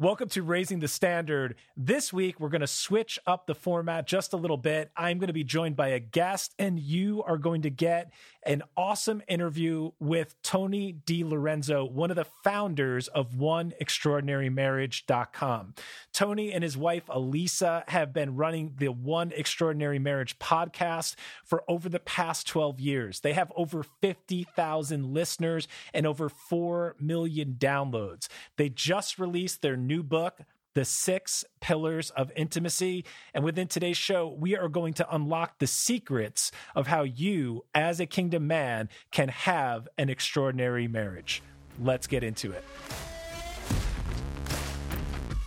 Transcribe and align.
Welcome 0.00 0.30
to 0.30 0.42
Raising 0.42 0.80
the 0.80 0.88
Standard. 0.88 1.56
This 1.76 2.10
week, 2.10 2.40
we're 2.40 2.48
going 2.48 2.62
to 2.62 2.66
switch 2.66 3.18
up 3.26 3.46
the 3.46 3.54
format 3.54 4.06
just 4.06 4.32
a 4.32 4.38
little 4.38 4.56
bit. 4.56 4.90
I'm 4.96 5.18
going 5.18 5.26
to 5.26 5.34
be 5.34 5.44
joined 5.44 5.76
by 5.76 5.88
a 5.88 6.00
guest, 6.00 6.54
and 6.58 6.80
you 6.80 7.22
are 7.24 7.36
going 7.36 7.60
to 7.60 7.70
get 7.70 8.10
an 8.42 8.62
awesome 8.78 9.20
interview 9.28 9.90
with 10.00 10.40
Tony 10.42 10.96
DiLorenzo, 11.04 11.92
one 11.92 12.10
of 12.10 12.16
the 12.16 12.24
founders 12.42 13.08
of 13.08 13.32
OneExtraordinaryMarriage.com. 13.32 15.74
Tony 16.14 16.50
and 16.50 16.64
his 16.64 16.78
wife, 16.78 17.04
Elisa, 17.10 17.84
have 17.88 18.14
been 18.14 18.36
running 18.36 18.76
the 18.78 18.88
One 18.88 19.32
Extraordinary 19.32 19.98
Marriage 19.98 20.38
podcast 20.38 21.14
for 21.44 21.62
over 21.68 21.90
the 21.90 22.00
past 22.00 22.46
12 22.46 22.80
years. 22.80 23.20
They 23.20 23.34
have 23.34 23.52
over 23.54 23.82
50,000 23.82 25.12
listeners 25.12 25.68
and 25.92 26.06
over 26.06 26.30
4 26.30 26.96
million 26.98 27.56
downloads. 27.58 28.28
They 28.56 28.70
just 28.70 29.18
released 29.18 29.60
their 29.60 29.76
new 29.90 30.02
book, 30.04 30.38
The 30.74 30.84
Six 30.84 31.44
Pillars 31.60 32.10
of 32.10 32.30
Intimacy. 32.36 33.04
And 33.34 33.42
within 33.42 33.66
today's 33.66 33.96
show, 33.96 34.28
we 34.38 34.56
are 34.56 34.68
going 34.68 34.94
to 34.94 35.14
unlock 35.14 35.58
the 35.58 35.66
secrets 35.66 36.52
of 36.76 36.86
how 36.86 37.02
you, 37.02 37.64
as 37.74 37.98
a 37.98 38.06
kingdom 38.06 38.46
man, 38.46 38.88
can 39.10 39.28
have 39.28 39.88
an 39.98 40.08
extraordinary 40.08 40.86
marriage. 40.86 41.42
Let's 41.80 42.06
get 42.06 42.22
into 42.22 42.52
it. 42.52 42.64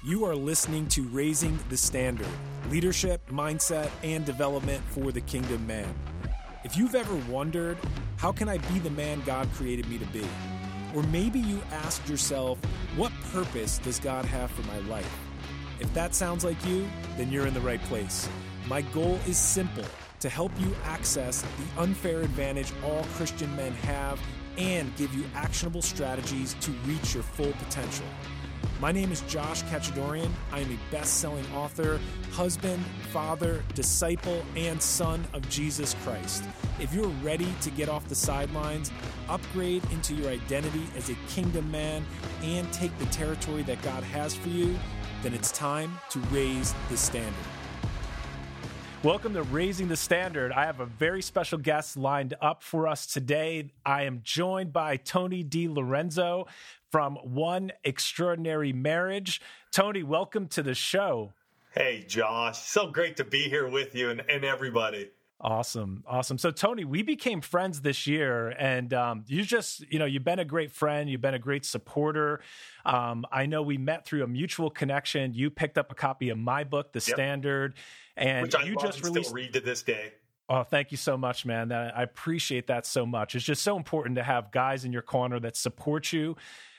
You 0.06 0.26
are 0.26 0.36
listening 0.36 0.88
to 0.90 1.04
Raising 1.04 1.58
the 1.70 1.78
Standard 1.78 2.28
leadership, 2.70 3.26
mindset, 3.30 3.90
and 4.04 4.26
development 4.26 4.84
for 4.90 5.14
the 5.14 5.22
kingdom 5.22 5.66
man. 5.66 5.94
If 6.66 6.76
you've 6.76 6.96
ever 6.96 7.16
wondered, 7.32 7.78
how 8.18 8.34
can 8.34 8.50
I 8.50 8.58
be 8.58 8.80
the 8.80 8.90
man 8.90 9.22
God 9.26 9.48
created 9.54 9.88
me 9.90 9.98
to 10.00 10.06
be? 10.08 10.26
Or 10.94 11.04
maybe 11.04 11.40
you 11.40 11.62
asked 11.72 12.08
yourself, 12.08 12.60
what 12.96 13.12
purpose 13.32 13.80
does 13.80 14.00
God 14.00 14.26
have 14.26 14.52
for 14.52 14.62
my 14.68 14.78
life? 14.90 15.20
If 15.80 15.94
that 15.94 16.14
sounds 16.14 16.46
like 16.46 16.64
you, 16.66 16.88
then 17.18 17.32
you're 17.32 17.48
in 17.48 17.54
the 17.54 17.62
right 17.62 17.82
place. 17.84 18.30
My 18.68 18.82
goal 18.82 19.20
is 19.28 19.38
simple 19.38 19.86
to 20.20 20.30
help 20.30 20.52
you 20.60 20.74
access 20.86 21.42
the 21.42 21.82
unfair 21.82 22.22
advantage 22.22 22.72
all 22.86 23.04
Christian 23.16 23.54
men 23.56 23.74
have 23.74 24.20
and 24.58 24.96
give 24.96 25.14
you 25.14 25.26
actionable 25.34 25.82
strategies 25.82 26.56
to 26.62 26.72
reach 26.86 27.14
your 27.16 27.24
full 27.24 27.52
potential. 27.54 28.06
My 28.84 28.92
name 28.92 29.14
is 29.14 29.22
Josh 29.30 29.64
Kachadorian. 29.64 30.30
I 30.52 30.60
am 30.60 30.70
a 30.70 30.78
best 30.92 31.22
selling 31.22 31.46
author, 31.54 32.02
husband, 32.34 32.84
father, 33.14 33.64
disciple, 33.76 34.44
and 34.58 34.82
son 34.82 35.26
of 35.32 35.48
Jesus 35.48 35.96
Christ. 36.04 36.44
If 36.82 36.94
you're 36.94 37.08
ready 37.24 37.48
to 37.62 37.70
get 37.70 37.88
off 37.88 38.06
the 38.10 38.16
sidelines, 38.16 38.92
upgrade 39.30 39.90
into 39.94 40.14
your 40.16 40.30
identity 40.30 40.84
as 40.98 41.10
a 41.10 41.16
kingdom 41.30 41.72
man, 41.72 42.06
and 42.42 42.70
take 42.74 42.92
the 43.00 43.06
territory 43.06 43.64
that 43.64 43.82
God 43.84 44.04
has 44.04 44.36
for 44.36 44.50
you, 44.50 44.78
then 45.22 45.34
it's 45.34 45.54
time 45.54 45.98
to 46.10 46.20
raise 46.20 46.76
the 46.90 46.98
standard. 46.98 47.53
Welcome 49.04 49.34
to 49.34 49.44
Raising 49.44 49.90
the 49.90 49.98
Standard. 49.98 50.54
I 50.54 50.66
have 50.66 50.80
a 50.80 50.86
very 50.86 51.22
special 51.22 51.58
guest 51.58 51.98
lined 51.98 52.36
up 52.40 52.64
for 52.64 52.88
us 52.88 53.06
today. 53.06 53.70
I 53.86 54.04
am 54.04 54.22
joined 54.24 54.72
by 54.72 54.96
Tony 54.96 55.44
DiLorenzo 55.44 56.48
from 56.90 57.18
One 57.18 57.74
Extraordinary 57.84 58.72
Marriage. 58.72 59.42
Tony, 59.74 60.04
welcome 60.04 60.48
to 60.48 60.64
the 60.64 60.74
show. 60.74 61.34
Hey, 61.72 62.06
Josh. 62.08 62.60
So 62.60 62.88
great 62.88 63.18
to 63.18 63.26
be 63.26 63.50
here 63.50 63.68
with 63.68 63.94
you 63.94 64.10
and, 64.10 64.24
and 64.30 64.46
everybody. 64.46 65.10
Awesome. 65.42 66.06
Awesome. 66.08 66.38
So, 66.38 66.52
Tony, 66.52 66.86
we 66.86 67.02
became 67.02 67.42
friends 67.42 67.82
this 67.82 68.08
year, 68.08 68.52
and 68.52 68.94
um, 68.94 69.26
you 69.28 69.44
just, 69.44 69.84
you 69.92 70.00
know, 70.00 70.06
you've 70.06 70.24
been 70.24 70.40
a 70.40 70.46
great 70.46 70.72
friend. 70.72 71.10
You've 71.10 71.20
been 71.20 71.34
a 71.34 71.40
great 71.40 71.66
supporter. 71.66 72.40
Um, 72.86 73.26
I 73.30 73.48
know 73.48 73.62
we 73.62 73.78
met 73.78 74.06
through 74.06 74.24
a 74.24 74.28
mutual 74.28 74.70
connection. 74.70 75.34
You 75.34 75.50
picked 75.50 75.78
up 75.78 75.92
a 75.92 75.96
copy 75.96 76.30
of 76.30 76.38
my 76.38 76.64
book, 76.64 76.94
The 76.94 77.04
yep. 77.06 77.16
Standard, 77.16 77.74
and 78.16 78.44
Which 78.44 78.56
I 78.56 78.64
you 78.64 78.76
just 78.76 79.04
released. 79.04 79.30
Still 79.30 79.36
read 79.36 79.54
to 79.54 79.60
this 79.60 79.84
day. 79.84 80.14
Oh, 80.50 80.64
thank 80.64 80.92
you 80.92 80.98
so 80.98 81.18
much, 81.18 81.46
man. 81.46 81.72
I 81.72 82.04
appreciate 82.04 82.68
that 82.68 82.86
so 82.86 83.06
much. 83.06 83.34
It's 83.34 83.46
just 83.46 83.64
so 83.64 83.78
important 83.78 84.18
to 84.18 84.24
have 84.24 84.52
guys 84.52 84.84
in 84.84 84.92
your 84.92 85.02
corner 85.02 85.40
that 85.40 85.56
support 85.56 86.12
you 86.12 86.36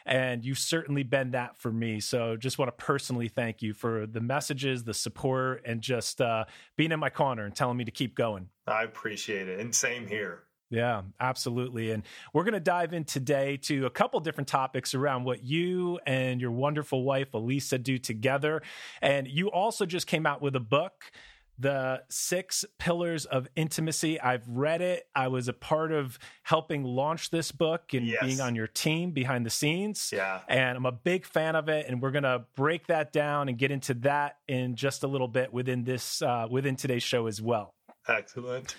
and 0.06 0.44
you've 0.44 0.58
certainly 0.58 1.02
been 1.02 1.30
that 1.30 1.56
for 1.56 1.72
me. 1.72 2.00
So 2.00 2.36
just 2.36 2.58
want 2.58 2.76
to 2.76 2.84
personally 2.84 3.28
thank 3.28 3.62
you 3.62 3.72
for 3.72 4.06
the 4.06 4.20
messages, 4.20 4.84
the 4.84 4.94
support, 4.94 5.62
and 5.64 5.80
just 5.80 6.20
uh, 6.20 6.44
being 6.76 6.92
in 6.92 7.00
my 7.00 7.10
corner 7.10 7.44
and 7.44 7.54
telling 7.54 7.76
me 7.76 7.84
to 7.84 7.90
keep 7.90 8.14
going. 8.14 8.48
I 8.66 8.84
appreciate 8.84 9.48
it. 9.48 9.60
And 9.60 9.74
same 9.74 10.06
here. 10.06 10.42
Yeah, 10.70 11.02
absolutely. 11.20 11.92
And 11.92 12.02
we're 12.32 12.44
going 12.44 12.54
to 12.54 12.60
dive 12.60 12.92
in 12.92 13.04
today 13.04 13.58
to 13.58 13.86
a 13.86 13.90
couple 13.90 14.18
different 14.20 14.48
topics 14.48 14.94
around 14.94 15.24
what 15.24 15.44
you 15.44 16.00
and 16.06 16.40
your 16.40 16.50
wonderful 16.50 17.04
wife, 17.04 17.34
Elisa, 17.34 17.78
do 17.78 17.98
together. 17.98 18.62
And 19.00 19.28
you 19.28 19.50
also 19.50 19.86
just 19.86 20.06
came 20.06 20.26
out 20.26 20.42
with 20.42 20.56
a 20.56 20.60
book 20.60 21.12
the 21.58 22.02
six 22.08 22.64
pillars 22.78 23.26
of 23.26 23.48
intimacy. 23.54 24.20
I've 24.20 24.46
read 24.48 24.80
it. 24.82 25.06
I 25.14 25.28
was 25.28 25.48
a 25.48 25.52
part 25.52 25.92
of 25.92 26.18
helping 26.42 26.82
launch 26.82 27.30
this 27.30 27.52
book 27.52 27.94
and 27.94 28.06
yes. 28.06 28.24
being 28.24 28.40
on 28.40 28.54
your 28.54 28.66
team 28.66 29.12
behind 29.12 29.46
the 29.46 29.50
scenes. 29.50 30.10
Yeah. 30.12 30.40
And 30.48 30.76
I'm 30.76 30.86
a 30.86 30.92
big 30.92 31.24
fan 31.24 31.54
of 31.54 31.68
it. 31.68 31.86
And 31.88 32.02
we're 32.02 32.10
going 32.10 32.24
to 32.24 32.44
break 32.56 32.88
that 32.88 33.12
down 33.12 33.48
and 33.48 33.56
get 33.56 33.70
into 33.70 33.94
that 33.94 34.38
in 34.48 34.74
just 34.74 35.04
a 35.04 35.06
little 35.06 35.28
bit 35.28 35.52
within 35.52 35.84
this, 35.84 36.22
uh, 36.22 36.48
within 36.50 36.76
today's 36.76 37.02
show 37.02 37.26
as 37.26 37.40
well. 37.40 37.74
Excellent. 38.08 38.74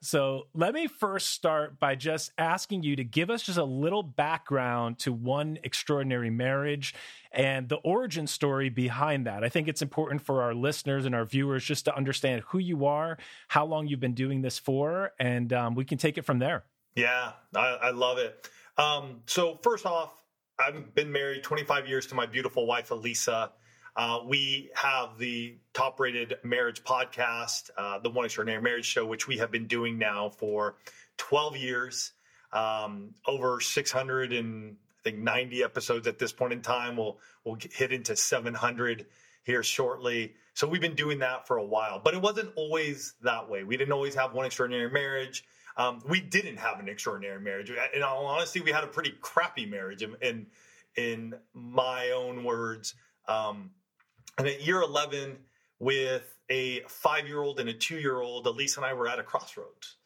So 0.00 0.46
let 0.54 0.74
me 0.74 0.86
first 0.86 1.28
start 1.28 1.80
by 1.80 1.96
just 1.96 2.32
asking 2.38 2.84
you 2.84 2.94
to 2.96 3.04
give 3.04 3.30
us 3.30 3.42
just 3.42 3.58
a 3.58 3.64
little 3.64 4.04
background 4.04 5.00
to 5.00 5.12
one 5.12 5.58
extraordinary 5.64 6.30
marriage 6.30 6.94
and 7.32 7.68
the 7.68 7.76
origin 7.76 8.28
story 8.28 8.68
behind 8.68 9.26
that. 9.26 9.42
I 9.42 9.48
think 9.48 9.66
it's 9.66 9.82
important 9.82 10.22
for 10.22 10.42
our 10.42 10.54
listeners 10.54 11.04
and 11.04 11.14
our 11.14 11.24
viewers 11.24 11.64
just 11.64 11.86
to 11.86 11.96
understand 11.96 12.42
who 12.48 12.58
you 12.58 12.86
are, 12.86 13.18
how 13.48 13.66
long 13.66 13.88
you've 13.88 13.98
been 13.98 14.14
doing 14.14 14.40
this 14.40 14.58
for, 14.58 15.12
and 15.18 15.52
um, 15.52 15.74
we 15.74 15.84
can 15.84 15.98
take 15.98 16.16
it 16.16 16.24
from 16.24 16.38
there. 16.38 16.64
Yeah, 16.94 17.32
I, 17.54 17.66
I 17.82 17.90
love 17.90 18.18
it. 18.18 18.48
Um, 18.76 19.22
so, 19.26 19.58
first 19.62 19.84
off, 19.84 20.12
I've 20.58 20.94
been 20.94 21.10
married 21.10 21.42
25 21.42 21.88
years 21.88 22.06
to 22.08 22.14
my 22.14 22.26
beautiful 22.26 22.66
wife, 22.66 22.90
Elisa. 22.92 23.52
Uh, 23.98 24.20
we 24.24 24.70
have 24.76 25.18
the 25.18 25.56
top 25.72 25.98
rated 25.98 26.36
marriage 26.44 26.84
podcast, 26.84 27.70
uh, 27.76 27.98
the 27.98 28.08
One 28.08 28.26
Extraordinary 28.26 28.62
Marriage 28.62 28.84
Show, 28.84 29.04
which 29.04 29.26
we 29.26 29.38
have 29.38 29.50
been 29.50 29.66
doing 29.66 29.98
now 29.98 30.28
for 30.28 30.76
12 31.16 31.56
years, 31.56 32.12
um, 32.52 33.12
over 33.26 33.60
600 33.60 34.32
and 34.32 34.76
I 35.00 35.10
think 35.10 35.18
90 35.18 35.64
episodes 35.64 36.06
at 36.06 36.16
this 36.16 36.30
point 36.30 36.52
in 36.52 36.62
time. 36.62 36.96
We'll, 36.96 37.18
we'll 37.44 37.58
hit 37.72 37.92
into 37.92 38.14
700 38.14 39.06
here 39.42 39.64
shortly. 39.64 40.34
So 40.54 40.68
we've 40.68 40.80
been 40.80 40.94
doing 40.94 41.18
that 41.18 41.48
for 41.48 41.56
a 41.56 41.64
while, 41.64 41.98
but 41.98 42.14
it 42.14 42.22
wasn't 42.22 42.52
always 42.54 43.14
that 43.22 43.50
way. 43.50 43.64
We 43.64 43.76
didn't 43.76 43.92
always 43.92 44.14
have 44.14 44.32
one 44.32 44.46
extraordinary 44.46 44.92
marriage. 44.92 45.44
Um, 45.76 46.02
we 46.08 46.20
didn't 46.20 46.58
have 46.58 46.78
an 46.78 46.88
extraordinary 46.88 47.40
marriage. 47.40 47.72
In 47.92 48.04
all 48.04 48.26
honesty, 48.26 48.60
we 48.60 48.70
had 48.70 48.84
a 48.84 48.88
pretty 48.88 49.14
crappy 49.20 49.66
marriage. 49.66 50.04
In 50.04 50.14
in, 50.22 50.46
in 50.96 51.34
my 51.52 52.10
own 52.10 52.44
words, 52.44 52.94
um, 53.26 53.70
and 54.38 54.46
at 54.46 54.62
year 54.62 54.80
11, 54.80 55.36
with 55.80 56.36
a 56.48 56.80
five 56.88 57.26
year 57.26 57.42
old 57.42 57.60
and 57.60 57.68
a 57.68 57.74
two 57.74 57.98
year 57.98 58.20
old, 58.20 58.46
Elisa 58.46 58.80
and 58.80 58.86
I 58.86 58.94
were 58.94 59.08
at 59.08 59.18
a 59.18 59.22
crossroads. 59.22 59.96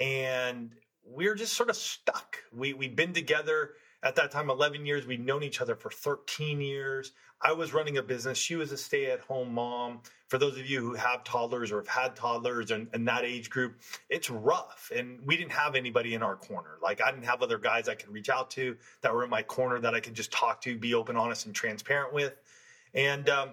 And 0.00 0.72
we 1.06 1.26
are 1.26 1.34
just 1.34 1.54
sort 1.54 1.70
of 1.70 1.76
stuck. 1.76 2.38
We, 2.52 2.72
we'd 2.72 2.96
been 2.96 3.12
together 3.12 3.72
at 4.02 4.16
that 4.16 4.30
time 4.30 4.50
11 4.50 4.86
years. 4.86 5.06
We'd 5.06 5.24
known 5.24 5.42
each 5.42 5.60
other 5.60 5.74
for 5.74 5.90
13 5.90 6.60
years. 6.60 7.12
I 7.40 7.52
was 7.52 7.74
running 7.74 7.98
a 7.98 8.02
business. 8.02 8.38
She 8.38 8.56
was 8.56 8.72
a 8.72 8.76
stay 8.76 9.10
at 9.10 9.20
home 9.20 9.52
mom. 9.52 10.00
For 10.28 10.38
those 10.38 10.58
of 10.58 10.66
you 10.66 10.80
who 10.80 10.94
have 10.94 11.24
toddlers 11.24 11.70
or 11.70 11.76
have 11.78 11.88
had 11.88 12.16
toddlers 12.16 12.70
and, 12.70 12.88
and 12.92 13.06
that 13.06 13.24
age 13.24 13.50
group, 13.50 13.80
it's 14.08 14.30
rough. 14.30 14.90
And 14.94 15.20
we 15.26 15.36
didn't 15.36 15.52
have 15.52 15.74
anybody 15.74 16.14
in 16.14 16.22
our 16.22 16.36
corner. 16.36 16.78
Like 16.82 17.02
I 17.02 17.10
didn't 17.10 17.26
have 17.26 17.42
other 17.42 17.58
guys 17.58 17.88
I 17.88 17.94
could 17.94 18.08
reach 18.08 18.30
out 18.30 18.50
to 18.52 18.76
that 19.02 19.12
were 19.12 19.24
in 19.24 19.30
my 19.30 19.42
corner 19.42 19.78
that 19.80 19.94
I 19.94 20.00
could 20.00 20.14
just 20.14 20.32
talk 20.32 20.62
to, 20.62 20.76
be 20.76 20.94
open, 20.94 21.16
honest, 21.16 21.46
and 21.46 21.54
transparent 21.54 22.12
with. 22.14 22.34
And 22.94 23.28
um, 23.28 23.50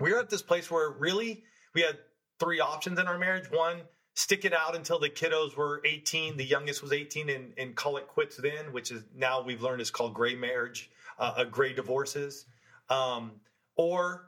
we 0.00 0.12
were 0.12 0.18
at 0.18 0.30
this 0.30 0.42
place 0.42 0.70
where 0.70 0.90
really 0.90 1.44
we 1.74 1.82
had 1.82 1.98
three 2.38 2.60
options 2.60 2.98
in 2.98 3.06
our 3.06 3.18
marriage. 3.18 3.50
One, 3.50 3.80
stick 4.14 4.44
it 4.44 4.52
out 4.52 4.76
until 4.76 4.98
the 4.98 5.08
kiddos 5.08 5.56
were 5.56 5.80
18. 5.84 6.36
The 6.36 6.44
youngest 6.44 6.82
was 6.82 6.92
18 6.92 7.28
and, 7.30 7.52
and 7.56 7.74
call 7.74 7.96
it 7.96 8.08
quits 8.08 8.36
then, 8.36 8.72
which 8.72 8.90
is 8.90 9.02
now 9.14 9.42
we've 9.42 9.62
learned 9.62 9.80
is 9.80 9.90
called 9.90 10.14
gray 10.14 10.34
marriage, 10.34 10.90
uh, 11.18 11.34
a 11.38 11.44
gray 11.44 11.72
divorces. 11.72 12.46
Um, 12.88 13.32
or 13.76 14.24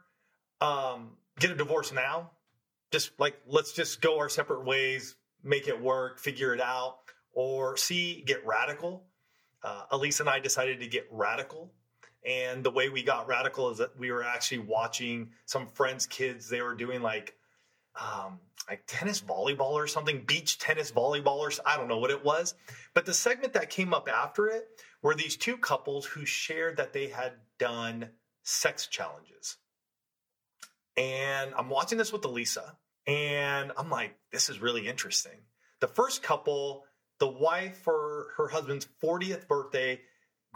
um, 0.60 1.10
get 1.38 1.50
a 1.50 1.54
divorce 1.54 1.92
now. 1.92 2.30
Just 2.90 3.10
like, 3.18 3.38
let's 3.46 3.72
just 3.72 4.00
go 4.00 4.18
our 4.18 4.28
separate 4.28 4.64
ways, 4.64 5.16
make 5.44 5.68
it 5.68 5.80
work, 5.80 6.18
figure 6.18 6.54
it 6.54 6.60
out. 6.60 6.98
Or 7.32 7.76
C, 7.76 8.24
get 8.26 8.44
radical. 8.46 9.04
Uh, 9.62 9.82
Elisa 9.90 10.22
and 10.22 10.30
I 10.30 10.40
decided 10.40 10.80
to 10.80 10.86
get 10.86 11.06
radical 11.10 11.70
and 12.24 12.64
the 12.64 12.70
way 12.70 12.88
we 12.88 13.02
got 13.02 13.28
radical 13.28 13.70
is 13.70 13.78
that 13.78 13.98
we 13.98 14.10
were 14.10 14.24
actually 14.24 14.58
watching 14.58 15.30
some 15.46 15.66
friends' 15.66 16.06
kids. 16.06 16.48
They 16.48 16.62
were 16.62 16.74
doing 16.74 17.02
like 17.02 17.34
um, 18.00 18.40
like 18.68 18.82
tennis 18.86 19.20
volleyball 19.20 19.72
or 19.72 19.86
something, 19.86 20.24
beach 20.26 20.58
tennis 20.58 20.92
volleyball 20.92 21.38
or 21.38 21.50
I 21.64 21.76
don't 21.76 21.88
know 21.88 21.98
what 21.98 22.10
it 22.10 22.24
was. 22.24 22.54
But 22.94 23.06
the 23.06 23.14
segment 23.14 23.54
that 23.54 23.70
came 23.70 23.94
up 23.94 24.08
after 24.08 24.46
it 24.48 24.68
were 25.02 25.14
these 25.14 25.36
two 25.36 25.56
couples 25.56 26.04
who 26.04 26.24
shared 26.24 26.76
that 26.76 26.92
they 26.92 27.08
had 27.08 27.32
done 27.58 28.10
sex 28.42 28.86
challenges. 28.86 29.56
And 30.96 31.52
I'm 31.56 31.70
watching 31.70 31.96
this 31.96 32.12
with 32.12 32.24
Elisa, 32.24 32.76
and 33.06 33.70
I'm 33.76 33.88
like, 33.88 34.16
this 34.32 34.48
is 34.48 34.60
really 34.60 34.88
interesting. 34.88 35.44
The 35.80 35.86
first 35.86 36.24
couple, 36.24 36.84
the 37.20 37.28
wife 37.28 37.78
for 37.78 38.28
her 38.36 38.48
husband's 38.48 38.88
40th 39.02 39.46
birthday 39.46 40.00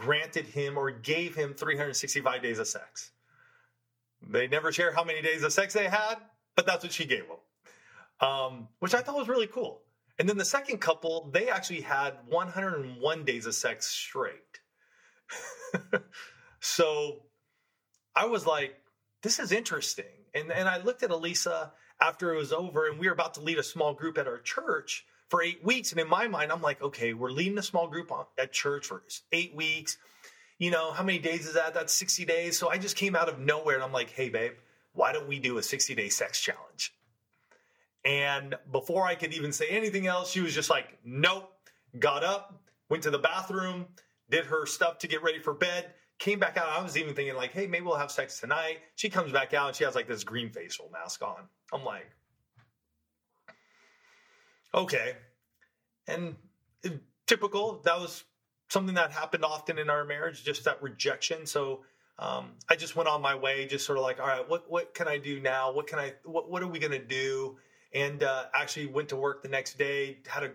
granted 0.03 0.47
him 0.47 0.77
or 0.77 0.91
gave 0.91 1.35
him 1.35 1.55
365 1.55 2.43
days 2.43 2.59
of 2.59 2.67
sex. 2.67 3.13
They 4.29 4.49
never 4.49 4.73
share 4.73 4.93
how 4.93 5.05
many 5.05 5.23
days 5.23 5.43
of 5.43 5.53
sex 5.53 5.75
they 5.75 5.89
had, 5.89 6.17
but 6.57 6.67
that's 6.67 6.83
what 6.83 6.93
she 6.93 7.05
gave 7.05 7.25
him, 7.25 8.29
um, 8.29 8.69
which 8.81 8.95
I 8.95 9.01
thought 9.01 9.17
was 9.17 9.29
really 9.29 9.47
cool. 9.47 9.81
And 10.19 10.29
then 10.29 10.39
the 10.39 10.45
second 10.45 10.79
couple, 10.79 11.31
they 11.33 11.49
actually 11.49 11.81
had 11.81 12.15
101 12.29 13.25
days 13.25 13.47
of 13.47 13.55
sex 13.55 13.87
straight. 13.87 14.61
so 16.61 17.23
I 18.15 18.27
was 18.27 18.45
like, 18.45 18.75
this 19.23 19.39
is 19.39 19.53
interesting. 19.53 20.05
And, 20.35 20.51
and 20.51 20.69
I 20.69 20.83
looked 20.83 21.03
at 21.03 21.11
Elisa 21.11 21.73
after 22.01 22.33
it 22.35 22.37
was 22.37 22.53
over, 22.53 22.89
and 22.89 22.99
we 22.99 23.07
were 23.07 23.13
about 23.13 23.35
to 23.35 23.41
lead 23.41 23.59
a 23.59 23.63
small 23.63 23.95
group 23.95 24.19
at 24.19 24.27
our 24.27 24.39
church 24.39 25.07
for 25.33 25.43
eight 25.43 25.65
weeks. 25.65 25.93
And 25.93 26.01
in 26.01 26.11
my 26.11 26.29
mind, 26.29 26.53
I'm 26.53 26.61
like, 26.61 26.83
okay, 26.83 27.15
we're 27.15 27.31
leading 27.31 27.57
a 27.57 27.63
small 27.63 27.89
group 27.89 28.13
at 28.37 28.53
church 28.53 28.89
for 28.89 29.03
eight 29.33 29.57
weeks. 29.57 29.97
You 30.59 30.71
know, 30.71 30.93
how 30.93 31.03
many 31.03 31.19
days 31.19 31.47
is 31.47 31.55
that? 31.55 31.73
That's 31.73 31.95
60 31.95 32.27
days. 32.27 32.59
So 32.59 32.69
I 32.69 32.77
just 32.77 32.97
came 32.97 33.17
out 33.17 33.31
of 33.31 33.39
nowhere 33.39 33.75
and 33.75 33.83
I'm 33.83 33.95
like, 33.95 34.11
hey, 34.11 34.29
babe, 34.29 34.53
why 34.93 35.15
don't 35.15 35.27
we 35.27 35.39
do 35.39 35.57
a 35.57 35.63
60 35.63 35.95
day 35.95 36.11
sex 36.11 36.39
challenge? 36.39 36.95
And 38.05 38.57
before 38.71 39.07
I 39.07 39.15
could 39.15 39.33
even 39.33 39.53
say 39.53 39.69
anything 39.71 40.07
else, 40.07 40.31
she 40.31 40.43
was 40.43 40.55
just 40.55 40.69
like, 40.69 40.99
nope, 41.03 41.51
got 41.99 42.23
up, 42.23 42.61
went 42.91 43.03
to 43.05 43.11
the 43.11 43.19
bathroom, 43.19 43.87
did 44.29 44.45
her 44.45 44.67
stuff 44.67 44.99
to 44.99 45.09
get 45.09 45.23
ready 45.23 45.39
for 45.39 45.55
bed, 45.55 45.95
came 46.19 46.41
back 46.41 46.59
out. 46.59 46.69
I 46.69 46.83
was 46.83 46.99
even 46.99 47.15
thinking, 47.15 47.37
like, 47.37 47.53
hey, 47.53 47.67
maybe 47.67 47.87
we'll 47.87 47.97
have 47.97 48.11
sex 48.11 48.39
tonight. 48.39 48.81
She 48.97 49.09
comes 49.09 49.33
back 49.33 49.55
out 49.55 49.69
and 49.69 49.77
she 49.77 49.85
has 49.85 49.95
like 49.95 50.07
this 50.07 50.25
green 50.25 50.51
facial 50.51 50.91
mask 50.93 51.23
on. 51.23 51.49
I'm 51.73 51.87
like, 51.87 52.11
okay. 54.75 55.15
And 56.07 56.37
typical, 57.27 57.81
that 57.85 57.99
was 57.99 58.25
something 58.69 58.95
that 58.95 59.13
happened 59.13 59.45
often 59.45 59.79
in 59.79 59.91
our 59.91 60.05
marriage, 60.05 60.45
just 60.45 60.65
that 60.65 60.83
rejection. 60.83 61.47
So 61.47 61.85
um, 62.19 62.53
I 62.69 62.77
just 62.77 62.97
went 62.97 63.09
on 63.09 63.23
my 63.23 63.35
way, 63.35 63.67
just 63.67 63.87
sort 63.87 63.99
of 63.99 64.05
like, 64.05 64.21
all 64.21 64.27
right, 64.27 64.49
what 64.49 64.71
what 64.71 64.95
can 64.95 65.09
I 65.09 65.19
do 65.19 65.41
now? 65.41 65.73
What 65.73 65.87
can 65.87 65.99
I 65.99 66.15
what 66.25 66.51
what 66.51 66.63
are 66.63 66.69
we 66.69 66.79
gonna 66.79 66.99
do? 66.99 67.57
And 67.95 68.23
uh, 68.23 68.45
actually 68.55 68.87
went 68.87 69.11
to 69.11 69.17
work 69.17 69.43
the 69.43 69.49
next 69.49 69.77
day, 69.77 70.19
had 70.27 70.45
a 70.45 70.53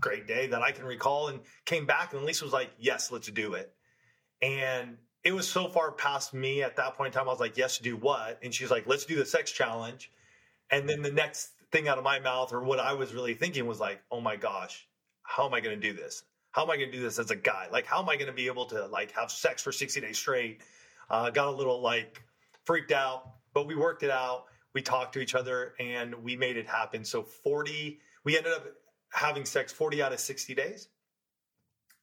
great 0.00 0.26
day 0.26 0.46
that 0.48 0.62
I 0.62 0.72
can 0.72 0.84
recall, 0.84 1.28
and 1.28 1.40
came 1.64 1.86
back 1.86 2.12
and 2.12 2.24
Lisa 2.24 2.44
was 2.44 2.52
like, 2.52 2.70
yes, 2.78 3.10
let's 3.10 3.30
do 3.30 3.54
it. 3.54 3.72
And 4.42 4.98
it 5.24 5.32
was 5.32 5.48
so 5.48 5.68
far 5.68 5.92
past 5.92 6.34
me 6.34 6.62
at 6.62 6.76
that 6.76 6.94
point 6.94 7.14
in 7.14 7.18
time. 7.18 7.28
I 7.28 7.32
was 7.32 7.40
like, 7.40 7.56
yes, 7.56 7.78
do 7.78 7.96
what? 7.96 8.38
And 8.42 8.54
she's 8.54 8.70
like, 8.70 8.86
let's 8.86 9.06
do 9.06 9.16
the 9.16 9.26
sex 9.26 9.50
challenge. 9.50 10.10
And 10.70 10.88
then 10.88 11.02
the 11.02 11.10
next 11.10 11.50
thing 11.72 11.88
out 11.88 11.98
of 11.98 12.04
my 12.04 12.20
mouth, 12.20 12.52
or 12.52 12.62
what 12.62 12.80
I 12.80 12.92
was 12.92 13.14
really 13.14 13.34
thinking, 13.34 13.66
was 13.66 13.80
like, 13.80 14.00
oh 14.10 14.20
my 14.20 14.36
gosh, 14.36 14.86
how 15.22 15.46
am 15.46 15.54
I 15.54 15.60
going 15.60 15.78
to 15.78 15.88
do 15.88 15.94
this? 15.94 16.22
How 16.52 16.62
am 16.62 16.70
I 16.70 16.76
going 16.76 16.90
to 16.90 16.96
do 16.96 17.02
this 17.02 17.18
as 17.18 17.30
a 17.30 17.36
guy? 17.36 17.66
Like, 17.70 17.86
how 17.86 18.00
am 18.00 18.08
I 18.08 18.16
going 18.16 18.28
to 18.28 18.32
be 18.32 18.46
able 18.46 18.66
to 18.66 18.86
like 18.86 19.12
have 19.12 19.30
sex 19.30 19.62
for 19.62 19.72
60 19.72 20.00
days 20.00 20.16
straight? 20.16 20.62
Uh, 21.10 21.30
got 21.30 21.48
a 21.48 21.50
little 21.50 21.80
like 21.80 22.22
freaked 22.64 22.92
out, 22.92 23.30
but 23.52 23.66
we 23.66 23.74
worked 23.74 24.02
it 24.02 24.10
out. 24.10 24.46
We 24.72 24.82
talked 24.82 25.14
to 25.14 25.20
each 25.20 25.34
other 25.34 25.74
and 25.78 26.14
we 26.14 26.36
made 26.36 26.56
it 26.56 26.66
happen. 26.66 27.04
So 27.04 27.22
40, 27.22 27.98
we 28.24 28.36
ended 28.36 28.52
up 28.52 28.66
having 29.10 29.44
sex 29.44 29.72
40 29.72 30.02
out 30.02 30.12
of 30.12 30.20
60 30.20 30.54
days. 30.54 30.88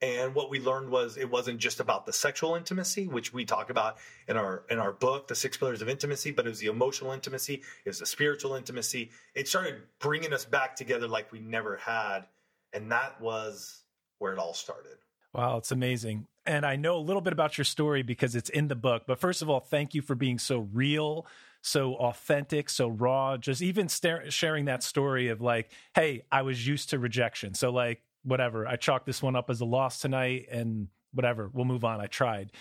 And 0.03 0.35
what 0.35 0.49
we 0.49 0.59
learned 0.59 0.89
was 0.89 1.15
it 1.15 1.31
wasn't 1.31 1.59
just 1.59 1.79
about 1.79 2.05
the 2.05 2.11
sexual 2.11 2.55
intimacy, 2.55 3.07
which 3.07 3.31
we 3.31 3.45
talk 3.45 3.69
about 3.69 3.99
in 4.27 4.35
our 4.35 4.63
in 4.69 4.77
our 4.77 4.91
book, 4.91 5.29
the 5.29 5.35
six 5.35 5.55
pillars 5.55 5.81
of 5.81 5.87
intimacy, 5.87 6.31
but 6.31 6.45
it 6.45 6.49
was 6.49 6.59
the 6.59 6.67
emotional 6.67 7.13
intimacy, 7.13 7.63
it 7.85 7.89
was 7.89 7.99
the 7.99 8.05
spiritual 8.05 8.55
intimacy. 8.55 9.11
It 9.33 9.47
started 9.47 9.75
bringing 9.99 10.33
us 10.33 10.43
back 10.43 10.75
together 10.75 11.07
like 11.07 11.31
we 11.31 11.39
never 11.39 11.77
had, 11.77 12.25
and 12.73 12.91
that 12.91 13.21
was 13.21 13.83
where 14.19 14.33
it 14.33 14.39
all 14.39 14.53
started. 14.53 14.97
Wow, 15.33 15.55
it's 15.55 15.71
amazing. 15.71 16.27
And 16.45 16.65
I 16.65 16.75
know 16.75 16.97
a 16.97 16.99
little 16.99 17.21
bit 17.21 17.31
about 17.31 17.57
your 17.57 17.63
story 17.63 18.03
because 18.03 18.35
it's 18.35 18.49
in 18.49 18.67
the 18.67 18.75
book. 18.75 19.03
But 19.07 19.19
first 19.19 19.41
of 19.41 19.49
all, 19.49 19.61
thank 19.61 19.93
you 19.93 20.01
for 20.01 20.15
being 20.15 20.37
so 20.37 20.67
real, 20.73 21.25
so 21.61 21.95
authentic, 21.95 22.69
so 22.69 22.89
raw. 22.89 23.37
Just 23.37 23.61
even 23.61 23.87
sharing 23.87 24.65
that 24.65 24.83
story 24.83 25.29
of 25.29 25.39
like, 25.39 25.71
hey, 25.95 26.25
I 26.29 26.41
was 26.41 26.67
used 26.67 26.89
to 26.89 26.99
rejection. 26.99 27.53
So, 27.53 27.71
like, 27.71 28.01
whatever. 28.23 28.67
I 28.67 28.75
chalk 28.75 29.05
this 29.05 29.21
one 29.21 29.35
up 29.35 29.49
as 29.49 29.61
a 29.61 29.65
loss 29.65 29.99
tonight 29.99 30.47
and 30.51 30.87
whatever. 31.13 31.49
We'll 31.53 31.65
move 31.65 31.83
on. 31.83 32.01
I 32.01 32.07
tried. 32.07 32.51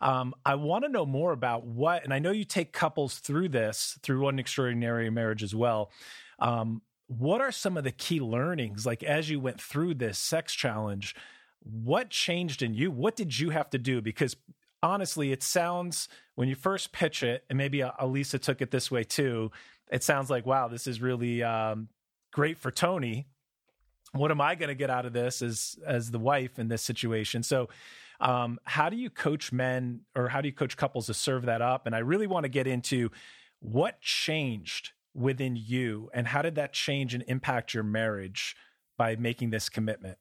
Um, 0.00 0.34
I 0.44 0.54
want 0.54 0.84
to 0.84 0.90
know 0.90 1.04
more 1.04 1.32
about 1.32 1.64
what, 1.64 2.04
and 2.04 2.14
I 2.14 2.20
know 2.20 2.30
you 2.30 2.44
take 2.44 2.72
couples 2.72 3.18
through 3.18 3.48
this, 3.48 3.98
through 4.02 4.20
one 4.20 4.38
extraordinary 4.38 5.10
marriage 5.10 5.42
as 5.42 5.54
well. 5.54 5.90
Um, 6.38 6.82
what 7.08 7.40
are 7.40 7.50
some 7.50 7.76
of 7.76 7.84
the 7.84 7.90
key 7.90 8.20
learnings, 8.20 8.86
like 8.86 9.02
as 9.02 9.28
you 9.28 9.40
went 9.40 9.60
through 9.60 9.94
this 9.94 10.18
sex 10.18 10.54
challenge? 10.54 11.16
What 11.60 12.10
changed 12.10 12.62
in 12.62 12.74
you? 12.74 12.90
What 12.90 13.16
did 13.16 13.38
you 13.38 13.50
have 13.50 13.70
to 13.70 13.78
do? 13.78 14.00
Because 14.00 14.36
honestly, 14.82 15.32
it 15.32 15.42
sounds 15.42 16.08
when 16.36 16.48
you 16.48 16.54
first 16.54 16.92
pitch 16.92 17.22
it, 17.22 17.44
and 17.48 17.56
maybe 17.56 17.82
Elisa 17.98 18.38
took 18.38 18.62
it 18.62 18.70
this 18.70 18.90
way 18.90 19.04
too. 19.04 19.50
It 19.90 20.04
sounds 20.04 20.30
like, 20.30 20.46
wow, 20.46 20.68
this 20.68 20.86
is 20.86 21.00
really 21.00 21.42
um, 21.42 21.88
great 22.32 22.58
for 22.58 22.70
Tony 22.70 23.26
what 24.12 24.30
am 24.30 24.40
I 24.40 24.54
going 24.54 24.68
to 24.68 24.74
get 24.74 24.90
out 24.90 25.06
of 25.06 25.12
this 25.12 25.42
as 25.42 25.78
as 25.86 26.10
the 26.10 26.18
wife 26.18 26.58
in 26.58 26.68
this 26.68 26.82
situation? 26.82 27.42
So, 27.42 27.68
um, 28.20 28.58
how 28.64 28.88
do 28.88 28.96
you 28.96 29.10
coach 29.10 29.52
men 29.52 30.00
or 30.16 30.28
how 30.28 30.40
do 30.40 30.48
you 30.48 30.54
coach 30.54 30.76
couples 30.76 31.06
to 31.06 31.14
serve 31.14 31.46
that 31.46 31.62
up? 31.62 31.86
And 31.86 31.94
I 31.94 31.98
really 31.98 32.26
want 32.26 32.44
to 32.44 32.48
get 32.48 32.66
into 32.66 33.10
what 33.60 34.00
changed 34.00 34.92
within 35.14 35.56
you 35.56 36.10
and 36.14 36.26
how 36.26 36.42
did 36.42 36.54
that 36.56 36.72
change 36.72 37.14
and 37.14 37.24
impact 37.26 37.74
your 37.74 37.82
marriage 37.82 38.56
by 38.96 39.16
making 39.16 39.50
this 39.50 39.68
commitment? 39.68 40.18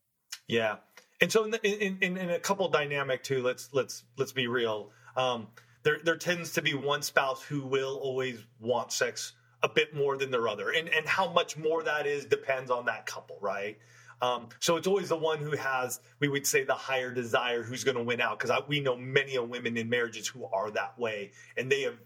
Yeah, 0.47 0.77
and 1.19 1.31
so 1.31 1.45
in, 1.45 1.53
in, 1.55 1.97
in, 2.01 2.17
in 2.17 2.29
a 2.29 2.39
couple 2.39 2.67
dynamic 2.69 3.23
too. 3.23 3.41
Let's 3.41 3.69
let's 3.73 4.03
let's 4.17 4.31
be 4.31 4.47
real. 4.47 4.91
Um, 5.15 5.47
there 5.83 5.99
there 6.03 6.17
tends 6.17 6.53
to 6.53 6.61
be 6.61 6.73
one 6.73 7.01
spouse 7.01 7.41
who 7.41 7.65
will 7.65 7.95
always 7.97 8.43
want 8.59 8.91
sex 8.91 9.33
a 9.63 9.69
bit 9.69 9.95
more 9.95 10.17
than 10.17 10.31
their 10.31 10.47
other. 10.47 10.69
And, 10.69 10.89
and 10.89 11.05
how 11.05 11.31
much 11.31 11.57
more 11.57 11.83
that 11.83 12.05
is 12.05 12.25
depends 12.25 12.69
on 12.71 12.85
that 12.85 13.05
couple, 13.05 13.37
right? 13.41 13.77
Um, 14.21 14.49
so 14.59 14.77
it's 14.77 14.87
always 14.87 15.09
the 15.09 15.17
one 15.17 15.39
who 15.39 15.51
has, 15.51 15.99
we 16.19 16.27
would 16.27 16.47
say, 16.47 16.63
the 16.63 16.73
higher 16.73 17.11
desire 17.11 17.63
who's 17.63 17.83
going 17.83 17.97
to 17.97 18.03
win 18.03 18.21
out. 18.21 18.39
Because 18.39 18.63
we 18.67 18.79
know 18.79 18.95
many 18.95 19.37
women 19.37 19.77
in 19.77 19.89
marriages 19.89 20.27
who 20.27 20.45
are 20.45 20.71
that 20.71 20.97
way, 20.97 21.31
and 21.55 21.71
they 21.71 21.81
have, 21.81 21.97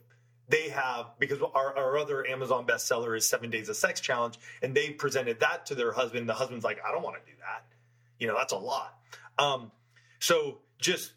they 0.49 0.69
have 0.69 1.07
because 1.19 1.41
our, 1.41 1.77
our 1.77 1.97
other 1.97 2.27
Amazon 2.27 2.65
bestseller 2.65 3.15
is 3.15 3.27
Seven 3.27 3.49
Days 3.49 3.69
of 3.69 3.77
Sex 3.77 4.01
Challenge, 4.01 4.37
and 4.61 4.75
they 4.75 4.89
presented 4.89 5.39
that 5.39 5.67
to 5.67 5.75
their 5.75 5.93
husband. 5.93 6.27
The 6.27 6.33
husband's 6.33 6.65
like, 6.65 6.79
I 6.85 6.91
don't 6.91 7.03
want 7.03 7.15
to 7.23 7.31
do 7.31 7.37
that. 7.39 7.65
You 8.19 8.27
know, 8.27 8.35
that's 8.35 8.53
a 8.53 8.57
lot. 8.57 8.97
Um, 9.39 9.71
so 10.19 10.59
just 10.77 11.13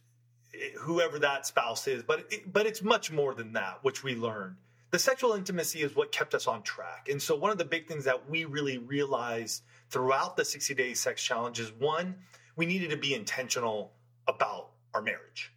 eh, 0.54 0.68
whoever 0.78 1.18
that 1.18 1.46
spouse 1.46 1.88
is, 1.88 2.04
but 2.04 2.26
it, 2.30 2.52
but 2.52 2.66
it's 2.66 2.82
much 2.82 3.10
more 3.10 3.34
than 3.34 3.54
that, 3.54 3.80
which 3.82 4.04
we 4.04 4.14
learned 4.14 4.56
the 4.94 4.98
sexual 5.00 5.32
intimacy 5.32 5.82
is 5.82 5.96
what 5.96 6.12
kept 6.12 6.36
us 6.36 6.46
on 6.46 6.62
track. 6.62 7.08
And 7.10 7.20
so, 7.20 7.34
one 7.34 7.50
of 7.50 7.58
the 7.58 7.64
big 7.64 7.88
things 7.88 8.04
that 8.04 8.30
we 8.30 8.44
really 8.44 8.78
realized 8.78 9.64
throughout 9.90 10.36
the 10.36 10.44
60 10.44 10.72
day 10.74 10.94
sex 10.94 11.20
challenge 11.20 11.58
is 11.58 11.72
one, 11.72 12.14
we 12.54 12.64
needed 12.64 12.90
to 12.90 12.96
be 12.96 13.12
intentional 13.12 13.90
about 14.28 14.70
our 14.94 15.02
marriage. 15.02 15.52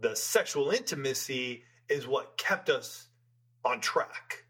The 0.00 0.16
sexual 0.16 0.70
intimacy 0.70 1.62
is 1.88 2.08
what 2.08 2.36
kept 2.36 2.68
us 2.68 3.06
on 3.64 3.80
track 3.80 4.42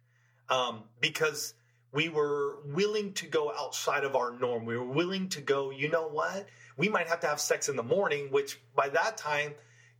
um, 0.48 0.84
because 1.02 1.52
we 1.92 2.08
were 2.08 2.60
willing 2.64 3.12
to 3.12 3.26
go 3.26 3.52
outside 3.54 4.04
of 4.04 4.16
our 4.16 4.30
norm. 4.38 4.64
We 4.64 4.78
were 4.78 4.86
willing 4.86 5.28
to 5.28 5.42
go, 5.42 5.68
you 5.70 5.90
know 5.90 6.08
what? 6.08 6.46
We 6.78 6.88
might 6.88 7.08
have 7.08 7.20
to 7.20 7.26
have 7.26 7.40
sex 7.40 7.68
in 7.68 7.76
the 7.76 7.82
morning, 7.82 8.28
which 8.30 8.58
by 8.74 8.88
that 8.88 9.18
time, 9.18 9.52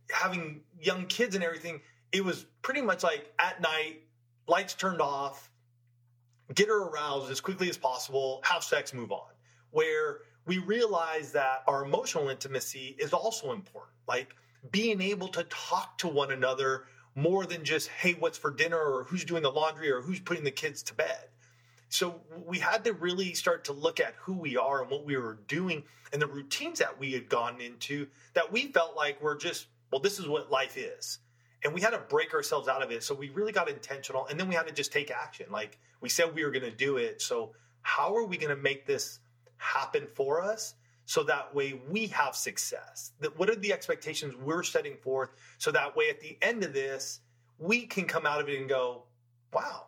having 0.09 0.61
young 0.81 1.05
kids 1.05 1.35
and 1.35 1.43
everything, 1.43 1.81
it 2.11 2.23
was 2.23 2.45
pretty 2.61 2.81
much 2.81 3.03
like 3.03 3.31
at 3.39 3.61
night, 3.61 4.01
lights 4.47 4.73
turned 4.73 5.01
off, 5.01 5.51
get 6.53 6.67
her 6.67 6.83
aroused 6.83 7.31
as 7.31 7.41
quickly 7.41 7.69
as 7.69 7.77
possible, 7.77 8.41
have 8.43 8.63
sex, 8.63 8.93
move 8.93 9.11
on. 9.11 9.29
Where 9.71 10.19
we 10.45 10.57
realize 10.57 11.31
that 11.33 11.63
our 11.67 11.85
emotional 11.85 12.29
intimacy 12.29 12.95
is 12.97 13.13
also 13.13 13.51
important. 13.51 13.93
Like 14.07 14.35
being 14.71 15.01
able 15.01 15.27
to 15.29 15.43
talk 15.43 15.97
to 15.99 16.07
one 16.07 16.31
another 16.31 16.85
more 17.15 17.45
than 17.45 17.63
just, 17.63 17.89
hey, 17.89 18.13
what's 18.13 18.37
for 18.37 18.51
dinner 18.51 18.79
or 18.79 19.03
who's 19.03 19.25
doing 19.25 19.43
the 19.43 19.51
laundry 19.51 19.91
or 19.91 20.01
who's 20.01 20.19
putting 20.19 20.43
the 20.43 20.51
kids 20.51 20.81
to 20.83 20.95
bed. 20.95 21.25
So 21.89 22.21
we 22.45 22.59
had 22.59 22.83
to 22.85 22.93
really 22.93 23.33
start 23.33 23.65
to 23.65 23.73
look 23.73 23.99
at 23.99 24.13
who 24.17 24.33
we 24.33 24.57
are 24.57 24.81
and 24.81 24.91
what 24.91 25.05
we 25.05 25.17
were 25.17 25.39
doing 25.47 25.83
and 26.13 26.21
the 26.21 26.27
routines 26.27 26.79
that 26.79 26.99
we 26.99 27.13
had 27.13 27.29
gone 27.29 27.61
into 27.61 28.07
that 28.33 28.51
we 28.51 28.67
felt 28.67 28.95
like 28.95 29.21
were 29.21 29.35
just, 29.35 29.67
well, 29.91 30.01
this 30.01 30.19
is 30.19 30.27
what 30.27 30.51
life 30.51 30.77
is 30.77 31.19
and 31.63 31.73
we 31.73 31.81
had 31.81 31.91
to 31.91 31.99
break 31.99 32.33
ourselves 32.33 32.67
out 32.67 32.81
of 32.81 32.91
it. 32.91 33.03
So 33.03 33.13
we 33.13 33.29
really 33.29 33.51
got 33.51 33.69
intentional, 33.69 34.25
and 34.27 34.39
then 34.39 34.47
we 34.47 34.55
had 34.55 34.67
to 34.67 34.73
just 34.73 34.91
take 34.91 35.11
action. 35.11 35.47
Like 35.51 35.77
we 36.01 36.09
said, 36.09 36.33
we 36.33 36.43
were 36.43 36.51
going 36.51 36.63
to 36.63 36.71
do 36.71 36.97
it. 36.97 37.21
So 37.21 37.53
how 37.81 38.15
are 38.15 38.25
we 38.25 38.37
going 38.37 38.55
to 38.55 38.61
make 38.61 38.85
this 38.85 39.19
happen 39.57 40.07
for 40.15 40.41
us? 40.41 40.75
So 41.05 41.23
that 41.23 41.55
way 41.55 41.81
we 41.89 42.07
have 42.07 42.35
success. 42.35 43.11
That 43.19 43.37
what 43.37 43.49
are 43.49 43.55
the 43.55 43.73
expectations 43.73 44.35
we're 44.35 44.63
setting 44.63 44.95
forth? 44.97 45.29
So 45.57 45.71
that 45.71 45.95
way 45.95 46.09
at 46.09 46.21
the 46.21 46.37
end 46.41 46.63
of 46.63 46.73
this, 46.73 47.19
we 47.57 47.87
can 47.87 48.05
come 48.05 48.25
out 48.25 48.39
of 48.39 48.47
it 48.47 48.59
and 48.59 48.69
go, 48.69 49.03
wow, 49.51 49.87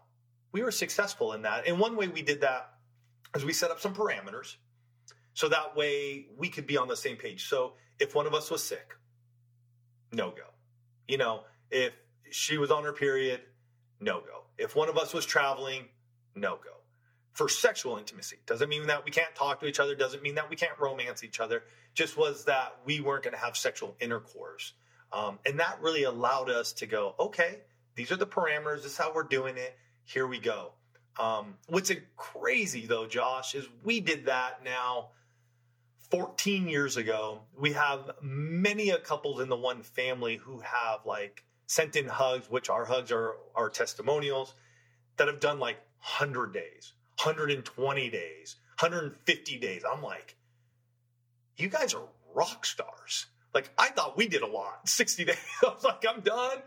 we 0.52 0.64
were 0.64 0.72
successful 0.72 1.34
in 1.34 1.44
that. 1.44 1.68
And 1.68 1.80
one 1.80 1.96
way 1.96 2.08
we 2.08 2.22
did 2.22 2.42
that 2.42 2.74
is 3.36 3.46
we 3.46 3.54
set 3.54 3.72
up 3.72 3.80
some 3.80 3.94
parameters 3.94 4.56
so 5.34 5.48
that 5.50 5.76
way 5.76 6.26
we 6.38 6.50
could 6.50 6.68
be 6.68 6.78
on 6.78 6.88
the 6.88 6.98
same 6.98 7.18
page. 7.18 7.48
So 7.48 7.74
if 8.00 8.16
one 8.16 8.28
of 8.28 8.34
us 8.34 8.52
was 8.52 8.64
sick, 8.64 8.96
no 10.12 10.32
go. 10.32 10.44
You 11.08 11.18
know, 11.18 11.44
if 11.72 11.94
she 12.30 12.58
was 12.58 12.72
on 12.72 12.84
her 12.84 12.94
period, 12.94 13.42
no 14.00 14.20
go. 14.20 14.44
If 14.58 14.76
one 14.76 14.90
of 14.90 14.98
us 14.98 15.14
was 15.14 15.26
traveling, 15.26 15.86
no 16.36 16.56
go. 16.56 16.72
For 17.34 17.48
sexual 17.48 17.98
intimacy, 17.98 18.38
doesn't 18.46 18.68
mean 18.68 18.88
that 18.88 19.06
we 19.06 19.12
can't 19.12 19.34
talk 19.36 19.62
to 19.62 19.66
each 19.66 19.80
other, 19.80 19.96
doesn't 19.96 20.22
mean 20.22 20.36
that 20.36 20.50
we 20.50 20.56
can't 20.56 20.78
romance 20.80 21.24
each 21.24 21.40
other. 21.40 21.64
Just 21.94 22.18
was 22.18 22.46
that 22.46 22.76
we 22.86 23.00
weren't 23.00 23.24
going 23.24 23.34
to 23.34 23.40
have 23.40 23.56
sexual 23.56 23.96
intercourse. 24.00 24.74
Um, 25.14 25.40
and 25.46 25.60
that 25.60 25.82
really 25.82 26.04
allowed 26.04 26.50
us 26.50 26.74
to 26.74 26.86
go, 26.86 27.16
okay, 27.20 27.60
these 27.96 28.12
are 28.12 28.18
the 28.18 28.28
parameters, 28.28 28.84
this 28.84 28.94
is 28.94 28.98
how 28.98 29.14
we're 29.14 29.24
doing 29.24 29.58
it, 29.58 29.78
here 30.04 30.28
we 30.28 30.40
go. 30.40 30.72
Um, 31.20 31.56
what's 31.68 31.92
crazy 32.16 32.86
though, 32.86 33.06
Josh, 33.06 33.56
is 33.56 33.68
we 33.84 34.00
did 34.00 34.26
that 34.28 34.64
now 34.64 35.10
14 36.10 36.68
years 36.68 36.98
ago. 36.98 37.42
We 37.58 37.74
have 37.74 38.12
many 38.22 38.90
a 38.90 38.98
couples 38.98 39.42
in 39.42 39.50
the 39.50 39.56
one 39.56 39.84
family 39.84 40.38
who 40.38 40.60
have 40.60 41.06
like 41.06 41.44
sent 41.72 41.96
in 41.96 42.06
hugs, 42.06 42.50
which 42.50 42.70
our 42.70 42.84
hugs 42.84 43.14
are 43.14 43.38
our 43.56 43.70
testimonials, 43.70 44.54
that 45.16 45.30
have 45.30 45.40
done 45.40 45.58
like 45.58 45.78
100 46.02 46.54
days, 46.54 46.92
120 47.24 48.10
days, 48.10 48.58
150 48.78 49.58
days. 49.58 49.84
I'm 49.90 50.04
like, 50.04 50.36
you 51.56 51.70
guys 51.70 51.94
are 51.94 52.04
rock 52.36 52.66
stars. 52.66 53.28
Like 53.54 53.72
I 53.78 53.88
thought 53.88 54.18
we 54.18 54.28
did 54.28 54.42
a 54.42 54.48
lot. 54.48 54.90
60 54.90 55.24
days. 55.26 55.38
I 55.64 55.68
was 55.68 55.86
like, 55.86 56.04
I'm 56.08 56.20
done. 56.20 56.58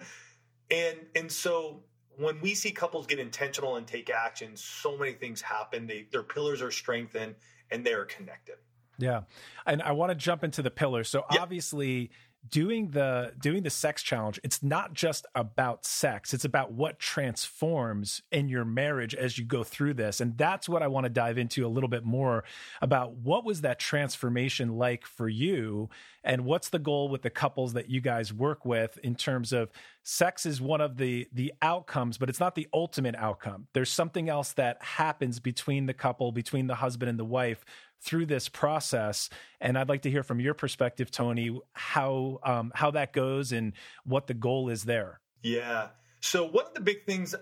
And 0.70 0.96
and 1.14 1.30
so 1.30 1.82
when 2.16 2.40
we 2.40 2.54
see 2.54 2.70
couples 2.70 3.06
get 3.06 3.18
intentional 3.18 3.76
and 3.76 3.86
take 3.86 4.08
action, 4.08 4.56
so 4.56 4.96
many 4.96 5.12
things 5.12 5.42
happen. 5.42 5.86
They, 5.86 6.06
their 6.12 6.22
pillars 6.22 6.62
are 6.62 6.70
strengthened 6.70 7.34
and 7.70 7.84
they 7.84 7.92
are 7.92 8.06
connected. 8.06 8.54
Yeah. 8.98 9.22
And 9.66 9.82
I 9.82 9.92
want 9.92 10.10
to 10.10 10.14
jump 10.14 10.44
into 10.44 10.62
the 10.62 10.70
pillars. 10.70 11.10
So 11.10 11.24
yeah. 11.30 11.42
obviously 11.42 12.10
doing 12.48 12.90
the 12.90 13.32
doing 13.40 13.62
the 13.62 13.70
sex 13.70 14.02
challenge 14.02 14.38
it's 14.44 14.62
not 14.62 14.92
just 14.92 15.26
about 15.34 15.84
sex. 15.86 16.34
It's 16.34 16.44
about 16.44 16.72
what 16.72 16.98
transforms 16.98 18.22
in 18.30 18.48
your 18.48 18.64
marriage 18.64 19.14
as 19.14 19.38
you 19.38 19.44
go 19.44 19.64
through 19.64 19.94
this. 19.94 20.20
And 20.20 20.36
that's 20.36 20.68
what 20.68 20.82
i 20.82 20.86
want 20.86 21.04
to 21.04 21.10
dive 21.10 21.38
into 21.38 21.66
a 21.66 21.68
little 21.68 21.88
bit 21.88 22.04
more 22.04 22.44
about 22.82 23.14
what 23.14 23.44
was 23.44 23.62
that 23.62 23.78
transformation 23.78 24.76
like 24.76 25.06
for 25.06 25.28
you? 25.28 25.88
And 26.22 26.44
what's 26.44 26.68
the 26.68 26.78
goal 26.78 27.08
with 27.08 27.22
the 27.22 27.30
couples 27.30 27.74
that 27.74 27.90
you 27.90 28.00
guys 28.00 28.32
work 28.32 28.64
with 28.64 28.98
in 28.98 29.14
terms 29.14 29.52
of 29.52 29.70
sex 30.02 30.44
is 30.44 30.60
one 30.60 30.80
of 30.80 30.98
the 30.98 31.26
the 31.32 31.52
outcomes 31.62 32.18
but 32.18 32.28
it's 32.28 32.40
not 32.40 32.54
the 32.54 32.68
ultimate 32.72 33.14
outcome. 33.16 33.66
There's 33.72 33.90
something 33.90 34.28
else 34.28 34.52
that 34.52 34.82
happens 34.82 35.40
between 35.40 35.86
the 35.86 35.94
couple 35.94 36.32
between 36.32 36.66
the 36.66 36.74
husband 36.74 37.08
and 37.08 37.18
the 37.18 37.24
wife 37.24 37.64
through 38.04 38.26
this 38.26 38.48
process. 38.48 39.30
And 39.60 39.78
I'd 39.78 39.88
like 39.88 40.02
to 40.02 40.10
hear 40.10 40.22
from 40.22 40.38
your 40.38 40.54
perspective, 40.54 41.10
Tony, 41.10 41.58
how 41.72 42.38
um, 42.42 42.70
how 42.74 42.90
that 42.92 43.12
goes 43.12 43.52
and 43.52 43.72
what 44.04 44.26
the 44.26 44.34
goal 44.34 44.68
is 44.68 44.84
there. 44.84 45.20
Yeah. 45.42 45.88
So 46.20 46.46
one 46.46 46.66
of 46.66 46.74
the 46.74 46.80
big 46.80 47.04
things 47.04 47.34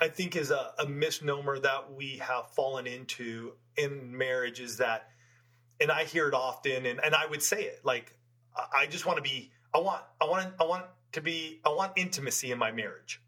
I 0.00 0.08
think 0.08 0.36
is 0.36 0.50
a, 0.50 0.72
a 0.78 0.86
misnomer 0.86 1.58
that 1.60 1.92
we 1.92 2.18
have 2.18 2.50
fallen 2.50 2.86
into 2.86 3.52
in 3.76 4.16
marriage 4.16 4.60
is 4.60 4.78
that, 4.78 5.08
and 5.80 5.90
I 5.90 6.04
hear 6.04 6.28
it 6.28 6.34
often, 6.34 6.86
and, 6.86 7.00
and 7.04 7.14
I 7.14 7.26
would 7.26 7.42
say 7.42 7.62
it 7.62 7.80
like, 7.84 8.16
I 8.72 8.86
just 8.86 9.06
want 9.06 9.16
to 9.18 9.22
be, 9.22 9.52
I 9.74 9.78
want, 9.78 10.02
I 10.20 10.24
want, 10.24 10.52
I 10.60 10.64
want 10.64 10.84
to 11.12 11.20
be, 11.20 11.60
I 11.64 11.70
want 11.70 11.92
intimacy 11.96 12.52
in 12.52 12.58
my 12.58 12.72
marriage. 12.72 13.20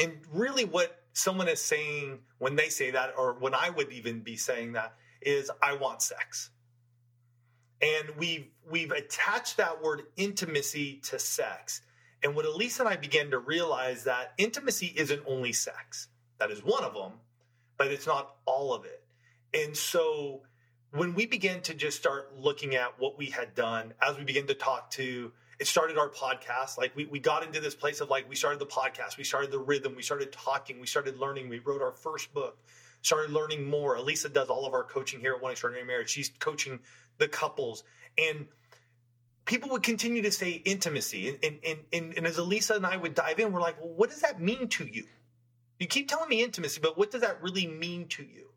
And 0.00 0.12
really, 0.32 0.64
what 0.64 1.02
someone 1.12 1.48
is 1.48 1.60
saying 1.60 2.20
when 2.38 2.56
they 2.56 2.68
say 2.68 2.90
that, 2.92 3.14
or 3.18 3.34
when 3.34 3.54
I 3.54 3.70
would 3.70 3.92
even 3.92 4.20
be 4.20 4.36
saying 4.36 4.72
that, 4.72 4.94
is 5.26 5.50
I 5.62 5.74
want 5.74 6.02
sex. 6.02 6.50
And 7.80 8.10
we've 8.16 8.46
we've 8.70 8.92
attached 8.92 9.56
that 9.56 9.82
word 9.82 10.02
intimacy 10.16 11.00
to 11.04 11.18
sex. 11.18 11.82
And 12.22 12.36
what 12.36 12.44
Elisa 12.44 12.82
and 12.82 12.88
I 12.88 12.96
began 12.96 13.30
to 13.32 13.38
realize 13.38 14.04
that 14.04 14.34
intimacy 14.38 14.92
isn't 14.96 15.22
only 15.26 15.52
sex. 15.52 16.08
That 16.38 16.50
is 16.50 16.62
one 16.62 16.84
of 16.84 16.94
them, 16.94 17.12
but 17.76 17.88
it's 17.88 18.06
not 18.06 18.36
all 18.46 18.72
of 18.72 18.84
it. 18.84 19.02
And 19.52 19.76
so 19.76 20.42
when 20.92 21.14
we 21.14 21.26
began 21.26 21.60
to 21.62 21.74
just 21.74 21.98
start 21.98 22.36
looking 22.36 22.74
at 22.74 22.98
what 22.98 23.18
we 23.18 23.26
had 23.26 23.54
done, 23.54 23.94
as 24.00 24.16
we 24.16 24.24
began 24.24 24.46
to 24.46 24.54
talk 24.54 24.90
to, 24.92 25.32
it 25.58 25.66
started 25.66 25.98
our 25.98 26.08
podcast. 26.08 26.78
Like 26.78 26.94
we, 26.94 27.06
we 27.06 27.18
got 27.18 27.44
into 27.44 27.60
this 27.60 27.74
place 27.74 28.00
of 28.00 28.10
like, 28.10 28.28
we 28.28 28.36
started 28.36 28.58
the 28.58 28.66
podcast, 28.66 29.16
we 29.16 29.24
started 29.24 29.50
the 29.50 29.58
rhythm, 29.58 29.94
we 29.96 30.02
started 30.02 30.32
talking, 30.32 30.80
we 30.80 30.86
started 30.86 31.18
learning, 31.18 31.48
we 31.48 31.58
wrote 31.60 31.82
our 31.82 31.92
first 31.92 32.32
book 32.34 32.58
started 33.02 33.30
learning 33.32 33.68
more. 33.68 33.96
Elisa 33.96 34.28
does 34.28 34.48
all 34.48 34.66
of 34.66 34.72
our 34.72 34.84
coaching 34.84 35.20
here 35.20 35.34
at 35.34 35.42
One 35.42 35.52
Extraordinary 35.52 35.86
Marriage. 35.86 36.10
She's 36.10 36.30
coaching 36.38 36.80
the 37.18 37.28
couples. 37.28 37.84
And 38.16 38.46
people 39.44 39.70
would 39.70 39.82
continue 39.82 40.22
to 40.22 40.30
say 40.30 40.50
intimacy. 40.50 41.36
And, 41.42 41.58
and, 41.66 41.78
and, 41.92 42.16
and 42.16 42.26
as 42.26 42.38
Elisa 42.38 42.74
and 42.74 42.86
I 42.86 42.96
would 42.96 43.14
dive 43.14 43.38
in, 43.40 43.52
we're 43.52 43.60
like, 43.60 43.80
well, 43.80 43.92
what 43.92 44.10
does 44.10 44.20
that 44.20 44.40
mean 44.40 44.68
to 44.68 44.86
you? 44.86 45.04
You 45.78 45.86
keep 45.86 46.08
telling 46.08 46.28
me 46.28 46.42
intimacy, 46.42 46.80
but 46.80 46.96
what 46.96 47.10
does 47.10 47.22
that 47.22 47.42
really 47.42 47.66
mean 47.66 48.06
to 48.08 48.22
you? 48.22 48.50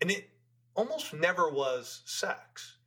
And 0.00 0.10
it 0.10 0.30
almost 0.74 1.12
never 1.12 1.50
was 1.50 2.02
sex. 2.06 2.78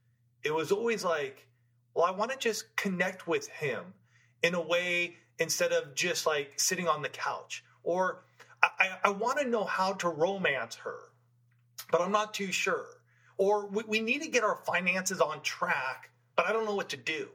It 0.44 0.54
was 0.54 0.72
always 0.72 1.04
like, 1.04 1.48
well, 1.94 2.06
I 2.06 2.12
want 2.12 2.32
to 2.32 2.38
just 2.38 2.76
connect 2.76 3.28
with 3.28 3.48
him 3.48 3.94
in 4.42 4.56
a 4.56 4.62
way 4.62 5.18
instead 5.38 5.72
of 5.72 5.94
just 5.94 6.26
like 6.26 6.54
sitting 6.60 6.88
on 6.88 7.02
the 7.02 7.10
couch. 7.10 7.64
Or 7.84 8.24
I, 8.62 8.98
I 9.06 9.10
want 9.10 9.40
to 9.40 9.48
know 9.48 9.64
how 9.64 9.94
to 9.94 10.10
romance 10.10 10.76
her, 10.76 10.98
but 11.92 12.02
I'm 12.02 12.12
not 12.12 12.34
too 12.34 12.52
sure. 12.52 12.86
Or 13.38 13.68
we, 13.68 13.84
we 13.88 14.00
need 14.02 14.22
to 14.22 14.30
get 14.30 14.44
our 14.44 14.58
finances 14.66 15.22
on 15.22 15.42
track, 15.42 16.10
but 16.36 16.46
I 16.46 16.54
don't 16.54 16.66
know 16.66 16.76
what 16.76 16.90
to 16.90 16.98
do. 16.98 17.30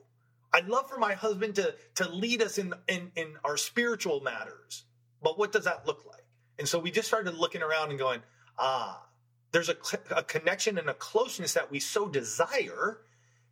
I'd 0.53 0.69
love 0.69 0.89
for 0.89 0.99
my 0.99 1.15
husband 1.15 1.57
to, 1.57 1.75
to 1.97 2.09
lead 2.09 2.43
us 2.43 2.59
in, 2.59 2.75
in, 2.89 3.11
in 3.17 3.35
our 3.45 3.57
spiritual 3.57 4.21
matters, 4.21 4.85
but 5.23 5.39
what 5.39 5.51
does 5.51 5.65
that 5.65 5.87
look 5.87 6.05
like? 6.07 6.25
And 6.59 6.69
so 6.69 6.79
we 6.79 6.91
just 6.91 7.09
started 7.09 7.35
looking 7.35 7.63
around 7.63 7.91
and 7.91 7.99
going, 7.99 8.21
ah, 8.59 9.05
there's 9.51 9.69
a, 9.69 9.77
a 10.15 10.23
connection 10.23 10.79
and 10.79 10.89
a 10.89 10.95
closeness 10.95 11.55
that 11.55 11.71
we 11.71 11.81
so 11.81 12.07
desire 12.09 13.01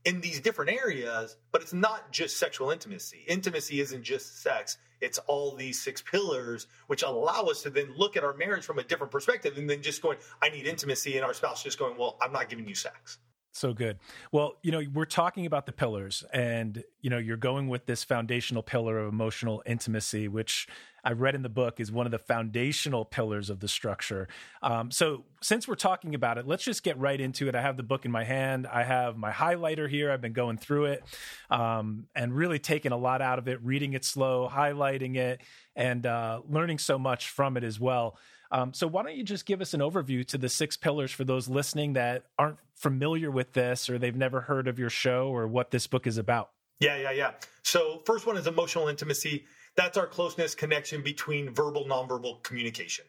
in 0.05 0.21
these 0.21 0.41
different 0.41 0.71
areas, 0.71 1.37
but 1.53 1.63
it's 1.63 1.73
not 1.73 2.11
just 2.11 2.39
sexual 2.39 2.71
intimacy. 2.71 3.25
Intimacy 3.27 3.81
isn't 3.81 4.03
just 4.03 4.43
sex, 4.43 4.79
it's 5.01 5.19
all 5.27 5.55
these 5.55 5.81
six 5.81 6.03
pillars, 6.03 6.67
which 6.87 7.03
allow 7.03 7.43
us 7.45 7.63
to 7.63 7.71
then 7.71 7.93
look 7.97 8.17
at 8.17 8.25
our 8.25 8.35
marriage 8.35 8.65
from 8.65 8.79
a 8.79 8.85
different 8.85 9.13
perspective 9.13 9.59
and 9.59 9.69
then 9.69 9.83
just 9.83 10.03
going, 10.03 10.19
I 10.41 10.49
need 10.49 10.67
intimacy, 10.67 11.17
and 11.17 11.25
our 11.25 11.35
spouse 11.35 11.63
just 11.63 11.79
going, 11.79 11.97
Well, 11.97 12.17
I'm 12.21 12.33
not 12.33 12.49
giving 12.49 12.69
you 12.69 12.75
sex. 12.75 13.19
So 13.55 13.75
good. 13.75 13.99
Well, 14.33 14.57
you 14.63 14.73
know, 14.73 14.83
we're 14.95 15.05
talking 15.05 15.45
about 15.45 15.67
the 15.67 15.73
pillars, 15.73 16.25
and 16.33 16.83
you 17.03 17.11
know, 17.11 17.19
you're 17.19 17.37
going 17.37 17.69
with 17.69 17.85
this 17.85 18.03
foundational 18.03 18.63
pillar 18.63 18.99
of 18.99 19.13
emotional 19.13 19.63
intimacy, 19.67 20.27
which 20.27 20.67
I 21.05 21.13
read 21.13 21.35
in 21.35 21.43
the 21.43 21.51
book 21.51 21.79
is 21.79 21.93
one 21.93 22.07
of 22.07 22.13
the 22.13 22.19
foundational 22.19 23.05
pillars 23.05 23.51
of 23.51 23.61
the 23.61 23.69
structure. 23.69 24.27
Um, 24.63 24.91
so, 24.91 25.25
since 25.43 25.69
we're 25.69 25.75
talking 25.75 26.15
about 26.15 26.39
it, 26.39 26.47
let's 26.47 26.65
just 26.65 26.83
get 26.83 26.99
right 26.99 27.21
into 27.21 27.47
it. 27.47 27.55
I 27.55 27.61
have 27.61 27.77
the 27.77 27.83
book 27.83 28.07
in 28.07 28.11
my 28.11 28.25
hand. 28.25 28.67
I 28.67 28.85
have 28.85 29.19
my 29.19 29.31
highlighter 29.31 29.87
here. 29.87 30.11
I've 30.11 30.23
been 30.23 30.33
going 30.33 30.57
through 30.57 30.87
it 30.87 31.05
um, 31.51 32.07
and 32.15 32.35
really 32.35 32.59
taking 32.59 32.93
a 32.93 32.97
lot 32.97 33.21
out 33.21 33.39
of 33.39 33.49
it, 33.49 33.63
reading 33.63 33.93
it 33.93 34.07
slow, 34.07 34.49
highlighting 34.51 35.17
it, 35.17 35.43
and 35.77 36.07
uh, 36.07 36.41
learning 36.49 36.79
so 36.79 36.99
much 36.99 37.29
from 37.29 37.59
it 37.59 37.65
as 37.65 37.79
well. 37.79 38.17
Um, 38.53 38.75
so 38.75 38.87
why 38.87 39.03
don't 39.03 39.17
you 39.17 39.25
just 39.25 39.47
give 39.47 39.63
us 39.63 39.73
an 39.73 39.81
overview 39.81 40.27
to 40.27 40.37
the 40.37 40.49
six 40.49 40.77
pillars 40.77 41.11
for 41.11 41.25
those 41.25 41.49
listening 41.49 41.95
that 41.95 42.27
aren't 42.39 42.59
familiar 42.75 43.31
with 43.31 43.55
this 43.55 43.89
or 43.89 43.99
they've 43.99 44.15
never 44.15 44.43
heard 44.43 44.69
of 44.69 44.79
your 44.79 44.91
show 44.91 45.29
or 45.29 45.49
what 45.49 45.71
this 45.71 45.87
book 45.87 46.07
is 46.07 46.19
about? 46.19 46.51
Yeah, 46.79 46.99
yeah, 46.99 47.13
yeah. 47.13 47.31
So 47.63 48.03
first 48.05 48.27
one 48.27 48.37
is 48.37 48.47
emotional 48.47 48.89
intimacy. 48.89 49.47
That's 49.75 49.97
our 49.97 50.07
closeness 50.07 50.55
connection 50.55 51.03
between 51.03 51.55
verbal, 51.55 51.87
nonverbal 51.87 52.43
communication. 52.43 53.07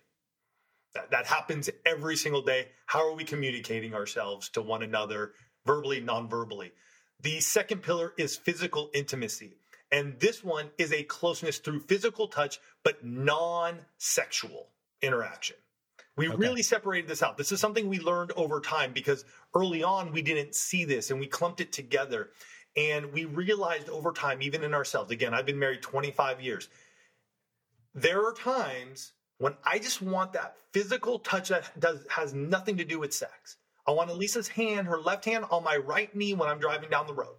That, 0.96 1.12
that 1.12 1.26
happens 1.26 1.70
every 1.86 2.16
single 2.16 2.42
day. 2.42 2.68
How 2.86 3.06
are 3.10 3.16
we 3.16 3.26
communicating 3.26 3.94
ourselves 3.94 4.48
to 4.50 4.62
one 4.62 4.82
another, 4.82 5.34
verbally, 5.66 6.02
nonverbally? 6.02 6.72
The 7.20 7.42
second 7.42 7.82
pillar 7.84 8.14
is 8.18 8.38
physical 8.38 8.92
intimacy. 8.94 9.58
And 9.92 10.18
this 10.20 10.42
one 10.42 10.70
is 10.78 10.94
a 10.94 11.04
closeness 11.04 11.58
through 11.58 11.82
physical 11.82 12.28
touch, 12.28 12.60
but 12.84 13.04
non 13.04 13.80
sexual 13.98 14.70
interaction. 15.04 15.58
We 16.16 16.28
okay. 16.30 16.38
really 16.38 16.64
separated 16.64 17.10
this 17.10 17.24
out. 17.24 17.38
This 17.38 17.52
is 17.52 17.60
something 17.60 17.88
we 17.88 18.00
learned 18.00 18.32
over 18.36 18.60
time 18.60 18.94
because 18.94 19.26
early 19.56 19.84
on 19.84 20.12
we 20.12 20.22
didn't 20.22 20.56
see 20.56 20.86
this 20.86 21.12
and 21.12 21.20
we 21.20 21.28
clumped 21.28 21.60
it 21.60 21.72
together. 21.72 22.30
And 22.76 23.12
we 23.14 23.26
realized 23.26 23.90
over 23.90 24.12
time, 24.12 24.42
even 24.42 24.64
in 24.64 24.74
ourselves, 24.74 25.12
again, 25.12 25.34
I've 25.34 25.46
been 25.46 25.60
married 25.60 25.82
25 25.82 26.42
years. 26.42 26.70
There 27.94 28.26
are 28.26 28.34
times 28.34 29.14
when 29.38 29.56
I 29.64 29.80
just 29.80 30.02
want 30.02 30.34
that 30.34 30.56
physical 30.72 31.20
touch 31.20 31.50
that 31.50 31.80
does 31.80 32.06
has 32.10 32.34
nothing 32.34 32.78
to 32.78 32.86
do 32.86 33.00
with 33.00 33.14
sex. 33.14 33.58
I 33.88 33.92
want 33.92 34.10
Elisa's 34.10 34.48
hand, 34.48 34.88
her 34.88 35.00
left 35.00 35.26
hand 35.26 35.46
on 35.52 35.64
my 35.64 35.78
right 35.78 36.14
knee 36.16 36.34
when 36.34 36.50
I'm 36.50 36.60
driving 36.60 36.90
down 36.90 37.08
the 37.08 37.14
road. 37.14 37.36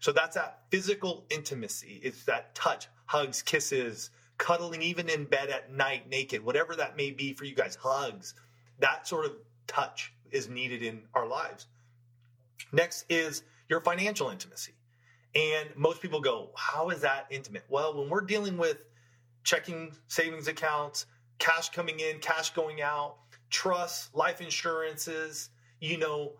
So 0.00 0.12
that's 0.12 0.36
that 0.36 0.62
physical 0.70 1.26
intimacy. 1.30 2.00
It's 2.02 2.24
that 2.24 2.54
touch, 2.54 2.88
hugs, 3.06 3.42
kisses, 3.42 4.10
cuddling 4.38 4.82
even 4.82 5.08
in 5.08 5.24
bed 5.24 5.48
at 5.48 5.72
night 5.72 6.08
naked, 6.08 6.44
whatever 6.44 6.76
that 6.76 6.96
may 6.96 7.10
be 7.10 7.32
for 7.32 7.44
you 7.44 7.54
guys, 7.54 7.76
hugs. 7.76 8.34
That 8.78 9.06
sort 9.06 9.26
of 9.26 9.32
touch 9.66 10.12
is 10.30 10.48
needed 10.48 10.82
in 10.82 11.02
our 11.14 11.26
lives. 11.26 11.66
Next 12.72 13.04
is 13.08 13.42
your 13.68 13.80
financial 13.80 14.30
intimacy. 14.30 14.72
And 15.34 15.68
most 15.76 16.00
people 16.00 16.20
go, 16.20 16.50
How 16.56 16.90
is 16.90 17.02
that 17.02 17.26
intimate? 17.30 17.64
Well, 17.68 17.98
when 17.98 18.08
we're 18.08 18.22
dealing 18.22 18.56
with 18.56 18.78
checking 19.44 19.92
savings 20.08 20.48
accounts, 20.48 21.06
cash 21.38 21.70
coming 21.70 22.00
in, 22.00 22.18
cash 22.18 22.50
going 22.50 22.80
out, 22.80 23.16
trust, 23.50 24.14
life 24.14 24.40
insurances, 24.40 25.50
you 25.80 25.98
know, 25.98 26.32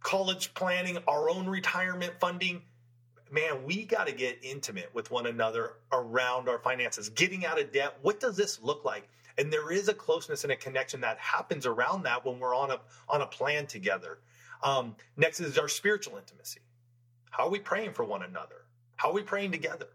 college 0.00 0.54
planning, 0.54 0.98
our 1.08 1.28
own 1.28 1.46
retirement 1.46 2.14
funding, 2.20 2.62
man, 3.32 3.64
we 3.64 3.84
got 3.84 4.06
to 4.06 4.12
get 4.12 4.38
intimate 4.42 4.94
with 4.94 5.10
one 5.10 5.26
another 5.26 5.74
around 5.92 6.48
our 6.48 6.58
finances, 6.58 7.08
getting 7.08 7.44
out 7.46 7.60
of 7.60 7.72
debt. 7.72 7.96
What 8.02 8.20
does 8.20 8.36
this 8.36 8.62
look 8.62 8.84
like? 8.84 9.08
And 9.36 9.52
there 9.52 9.70
is 9.70 9.88
a 9.88 9.94
closeness 9.94 10.42
and 10.42 10.52
a 10.52 10.56
connection 10.56 11.00
that 11.02 11.18
happens 11.18 11.64
around 11.64 12.02
that 12.02 12.24
when 12.24 12.40
we're 12.40 12.56
on 12.56 12.72
a 12.72 12.80
on 13.08 13.22
a 13.22 13.26
plan 13.26 13.66
together. 13.66 14.18
Um, 14.62 14.96
next 15.16 15.40
is 15.40 15.58
our 15.58 15.68
spiritual 15.68 16.16
intimacy. 16.16 16.60
How 17.30 17.44
are 17.44 17.50
we 17.50 17.60
praying 17.60 17.92
for 17.92 18.04
one 18.04 18.22
another? 18.22 18.64
How 18.96 19.10
are 19.10 19.14
we 19.14 19.22
praying 19.22 19.52
together? 19.52 19.86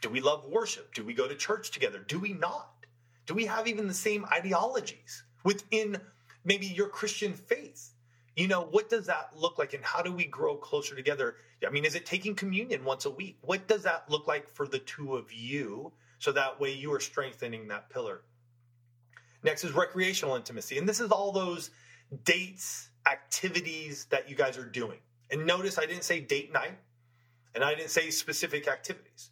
Do 0.00 0.08
we 0.08 0.20
love 0.20 0.46
worship? 0.46 0.94
Do 0.94 1.04
we 1.04 1.12
go 1.12 1.28
to 1.28 1.34
church 1.34 1.70
together? 1.70 1.98
Do 1.98 2.18
we 2.18 2.32
not? 2.32 2.86
Do 3.26 3.34
we 3.34 3.44
have 3.46 3.66
even 3.68 3.86
the 3.86 3.94
same 3.94 4.24
ideologies 4.32 5.24
within 5.44 6.00
maybe 6.44 6.66
your 6.66 6.88
Christian 6.88 7.34
faith? 7.34 7.90
You 8.36 8.48
know, 8.48 8.62
what 8.62 8.90
does 8.90 9.06
that 9.06 9.30
look 9.34 9.58
like 9.58 9.72
and 9.72 9.82
how 9.82 10.02
do 10.02 10.12
we 10.12 10.26
grow 10.26 10.56
closer 10.56 10.94
together? 10.94 11.36
I 11.66 11.70
mean, 11.70 11.86
is 11.86 11.94
it 11.94 12.04
taking 12.04 12.34
communion 12.34 12.84
once 12.84 13.06
a 13.06 13.10
week? 13.10 13.38
What 13.40 13.66
does 13.66 13.82
that 13.84 14.10
look 14.10 14.26
like 14.26 14.46
for 14.46 14.68
the 14.68 14.78
two 14.78 15.16
of 15.16 15.32
you? 15.32 15.90
So 16.18 16.32
that 16.32 16.60
way 16.60 16.72
you 16.72 16.92
are 16.92 17.00
strengthening 17.00 17.66
that 17.68 17.88
pillar. 17.88 18.20
Next 19.42 19.64
is 19.64 19.72
recreational 19.72 20.36
intimacy. 20.36 20.76
And 20.76 20.86
this 20.86 21.00
is 21.00 21.10
all 21.10 21.32
those 21.32 21.70
dates, 22.24 22.90
activities 23.06 24.06
that 24.10 24.28
you 24.28 24.36
guys 24.36 24.58
are 24.58 24.66
doing. 24.66 24.98
And 25.30 25.46
notice 25.46 25.78
I 25.78 25.86
didn't 25.86 26.04
say 26.04 26.20
date 26.20 26.52
night 26.52 26.78
and 27.54 27.64
I 27.64 27.74
didn't 27.74 27.90
say 27.90 28.10
specific 28.10 28.68
activities. 28.68 29.30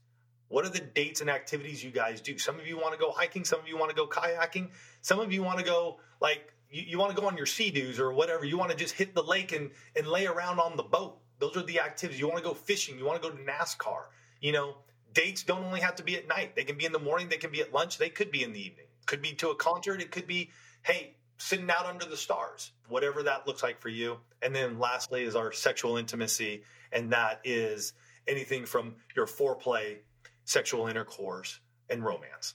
What 0.48 0.64
are 0.64 0.70
the 0.70 0.80
dates 0.80 1.20
and 1.20 1.28
activities 1.28 1.84
you 1.84 1.90
guys 1.90 2.22
do? 2.22 2.38
Some 2.38 2.58
of 2.58 2.66
you 2.66 2.78
want 2.78 2.94
to 2.94 2.98
go 2.98 3.10
hiking, 3.10 3.44
some 3.44 3.60
of 3.60 3.68
you 3.68 3.76
want 3.76 3.90
to 3.90 3.96
go 3.96 4.06
kayaking, 4.06 4.70
some 5.02 5.20
of 5.20 5.30
you 5.30 5.42
want 5.42 5.58
to 5.58 5.64
go 5.64 5.98
like 6.20 6.53
you, 6.74 6.82
you 6.86 6.98
want 6.98 7.14
to 7.14 7.20
go 7.20 7.26
on 7.26 7.36
your 7.36 7.46
sea 7.46 7.70
doos 7.70 8.00
or 8.00 8.12
whatever. 8.12 8.44
You 8.44 8.58
want 8.58 8.70
to 8.72 8.76
just 8.76 8.94
hit 8.94 9.14
the 9.14 9.22
lake 9.22 9.52
and, 9.52 9.70
and 9.96 10.06
lay 10.06 10.26
around 10.26 10.58
on 10.58 10.76
the 10.76 10.82
boat. 10.82 11.18
Those 11.38 11.56
are 11.56 11.62
the 11.62 11.80
activities. 11.80 12.20
You 12.20 12.26
want 12.26 12.38
to 12.38 12.44
go 12.44 12.54
fishing, 12.54 12.98
you 12.98 13.04
want 13.04 13.22
to 13.22 13.28
go 13.28 13.34
to 13.34 13.42
NASCAR. 13.42 14.06
You 14.40 14.52
know, 14.52 14.76
dates 15.12 15.42
don't 15.42 15.64
only 15.64 15.80
have 15.80 15.94
to 15.96 16.02
be 16.02 16.16
at 16.16 16.28
night. 16.28 16.56
They 16.56 16.64
can 16.64 16.76
be 16.76 16.84
in 16.84 16.92
the 16.92 16.98
morning, 16.98 17.28
they 17.28 17.36
can 17.36 17.50
be 17.50 17.60
at 17.60 17.72
lunch, 17.72 17.98
they 17.98 18.08
could 18.08 18.30
be 18.30 18.42
in 18.42 18.52
the 18.52 18.60
evening. 18.60 18.86
Could 19.06 19.22
be 19.22 19.32
to 19.34 19.50
a 19.50 19.54
concert, 19.54 20.00
it 20.00 20.10
could 20.10 20.26
be, 20.26 20.50
hey, 20.82 21.14
sitting 21.38 21.70
out 21.70 21.86
under 21.86 22.06
the 22.06 22.16
stars, 22.16 22.72
whatever 22.88 23.22
that 23.22 23.46
looks 23.46 23.62
like 23.62 23.80
for 23.80 23.88
you. 23.88 24.18
And 24.42 24.54
then 24.54 24.78
lastly 24.78 25.22
is 25.22 25.36
our 25.36 25.52
sexual 25.52 25.96
intimacy, 25.96 26.62
and 26.92 27.12
that 27.12 27.40
is 27.44 27.92
anything 28.26 28.64
from 28.64 28.94
your 29.14 29.26
foreplay, 29.26 29.98
sexual 30.44 30.86
intercourse, 30.86 31.60
and 31.90 32.04
romance. 32.04 32.54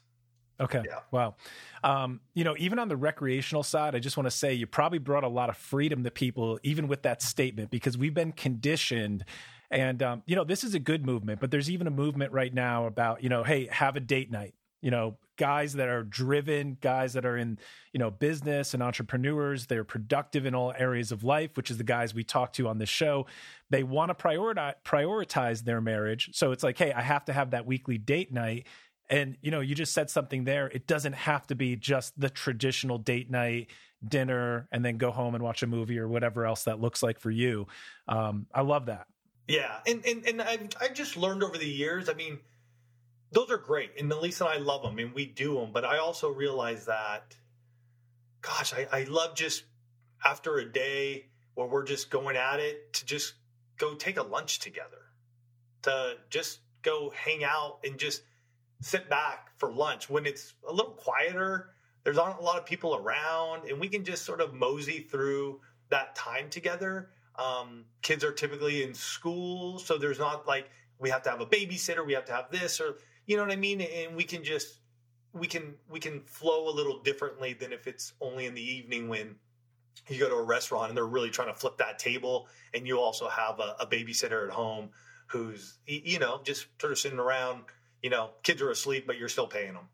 Okay. 0.60 0.82
Yeah. 0.86 1.00
Wow. 1.12 1.36
Um, 1.84 2.20
you 2.34 2.44
know, 2.44 2.56
even 2.60 2.80
on 2.80 2.89
the 2.89 2.98
recreational 2.98 3.63
side, 3.63 3.96
I 3.96 4.00
just 4.00 4.18
want 4.18 4.25
to 4.28 4.32
say 4.32 4.54
you 4.54 4.68
probably 4.68 5.00
brought 5.00 5.24
a 5.24 5.30
lot 5.30 5.50
of 5.50 5.58
freedom 5.58 6.04
to 6.04 6.12
people, 6.12 6.60
even 6.63 6.88
with 6.88 7.04
that 7.04 7.22
statement, 7.22 7.72
because 7.72 7.98
we've 7.98 8.13
been 8.13 8.34
conditioned. 8.34 9.24
And, 9.72 10.04
um, 10.04 10.24
you 10.25 10.36
know, 10.36 10.44
this 10.44 10.63
is 10.63 10.74
a 10.74 10.80
good 10.80 11.06
movement, 11.06 11.39
but 11.39 11.51
there's 11.51 11.70
even 11.70 11.88
a 11.88 11.92
movement 11.92 12.34
right 12.34 12.54
now 12.54 12.88
about, 12.88 13.24
you 13.24 13.30
know, 13.30 13.44
hey, 13.44 13.68
have 13.72 13.96
a 13.96 14.00
date 14.00 14.32
night. 14.32 14.56
You 14.82 14.92
know, 14.92 15.18
guys 15.38 15.74
that 15.74 15.89
are 15.89 16.04
driven, 16.04 16.78
guys 16.80 17.13
that 17.13 17.25
are 17.25 17.36
in, 17.36 17.60
you 17.92 18.00
know, 18.00 18.10
business 18.10 18.74
and 18.74 18.82
entrepreneurs, 18.82 19.65
they're 19.65 19.84
productive 19.84 20.45
in 20.45 20.56
all 20.56 20.74
areas 20.78 21.12
of 21.12 21.24
life, 21.24 21.52
which 21.56 21.69
is 21.69 21.78
the 21.78 21.84
guys 21.84 22.13
we 22.13 22.24
talk 22.24 22.54
to 22.54 22.67
on 22.69 22.78
this 22.78 22.88
show. 22.89 23.26
They 23.69 23.84
want 23.84 24.10
to 24.10 24.15
prioritize 24.15 24.76
prioritize 24.86 25.63
their 25.65 25.82
marriage. 25.82 26.30
So 26.34 26.54
it's 26.54 26.63
like, 26.63 26.78
hey, 26.78 26.93
I 26.93 27.02
have 27.02 27.26
to 27.26 27.34
have 27.34 27.52
that 27.52 27.65
weekly 27.65 27.98
date 27.98 28.32
night. 28.32 28.67
And 29.10 29.38
you 29.41 29.52
know, 29.52 29.60
you 29.60 29.76
just 29.76 29.93
said 29.93 30.10
something 30.10 30.43
there. 30.43 30.67
It 30.67 30.86
doesn't 30.86 31.13
have 31.13 31.48
to 31.48 31.56
be 31.56 31.76
just 31.76 32.19
the 32.19 32.30
traditional 32.30 32.98
date 32.98 33.30
night, 33.30 33.69
dinner, 34.08 34.67
and 34.72 34.86
then 34.86 34.98
go 34.98 35.12
home 35.12 35.36
and 35.36 35.43
watch 35.43 35.63
a 35.63 35.67
movie 35.67 35.98
or 35.98 36.08
whatever 36.08 36.45
else 36.45 36.65
that 36.65 36.80
looks 36.80 37.02
like 37.02 37.19
for 37.19 37.32
you. 37.32 37.67
Um, 38.08 38.45
I 38.54 38.62
love 38.62 38.86
that. 38.86 39.08
Yeah, 39.48 39.80
and 39.88 40.06
and 40.06 40.28
and 40.28 40.41
I've 40.41 40.69
I've 40.80 40.93
just 40.93 41.17
learned 41.17 41.43
over 41.43 41.58
the 41.58 41.67
years. 41.67 42.08
I 42.08 42.13
mean, 42.13 42.39
those 43.32 43.50
are 43.50 43.58
great, 43.58 43.91
and 43.98 44.12
Elisa 44.12 44.45
and 44.45 44.54
I 44.54 44.58
love 44.58 44.84
them, 44.84 45.00
and 45.00 45.13
we 45.13 45.26
do 45.26 45.56
them. 45.56 45.72
But 45.74 45.86
I 45.86 45.98
also 45.98 46.30
realize 46.30 46.86
that, 46.86 47.36
gosh, 48.41 48.74
I, 48.74 48.88
I 48.91 49.04
love 49.06 49.36
just 49.36 49.63
after 50.24 50.58
a 50.58 50.72
day 50.72 51.26
where 51.56 51.67
we're 51.67 51.84
just 51.84 52.12
going 52.12 52.38
at 52.38 52.60
it 52.60 52.93
to 52.93 53.06
just 53.06 53.34
go 53.78 53.95
take 53.95 54.17
a 54.17 54.24
lunch 54.24 54.60
together, 54.60 55.02
to 55.82 56.13
just 56.30 56.60
go 56.84 57.12
hang 57.15 57.43
out 57.43 57.80
and 57.84 57.98
just 57.98 58.22
sit 58.82 59.10
back 59.10 59.50
for 59.58 59.72
lunch 59.72 60.10
when 60.10 60.26
it's 60.26 60.54
a 60.68 60.72
little 60.72 60.92
quieter. 60.92 61.72
There's 62.04 62.15
not 62.15 62.39
a 62.39 62.44
lot 62.44 62.58
of 62.58 62.65
people 62.65 62.96
around, 62.96 63.70
and 63.70 63.80
we 63.80 63.89
can 63.89 64.04
just 64.04 64.24
sort 64.24 64.42
of 64.42 64.54
mosey 64.54 65.00
through 65.00 65.60
that 65.89 66.15
time 66.15 66.50
together. 66.50 67.10
Um, 67.36 67.86
kids 68.02 68.24
are 68.24 68.32
typically 68.32 68.84
in 68.84 68.94
school, 68.94 69.80
so 69.80 69.98
there's 69.98 70.20
not 70.20 70.48
like 70.48 70.70
we 70.98 71.10
have 71.10 71.24
to 71.24 71.30
have 71.30 71.42
a 71.42 71.46
babysitter, 71.46 72.06
we 72.06 72.13
have 72.13 72.26
to 72.26 72.34
have 72.34 72.50
this, 72.52 72.80
or 72.80 72.98
you 73.26 73.38
know 73.38 73.44
what 73.44 73.52
I 73.52 73.58
mean? 73.58 73.82
And 73.82 74.15
we 74.15 74.24
can 74.24 74.44
just 74.44 74.80
we 75.34 75.48
can 75.48 75.76
we 75.89 76.00
can 76.00 76.22
flow 76.22 76.70
a 76.70 76.74
little 76.74 77.00
differently 77.02 77.54
than 77.54 77.72
if 77.72 77.88
it's 77.88 78.13
only 78.22 78.46
in 78.46 78.54
the 78.54 78.62
evening 78.62 79.08
when 79.08 79.36
you 80.08 80.20
go 80.20 80.30
to 80.30 80.36
a 80.36 80.44
restaurant 80.44 80.89
and 80.89 80.98
they're 80.98 81.06
really 81.06 81.30
trying 81.30 81.50
to 81.50 81.54
flip 81.54 81.78
that 81.78 82.00
table 82.00 82.48
and 82.74 82.88
you 82.88 83.00
also 83.00 83.28
have 83.28 83.60
a, 83.60 83.76
a 83.80 83.86
babysitter 83.86 84.48
at 84.48 84.54
home 84.54 84.89
who's 85.28 85.78
you 85.86 86.18
know 86.18 86.42
just 86.44 86.68
sort 86.80 86.92
of 86.92 86.98
sitting 86.98 87.20
around 87.20 87.62
you 88.04 88.10
know 88.10 88.32
kids 88.44 88.62
are 88.62 88.72
asleep 88.72 89.06
but 89.08 89.18
you're 89.18 89.30
still 89.30 89.48
paying 89.48 89.74
them 89.74 89.88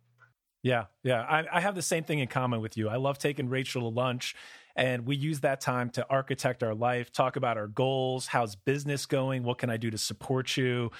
yeah 0.63 0.85
yeah. 1.03 1.21
I, 1.21 1.45
I 1.51 1.61
have 1.61 1.75
the 1.75 1.81
same 1.81 2.03
thing 2.03 2.19
in 2.19 2.27
common 2.27 2.59
with 2.59 2.75
you. 2.75 2.89
I 2.89 2.95
love 2.95 3.17
taking 3.17 3.49
rachel 3.49 3.81
to 3.83 3.87
lunch 3.95 4.35
and 4.75 5.05
we 5.05 5.15
use 5.15 5.39
that 5.41 5.61
time 5.61 5.89
to 5.91 6.05
architect 6.09 6.63
our 6.63 6.75
life 6.75 7.11
talk 7.11 7.35
about 7.35 7.57
our 7.57 7.67
goals 7.67 8.27
how's 8.27 8.55
business 8.55 9.05
going 9.05 9.43
what 9.43 9.57
can 9.57 9.69
i 9.69 9.77
do 9.77 9.89
to 9.89 9.97
support 9.97 10.57
you 10.57 10.91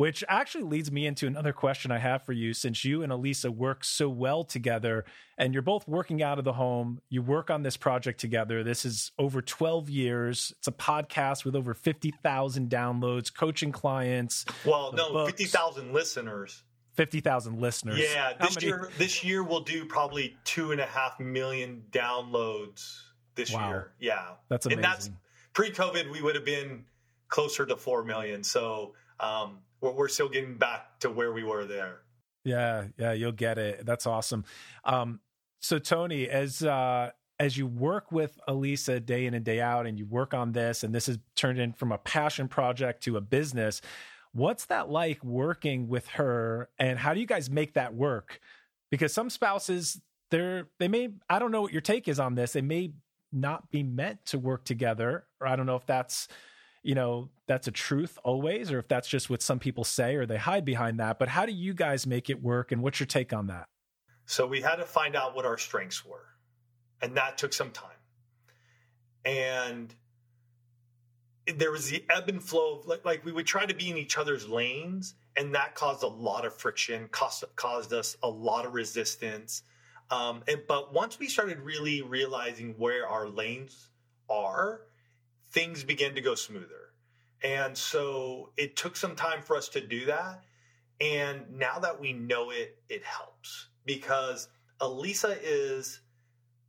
which 0.00 0.24
actually 0.30 0.64
leads 0.64 0.90
me 0.90 1.04
into 1.04 1.26
another 1.26 1.52
question 1.52 1.90
I 1.90 1.98
have 1.98 2.22
for 2.22 2.32
you. 2.32 2.54
Since 2.54 2.86
you 2.86 3.02
and 3.02 3.12
Elisa 3.12 3.50
work 3.50 3.84
so 3.84 4.08
well 4.08 4.44
together 4.44 5.04
and 5.36 5.52
you're 5.52 5.62
both 5.62 5.86
working 5.86 6.22
out 6.22 6.38
of 6.38 6.46
the 6.46 6.54
home, 6.54 7.02
you 7.10 7.20
work 7.20 7.50
on 7.50 7.62
this 7.62 7.76
project 7.76 8.18
together. 8.18 8.64
This 8.64 8.86
is 8.86 9.12
over 9.18 9.42
12 9.42 9.90
years. 9.90 10.54
It's 10.56 10.68
a 10.68 10.72
podcast 10.72 11.44
with 11.44 11.54
over 11.54 11.74
50,000 11.74 12.70
downloads, 12.70 13.30
coaching 13.34 13.72
clients. 13.72 14.46
Well, 14.64 14.94
no, 14.94 15.26
50,000 15.26 15.92
listeners. 15.92 16.62
50,000 16.94 17.60
listeners. 17.60 17.98
Yeah, 18.00 18.32
this 18.40 18.54
many... 18.54 18.68
year 18.68 18.90
this 18.96 19.22
year 19.22 19.42
we'll 19.42 19.60
do 19.60 19.84
probably 19.84 20.34
two 20.44 20.72
and 20.72 20.80
a 20.80 20.86
half 20.86 21.20
million 21.20 21.82
downloads 21.90 23.00
this 23.34 23.52
wow. 23.52 23.68
year. 23.68 23.92
Yeah, 24.00 24.28
that's 24.48 24.64
amazing. 24.64 24.82
And 24.82 24.92
that's 24.94 25.10
pre-COVID. 25.52 26.10
We 26.10 26.22
would 26.22 26.36
have 26.36 26.46
been 26.46 26.86
closer 27.28 27.66
to 27.66 27.76
four 27.76 28.02
million. 28.02 28.42
So 28.42 28.94
um, 29.20 29.58
we're, 29.80 30.08
still 30.08 30.28
getting 30.28 30.56
back 30.56 30.98
to 31.00 31.10
where 31.10 31.32
we 31.32 31.44
were 31.44 31.64
there. 31.64 32.00
Yeah, 32.44 32.86
yeah, 32.98 33.12
you'll 33.12 33.32
get 33.32 33.58
it. 33.58 33.84
That's 33.84 34.06
awesome. 34.06 34.44
Um, 34.84 35.20
so 35.60 35.78
Tony, 35.78 36.28
as 36.28 36.62
uh, 36.62 37.10
as 37.38 37.56
you 37.56 37.66
work 37.66 38.12
with 38.12 38.38
Elisa 38.48 39.00
day 39.00 39.26
in 39.26 39.34
and 39.34 39.44
day 39.44 39.60
out, 39.60 39.86
and 39.86 39.98
you 39.98 40.06
work 40.06 40.34
on 40.34 40.52
this, 40.52 40.82
and 40.82 40.94
this 40.94 41.06
has 41.06 41.18
turned 41.36 41.58
in 41.58 41.72
from 41.72 41.92
a 41.92 41.98
passion 41.98 42.48
project 42.48 43.02
to 43.04 43.16
a 43.16 43.20
business. 43.20 43.80
What's 44.32 44.66
that 44.66 44.88
like 44.90 45.22
working 45.24 45.88
with 45.88 46.06
her, 46.08 46.70
and 46.78 46.98
how 46.98 47.14
do 47.14 47.20
you 47.20 47.26
guys 47.26 47.50
make 47.50 47.74
that 47.74 47.94
work? 47.94 48.40
Because 48.90 49.12
some 49.12 49.28
spouses, 49.28 50.00
they're 50.30 50.68
they 50.78 50.88
may 50.88 51.10
I 51.28 51.38
don't 51.38 51.52
know 51.52 51.62
what 51.62 51.72
your 51.72 51.82
take 51.82 52.08
is 52.08 52.20
on 52.20 52.34
this. 52.34 52.52
They 52.52 52.62
may 52.62 52.92
not 53.32 53.70
be 53.70 53.82
meant 53.82 54.24
to 54.26 54.38
work 54.38 54.64
together, 54.64 55.26
or 55.40 55.46
I 55.46 55.56
don't 55.56 55.66
know 55.66 55.76
if 55.76 55.86
that's 55.86 56.26
you 56.82 56.94
know 56.94 57.28
that's 57.46 57.68
a 57.68 57.70
truth 57.70 58.18
always 58.24 58.72
or 58.72 58.78
if 58.78 58.88
that's 58.88 59.08
just 59.08 59.28
what 59.28 59.42
some 59.42 59.58
people 59.58 59.84
say 59.84 60.14
or 60.14 60.24
they 60.24 60.38
hide 60.38 60.64
behind 60.64 60.98
that 60.98 61.18
but 61.18 61.28
how 61.28 61.44
do 61.44 61.52
you 61.52 61.74
guys 61.74 62.06
make 62.06 62.30
it 62.30 62.42
work 62.42 62.72
and 62.72 62.82
what's 62.82 63.00
your 63.00 63.06
take 63.06 63.32
on 63.32 63.48
that? 63.48 63.66
So 64.26 64.46
we 64.46 64.60
had 64.60 64.76
to 64.76 64.84
find 64.84 65.16
out 65.16 65.34
what 65.34 65.44
our 65.44 65.58
strengths 65.58 66.04
were 66.04 66.26
and 67.02 67.16
that 67.16 67.38
took 67.38 67.52
some 67.52 67.70
time. 67.70 67.90
And 69.24 69.94
there 71.46 71.72
was 71.72 71.90
the 71.90 72.04
ebb 72.08 72.28
and 72.28 72.42
flow 72.42 72.78
of 72.78 72.86
like, 72.86 73.04
like 73.04 73.24
we 73.24 73.32
would 73.32 73.46
try 73.46 73.66
to 73.66 73.74
be 73.74 73.90
in 73.90 73.96
each 73.96 74.16
other's 74.16 74.48
lanes 74.48 75.14
and 75.36 75.54
that 75.54 75.74
caused 75.74 76.02
a 76.02 76.08
lot 76.08 76.44
of 76.44 76.54
friction 76.54 77.08
caused, 77.10 77.44
caused 77.56 77.92
us 77.92 78.16
a 78.22 78.28
lot 78.28 78.66
of 78.66 78.74
resistance. 78.74 79.62
Um, 80.10 80.42
and, 80.48 80.60
but 80.66 80.92
once 80.92 81.18
we 81.18 81.28
started 81.28 81.60
really 81.60 82.02
realizing 82.02 82.74
where 82.78 83.06
our 83.06 83.28
lanes 83.28 83.88
are 84.28 84.82
things 85.50 85.84
began 85.84 86.14
to 86.14 86.20
go 86.20 86.34
smoother. 86.34 86.92
And 87.42 87.76
so 87.76 88.50
it 88.56 88.76
took 88.76 88.96
some 88.96 89.16
time 89.16 89.42
for 89.42 89.56
us 89.56 89.68
to 89.70 89.80
do 89.80 90.06
that. 90.06 90.42
And 91.00 91.58
now 91.58 91.78
that 91.78 91.98
we 91.98 92.12
know 92.12 92.50
it, 92.50 92.78
it 92.88 93.02
helps 93.04 93.68
because 93.86 94.48
Elisa 94.80 95.36
is, 95.42 96.00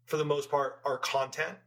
for 0.06 0.18
the 0.18 0.26
most 0.26 0.50
part, 0.50 0.80
our 0.86 0.98
content 0.98 1.58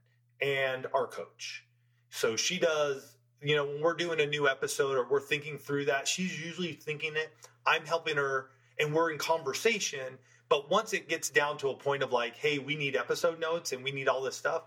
and 0.40 0.87
our 0.94 1.07
coach. 1.07 1.64
So 2.09 2.37
she 2.37 2.59
does, 2.59 3.16
you 3.42 3.55
know, 3.57 3.66
when 3.66 3.83
we're 3.83 3.94
doing 3.94 4.20
a 4.20 4.27
new 4.27 4.48
episode 4.48 4.96
or 4.96 5.07
we're 5.09 5.20
thinking 5.20 5.59
through 5.59 5.87
that, 5.87 6.09
she's 6.09 6.42
usually 6.42 6.72
thinking 6.72 7.16
it. 7.16 7.31
I'm 7.66 7.85
helping 7.85 8.16
her 8.16 8.50
and 8.79 8.94
we're 8.94 9.12
in 9.12 9.18
conversation. 9.18 10.18
But 10.48 10.70
once 10.70 10.92
it 10.92 11.09
gets 11.09 11.29
down 11.29 11.59
to 11.59 11.68
a 11.68 11.74
point 11.74 12.03
of 12.03 12.12
like, 12.12 12.37
hey, 12.37 12.59
we 12.59 12.77
need 12.77 12.96
episode 12.96 13.40
notes 13.40 13.72
and 13.72 13.85
we 13.85 13.92
need 13.92 14.09
all 14.09 14.22
this 14.22 14.37
stuff, 14.37 14.62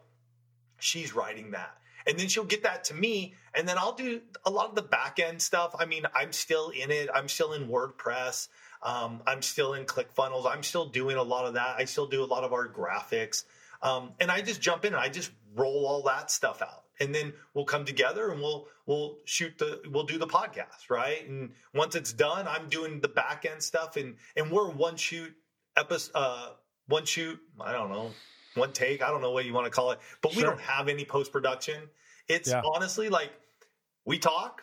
she's 0.79 1.15
writing 1.15 1.51
that. 1.51 1.77
And 2.08 2.17
then 2.17 2.30
she'll 2.30 2.46
get 2.46 2.63
that 2.63 2.86
to 2.86 2.93
me, 2.93 3.34
and 3.54 3.67
then 3.67 3.78
I'll 3.78 3.93
do 3.93 4.22
a 4.46 4.50
lot 4.50 4.70
of 4.70 4.76
the 4.76 4.82
back 4.82 5.20
end 5.20 5.41
stuff. 5.41 5.76
I 5.78 5.86
mean, 5.86 6.04
I'm 6.15 6.32
still 6.32 6.70
in 6.70 6.89
it. 6.89 7.10
I'm 7.13 7.28
still 7.28 7.54
in 7.54 7.67
WordPress. 7.67 8.48
Um, 8.82 9.22
I'm 9.28 9.41
still 9.41 9.74
in 9.74 9.86
ClickFunnels. 9.86 10.50
I'm 10.50 10.63
still 10.63 10.86
doing 10.86 11.17
a 11.17 11.24
lot 11.24 11.46
of 11.46 11.56
that. 11.56 11.76
I 11.78 11.86
still 11.86 12.08
do 12.08 12.24
a 12.24 12.26
lot 12.26 12.43
of 12.43 12.54
our 12.54 12.67
graphics. 12.67 13.43
Um, 13.82 14.12
and 14.20 14.32
I 14.32 14.41
just 14.41 14.62
jump 14.62 14.86
in 14.86 14.93
and 14.93 15.02
I 15.02 15.10
just 15.10 15.32
roll 15.56 15.86
all 15.86 16.04
that 16.04 16.32
stuff 16.32 16.62
out. 16.62 16.84
And 17.00 17.13
then 17.13 17.34
we'll 17.54 17.65
come 17.65 17.86
together 17.86 18.32
and 18.32 18.41
we'll 18.41 18.67
we'll 18.88 19.17
shoot 19.26 19.58
the 19.60 19.82
we'll 19.91 20.06
do 20.06 20.17
the 20.17 20.26
podcast, 20.26 20.89
right? 20.89 21.28
And 21.28 21.52
once 21.74 21.93
it's 21.93 22.12
done, 22.12 22.48
I'm 22.48 22.70
doing 22.70 23.02
the 23.02 23.08
back 23.08 23.46
end 23.50 23.62
stuff 23.62 23.98
and 23.98 24.15
and 24.36 24.52
we're 24.52 24.70
one 24.70 24.96
shoot 24.96 25.32
episode 25.76 26.12
uh 26.15 26.50
one 26.88 27.06
shoot, 27.06 27.39
I 27.60 27.72
don't 27.72 27.91
know, 27.91 28.12
one 28.58 28.74
take, 28.74 29.02
I 29.02 29.10
don't 29.10 29.22
know 29.22 29.32
what 29.32 29.46
you 29.46 29.54
want 29.54 29.65
to 29.65 29.72
call 29.72 29.91
it, 29.91 30.00
but 30.22 30.32
sure. 30.32 30.41
we 30.41 30.50
don't 30.50 30.62
have 30.62 30.88
any 30.88 31.06
post 31.06 31.32
production. 31.32 31.82
It's 32.28 32.50
yeah. 32.50 32.62
honestly 32.65 33.10
like 33.10 33.32
we 34.06 34.20
talk, 34.20 34.62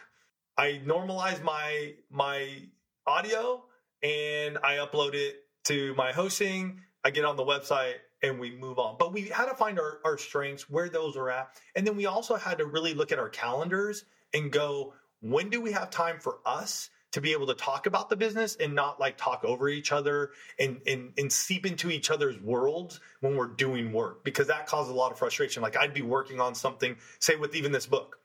I 0.57 0.81
normalize 0.85 1.43
my 1.43 1.95
my 2.11 2.63
audio 3.07 3.65
and 4.03 4.59
I 4.59 4.77
upload 4.77 5.15
it 5.15 5.37
to 5.65 5.95
my 5.95 6.13
hosting. 6.13 6.81
I 7.05 7.11
get 7.11 7.25
on 7.25 7.37
the 7.37 7.45
website 7.45 7.95
and 8.23 8.39
we 8.39 8.57
move 8.57 8.79
on. 8.79 8.97
But 8.99 9.13
we 9.13 9.23
had 9.23 9.47
to 9.47 9.55
find 9.55 9.79
our, 9.79 9.99
our 10.05 10.17
strengths, 10.17 10.69
where 10.71 10.89
those 10.89 11.17
are 11.17 11.31
at. 11.31 11.51
And 11.75 11.87
then 11.87 11.97
we 11.97 12.07
also 12.07 12.37
had 12.37 12.59
to 12.59 12.67
really 12.67 12.95
look 12.95 13.13
at 13.13 13.19
our 13.19 13.29
calendars 13.29 14.05
and 14.33 14.51
go, 14.51 14.95
when 15.21 15.51
do 15.51 15.61
we 15.61 15.73
have 15.73 15.91
time 15.91 16.19
for 16.19 16.39
us 16.47 16.91
to 17.14 17.20
be 17.20 17.31
able 17.31 17.46
to 17.46 17.55
talk 17.55 17.87
about 17.87 18.11
the 18.11 18.16
business 18.16 18.57
and 18.57 18.74
not 18.74 18.98
like 18.98 19.16
talk 19.16 19.44
over 19.44 19.68
each 19.68 19.92
other 19.92 20.33
and, 20.59 20.81
and, 20.85 21.12
and 21.16 21.33
seep 21.33 21.64
into 21.64 21.88
each 21.88 22.11
other's 22.11 22.37
worlds 22.40 22.98
when 23.20 23.37
we're 23.37 23.46
doing 23.46 23.92
work? 23.92 24.24
Because 24.24 24.48
that 24.48 24.66
causes 24.66 24.90
a 24.90 24.94
lot 24.94 25.12
of 25.12 25.18
frustration. 25.18 25.62
Like 25.62 25.77
I'd 25.77 25.94
be 25.94 26.03
working 26.03 26.40
on 26.40 26.57
something, 26.57 26.96
say 27.20 27.37
with 27.37 27.55
even 27.55 27.70
this 27.70 27.87
book, 27.87 28.18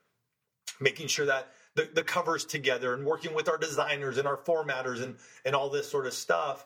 making 0.82 1.06
sure 1.06 1.28
that 1.28 1.52
the, 1.76 1.88
the 1.94 2.04
covers 2.04 2.46
together 2.46 2.96
and 2.96 3.06
working 3.06 3.36
with 3.36 3.48
our 3.48 3.60
designers 3.60 4.18
and 4.18 4.28
our 4.28 4.38
formatters 4.38 5.04
and, 5.04 5.18
and 5.46 5.56
all 5.56 5.70
this 5.70 5.88
sort 5.88 6.08
of 6.08 6.14
stuff. 6.14 6.66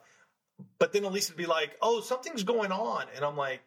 But 0.79 0.93
then 0.93 1.03
Elisa 1.03 1.33
would 1.33 1.37
be 1.37 1.45
like, 1.45 1.75
oh, 1.81 1.99
something's 1.99 2.43
going 2.43 2.71
on. 2.71 3.07
And 3.17 3.25
I'm 3.25 3.35
like, 3.35 3.63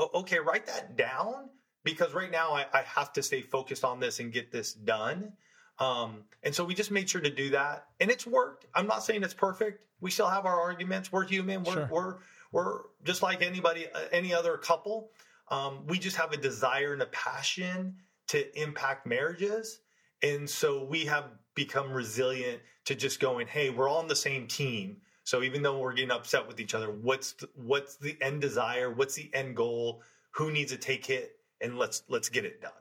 okay, 0.00 0.38
write 0.38 0.64
that 0.64 0.96
down 0.96 1.50
because 1.84 2.14
right 2.14 2.30
now 2.30 2.52
I, 2.52 2.64
I, 2.72 2.82
have 2.82 3.12
to 3.12 3.22
stay 3.22 3.42
focused 3.42 3.84
on 3.84 4.00
this 4.00 4.18
and 4.18 4.32
get 4.32 4.50
this 4.50 4.72
done. 4.72 5.34
Um, 5.82 6.24
and 6.42 6.54
so 6.54 6.64
we 6.64 6.74
just 6.74 6.90
made 6.90 7.08
sure 7.08 7.20
to 7.20 7.30
do 7.30 7.50
that, 7.50 7.86
and 8.00 8.10
it's 8.10 8.26
worked. 8.26 8.66
I'm 8.74 8.86
not 8.86 9.04
saying 9.04 9.22
it's 9.22 9.34
perfect. 9.34 9.84
We 10.00 10.10
still 10.10 10.28
have 10.28 10.46
our 10.46 10.60
arguments. 10.60 11.12
We're 11.12 11.24
human. 11.24 11.62
We're 11.62 11.72
sure. 11.72 11.88
we're 11.90 12.16
we're 12.52 12.80
just 13.04 13.22
like 13.22 13.42
anybody, 13.42 13.86
uh, 13.92 14.00
any 14.12 14.32
other 14.34 14.56
couple. 14.58 15.10
Um, 15.48 15.86
we 15.86 15.98
just 15.98 16.16
have 16.16 16.32
a 16.32 16.36
desire 16.36 16.92
and 16.92 17.02
a 17.02 17.06
passion 17.06 17.96
to 18.28 18.60
impact 18.60 19.06
marriages. 19.06 19.80
And 20.22 20.48
so 20.48 20.84
we 20.84 21.04
have 21.06 21.24
become 21.54 21.92
resilient 21.92 22.60
to 22.84 22.94
just 22.94 23.20
going, 23.20 23.46
hey, 23.46 23.70
we're 23.70 23.88
all 23.88 23.98
on 23.98 24.08
the 24.08 24.16
same 24.16 24.46
team. 24.46 24.98
So 25.24 25.42
even 25.42 25.62
though 25.62 25.78
we're 25.78 25.92
getting 25.94 26.10
upset 26.10 26.46
with 26.46 26.60
each 26.60 26.74
other, 26.74 26.90
what's 26.90 27.32
the, 27.32 27.48
what's 27.54 27.96
the 27.96 28.16
end 28.20 28.40
desire? 28.40 28.90
What's 28.90 29.14
the 29.14 29.30
end 29.34 29.56
goal? 29.56 30.02
Who 30.32 30.50
needs 30.50 30.72
to 30.72 30.78
take 30.78 31.10
it? 31.10 31.36
And 31.60 31.78
let's 31.78 32.02
let's 32.08 32.28
get 32.28 32.44
it 32.44 32.60
done. 32.60 32.72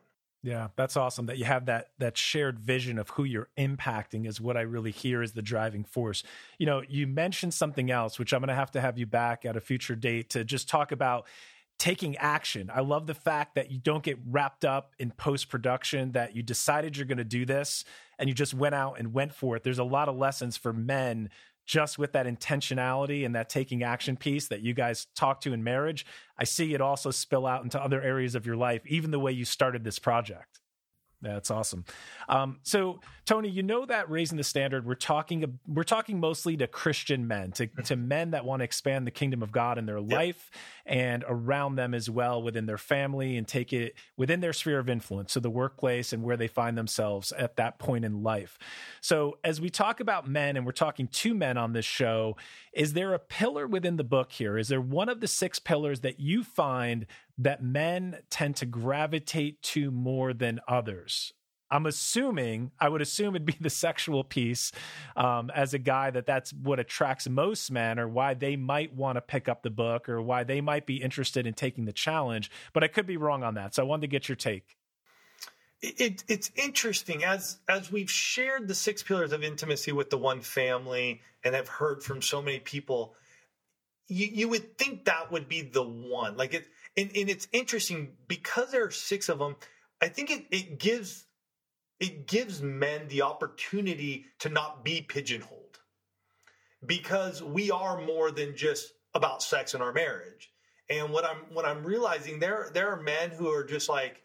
Yeah, 0.44 0.70
that's 0.76 0.98
awesome 0.98 1.28
that 1.28 1.38
you 1.38 1.46
have 1.46 1.68
that 1.68 1.92
that 2.00 2.18
shared 2.18 2.60
vision 2.60 2.98
of 2.98 3.10
who 3.12 3.24
you're 3.24 3.50
impacting 3.60 4.28
is 4.28 4.42
what 4.42 4.58
I 4.58 4.62
really 4.62 4.90
hear 4.90 5.22
is 5.22 5.34
the 5.34 5.44
driving 5.44 5.84
force. 5.84 6.24
You 6.58 6.66
know, 6.66 6.82
you 6.88 7.06
mentioned 7.06 7.54
something 7.54 7.92
else 7.92 8.18
which 8.18 8.34
I'm 8.34 8.42
going 8.42 8.48
to 8.48 8.56
have 8.56 8.72
to 8.72 8.82
have 8.82 8.98
you 8.98 9.06
back 9.06 9.46
at 9.46 9.56
a 9.56 9.62
future 9.62 9.96
date 9.96 10.32
to 10.32 10.44
just 10.44 10.68
talk 10.68 10.92
about 10.92 11.28
taking 11.78 12.16
action. 12.18 12.72
I 12.74 12.82
love 12.82 13.08
the 13.08 13.16
fact 13.16 13.56
that 13.56 13.72
you 13.72 13.80
don't 13.80 14.04
get 14.04 14.20
wrapped 14.28 14.66
up 14.66 14.94
in 15.00 15.12
post 15.12 15.50
production, 15.50 16.12
that 16.12 16.36
you 16.36 16.44
decided 16.44 16.96
you're 16.96 17.08
going 17.08 17.18
to 17.18 17.24
do 17.24 17.44
this 17.46 17.84
and 18.20 18.30
you 18.30 18.36
just 18.36 18.54
went 18.54 18.76
out 18.76 19.00
and 19.00 19.14
went 19.14 19.34
for 19.34 19.56
it. 19.56 19.64
There's 19.64 19.80
a 19.80 19.84
lot 19.84 20.08
of 20.08 20.16
lessons 20.16 20.58
for 20.58 20.74
men 20.74 21.32
just 21.66 22.00
with 22.00 22.14
that 22.14 22.26
intentionality 22.26 23.26
and 23.26 23.36
that 23.36 23.50
taking 23.50 23.84
action 23.84 24.16
piece 24.16 24.48
that 24.48 24.62
you 24.62 24.74
guys 24.74 25.08
talk 25.16 25.42
to 25.42 25.54
in 25.54 25.64
marriage. 25.64 26.06
I 26.38 26.46
see 26.46 26.74
it 26.74 26.82
also 26.82 27.12
spill 27.12 27.46
out 27.46 27.64
into 27.64 27.82
other 27.82 28.02
areas 28.02 28.36
of 28.36 28.46
your 28.46 28.56
life, 28.56 28.82
even 28.86 29.12
the 29.12 29.20
way 29.20 29.32
you 29.32 29.46
started 29.46 29.84
this 29.84 30.00
project. 30.00 30.61
That's 31.22 31.52
awesome. 31.52 31.86
Um, 32.28 32.60
so, 32.64 33.00
Tony, 33.26 33.50
you 33.50 33.62
know 33.62 33.86
that 33.86 34.10
raising 34.10 34.38
the 34.38 34.44
standard, 34.44 34.86
we're 34.86 34.96
talking 34.96 35.60
we're 35.68 35.84
talking 35.84 36.20
mostly 36.20 36.58
to 36.58 36.68
Christian 36.68 37.28
men, 37.28 37.52
to, 37.54 37.68
to 37.68 37.96
men 37.96 38.32
that 38.32 38.44
want 38.44 38.62
to 38.62 38.64
expand 38.64 39.06
the 39.06 39.12
kingdom 39.12 39.44
of 39.44 39.52
God 39.52 39.78
in 39.78 39.86
their 39.86 40.00
yep. 40.00 40.12
life 40.12 40.52
and 40.86 41.24
around 41.28 41.76
them 41.76 41.94
as 41.94 42.10
well 42.10 42.42
within 42.42 42.66
their 42.66 42.80
family 42.80 43.38
and 43.38 43.48
take 43.48 43.72
it 43.72 43.94
within 44.18 44.40
their 44.40 44.54
sphere 44.54 44.80
of 44.80 44.90
influence, 44.90 45.34
so 45.34 45.40
the 45.40 45.50
workplace 45.50 46.12
and 46.12 46.24
where 46.24 46.38
they 46.38 46.48
find 46.48 46.76
themselves 46.76 47.32
at 47.34 47.56
that 47.58 47.78
point 47.78 48.04
in 48.04 48.24
life. 48.24 48.58
So, 49.00 49.38
as 49.44 49.62
we 49.62 49.70
talk 49.70 50.00
about 50.00 50.28
men, 50.28 50.58
and 50.58 50.66
we're 50.66 50.72
talking 50.72 51.08
to 51.08 51.34
men 51.36 51.58
on 51.58 51.74
this 51.74 51.86
show, 51.86 52.36
is 52.74 52.94
there 52.94 53.14
a 53.14 53.20
pillar 53.20 53.68
within 53.68 53.98
the 53.98 54.04
book 54.04 54.32
here? 54.32 54.58
Is 54.58 54.70
there 54.70 54.82
one 54.82 55.10
of 55.10 55.20
the 55.20 55.28
six 55.28 55.60
pillars 55.60 56.00
that 56.00 56.20
you 56.20 56.44
find 56.44 57.06
that 57.38 57.64
men 57.64 58.18
tend 58.30 58.56
to 58.58 58.66
gravitate 58.66 59.62
to 59.62 59.92
more 59.92 60.34
than 60.34 60.60
others. 60.68 61.34
I'm 61.72 61.86
assuming, 61.86 62.72
I 62.80 62.90
would 62.90 63.02
assume 63.02 63.34
it'd 63.34 63.46
be 63.46 63.56
the 63.60 63.70
sexual 63.70 64.24
piece 64.24 64.74
um, 65.16 65.50
as 65.56 65.74
a 65.74 65.80
guy 65.80 66.12
that 66.12 66.26
that's 66.26 66.52
what 66.52 66.80
attracts 66.80 67.30
most 67.30 67.72
men 67.72 67.98
or 67.98 68.08
why 68.08 68.34
they 68.34 68.58
might 68.58 68.94
want 68.94 69.16
to 69.16 69.22
pick 69.22 69.48
up 69.48 69.64
the 69.64 69.70
book 69.70 70.10
or 70.10 70.22
why 70.22 70.44
they 70.44 70.60
might 70.60 70.86
be 70.86 71.02
interested 71.02 71.48
in 71.48 71.54
taking 71.54 71.86
the 71.86 71.94
challenge. 71.94 72.52
But 72.74 72.84
I 72.84 72.88
could 72.88 73.08
be 73.08 73.18
wrong 73.18 73.44
on 73.44 73.54
that. 73.54 73.74
So 73.74 73.84
I 73.84 73.86
wanted 73.86 74.02
to 74.02 74.08
get 74.08 74.28
your 74.28 74.36
take. 74.36 74.76
It, 75.82 76.24
it's 76.28 76.52
interesting 76.56 77.24
as 77.24 77.58
as 77.68 77.92
we've 77.92 78.12
shared 78.12 78.68
the 78.68 78.76
six 78.76 79.02
pillars 79.02 79.32
of 79.32 79.44
intimacy 79.44 79.92
with 79.92 80.12
the 80.12 80.18
one 80.18 80.42
family 80.42 81.22
and 81.44 81.56
have 81.56 81.68
heard 81.68 82.04
from 82.04 82.22
so 82.22 82.40
many 82.40 82.60
people 82.60 83.16
you, 84.08 84.28
you 84.28 84.50
would 84.50 84.78
think 84.78 85.06
that 85.06 85.32
would 85.32 85.48
be 85.48 85.62
the 85.62 85.82
one 85.82 86.38
like 86.38 86.54
it 86.54 86.68
and, 86.98 87.10
and 87.16 87.30
it's 87.30 87.48
interesting 87.52 88.14
because 88.28 88.72
there 88.72 88.86
are 88.86 88.92
six 88.92 89.30
of 89.30 89.40
them. 89.40 89.56
I 90.02 90.08
think 90.10 90.32
it, 90.32 90.46
it 90.52 90.80
gives 90.80 91.26
it 92.00 92.28
gives 92.28 92.62
men 92.62 93.08
the 93.08 93.22
opportunity 93.22 94.26
to 94.40 94.50
not 94.50 94.84
be 94.84 95.02
pigeonholed 95.02 95.80
because 96.86 97.44
we 97.44 97.70
are 97.70 98.02
more 98.02 98.32
than 98.32 98.56
just 98.56 98.94
about 99.14 99.44
sex 99.44 99.76
in 99.76 99.82
our 99.82 99.94
marriage. 99.94 100.52
And 100.90 101.12
what 101.12 101.24
I'm 101.24 101.38
what 101.54 101.66
I'm 101.66 101.84
realizing 101.84 102.40
there 102.40 102.70
there 102.74 102.92
are 102.92 103.02
men 103.02 103.30
who 103.30 103.50
are 103.50 103.64
just 103.64 103.88
like, 103.88 104.22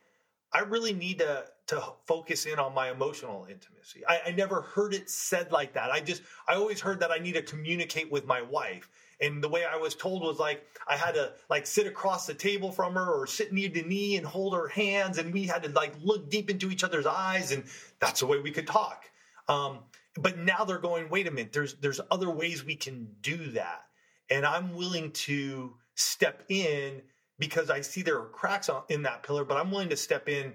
I 0.52 0.60
really 0.60 0.92
need 0.92 1.18
to 1.18 1.44
to 1.68 1.82
focus 2.06 2.46
in 2.46 2.58
on 2.58 2.74
my 2.74 2.90
emotional 2.90 3.46
intimacy. 3.50 4.02
I, 4.08 4.20
I 4.26 4.30
never 4.32 4.62
heard 4.62 4.94
it 4.94 5.10
said 5.10 5.52
like 5.52 5.74
that. 5.74 5.90
I 5.90 6.00
just 6.00 6.22
I 6.48 6.54
always 6.54 6.80
heard 6.80 7.00
that 7.00 7.10
I 7.10 7.18
need 7.18 7.34
to 7.34 7.42
communicate 7.42 8.10
with 8.10 8.26
my 8.26 8.42
wife 8.42 8.88
and 9.20 9.42
the 9.42 9.48
way 9.48 9.64
I 9.64 9.76
was 9.76 9.94
told 9.94 10.22
was 10.22 10.38
like 10.38 10.64
I 10.86 10.96
had 10.96 11.14
to 11.14 11.32
like 11.48 11.66
sit 11.66 11.86
across 11.86 12.26
the 12.26 12.34
table 12.34 12.70
from 12.70 12.94
her 12.94 13.22
or 13.22 13.26
sit 13.26 13.52
knee 13.52 13.68
to 13.68 13.82
knee 13.82 14.16
and 14.16 14.26
hold 14.26 14.54
her 14.54 14.68
hands, 14.68 15.18
and 15.18 15.32
we 15.32 15.44
had 15.44 15.62
to 15.62 15.70
like 15.70 15.94
look 16.02 16.30
deep 16.30 16.50
into 16.50 16.70
each 16.70 16.84
other's 16.84 17.06
eyes, 17.06 17.52
and 17.52 17.64
that's 18.00 18.20
the 18.20 18.26
way 18.26 18.38
we 18.38 18.50
could 18.50 18.66
talk. 18.66 19.04
Um, 19.48 19.80
but 20.16 20.38
now 20.38 20.64
they're 20.64 20.78
going, 20.78 21.08
wait 21.08 21.26
a 21.26 21.30
minute, 21.30 21.52
there's 21.52 21.74
there's 21.74 22.00
other 22.10 22.30
ways 22.30 22.64
we 22.64 22.76
can 22.76 23.08
do 23.20 23.52
that, 23.52 23.82
and 24.30 24.44
I'm 24.44 24.74
willing 24.74 25.12
to 25.12 25.74
step 25.94 26.44
in 26.48 27.02
because 27.38 27.70
I 27.70 27.80
see 27.80 28.02
there 28.02 28.18
are 28.18 28.28
cracks 28.28 28.70
in 28.88 29.02
that 29.02 29.22
pillar, 29.22 29.44
but 29.44 29.56
I'm 29.56 29.70
willing 29.70 29.90
to 29.90 29.96
step 29.96 30.28
in 30.28 30.54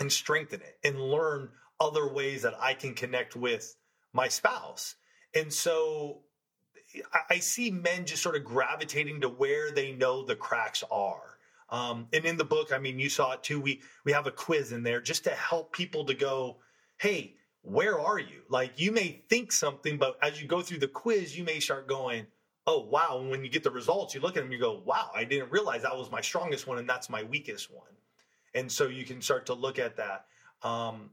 and 0.00 0.12
strengthen 0.12 0.60
it 0.60 0.78
and 0.84 1.00
learn 1.00 1.50
other 1.80 2.12
ways 2.12 2.42
that 2.42 2.54
I 2.60 2.74
can 2.74 2.94
connect 2.94 3.36
with 3.36 3.74
my 4.12 4.28
spouse. 4.28 4.94
And 5.34 5.52
so 5.52 6.22
I 7.28 7.38
see 7.38 7.70
men 7.70 8.06
just 8.06 8.22
sort 8.22 8.36
of 8.36 8.44
gravitating 8.44 9.20
to 9.20 9.28
where 9.28 9.70
they 9.70 9.92
know 9.92 10.24
the 10.24 10.36
cracks 10.36 10.82
are. 10.90 11.38
Um, 11.70 12.08
and 12.12 12.24
in 12.24 12.36
the 12.36 12.44
book, 12.44 12.72
I 12.72 12.78
mean, 12.78 12.98
you 12.98 13.10
saw 13.10 13.32
it 13.32 13.42
too. 13.42 13.60
We 13.60 13.82
we 14.04 14.12
have 14.12 14.26
a 14.26 14.30
quiz 14.30 14.72
in 14.72 14.82
there 14.82 15.00
just 15.00 15.24
to 15.24 15.30
help 15.30 15.72
people 15.72 16.06
to 16.06 16.14
go, 16.14 16.58
hey, 16.98 17.34
where 17.62 18.00
are 18.00 18.18
you? 18.18 18.42
Like 18.48 18.80
you 18.80 18.92
may 18.92 19.22
think 19.28 19.52
something, 19.52 19.98
but 19.98 20.16
as 20.22 20.40
you 20.40 20.48
go 20.48 20.62
through 20.62 20.78
the 20.78 20.88
quiz, 20.88 21.36
you 21.36 21.44
may 21.44 21.60
start 21.60 21.86
going, 21.86 22.26
oh 22.66 22.80
wow. 22.80 23.18
And 23.20 23.30
when 23.30 23.44
you 23.44 23.50
get 23.50 23.64
the 23.64 23.70
results, 23.70 24.14
you 24.14 24.20
look 24.20 24.36
at 24.36 24.42
them, 24.42 24.52
you 24.52 24.58
go, 24.58 24.82
wow, 24.84 25.10
I 25.14 25.24
didn't 25.24 25.52
realize 25.52 25.82
that 25.82 25.96
was 25.96 26.10
my 26.10 26.22
strongest 26.22 26.66
one, 26.66 26.78
and 26.78 26.88
that's 26.88 27.10
my 27.10 27.22
weakest 27.22 27.70
one. 27.70 27.90
And 28.54 28.72
so 28.72 28.88
you 28.88 29.04
can 29.04 29.20
start 29.20 29.46
to 29.46 29.54
look 29.54 29.78
at 29.78 29.96
that. 29.96 30.24
Um, 30.62 31.10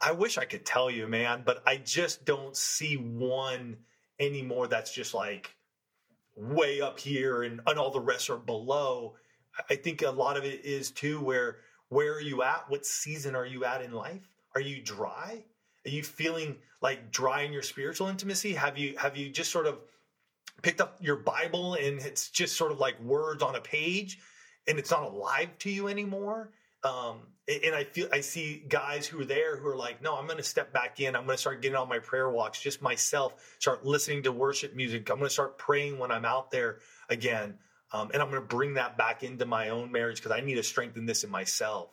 I 0.00 0.12
wish 0.12 0.38
I 0.38 0.46
could 0.46 0.64
tell 0.64 0.90
you, 0.90 1.06
man, 1.06 1.42
but 1.44 1.62
I 1.66 1.76
just 1.76 2.24
don't 2.24 2.56
see 2.56 2.96
one 2.96 3.76
anymore 4.18 4.66
that's 4.66 4.92
just 4.92 5.14
like 5.14 5.54
way 6.36 6.80
up 6.80 6.98
here 6.98 7.42
and, 7.42 7.60
and 7.66 7.78
all 7.78 7.90
the 7.90 8.00
rest 8.00 8.30
are 8.30 8.36
below. 8.36 9.14
I 9.70 9.76
think 9.76 10.02
a 10.02 10.10
lot 10.10 10.36
of 10.36 10.44
it 10.44 10.64
is 10.64 10.90
too 10.90 11.20
where 11.20 11.58
where 11.88 12.14
are 12.14 12.20
you 12.20 12.42
at? 12.42 12.64
What 12.68 12.84
season 12.84 13.36
are 13.36 13.46
you 13.46 13.64
at 13.64 13.82
in 13.82 13.92
life? 13.92 14.26
Are 14.54 14.60
you 14.60 14.82
dry? 14.82 15.44
Are 15.86 15.90
you 15.90 16.02
feeling 16.02 16.56
like 16.80 17.12
dry 17.12 17.42
in 17.42 17.52
your 17.52 17.62
spiritual 17.62 18.08
intimacy? 18.08 18.54
Have 18.54 18.78
you 18.78 18.96
have 18.96 19.16
you 19.16 19.30
just 19.30 19.52
sort 19.52 19.66
of 19.66 19.78
picked 20.62 20.80
up 20.80 20.96
your 21.00 21.16
Bible 21.16 21.74
and 21.74 22.00
it's 22.00 22.30
just 22.30 22.56
sort 22.56 22.72
of 22.72 22.78
like 22.78 23.00
words 23.00 23.42
on 23.42 23.54
a 23.54 23.60
page 23.60 24.18
and 24.66 24.78
it's 24.78 24.90
not 24.90 25.02
alive 25.02 25.50
to 25.60 25.70
you 25.70 25.88
anymore? 25.88 26.50
Um, 26.84 27.20
and 27.46 27.74
I 27.74 27.84
feel 27.84 28.08
I 28.12 28.20
see 28.20 28.62
guys 28.68 29.06
who 29.06 29.20
are 29.20 29.24
there 29.24 29.56
who 29.56 29.68
are 29.68 29.76
like, 29.76 30.02
no, 30.02 30.16
I'm 30.16 30.26
going 30.26 30.38
to 30.38 30.42
step 30.42 30.72
back 30.72 31.00
in. 31.00 31.14
I'm 31.16 31.24
going 31.26 31.36
to 31.36 31.40
start 31.40 31.60
getting 31.60 31.76
on 31.76 31.88
my 31.88 31.98
prayer 31.98 32.30
walks, 32.30 32.60
just 32.60 32.80
myself. 32.80 33.34
Start 33.58 33.84
listening 33.84 34.22
to 34.22 34.32
worship 34.32 34.74
music. 34.74 35.10
I'm 35.10 35.16
going 35.16 35.28
to 35.28 35.32
start 35.32 35.58
praying 35.58 35.98
when 35.98 36.10
I'm 36.10 36.24
out 36.24 36.50
there 36.50 36.78
again, 37.10 37.58
um, 37.92 38.10
and 38.12 38.22
I'm 38.22 38.30
going 38.30 38.40
to 38.40 38.48
bring 38.48 38.74
that 38.74 38.96
back 38.96 39.22
into 39.22 39.44
my 39.44 39.70
own 39.70 39.92
marriage 39.92 40.16
because 40.16 40.32
I 40.32 40.40
need 40.40 40.54
to 40.54 40.62
strengthen 40.62 41.04
this 41.04 41.24
in 41.24 41.30
myself. 41.30 41.90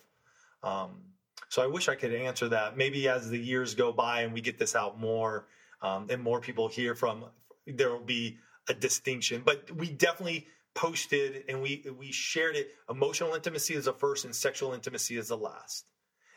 Um, 0.63 1.01
so 1.49 1.61
I 1.61 1.67
wish 1.67 1.89
I 1.89 1.95
could 1.95 2.13
answer 2.13 2.47
that. 2.49 2.77
Maybe 2.77 3.09
as 3.09 3.29
the 3.29 3.39
years 3.39 3.75
go 3.75 3.91
by 3.91 4.21
and 4.21 4.33
we 4.33 4.39
get 4.39 4.57
this 4.57 4.75
out 4.75 4.99
more, 4.99 5.47
um, 5.81 6.07
and 6.09 6.21
more 6.21 6.39
people 6.39 6.69
hear 6.69 6.95
from, 6.95 7.25
there 7.67 7.89
will 7.89 7.99
be 7.99 8.37
a 8.69 8.73
distinction. 8.73 9.41
But 9.43 9.69
we 9.71 9.89
definitely 9.89 10.47
posted 10.73 11.43
and 11.49 11.61
we 11.61 11.85
we 11.97 12.11
shared 12.11 12.55
it. 12.55 12.69
Emotional 12.89 13.33
intimacy 13.33 13.73
is 13.73 13.85
the 13.85 13.93
first 13.93 14.25
and 14.25 14.35
sexual 14.35 14.73
intimacy 14.73 15.17
is 15.17 15.27
the 15.27 15.37
last. 15.37 15.85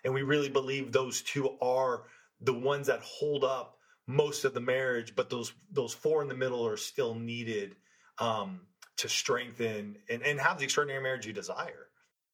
And 0.04 0.12
we 0.12 0.22
really 0.22 0.48
believe 0.48 0.92
those 0.92 1.22
two 1.22 1.56
are 1.60 2.04
the 2.40 2.52
ones 2.52 2.88
that 2.88 3.00
hold 3.00 3.44
up 3.44 3.78
most 4.06 4.44
of 4.44 4.52
the 4.52 4.60
marriage 4.60 5.16
but 5.16 5.30
those 5.30 5.54
those 5.70 5.94
four 5.94 6.20
in 6.20 6.28
the 6.28 6.34
middle 6.34 6.66
are 6.66 6.76
still 6.76 7.14
needed 7.14 7.74
um, 8.18 8.60
to 8.98 9.08
strengthen 9.08 9.96
and, 10.10 10.22
and 10.22 10.38
have 10.38 10.58
the 10.58 10.64
extraordinary 10.64 11.02
marriage 11.02 11.26
you 11.26 11.32
desire. 11.32 11.88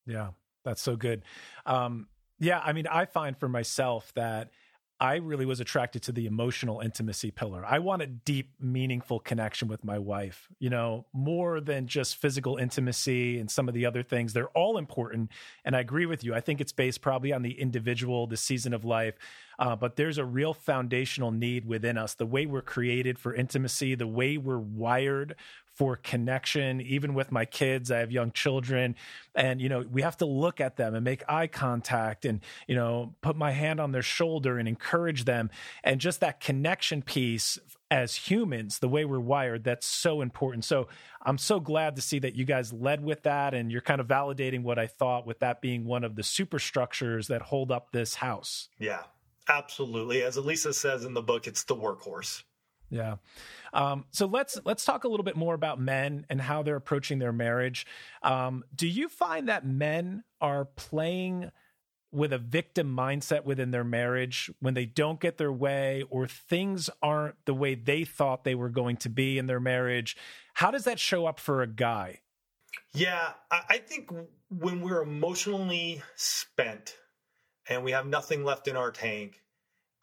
Yeah 0.07 0.31
that's 0.65 0.83
so 0.83 0.97
good. 0.97 1.23
Um, 1.65 2.07
yeah 2.41 2.61
i 2.65 2.73
mean 2.73 2.87
i 2.89 3.05
find 3.05 3.39
for 3.39 3.49
myself 3.49 4.13
that 4.15 4.51
I 5.01 5.17
really 5.17 5.47
was 5.47 5.61
attracted 5.61 6.03
to 6.03 6.13
the 6.13 6.27
emotional 6.27 6.81
intimacy 6.81 7.31
pillar. 7.31 7.65
I 7.65 7.79
want 7.79 8.03
a 8.03 8.07
deep, 8.07 8.53
meaningful 8.61 9.19
connection 9.19 9.67
with 9.67 9.83
my 9.83 9.99
wife, 9.99 10.47
you 10.59 10.69
know, 10.69 11.07
more 11.15 11.59
than 11.61 11.87
just 11.87 12.17
physical 12.17 12.59
intimacy 12.59 13.39
and 13.39 13.51
some 13.51 13.67
of 13.67 13.73
the 13.73 13.87
other 13.87 14.03
things. 14.03 14.35
They're 14.35 14.49
all 14.49 14.77
important. 14.77 15.31
And 15.65 15.75
I 15.75 15.81
agree 15.81 16.05
with 16.05 16.23
you. 16.23 16.35
I 16.35 16.41
think 16.41 16.61
it's 16.61 16.73
based 16.73 17.01
probably 17.01 17.33
on 17.33 17.41
the 17.41 17.59
individual, 17.59 18.27
the 18.27 18.37
season 18.37 18.75
of 18.75 18.85
life. 18.85 19.15
Uh, 19.59 19.75
but 19.75 19.97
there's 19.97 20.19
a 20.19 20.25
real 20.25 20.53
foundational 20.53 21.31
need 21.31 21.65
within 21.65 21.97
us 21.97 22.15
the 22.15 22.27
way 22.27 22.45
we're 22.45 22.61
created 22.61 23.19
for 23.19 23.35
intimacy, 23.35 23.95
the 23.95 24.07
way 24.07 24.37
we're 24.37 24.59
wired 24.59 25.35
for 25.81 25.97
connection 25.97 26.83
even 26.83 27.14
with 27.14 27.33
my 27.33 27.47
kids 27.47 27.90
i 27.90 27.97
have 28.01 28.12
young 28.12 28.31
children 28.33 28.95
and 29.35 29.62
you 29.62 29.69
know 29.71 29.83
we 29.90 30.03
have 30.03 30.14
to 30.16 30.27
look 30.27 30.61
at 30.61 30.77
them 30.77 30.95
and 30.95 31.03
make 31.03 31.23
eye 31.27 31.47
contact 31.47 32.27
and 32.27 32.40
you 32.66 32.75
know 32.75 33.14
put 33.23 33.35
my 33.35 33.51
hand 33.51 33.81
on 33.81 33.93
their 33.93 34.03
shoulder 34.03 34.59
and 34.59 34.69
encourage 34.69 35.25
them. 35.25 35.51
And 35.85 36.01
just 36.01 36.21
that 36.21 36.40
connection 36.40 37.03
piece 37.03 37.59
as 37.90 38.14
humans 38.14 38.79
the 38.79 38.88
way 38.88 39.05
we're 39.05 39.19
wired 39.19 39.64
that's 39.64 39.87
so 39.87 40.21
important. 40.21 40.64
So 40.64 40.88
i'm 41.23 41.38
so 41.38 41.61
glad 41.61 41.97
to 41.97 42.03
see 42.03 42.19
that 42.19 42.35
you 42.35 42.45
guys 42.45 42.73
led 42.73 43.03
with 43.03 43.23
that 43.23 43.55
and 43.55 43.71
you're 43.71 43.81
kind 43.81 44.01
of 44.01 44.07
validating 44.07 44.62
what 44.62 44.79
i 44.79 44.87
thought 44.87 45.27
with 45.27 45.38
that 45.40 45.61
being 45.61 45.85
one 45.85 46.05
of 46.05 46.16
the 46.16 46.23
superstructures 46.23 47.29
that 47.29 47.43
hold 47.43 47.73
up 47.73 47.93
this 47.93 48.16
house. 48.16 48.69
Yeah 48.79 49.03
absolutely. 49.49 50.23
As 50.23 50.37
elisa 50.37 50.73
says 50.73 51.05
in 51.05 51.14
the 51.14 51.23
book 51.23 51.47
it's 51.47 51.64
the 51.64 51.77
workhorse 51.77 52.43
yeah. 52.90 53.16
Um, 53.72 54.05
so 54.11 54.26
let's 54.26 54.59
let's 54.64 54.85
talk 54.85 55.05
a 55.05 55.09
little 55.09 55.24
bit 55.24 55.37
more 55.37 55.55
about 55.55 55.81
men 55.81 56.26
and 56.29 56.40
how 56.40 56.62
they're 56.62 56.76
approaching 56.76 57.20
their 57.20 57.33
marriage. 57.33 57.87
Um, 58.22 58.64
do 58.74 58.87
you 58.87 59.09
find 59.09 59.48
that 59.48 59.64
men 59.64 60.24
are 60.40 60.64
playing 60.64 61.50
with 62.12 62.33
a 62.33 62.38
victim 62.38 62.94
mindset 62.94 63.44
within 63.44 63.70
their 63.70 63.85
marriage 63.85 64.50
when 64.59 64.74
they 64.74 64.85
don't 64.85 65.20
get 65.20 65.38
their 65.38 65.53
way 65.53 66.05
or 66.11 66.26
things 66.26 66.90
aren't 67.00 67.37
the 67.44 67.55
way 67.55 67.76
they 67.76 68.05
thought 68.05 68.42
they 68.42 68.57
were 68.57 68.68
going 68.68 68.96
to 68.96 69.09
be 69.09 69.38
in 69.38 69.46
their 69.46 69.61
marriage? 69.61 70.16
How 70.55 70.72
does 70.72 70.85
that 70.85 70.98
show 70.98 71.26
up 71.26 71.38
for 71.38 71.62
a 71.62 71.68
guy? 71.68 72.20
Yeah, 72.92 73.33
I 73.50 73.79
think 73.79 74.11
when 74.48 74.81
we're 74.81 75.03
emotionally 75.03 76.03
spent 76.16 76.96
and 77.68 77.85
we 77.85 77.92
have 77.92 78.07
nothing 78.07 78.44
left 78.44 78.66
in 78.66 78.76
our 78.76 78.90
tank, 78.90 79.40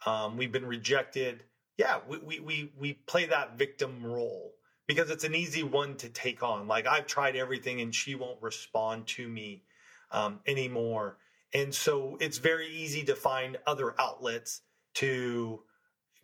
um, 0.05 0.37
we've 0.37 0.51
been 0.51 0.65
rejected 0.65 1.43
yeah, 1.77 1.99
we, 2.07 2.17
we, 2.17 2.39
we, 2.39 2.71
we 2.77 2.93
play 2.93 3.25
that 3.25 3.57
victim 3.57 4.03
role 4.03 4.53
because 4.87 5.09
it's 5.11 5.23
an 5.23 5.35
easy 5.35 5.63
one 5.63 5.95
to 5.97 6.09
take 6.09 6.41
on. 6.41 6.67
Like 6.67 6.87
I've 6.87 7.05
tried 7.05 7.35
everything 7.35 7.81
and 7.81 7.93
she 7.93 8.15
won't 8.15 8.41
respond 8.41 9.07
to 9.07 9.27
me 9.27 9.63
um, 10.11 10.39
anymore. 10.47 11.17
And 11.53 11.73
so 11.73 12.17
it's 12.19 12.39
very 12.39 12.67
easy 12.67 13.03
to 13.05 13.15
find 13.15 13.57
other 13.67 13.93
outlets 13.99 14.61
to 14.95 15.61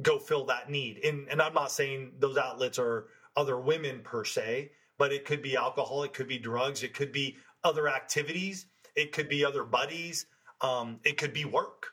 go 0.02 0.18
fill 0.18 0.46
that 0.46 0.70
need. 0.70 1.00
And, 1.06 1.28
and 1.30 1.42
I'm 1.42 1.54
not 1.54 1.72
saying 1.72 2.13
those 2.20 2.38
outlets 2.38 2.80
are 2.80 3.08
other 3.36 3.60
women 3.60 4.02
per 4.04 4.26
se, 4.26 4.72
but 4.98 5.12
it 5.12 5.26
could 5.26 5.42
be 5.42 5.56
alcohol, 5.56 6.04
it 6.04 6.13
could 6.13 6.28
be 6.28 6.39
drugs, 6.39 6.84
it 6.84 6.94
could 6.94 7.12
be 7.12 7.38
other 7.63 7.88
activities, 7.88 8.66
it 8.96 9.12
could 9.12 9.30
be 9.30 9.46
other 9.46 9.63
buddies, 9.63 10.26
um, 10.62 11.00
it 11.04 11.18
could 11.18 11.34
be 11.34 11.46
work, 11.46 11.88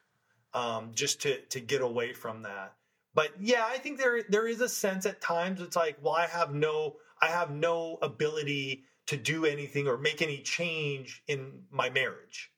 um, 0.55 0.91
just 0.95 1.23
to 1.23 1.41
to 1.47 1.61
get 1.61 1.81
away 1.81 2.13
from 2.13 2.43
that 2.43 2.75
but 3.15 3.31
yeah, 3.41 3.65
I 3.67 3.79
think 3.79 3.99
there 3.99 4.23
there 4.29 4.47
is 4.47 4.61
a 4.61 4.69
sense 4.69 5.07
at 5.07 5.21
times 5.21 5.61
it's 5.61 5.77
like, 5.77 5.99
well, 6.03 6.15
I 6.15 6.27
have 6.27 6.55
no 6.55 6.97
I 7.21 7.29
have 7.29 7.51
no 7.51 7.99
ability 8.03 8.85
to 9.07 9.17
do 9.17 9.45
anything 9.45 9.89
or 9.89 9.99
make 9.99 10.23
any 10.23 10.39
change 10.39 11.23
in 11.27 11.63
my 11.71 11.91
marriage. 11.91 12.51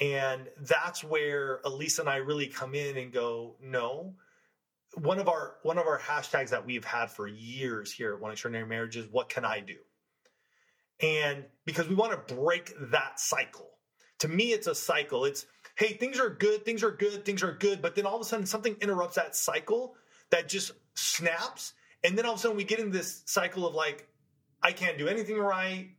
And 0.00 0.48
that's 0.58 1.04
where 1.04 1.60
Elisa 1.64 2.02
and 2.02 2.10
I 2.10 2.16
really 2.16 2.48
come 2.48 2.74
in 2.74 2.96
and 2.96 3.12
go, 3.12 3.56
no. 3.62 4.14
One 4.94 5.20
of 5.20 5.28
our 5.28 5.56
one 5.62 5.78
of 5.78 5.86
our 5.86 6.00
hashtags 6.00 6.48
that 6.48 6.66
we've 6.66 6.84
had 6.84 7.10
for 7.12 7.28
years 7.28 7.92
here 7.92 8.14
at 8.14 8.20
One 8.20 8.32
Extraordinary 8.32 8.68
Marriage 8.68 8.96
is 8.96 9.06
what 9.08 9.28
can 9.28 9.44
I 9.44 9.60
do? 9.60 9.76
And 11.00 11.44
because 11.64 11.88
we 11.88 11.94
want 11.94 12.26
to 12.26 12.34
break 12.34 12.72
that 12.90 13.20
cycle. 13.20 13.68
To 14.18 14.28
me, 14.28 14.52
it's 14.52 14.66
a 14.66 14.74
cycle. 14.74 15.24
It's 15.24 15.46
hey, 15.76 15.94
things 15.94 16.18
are 16.18 16.30
good, 16.30 16.64
things 16.64 16.82
are 16.82 16.90
good, 16.90 17.24
things 17.24 17.42
are 17.42 17.52
good, 17.52 17.80
but 17.82 17.94
then 17.94 18.06
all 18.06 18.16
of 18.16 18.20
a 18.20 18.24
sudden 18.24 18.46
something 18.46 18.76
interrupts 18.80 19.16
that 19.16 19.34
cycle 19.36 19.94
that 20.30 20.48
just 20.48 20.72
snaps. 20.94 21.72
And 22.04 22.16
then 22.16 22.24
all 22.26 22.32
of 22.32 22.38
a 22.38 22.42
sudden 22.42 22.56
we 22.56 22.64
get 22.64 22.78
in 22.78 22.90
this 22.90 23.22
cycle 23.26 23.66
of 23.66 23.74
like, 23.74 24.08
I 24.62 24.72
can't 24.72 24.98
do 24.98 25.08
anything 25.08 25.38
right. 25.38 25.90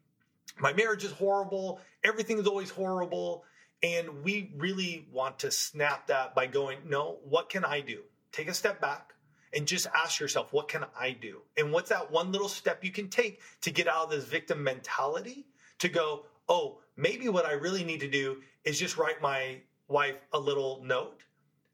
My 0.59 0.73
marriage 0.73 1.03
is 1.03 1.11
horrible. 1.11 1.79
Everything 2.03 2.37
is 2.37 2.47
always 2.47 2.69
horrible. 2.69 3.43
And 3.83 4.23
we 4.23 4.53
really 4.57 5.07
want 5.11 5.39
to 5.39 5.51
snap 5.51 6.07
that 6.07 6.35
by 6.35 6.45
going, 6.45 6.79
no, 6.87 7.17
what 7.23 7.49
can 7.49 7.65
I 7.65 7.81
do? 7.81 8.01
Take 8.31 8.47
a 8.47 8.53
step 8.53 8.79
back 8.79 9.13
and 9.53 9.65
just 9.65 9.87
ask 9.93 10.19
yourself, 10.19 10.53
what 10.53 10.67
can 10.67 10.85
I 10.97 11.11
do? 11.11 11.41
And 11.57 11.71
what's 11.71 11.89
that 11.89 12.11
one 12.11 12.31
little 12.31 12.47
step 12.47 12.83
you 12.83 12.91
can 12.91 13.09
take 13.09 13.41
to 13.61 13.71
get 13.71 13.87
out 13.87 14.05
of 14.05 14.11
this 14.11 14.23
victim 14.23 14.63
mentality 14.63 15.47
to 15.79 15.89
go, 15.89 16.25
oh, 16.47 16.80
maybe 17.01 17.27
what 17.27 17.45
I 17.45 17.53
really 17.53 17.83
need 17.83 18.01
to 18.01 18.09
do 18.09 18.37
is 18.63 18.79
just 18.79 18.97
write 18.97 19.21
my 19.21 19.57
wife 19.87 20.15
a 20.31 20.39
little 20.39 20.81
note 20.85 21.23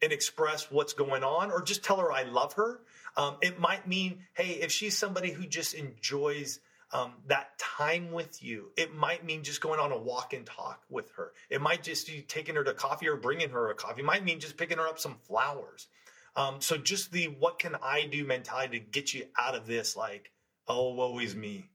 and 0.01 0.11
express 0.11 0.71
what's 0.71 0.93
going 0.93 1.23
on 1.23 1.51
or 1.51 1.61
just 1.61 1.83
tell 1.83 1.97
her 1.97 2.11
I 2.11 2.23
love 2.23 2.53
her. 2.53 2.81
Um, 3.15 3.37
it 3.41 3.59
might 3.59 3.87
mean, 3.87 4.19
hey, 4.35 4.59
if 4.61 4.71
she's 4.71 4.97
somebody 4.97 5.31
who 5.31 5.45
just 5.45 5.73
enjoys 5.73 6.59
um, 6.93 7.13
that 7.27 7.57
time 7.57 8.11
with 8.11 8.41
you, 8.41 8.71
it 8.77 8.95
might 8.95 9.25
mean 9.25 9.43
just 9.43 9.59
going 9.59 9.79
on 9.79 9.91
a 9.91 9.97
walk 9.97 10.33
and 10.33 10.45
talk 10.45 10.83
with 10.89 11.11
her. 11.17 11.33
It 11.49 11.61
might 11.61 11.83
just 11.83 12.07
be 12.07 12.21
taking 12.21 12.55
her 12.55 12.63
to 12.63 12.73
coffee 12.73 13.09
or 13.09 13.17
bringing 13.17 13.49
her 13.49 13.69
a 13.69 13.75
coffee. 13.75 14.01
It 14.01 14.05
might 14.05 14.23
mean 14.23 14.39
just 14.39 14.55
picking 14.55 14.77
her 14.77 14.87
up 14.87 14.99
some 14.99 15.15
flowers. 15.27 15.87
Um, 16.35 16.61
so 16.61 16.77
just 16.77 17.11
the 17.11 17.25
what 17.25 17.59
can 17.59 17.75
I 17.83 18.05
do 18.05 18.23
mentality 18.23 18.79
to 18.79 18.85
get 18.85 19.13
you 19.13 19.25
out 19.37 19.55
of 19.55 19.65
this, 19.65 19.97
like, 19.97 20.31
oh, 20.67 20.93
woe 20.93 21.19
is 21.19 21.35
me. 21.35 21.69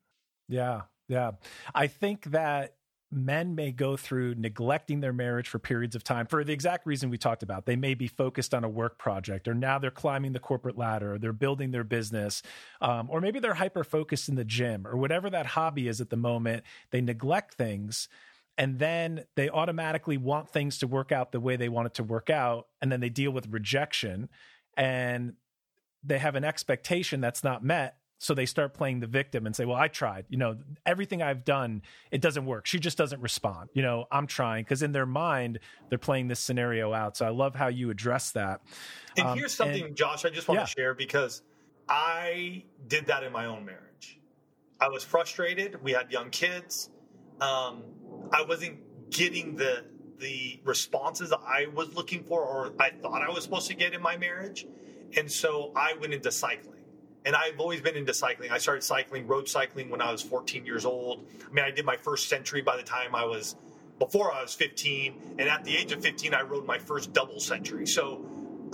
Yeah. 0.49 0.83
Yeah. 1.09 1.33
I 1.75 1.88
think 1.88 2.25
that 2.31 2.75
men 3.12 3.55
may 3.55 3.70
go 3.70 3.96
through 3.96 4.35
neglecting 4.37 5.01
their 5.01 5.12
marriage 5.12 5.48
for 5.48 5.59
periods 5.59 5.94
of 5.94 6.03
time 6.03 6.27
for 6.27 6.42
the 6.42 6.53
exact 6.53 6.87
reason 6.87 7.11
we 7.11 7.18
talked 7.18 7.42
about. 7.42 7.66
They 7.66 7.77
may 7.77 7.92
be 7.94 8.07
focused 8.07 8.55
on 8.55 8.64
a 8.64 8.68
work 8.68 8.98
project, 8.98 9.46
or 9.46 9.55
now 9.55 9.79
they're 9.79 9.90
climbing 9.90 10.33
the 10.33 10.40
corporate 10.40 10.79
ladder, 10.79 11.14
or 11.14 11.18
they're 11.18 11.33
building 11.33 11.70
their 11.70 11.85
business, 11.85 12.42
um, 12.81 13.09
or 13.11 13.20
maybe 13.20 13.38
they're 13.38 13.55
hyper 13.55 13.85
focused 13.85 14.29
in 14.29 14.35
the 14.35 14.44
gym, 14.44 14.87
or 14.87 14.96
whatever 14.96 15.29
that 15.29 15.46
hobby 15.46 15.88
is 15.88 16.01
at 16.01 16.11
the 16.11 16.16
moment. 16.16 16.64
They 16.90 17.03
neglect 17.03 17.55
things. 17.55 18.09
And 18.59 18.79
then 18.79 19.25
they 19.35 19.48
automatically 19.48 20.16
want 20.16 20.51
things 20.51 20.79
to 20.79 20.87
work 20.87 21.12
out 21.12 21.33
the 21.33 21.40
way 21.40 21.57
they 21.57 21.68
want 21.68 21.87
it 21.87 21.94
to 21.94 22.05
work 22.05 22.31
out. 22.31 22.66
And 22.81 22.92
then 22.92 23.01
they 23.01 23.09
deal 23.09 23.31
with 23.31 23.48
rejection 23.48 24.29
and 24.77 25.35
they 26.05 26.18
have 26.18 26.35
an 26.35 26.44
expectation 26.44 27.20
that's 27.20 27.44
not 27.44 27.64
met 27.64 27.96
So 28.23 28.35
they 28.35 28.47
start 28.47 28.73
playing 28.73 29.01
the 29.01 29.09
victim 29.09 29.47
and 29.47 29.57
say, 29.57 29.65
Well, 29.65 29.77
I 29.77 29.89
tried. 29.89 30.27
You 30.29 30.39
know, 30.39 30.57
everything 30.87 31.23
I've 31.23 31.45
done, 31.45 31.83
it 32.13 32.21
doesn't 32.21 32.47
work. 32.47 32.67
She 32.67 32.79
just 32.79 32.97
doesn't 32.97 33.21
respond. 33.21 33.71
You 33.75 33.83
know, 33.83 34.07
I'm 34.13 34.29
trying. 34.29 34.63
Because 34.63 34.85
in 34.85 34.93
their 34.93 35.07
mind, 35.07 35.59
they're 35.89 35.99
playing 35.99 36.29
this 36.29 36.39
scenario 36.39 36.93
out. 36.93 37.17
So 37.17 37.27
I 37.27 37.31
love 37.31 37.57
how 37.57 37.67
you 37.67 37.91
address 37.91 38.31
that. 38.31 38.61
And 39.17 39.27
um, 39.27 39.37
here's 39.37 39.53
something, 39.53 39.87
and, 39.87 39.97
Josh, 39.97 40.25
I 40.25 40.31
just 40.31 40.47
want 40.47 40.61
yeah. 40.61 40.67
to 40.67 40.71
share 40.71 40.95
because 40.95 41.43
I 41.89 42.63
did 42.87 43.07
that 43.07 43.25
in 43.25 43.33
my 43.33 43.47
own 43.47 43.65
marriage. 43.65 44.21
I 44.81 44.89
was 44.89 45.03
frustrated. 45.03 45.83
We 45.83 45.91
had 45.91 46.13
young 46.13 46.31
kids. 46.31 46.91
Um, 47.41 47.83
I 48.33 48.43
wasn't 48.43 49.11
getting 49.11 49.57
the 49.57 49.85
the 50.21 50.61
responses 50.65 51.33
I 51.33 51.67
was 51.75 51.93
looking 51.97 52.23
for 52.23 52.41
or 52.41 52.73
I 52.79 52.91
thought 52.91 53.21
I 53.21 53.31
was 53.31 53.43
supposed 53.43 53.67
to 53.67 53.75
get 53.75 53.93
in 53.93 54.01
my 54.01 54.17
marriage. 54.17 54.65
And 55.17 55.31
so 55.31 55.73
I 55.75 55.95
went 56.01 56.15
into 56.15 56.31
cycling. 56.31 56.72
And 57.25 57.37
I've 57.37 57.61
always 57.61 57.81
been 57.81 57.97
into 57.97 58.13
cycling. 58.13 58.51
I 58.51 58.59
started 58.59 58.83
cycling, 58.83 59.27
road 59.27 59.49
cycling, 59.49 59.91
when 59.91 60.01
I 60.01 60.11
was 60.11 60.23
14 60.23 60.67
years 60.67 60.85
old. 60.85 61.25
I 61.49 61.53
mean, 61.53 61.65
I 61.65 61.71
did 61.71 61.85
my 61.85 61.97
first 61.97 62.29
century 62.29 62.63
by 62.63 62.77
the 62.77 62.83
time 62.83 63.15
I 63.15 63.25
was, 63.25 63.55
before 63.99 64.33
I 64.33 64.43
was 64.43 64.55
15. 64.55 65.37
And 65.39 65.49
at 65.49 65.65
the 65.65 65.77
age 65.77 65.93
of 65.93 66.03
15, 66.03 66.35
I 66.35 66.43
rode 66.43 66.67
my 66.67 66.79
first 66.79 67.13
double 67.13 67.39
century. 67.39 67.87
So 67.87 68.25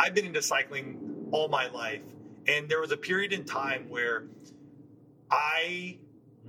I've 0.00 0.14
been 0.14 0.24
into 0.24 0.40
cycling 0.40 1.28
all 1.30 1.48
my 1.48 1.68
life. 1.68 2.02
And 2.46 2.68
there 2.68 2.80
was 2.80 2.92
a 2.92 2.96
period 2.96 3.34
in 3.34 3.44
time 3.44 3.90
where 3.90 4.24
I 5.30 5.98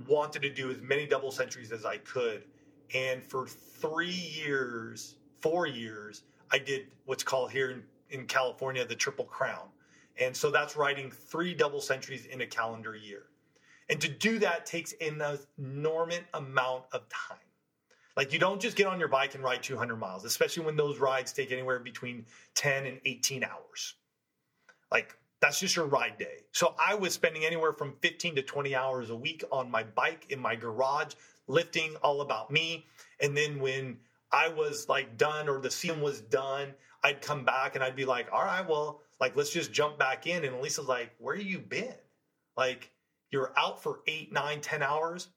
wanted 0.08 0.40
to 0.42 0.50
do 0.50 0.70
as 0.70 0.80
many 0.80 1.06
double 1.06 1.30
centuries 1.30 1.72
as 1.72 1.84
I 1.84 1.98
could. 1.98 2.44
And 2.94 3.22
for 3.22 3.46
three 3.46 4.08
years, 4.08 5.16
four 5.40 5.66
years, 5.66 6.22
I 6.50 6.58
did 6.58 6.86
what's 7.04 7.22
called 7.22 7.50
here 7.50 7.70
in, 7.70 7.82
in 8.08 8.26
California 8.26 8.84
the 8.86 8.94
Triple 8.94 9.26
Crown. 9.26 9.68
And 10.20 10.36
so 10.36 10.50
that's 10.50 10.76
riding 10.76 11.10
three 11.10 11.54
double 11.54 11.80
centuries 11.80 12.26
in 12.26 12.42
a 12.42 12.46
calendar 12.46 12.94
year. 12.94 13.24
And 13.88 14.00
to 14.00 14.08
do 14.08 14.38
that 14.38 14.66
takes 14.66 14.94
an 15.00 15.20
enormous 15.58 16.20
amount 16.34 16.84
of 16.92 17.08
time. 17.08 17.38
Like 18.16 18.32
you 18.32 18.38
don't 18.38 18.60
just 18.60 18.76
get 18.76 18.86
on 18.86 19.00
your 19.00 19.08
bike 19.08 19.34
and 19.34 19.42
ride 19.42 19.62
200 19.62 19.96
miles, 19.96 20.24
especially 20.24 20.64
when 20.64 20.76
those 20.76 20.98
rides 20.98 21.32
take 21.32 21.52
anywhere 21.52 21.78
between 21.78 22.26
10 22.54 22.86
and 22.86 23.00
18 23.04 23.42
hours. 23.42 23.94
Like 24.92 25.16
that's 25.40 25.58
just 25.58 25.74
your 25.74 25.86
ride 25.86 26.18
day. 26.18 26.44
So 26.52 26.74
I 26.78 26.94
was 26.94 27.14
spending 27.14 27.44
anywhere 27.44 27.72
from 27.72 27.94
15 28.02 28.36
to 28.36 28.42
20 28.42 28.74
hours 28.74 29.10
a 29.10 29.16
week 29.16 29.42
on 29.50 29.70
my 29.70 29.82
bike 29.82 30.26
in 30.28 30.38
my 30.38 30.54
garage, 30.54 31.14
lifting 31.48 31.96
all 32.02 32.20
about 32.20 32.50
me. 32.50 32.84
And 33.20 33.36
then 33.36 33.58
when 33.58 33.98
I 34.30 34.48
was 34.48 34.88
like 34.88 35.16
done 35.16 35.48
or 35.48 35.60
the 35.60 35.70
season 35.70 36.00
was 36.00 36.20
done, 36.20 36.74
I'd 37.02 37.22
come 37.22 37.44
back 37.44 37.74
and 37.74 37.82
I'd 37.82 37.96
be 37.96 38.04
like, 38.04 38.28
all 38.32 38.44
right, 38.44 38.68
well, 38.68 39.00
like 39.20 39.36
let's 39.36 39.50
just 39.50 39.72
jump 39.72 39.98
back 39.98 40.26
in. 40.26 40.44
And 40.44 40.60
Lisa's 40.60 40.88
like, 40.88 41.10
where 41.18 41.36
you 41.36 41.58
been? 41.58 41.94
Like 42.56 42.90
you're 43.30 43.52
out 43.56 43.82
for 43.82 44.00
eight, 44.06 44.32
nine, 44.32 44.60
ten 44.60 44.82
hours. 44.82 45.28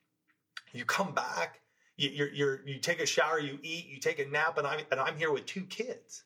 You 0.72 0.86
come 0.86 1.14
back, 1.14 1.60
you, 1.98 2.10
you're, 2.10 2.32
you're, 2.32 2.68
you 2.68 2.80
take 2.80 3.00
a 3.00 3.06
shower, 3.06 3.40
you 3.40 3.60
eat, 3.62 3.88
you 3.88 4.00
take 4.00 4.20
a 4.20 4.26
nap, 4.26 4.58
and 4.58 4.66
I'm, 4.66 4.80
and 4.92 5.00
I'm 5.00 5.18
here 5.18 5.32
with 5.32 5.46
two 5.46 5.66
kids. 5.66 6.24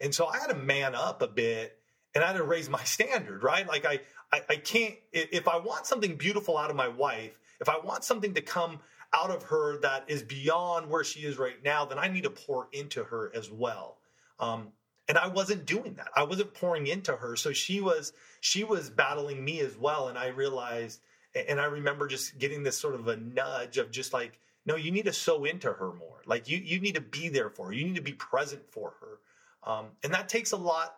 And 0.00 0.14
so 0.14 0.26
I 0.26 0.38
had 0.38 0.48
to 0.48 0.54
man 0.54 0.94
up 0.94 1.22
a 1.22 1.26
bit 1.26 1.76
and 2.14 2.22
I 2.22 2.28
had 2.28 2.36
to 2.36 2.44
raise 2.44 2.68
my 2.68 2.82
standard, 2.84 3.42
right? 3.42 3.66
Like 3.66 3.84
I, 3.84 4.00
I, 4.32 4.42
I 4.48 4.56
can't, 4.56 4.94
if 5.12 5.48
I 5.48 5.58
want 5.58 5.86
something 5.86 6.16
beautiful 6.16 6.56
out 6.56 6.70
of 6.70 6.76
my 6.76 6.88
wife, 6.88 7.38
if 7.60 7.68
I 7.68 7.78
want 7.78 8.04
something 8.04 8.34
to 8.34 8.40
come 8.40 8.78
out 9.12 9.30
of 9.30 9.42
her 9.44 9.80
that 9.80 10.04
is 10.08 10.22
beyond 10.22 10.88
where 10.88 11.04
she 11.04 11.20
is 11.20 11.38
right 11.38 11.62
now, 11.64 11.84
then 11.84 11.98
I 11.98 12.08
need 12.08 12.22
to 12.24 12.30
pour 12.30 12.68
into 12.72 13.04
her 13.04 13.32
as 13.34 13.50
well. 13.50 13.98
Um, 14.38 14.68
and 15.10 15.18
I 15.18 15.26
wasn't 15.26 15.66
doing 15.66 15.94
that. 15.94 16.06
I 16.14 16.22
wasn't 16.22 16.54
pouring 16.54 16.86
into 16.86 17.16
her. 17.16 17.34
So 17.34 17.52
she 17.52 17.80
was 17.80 18.12
she 18.40 18.62
was 18.62 18.90
battling 18.90 19.44
me 19.44 19.58
as 19.58 19.76
well. 19.76 20.06
And 20.06 20.16
I 20.16 20.28
realized, 20.28 21.00
and 21.34 21.60
I 21.60 21.64
remember 21.64 22.06
just 22.06 22.38
getting 22.38 22.62
this 22.62 22.78
sort 22.78 22.94
of 22.94 23.08
a 23.08 23.16
nudge 23.16 23.76
of 23.76 23.90
just 23.90 24.12
like, 24.12 24.38
no, 24.64 24.76
you 24.76 24.92
need 24.92 25.06
to 25.06 25.12
sow 25.12 25.44
into 25.44 25.72
her 25.72 25.92
more. 25.92 26.22
Like 26.26 26.48
you 26.48 26.58
you 26.58 26.78
need 26.80 26.94
to 26.94 27.00
be 27.00 27.28
there 27.28 27.50
for 27.50 27.66
her. 27.66 27.72
You 27.72 27.84
need 27.86 27.96
to 27.96 28.02
be 28.02 28.12
present 28.12 28.62
for 28.70 28.94
her. 29.00 29.72
Um, 29.72 29.86
and 30.04 30.14
that 30.14 30.28
takes 30.28 30.52
a 30.52 30.56
lot 30.56 30.94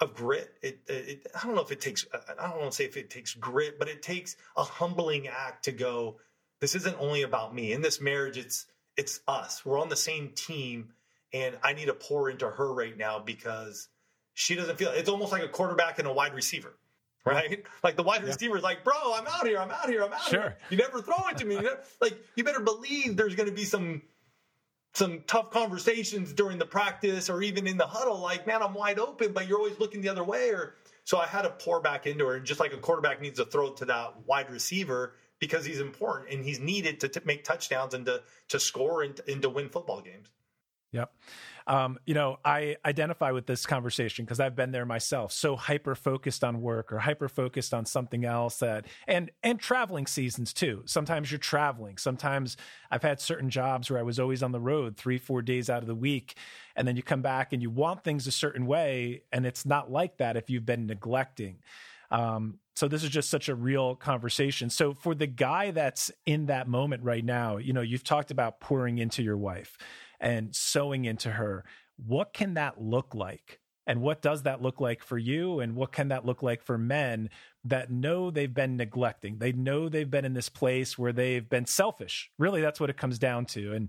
of 0.00 0.14
grit. 0.14 0.52
It, 0.60 0.80
it, 0.86 1.26
I 1.34 1.46
don't 1.46 1.54
know 1.54 1.62
if 1.62 1.72
it 1.72 1.80
takes. 1.80 2.06
I 2.12 2.46
don't 2.46 2.58
want 2.58 2.72
to 2.72 2.76
say 2.76 2.84
if 2.84 2.98
it 2.98 3.08
takes 3.08 3.32
grit, 3.32 3.78
but 3.78 3.88
it 3.88 4.02
takes 4.02 4.36
a 4.54 4.64
humbling 4.64 5.28
act 5.28 5.64
to 5.64 5.72
go 5.72 6.18
this 6.60 6.74
isn't 6.74 6.96
only 6.98 7.22
about 7.22 7.54
me. 7.54 7.72
In 7.72 7.82
this 7.82 8.00
marriage, 8.00 8.38
it's 8.38 8.66
it's 8.96 9.20
us. 9.28 9.64
We're 9.64 9.80
on 9.80 9.88
the 9.88 9.96
same 9.96 10.30
team, 10.34 10.92
and 11.32 11.56
I 11.62 11.72
need 11.72 11.86
to 11.86 11.94
pour 11.94 12.30
into 12.30 12.48
her 12.48 12.72
right 12.72 12.96
now 12.96 13.18
because 13.18 13.88
she 14.34 14.54
doesn't 14.54 14.76
feel. 14.76 14.90
It's 14.90 15.08
almost 15.08 15.32
like 15.32 15.42
a 15.42 15.48
quarterback 15.48 15.98
and 15.98 16.08
a 16.08 16.12
wide 16.12 16.34
receiver, 16.34 16.74
right? 17.24 17.64
Like 17.82 17.96
the 17.96 18.02
wide 18.02 18.22
yeah. 18.22 18.28
receiver 18.28 18.56
is 18.56 18.62
like, 18.62 18.84
"Bro, 18.84 18.94
I'm 19.14 19.26
out 19.26 19.46
here. 19.46 19.58
I'm 19.58 19.70
out 19.70 19.88
here. 19.88 20.04
I'm 20.04 20.12
out 20.12 20.22
sure. 20.22 20.40
here. 20.40 20.56
You 20.70 20.76
never 20.76 21.00
throw 21.02 21.28
it 21.30 21.38
to 21.38 21.44
me. 21.44 21.58
like 22.00 22.16
you 22.36 22.44
better 22.44 22.60
believe 22.60 23.16
there's 23.16 23.34
going 23.34 23.48
to 23.48 23.54
be 23.54 23.64
some." 23.64 24.02
some 24.94 25.22
tough 25.26 25.50
conversations 25.50 26.32
during 26.32 26.56
the 26.56 26.64
practice 26.64 27.28
or 27.28 27.42
even 27.42 27.66
in 27.66 27.76
the 27.76 27.86
huddle 27.86 28.18
like 28.18 28.46
man 28.46 28.62
i'm 28.62 28.72
wide 28.72 28.98
open 28.98 29.30
but 29.30 29.46
you're 29.46 29.58
always 29.58 29.78
looking 29.78 30.00
the 30.00 30.08
other 30.08 30.24
way 30.24 30.48
or 30.48 30.76
so 31.04 31.18
i 31.18 31.26
had 31.26 31.42
to 31.42 31.50
pour 31.50 31.82
back 31.82 32.06
into 32.06 32.24
her 32.26 32.36
and 32.36 32.46
just 32.46 32.60
like 32.60 32.72
a 32.72 32.78
quarterback 32.78 33.20
needs 33.20 33.38
to 33.38 33.44
throw 33.44 33.70
to 33.74 33.84
that 33.84 34.14
wide 34.24 34.48
receiver 34.48 35.12
because 35.38 35.64
he's 35.64 35.80
important 35.80 36.30
and 36.30 36.44
he's 36.44 36.60
needed 36.60 37.00
to, 37.00 37.08
to 37.08 37.22
make 37.24 37.44
touchdowns 37.44 37.94
and 37.94 38.06
to 38.06 38.22
to 38.48 38.58
score 38.58 39.02
and, 39.02 39.20
and 39.28 39.42
to 39.42 39.50
win 39.50 39.68
football 39.68 40.00
games. 40.00 40.28
Yep. 40.92 41.12
Um, 41.66 41.98
you 42.06 42.14
know, 42.14 42.38
I 42.44 42.76
identify 42.84 43.32
with 43.32 43.46
this 43.46 43.66
conversation 43.66 44.24
because 44.24 44.38
I've 44.38 44.54
been 44.54 44.70
there 44.70 44.86
myself. 44.86 45.32
So 45.32 45.56
hyper 45.56 45.94
focused 45.96 46.44
on 46.44 46.62
work 46.62 46.92
or 46.92 46.98
hyper 46.98 47.28
focused 47.28 47.74
on 47.74 47.84
something 47.84 48.24
else 48.24 48.60
that, 48.60 48.86
and 49.08 49.30
and 49.42 49.58
traveling 49.58 50.06
seasons 50.06 50.52
too. 50.52 50.82
Sometimes 50.86 51.30
you're 51.30 51.38
traveling. 51.38 51.98
Sometimes 51.98 52.56
I've 52.90 53.02
had 53.02 53.20
certain 53.20 53.50
jobs 53.50 53.90
where 53.90 53.98
I 53.98 54.04
was 54.04 54.20
always 54.20 54.42
on 54.42 54.52
the 54.52 54.60
road 54.60 54.96
three, 54.96 55.18
four 55.18 55.42
days 55.42 55.68
out 55.68 55.82
of 55.82 55.88
the 55.88 55.94
week, 55.94 56.36
and 56.76 56.86
then 56.86 56.96
you 56.96 57.02
come 57.02 57.22
back 57.22 57.52
and 57.52 57.60
you 57.60 57.70
want 57.70 58.04
things 58.04 58.26
a 58.28 58.32
certain 58.32 58.64
way, 58.66 59.22
and 59.32 59.44
it's 59.44 59.66
not 59.66 59.90
like 59.90 60.18
that 60.18 60.36
if 60.36 60.48
you've 60.48 60.66
been 60.66 60.86
neglecting. 60.86 61.58
Um, 62.10 62.60
so 62.76 62.86
this 62.88 63.02
is 63.02 63.10
just 63.10 63.30
such 63.30 63.48
a 63.48 63.54
real 63.54 63.96
conversation. 63.96 64.70
So 64.70 64.94
for 64.94 65.14
the 65.14 65.26
guy 65.26 65.72
that's 65.72 66.12
in 66.26 66.46
that 66.46 66.68
moment 66.68 67.02
right 67.02 67.24
now, 67.24 67.56
you 67.56 67.72
know, 67.72 67.80
you've 67.80 68.04
talked 68.04 68.30
about 68.30 68.60
pouring 68.60 68.98
into 68.98 69.22
your 69.22 69.36
wife 69.36 69.76
and 70.20 70.54
sowing 70.54 71.04
into 71.04 71.30
her. 71.30 71.64
What 71.96 72.32
can 72.32 72.54
that 72.54 72.80
look 72.80 73.14
like? 73.14 73.60
And 73.86 74.02
what 74.02 74.20
does 74.20 74.42
that 74.42 74.60
look 74.60 74.80
like 74.80 75.04
for 75.04 75.16
you? 75.16 75.60
And 75.60 75.76
what 75.76 75.92
can 75.92 76.08
that 76.08 76.26
look 76.26 76.42
like 76.42 76.62
for 76.62 76.76
men 76.76 77.30
that 77.64 77.90
know 77.90 78.30
they've 78.30 78.52
been 78.52 78.76
neglecting? 78.76 79.38
They 79.38 79.52
know 79.52 79.88
they've 79.88 80.10
been 80.10 80.24
in 80.24 80.34
this 80.34 80.48
place 80.48 80.98
where 80.98 81.12
they've 81.12 81.48
been 81.48 81.66
selfish. 81.66 82.30
Really, 82.36 82.60
that's 82.60 82.80
what 82.80 82.90
it 82.90 82.96
comes 82.96 83.18
down 83.18 83.46
to. 83.46 83.74
And 83.74 83.88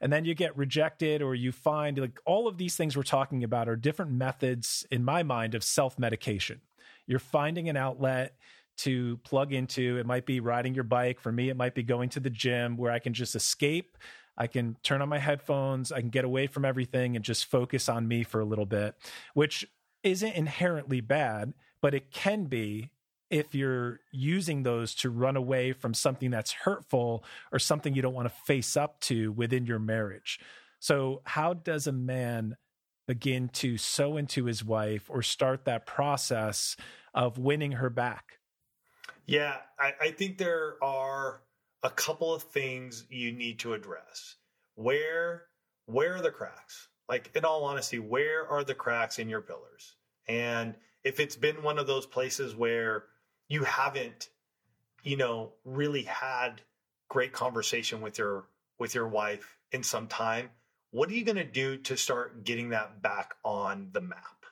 and 0.00 0.12
then 0.12 0.24
you 0.24 0.34
get 0.34 0.56
rejected 0.56 1.22
or 1.22 1.34
you 1.34 1.52
find 1.52 1.96
like 1.96 2.18
all 2.26 2.48
of 2.48 2.58
these 2.58 2.76
things 2.76 2.96
we're 2.96 3.04
talking 3.04 3.44
about 3.44 3.68
are 3.68 3.76
different 3.76 4.12
methods 4.12 4.86
in 4.90 5.04
my 5.04 5.22
mind 5.22 5.54
of 5.54 5.64
self-medication 5.64 6.60
you're 7.06 7.18
finding 7.18 7.68
an 7.68 7.76
outlet 7.76 8.36
to 8.76 9.18
plug 9.18 9.52
into. 9.52 9.98
It 9.98 10.06
might 10.06 10.26
be 10.26 10.40
riding 10.40 10.74
your 10.74 10.84
bike. 10.84 11.20
For 11.20 11.30
me, 11.30 11.48
it 11.48 11.56
might 11.56 11.74
be 11.74 11.82
going 11.82 12.08
to 12.10 12.20
the 12.20 12.30
gym 12.30 12.76
where 12.76 12.92
I 12.92 12.98
can 12.98 13.14
just 13.14 13.34
escape. 13.34 13.96
I 14.36 14.46
can 14.46 14.76
turn 14.82 15.02
on 15.02 15.08
my 15.08 15.18
headphones. 15.18 15.92
I 15.92 16.00
can 16.00 16.10
get 16.10 16.24
away 16.24 16.46
from 16.46 16.64
everything 16.64 17.16
and 17.16 17.24
just 17.24 17.46
focus 17.46 17.88
on 17.88 18.08
me 18.08 18.24
for 18.24 18.40
a 18.40 18.44
little 18.44 18.66
bit, 18.66 18.94
which 19.34 19.66
isn't 20.02 20.34
inherently 20.34 21.00
bad, 21.00 21.54
but 21.80 21.94
it 21.94 22.10
can 22.10 22.44
be 22.44 22.90
if 23.30 23.54
you're 23.54 24.00
using 24.12 24.62
those 24.62 24.94
to 24.94 25.10
run 25.10 25.36
away 25.36 25.72
from 25.72 25.94
something 25.94 26.30
that's 26.30 26.52
hurtful 26.52 27.24
or 27.52 27.58
something 27.58 27.94
you 27.94 28.02
don't 28.02 28.14
want 28.14 28.28
to 28.28 28.34
face 28.44 28.76
up 28.76 29.00
to 29.00 29.32
within 29.32 29.66
your 29.66 29.78
marriage. 29.78 30.38
So, 30.78 31.22
how 31.24 31.54
does 31.54 31.86
a 31.86 31.92
man 31.92 32.56
begin 33.06 33.48
to 33.48 33.76
sow 33.78 34.16
into 34.16 34.44
his 34.44 34.64
wife 34.64 35.06
or 35.08 35.22
start 35.22 35.64
that 35.64 35.86
process 35.86 36.76
of 37.12 37.38
winning 37.38 37.72
her 37.72 37.90
back? 37.90 38.38
Yeah, 39.26 39.56
I, 39.78 39.94
I, 40.00 40.10
think 40.10 40.36
there 40.36 40.76
are 40.82 41.40
a 41.84 41.90
couple 41.90 42.34
of 42.34 42.42
things 42.42 43.04
you 43.10 43.30
need 43.30 43.60
to 43.60 43.74
address. 43.74 44.36
Where 44.74 45.44
where 45.86 46.16
are 46.16 46.22
the 46.22 46.30
cracks? 46.30 46.88
Like 47.08 47.30
in 47.36 47.44
all 47.44 47.64
honesty, 47.64 47.98
where 47.98 48.48
are 48.48 48.64
the 48.64 48.74
cracks 48.74 49.18
in 49.18 49.28
your 49.28 49.42
pillars? 49.42 49.94
And 50.26 50.74
if 51.04 51.20
it's 51.20 51.36
been 51.36 51.62
one 51.62 51.78
of 51.78 51.86
those 51.86 52.06
places 52.06 52.56
where 52.56 53.04
you 53.48 53.64
haven't, 53.64 54.30
you 55.02 55.18
know, 55.18 55.52
really 55.66 56.02
had 56.02 56.62
great 57.08 57.34
conversation 57.34 58.00
with 58.00 58.16
your 58.18 58.46
with 58.78 58.94
your 58.94 59.06
wife 59.06 59.58
in 59.70 59.82
some 59.82 60.08
time, 60.08 60.48
what 60.90 61.10
are 61.10 61.14
you 61.14 61.24
going 61.24 61.36
to 61.36 61.44
do 61.44 61.76
to 61.76 61.96
start 61.96 62.44
getting 62.44 62.70
that 62.70 63.02
back 63.02 63.34
on 63.44 63.90
the 63.92 64.00
map? 64.00 64.46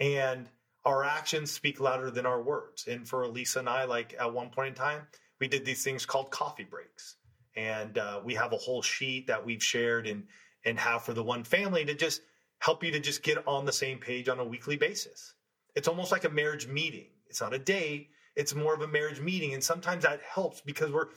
And 0.00 0.48
our 0.86 1.04
actions 1.04 1.50
speak 1.50 1.78
louder 1.78 2.10
than 2.10 2.24
our 2.24 2.40
words. 2.40 2.86
And 2.86 3.06
for 3.06 3.28
Lisa 3.28 3.58
and 3.58 3.68
I, 3.68 3.84
like 3.84 4.14
at 4.18 4.32
one 4.32 4.48
point 4.48 4.68
in 4.68 4.74
time, 4.74 5.02
we 5.40 5.48
did 5.48 5.64
these 5.64 5.82
things 5.82 6.06
called 6.06 6.30
coffee 6.30 6.64
breaks. 6.64 7.16
And 7.56 7.98
uh, 7.98 8.20
we 8.24 8.34
have 8.34 8.52
a 8.52 8.56
whole 8.56 8.82
sheet 8.82 9.26
that 9.26 9.44
we've 9.44 9.62
shared 9.62 10.06
and, 10.06 10.24
and 10.64 10.78
have 10.78 11.02
for 11.02 11.14
the 11.14 11.22
one 11.22 11.42
family 11.42 11.84
to 11.84 11.94
just 11.94 12.22
help 12.58 12.84
you 12.84 12.92
to 12.92 13.00
just 13.00 13.22
get 13.22 13.46
on 13.48 13.64
the 13.64 13.72
same 13.72 13.98
page 13.98 14.28
on 14.28 14.38
a 14.38 14.44
weekly 14.44 14.76
basis. 14.76 15.34
It's 15.74 15.88
almost 15.88 16.12
like 16.12 16.24
a 16.24 16.30
marriage 16.30 16.68
meeting. 16.68 17.06
It's 17.28 17.40
not 17.40 17.54
a 17.54 17.58
date. 17.58 18.10
it's 18.36 18.54
more 18.54 18.74
of 18.74 18.82
a 18.82 18.88
marriage 18.88 19.20
meeting. 19.20 19.54
And 19.54 19.64
sometimes 19.64 20.04
that 20.04 20.20
helps 20.22 20.60
because 20.60 20.92
we're 20.92 21.08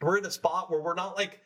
we're 0.00 0.18
in 0.18 0.26
a 0.26 0.30
spot 0.30 0.70
where 0.70 0.80
we're 0.80 0.94
not 0.94 1.16
like 1.16 1.40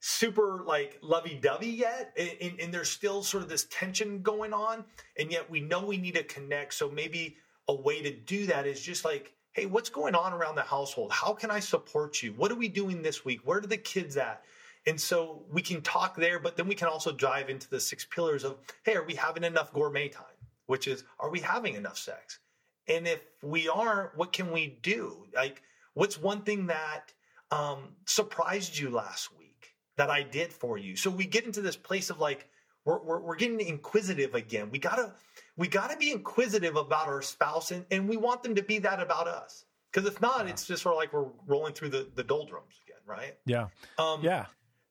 super 0.00 0.64
like 0.66 0.98
lovey-dovey 1.00 1.70
yet 1.70 2.12
and, 2.18 2.60
and, 2.60 2.74
there's 2.74 2.90
still 2.90 3.22
sort 3.22 3.42
of 3.42 3.48
this 3.48 3.66
tension 3.70 4.20
going 4.20 4.52
on 4.52 4.84
and 5.18 5.32
yet 5.32 5.48
we 5.48 5.60
know 5.60 5.82
we 5.86 5.96
need 5.96 6.14
to 6.14 6.22
connect 6.24 6.74
so 6.74 6.90
maybe 6.90 7.36
a 7.68 7.74
way 7.74 8.02
to 8.02 8.14
do 8.14 8.44
that 8.44 8.66
is 8.66 8.82
just 8.82 9.02
like 9.02 9.32
hey 9.54 9.66
what's 9.66 9.88
going 9.88 10.14
on 10.14 10.32
around 10.32 10.56
the 10.56 10.62
household? 10.62 11.12
How 11.12 11.32
can 11.32 11.50
i 11.50 11.60
support 11.60 12.22
you? 12.22 12.32
What 12.32 12.52
are 12.52 12.56
we 12.56 12.68
doing 12.68 13.02
this 13.02 13.24
week? 13.24 13.40
Where 13.44 13.58
are 13.58 13.62
the 13.62 13.76
kids 13.76 14.16
at? 14.16 14.44
And 14.86 15.00
so 15.00 15.42
we 15.50 15.62
can 15.62 15.80
talk 15.80 16.16
there 16.16 16.38
but 16.38 16.56
then 16.56 16.68
we 16.68 16.74
can 16.74 16.88
also 16.88 17.12
dive 17.12 17.48
into 17.48 17.70
the 17.70 17.80
six 17.80 18.04
pillars 18.04 18.44
of 18.44 18.58
hey 18.84 18.94
are 18.96 19.04
we 19.04 19.14
having 19.14 19.44
enough 19.44 19.72
gourmet 19.72 20.08
time? 20.08 20.26
Which 20.66 20.88
is 20.88 21.04
are 21.18 21.30
we 21.30 21.40
having 21.40 21.74
enough 21.74 21.96
sex? 21.96 22.40
And 22.88 23.06
if 23.06 23.20
we 23.42 23.68
aren't 23.68 24.16
what 24.16 24.32
can 24.32 24.52
we 24.52 24.78
do? 24.82 25.26
Like 25.34 25.62
what's 25.94 26.20
one 26.20 26.42
thing 26.42 26.66
that 26.66 27.12
um, 27.50 27.94
surprised 28.06 28.76
you 28.76 28.90
last 28.90 29.36
week 29.38 29.74
that 29.96 30.10
I 30.10 30.22
did 30.22 30.52
for 30.52 30.76
you. 30.76 30.96
So 30.96 31.10
we 31.10 31.24
get 31.24 31.44
into 31.44 31.60
this 31.60 31.76
place 31.76 32.10
of 32.10 32.18
like, 32.18 32.48
we're, 32.84 32.98
we're, 33.00 33.20
we're 33.20 33.36
getting 33.36 33.60
inquisitive 33.60 34.34
again. 34.34 34.70
We 34.70 34.78
gotta, 34.78 35.12
we 35.56 35.68
gotta 35.68 35.96
be 35.96 36.10
inquisitive 36.10 36.76
about 36.76 37.06
our 37.06 37.22
spouse 37.22 37.70
and, 37.70 37.84
and 37.90 38.08
we 38.08 38.16
want 38.16 38.42
them 38.42 38.54
to 38.56 38.62
be 38.62 38.78
that 38.80 39.00
about 39.00 39.28
us. 39.28 39.64
Cause 39.92 40.06
if 40.06 40.20
not, 40.20 40.46
yeah. 40.46 40.52
it's 40.52 40.66
just 40.66 40.82
sort 40.82 40.94
of 40.94 40.98
like 40.98 41.12
we're 41.12 41.30
rolling 41.46 41.72
through 41.72 41.90
the, 41.90 42.08
the 42.14 42.24
doldrums 42.24 42.74
again, 42.84 43.00
right? 43.06 43.36
Yeah. 43.46 43.68
Um, 43.98 44.22
yeah. 44.22 44.46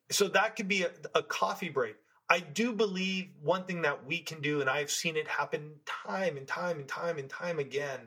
So 0.10 0.28
that 0.30 0.56
could 0.56 0.68
be 0.68 0.84
a, 0.84 0.92
a 1.16 1.24
coffee 1.24 1.70
break. 1.70 1.96
I 2.30 2.40
do 2.40 2.74
believe 2.74 3.30
one 3.42 3.66
thing 3.66 3.82
that 3.82 4.06
we 4.06 4.20
can 4.20 4.42
do, 4.42 4.62
and 4.62 4.70
I've 4.70 4.90
seen 4.90 5.18
it 5.18 5.28
happen 5.28 5.74
time 5.86 6.38
and 6.38 6.48
time 6.48 6.80
and 6.80 6.88
time 6.88 7.18
and 7.18 7.30
time 7.30 7.60
again. 7.60 8.00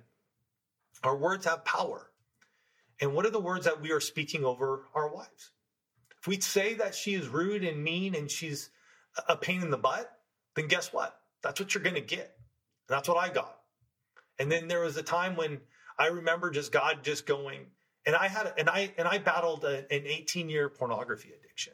Our 1.02 1.16
words 1.16 1.44
have 1.44 1.64
power. 1.64 2.11
And 3.00 3.14
what 3.14 3.26
are 3.26 3.30
the 3.30 3.40
words 3.40 3.66
that 3.66 3.80
we 3.80 3.92
are 3.92 4.00
speaking 4.00 4.44
over 4.44 4.84
our 4.94 5.12
wives? 5.12 5.52
If 6.18 6.26
we 6.26 6.40
say 6.40 6.74
that 6.74 6.94
she 6.94 7.14
is 7.14 7.28
rude 7.28 7.62
and 7.62 7.84
mean 7.84 8.14
and 8.14 8.30
she's 8.30 8.70
a 9.28 9.36
pain 9.36 9.62
in 9.62 9.70
the 9.70 9.76
butt, 9.76 10.11
then 10.54 10.66
guess 10.66 10.92
what? 10.92 11.20
That's 11.42 11.61
what 11.61 11.74
you're 11.74 11.82
going 11.82 11.94
to 11.94 12.00
get. 12.00 12.36
That's 12.89 13.09
what 13.09 13.16
I 13.16 13.32
got. 13.32 13.59
And 14.39 14.51
then 14.51 14.68
there 14.68 14.80
was 14.80 14.97
a 14.97 15.03
time 15.03 15.37
when 15.37 15.61
I 15.99 16.09
remember 16.09 16.51
just 16.51 16.72
God 16.72 17.01
just 17.03 17.26
going, 17.26 17.66
and 18.05 18.14
I 18.14 18.28
had, 18.28 18.53
and 18.59 18.68
I, 18.68 18.93
and 18.99 19.09
I 19.09 19.18
battled 19.18 19.64
a, 19.64 19.78
an 19.93 20.03
18 20.07 20.49
year 20.49 20.68
pornography 20.68 21.32
addiction. 21.39 21.72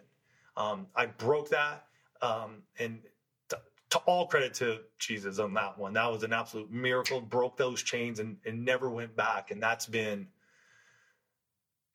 Um, 0.57 0.87
I 0.95 1.07
broke 1.07 1.51
that. 1.51 1.87
Um, 2.21 2.63
and 2.79 3.01
to, 3.49 3.59
to, 3.91 3.99
all 4.01 4.27
credit 4.27 4.55
to 4.55 4.79
Jesus 4.99 5.39
on 5.41 5.55
that 5.55 5.77
one. 5.77 5.95
That 5.95 6.11
was 6.13 6.23
an 6.23 6.33
absolute 6.33 6.71
miracle, 6.71 7.21
broke 7.21 7.57
those 7.57 7.83
chains 7.83 8.21
and, 8.21 8.37
and 8.45 8.65
never 8.65 8.89
went 8.89 9.17
back. 9.17 9.51
And 9.51 9.61
that's 9.61 9.87
been 9.87 10.29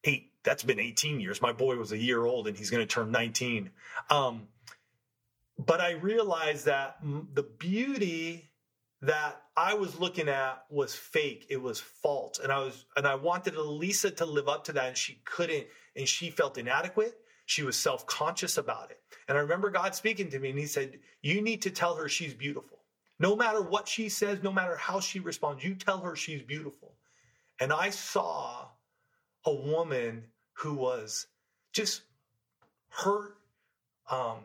eight 0.03 0.31
that's 0.43 0.63
been 0.63 0.79
18 0.79 1.19
years. 1.19 1.41
My 1.41 1.51
boy 1.51 1.75
was 1.75 1.91
a 1.91 1.97
year 1.97 2.23
old 2.23 2.47
and 2.47 2.57
he's 2.57 2.69
going 2.69 2.85
to 2.85 2.87
turn 2.87 3.11
19. 3.11 3.69
Um, 4.09 4.47
but 5.59 5.81
I 5.81 5.91
realized 5.91 6.65
that 6.67 6.97
the 7.33 7.43
beauty 7.43 8.49
that 9.01 9.41
I 9.55 9.75
was 9.75 9.99
looking 9.99 10.27
at 10.27 10.63
was 10.69 10.95
fake. 10.95 11.45
It 11.49 11.61
was 11.61 11.79
false. 11.79 12.39
And 12.39 12.51
I 12.51 12.59
was, 12.59 12.85
and 12.95 13.07
I 13.07 13.15
wanted 13.15 13.55
Elisa 13.55 14.11
to 14.11 14.25
live 14.25 14.47
up 14.47 14.65
to 14.65 14.73
that 14.73 14.87
and 14.87 14.97
she 14.97 15.21
couldn't. 15.23 15.67
And 15.95 16.07
she 16.07 16.29
felt 16.29 16.57
inadequate. 16.57 17.15
She 17.45 17.63
was 17.63 17.77
self 17.77 18.05
conscious 18.07 18.57
about 18.57 18.91
it. 18.91 18.99
And 19.27 19.37
I 19.37 19.41
remember 19.41 19.69
God 19.69 19.95
speaking 19.95 20.29
to 20.31 20.39
me 20.39 20.49
and 20.49 20.59
he 20.59 20.65
said, 20.65 20.99
You 21.21 21.41
need 21.41 21.61
to 21.63 21.69
tell 21.69 21.95
her 21.95 22.09
she's 22.09 22.33
beautiful. 22.33 22.79
No 23.19 23.35
matter 23.35 23.61
what 23.61 23.87
she 23.87 24.09
says, 24.09 24.43
no 24.43 24.51
matter 24.51 24.75
how 24.75 24.99
she 24.99 25.19
responds, 25.19 25.63
you 25.63 25.75
tell 25.75 25.99
her 26.01 26.15
she's 26.15 26.41
beautiful. 26.41 26.93
And 27.59 27.73
I 27.73 27.89
saw 27.89 28.67
a 29.45 29.53
woman 29.53 30.25
who 30.53 30.73
was 30.73 31.27
just 31.71 32.01
hurt. 32.89 33.37
Um, 34.09 34.39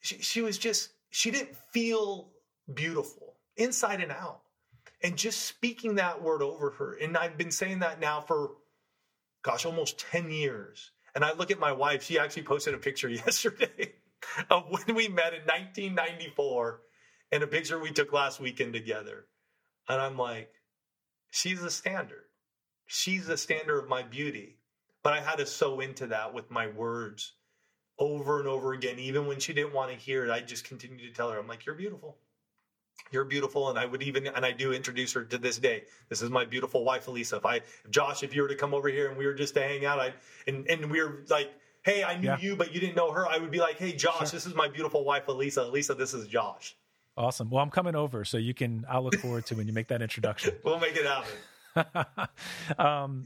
she, 0.00 0.18
she 0.18 0.42
was 0.42 0.58
just, 0.58 0.90
she 1.10 1.30
didn't 1.30 1.56
feel 1.72 2.28
beautiful 2.72 3.27
inside 3.58 4.00
and 4.00 4.12
out. 4.12 4.40
And 5.02 5.16
just 5.16 5.46
speaking 5.46 5.96
that 5.96 6.22
word 6.22 6.42
over 6.42 6.70
her. 6.70 6.94
And 6.94 7.16
I've 7.16 7.38
been 7.38 7.50
saying 7.50 7.80
that 7.80 8.00
now 8.00 8.20
for, 8.20 8.52
gosh, 9.42 9.64
almost 9.64 10.00
10 10.10 10.30
years. 10.30 10.90
And 11.14 11.24
I 11.24 11.34
look 11.34 11.50
at 11.50 11.60
my 11.60 11.72
wife, 11.72 12.02
she 12.02 12.18
actually 12.18 12.42
posted 12.44 12.74
a 12.74 12.78
picture 12.78 13.08
yesterday 13.26 13.92
of 14.50 14.64
when 14.70 14.96
we 14.96 15.08
met 15.08 15.34
in 15.34 15.42
1994 15.42 16.80
and 17.30 17.42
a 17.42 17.46
picture 17.46 17.78
we 17.78 17.92
took 17.92 18.12
last 18.12 18.40
weekend 18.40 18.72
together. 18.72 19.26
And 19.88 20.00
I'm 20.00 20.16
like, 20.16 20.50
she's 21.30 21.60
the 21.60 21.70
standard. 21.70 22.24
She's 22.86 23.26
the 23.26 23.36
standard 23.36 23.78
of 23.78 23.88
my 23.88 24.02
beauty. 24.02 24.56
But 25.02 25.12
I 25.12 25.20
had 25.20 25.36
to 25.36 25.46
sow 25.46 25.80
into 25.80 26.08
that 26.08 26.34
with 26.34 26.50
my 26.50 26.66
words 26.66 27.34
over 27.98 28.38
and 28.40 28.48
over 28.48 28.72
again. 28.72 28.98
Even 28.98 29.26
when 29.26 29.38
she 29.38 29.52
didn't 29.52 29.74
want 29.74 29.90
to 29.92 29.96
hear 29.96 30.24
it, 30.24 30.30
I 30.30 30.40
just 30.40 30.64
continued 30.64 31.00
to 31.02 31.12
tell 31.12 31.30
her, 31.30 31.38
I'm 31.38 31.46
like, 31.46 31.66
you're 31.66 31.74
beautiful. 31.74 32.16
You're 33.10 33.24
beautiful. 33.24 33.70
And 33.70 33.78
I 33.78 33.86
would 33.86 34.02
even, 34.02 34.26
and 34.26 34.44
I 34.44 34.52
do 34.52 34.72
introduce 34.72 35.12
her 35.14 35.24
to 35.24 35.38
this 35.38 35.58
day. 35.58 35.84
This 36.08 36.22
is 36.22 36.30
my 36.30 36.44
beautiful 36.44 36.84
wife, 36.84 37.08
Elisa. 37.08 37.36
If 37.36 37.46
I, 37.46 37.56
if 37.56 37.90
Josh, 37.90 38.22
if 38.22 38.34
you 38.34 38.42
were 38.42 38.48
to 38.48 38.54
come 38.54 38.74
over 38.74 38.88
here 38.88 39.08
and 39.08 39.16
we 39.16 39.26
were 39.26 39.34
just 39.34 39.54
to 39.54 39.62
hang 39.62 39.84
out, 39.84 39.98
I, 39.98 40.12
and, 40.46 40.68
and 40.68 40.90
we're 40.90 41.24
like, 41.28 41.50
hey, 41.82 42.04
I 42.04 42.16
knew 42.18 42.28
yeah. 42.28 42.38
you, 42.38 42.56
but 42.56 42.74
you 42.74 42.80
didn't 42.80 42.96
know 42.96 43.10
her, 43.12 43.26
I 43.26 43.38
would 43.38 43.50
be 43.50 43.60
like, 43.60 43.78
hey, 43.78 43.92
Josh, 43.92 44.18
sure. 44.18 44.26
this 44.28 44.46
is 44.46 44.54
my 44.54 44.68
beautiful 44.68 45.04
wife, 45.04 45.28
Elisa. 45.28 45.62
Elisa, 45.62 45.94
this 45.94 46.12
is 46.12 46.26
Josh. 46.26 46.76
Awesome. 47.16 47.50
Well, 47.50 47.62
I'm 47.62 47.70
coming 47.70 47.96
over, 47.96 48.24
so 48.24 48.38
you 48.38 48.54
can. 48.54 48.86
I'll 48.88 49.02
look 49.02 49.16
forward 49.16 49.44
to 49.46 49.56
when 49.56 49.66
you 49.66 49.72
make 49.72 49.88
that 49.88 50.02
introduction. 50.02 50.54
we'll 50.64 50.78
make 50.78 50.96
it 50.96 51.04
happen. 51.74 52.28
um, 52.78 53.24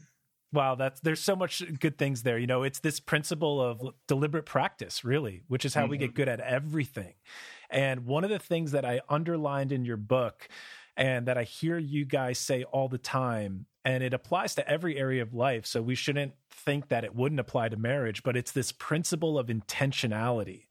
Wow, 0.52 0.74
that's 0.74 1.00
there's 1.00 1.20
so 1.20 1.34
much 1.34 1.62
good 1.80 1.96
things 1.96 2.22
there. 2.22 2.38
You 2.38 2.46
know, 2.46 2.62
it's 2.62 2.80
this 2.80 3.00
principle 3.00 3.60
of 3.60 3.80
deliberate 4.06 4.44
practice, 4.44 5.02
really, 5.02 5.42
which 5.48 5.64
is 5.64 5.72
how 5.72 5.82
mm-hmm. 5.82 5.90
we 5.90 5.98
get 5.98 6.10
mm-hmm. 6.10 6.16
good 6.16 6.28
at 6.28 6.40
everything. 6.40 7.14
And 7.72 8.04
one 8.04 8.22
of 8.22 8.30
the 8.30 8.38
things 8.38 8.72
that 8.72 8.84
I 8.84 9.00
underlined 9.08 9.72
in 9.72 9.84
your 9.84 9.96
book 9.96 10.48
and 10.96 11.26
that 11.26 11.38
I 11.38 11.44
hear 11.44 11.78
you 11.78 12.04
guys 12.04 12.38
say 12.38 12.64
all 12.64 12.88
the 12.88 12.98
time, 12.98 13.64
and 13.84 14.02
it 14.02 14.12
applies 14.12 14.54
to 14.56 14.68
every 14.68 14.98
area 14.98 15.22
of 15.22 15.32
life. 15.32 15.64
So 15.64 15.80
we 15.80 15.94
shouldn't 15.94 16.34
think 16.50 16.88
that 16.88 17.02
it 17.02 17.14
wouldn't 17.14 17.40
apply 17.40 17.70
to 17.70 17.76
marriage, 17.76 18.22
but 18.22 18.36
it's 18.36 18.52
this 18.52 18.72
principle 18.72 19.38
of 19.38 19.46
intentionality. 19.46 20.66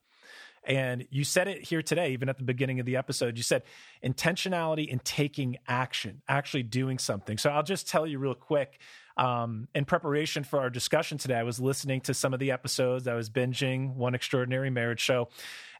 And 0.64 1.08
you 1.10 1.24
said 1.24 1.48
it 1.48 1.64
here 1.64 1.82
today, 1.82 2.12
even 2.12 2.30
at 2.30 2.38
the 2.38 2.44
beginning 2.44 2.80
of 2.80 2.86
the 2.86 2.96
episode. 2.96 3.36
You 3.36 3.42
said 3.42 3.64
intentionality 4.04 4.88
in 4.88 5.00
taking 5.00 5.58
action, 5.68 6.22
actually 6.28 6.64
doing 6.64 7.00
something. 7.00 7.40
So 7.40 7.50
I'll 7.50 7.64
just 7.64 7.90
tell 7.90 8.06
you 8.06 8.20
real 8.20 8.36
quick 8.36 8.80
um, 9.18 9.68
in 9.76 9.86
preparation 9.86 10.44
for 10.44 10.60
our 10.60 10.70
discussion 10.70 11.18
today, 11.18 11.36
I 11.36 11.44
was 11.44 11.60
listening 11.60 12.02
to 12.02 12.14
some 12.14 12.34
of 12.34 12.40
the 12.40 12.52
episodes. 12.52 13.08
I 13.08 13.14
was 13.14 13.30
binging 13.30 13.96
One 13.96 14.16
Extraordinary 14.16 14.70
Marriage 14.70 15.02
Show, 15.02 15.30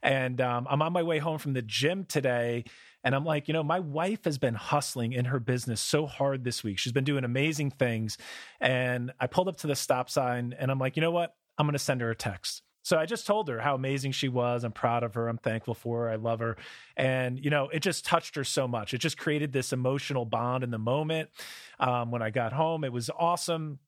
and 0.02 0.40
um, 0.40 0.66
I'm 0.70 0.82
on 0.82 0.92
my 0.92 1.02
way 1.02 1.18
home 1.18 1.38
from 1.38 1.52
the 1.52 1.62
gym 1.62 2.04
today. 2.04 2.64
And 3.04 3.14
I'm 3.16 3.24
like, 3.24 3.48
you 3.48 3.54
know, 3.54 3.64
my 3.64 3.80
wife 3.80 4.24
has 4.26 4.38
been 4.38 4.54
hustling 4.54 5.12
in 5.12 5.24
her 5.24 5.40
business 5.40 5.80
so 5.80 6.06
hard 6.06 6.44
this 6.44 6.62
week. 6.62 6.78
She's 6.78 6.92
been 6.92 7.02
doing 7.04 7.24
amazing 7.24 7.72
things. 7.72 8.16
And 8.60 9.12
I 9.18 9.26
pulled 9.26 9.48
up 9.48 9.56
to 9.58 9.66
the 9.66 9.74
stop 9.74 10.08
sign 10.08 10.54
and 10.56 10.70
I'm 10.70 10.78
like, 10.78 10.96
you 10.96 11.02
know 11.02 11.10
what? 11.10 11.34
I'm 11.58 11.66
going 11.66 11.72
to 11.72 11.80
send 11.80 12.00
her 12.00 12.10
a 12.10 12.14
text. 12.14 12.62
So 12.82 12.98
I 12.98 13.06
just 13.06 13.26
told 13.26 13.48
her 13.48 13.60
how 13.60 13.74
amazing 13.74 14.12
she 14.12 14.28
was. 14.28 14.64
I'm 14.64 14.72
proud 14.72 15.02
of 15.02 15.14
her. 15.14 15.28
I'm 15.28 15.38
thankful 15.38 15.74
for 15.74 16.02
her. 16.02 16.10
I 16.10 16.16
love 16.16 16.40
her. 16.40 16.56
And, 16.96 17.42
you 17.42 17.50
know, 17.50 17.68
it 17.68 17.80
just 17.80 18.04
touched 18.04 18.34
her 18.34 18.44
so 18.44 18.66
much. 18.66 18.92
It 18.92 18.98
just 18.98 19.16
created 19.16 19.52
this 19.52 19.72
emotional 19.72 20.24
bond 20.24 20.64
in 20.64 20.70
the 20.70 20.78
moment. 20.78 21.30
Um, 21.78 22.10
when 22.10 22.22
I 22.22 22.30
got 22.30 22.52
home, 22.52 22.84
it 22.84 22.92
was 22.92 23.10
awesome. 23.16 23.78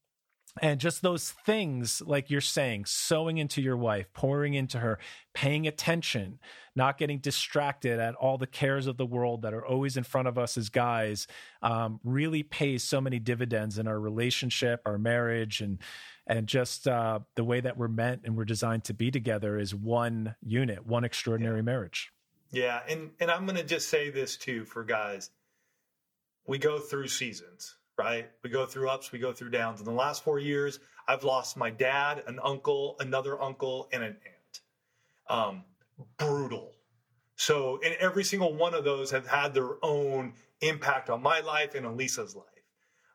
And 0.63 0.79
just 0.81 1.03
those 1.03 1.33
things, 1.33 2.01
like 2.01 2.31
you're 2.31 2.41
saying, 2.41 2.85
sowing 2.85 3.39
into 3.39 3.61
your 3.61 3.77
wife, 3.77 4.07
pouring 4.13 4.55
into 4.55 4.79
her, 4.79 5.01
paying 5.33 5.67
attention, 5.67 6.39
not 6.77 6.97
getting 6.97 7.19
distracted 7.19 7.99
at 7.99 8.15
all 8.15 8.39
the 8.39 8.47
cares 8.47 8.87
of 8.87 8.97
the 8.97 9.07
world 9.07 9.43
that 9.43 9.53
are 9.53 9.67
always 9.67 9.97
in 9.97 10.05
front 10.05 10.29
of 10.29 10.39
us 10.39 10.57
as 10.57 10.69
guys, 10.69 11.27
um, 11.61 11.99
really 12.05 12.45
pays 12.45 12.85
so 12.85 13.01
many 13.01 13.19
dividends 13.19 13.79
in 13.79 13.89
our 13.89 13.99
relationship, 13.99 14.81
our 14.87 14.99
marriage, 14.99 15.61
and 15.61 15.79
and 16.27 16.47
just 16.47 16.89
uh, 16.89 17.19
the 17.35 17.45
way 17.45 17.61
that 17.61 17.77
we're 17.77 17.89
meant 17.89 18.23
and 18.25 18.37
we're 18.37 18.45
designed 18.45 18.85
to 18.85 18.95
be 18.95 19.11
together 19.11 19.59
is 19.59 19.75
one 19.75 20.35
unit, 20.43 20.87
one 20.87 21.05
extraordinary 21.05 21.59
yeah. 21.59 21.63
marriage. 21.63 22.13
Yeah, 22.51 22.81
and 22.89 23.11
and 23.19 23.31
I'm 23.31 23.47
going 23.47 23.59
to 23.59 23.65
just 23.65 23.89
say 23.89 24.11
this 24.11 24.37
too 24.37 24.65
for 24.65 24.85
guys. 24.85 25.31
We 26.47 26.59
go 26.59 26.79
through 26.79 27.09
seasons, 27.09 27.75
right? 27.99 28.29
We 28.43 28.51
go 28.51 28.67
through 28.67 28.89
ups, 28.89 29.13
we 29.13 29.19
go 29.19 29.33
through 29.33 29.51
downs. 29.51 29.81
In 29.81 29.87
the 29.87 29.93
last 29.93 30.25
4 30.25 30.39
years, 30.39 30.81
I've 31.07 31.25
lost 31.25 31.57
my 31.57 31.71
dad, 31.71 32.23
an 32.27 32.39
uncle, 32.43 32.97
another 33.01 33.41
uncle, 33.41 33.89
and 33.93 34.03
an 34.03 34.17
aunt. 34.17 34.61
Um, 35.29 35.65
brutal. 36.19 36.73
So, 37.37 37.81
and 37.85 37.95
every 38.01 38.25
single 38.25 38.55
one 38.55 38.75
of 38.75 38.85
those 38.85 39.11
have 39.11 39.27
had 39.27 39.55
their 39.55 39.85
own 39.85 40.35
impact 40.61 41.11
on 41.11 41.23
my 41.23 41.41
life 41.41 41.75
and 41.75 41.85
on 41.87 41.97
Lisa's 41.97 42.37
life. 42.37 42.45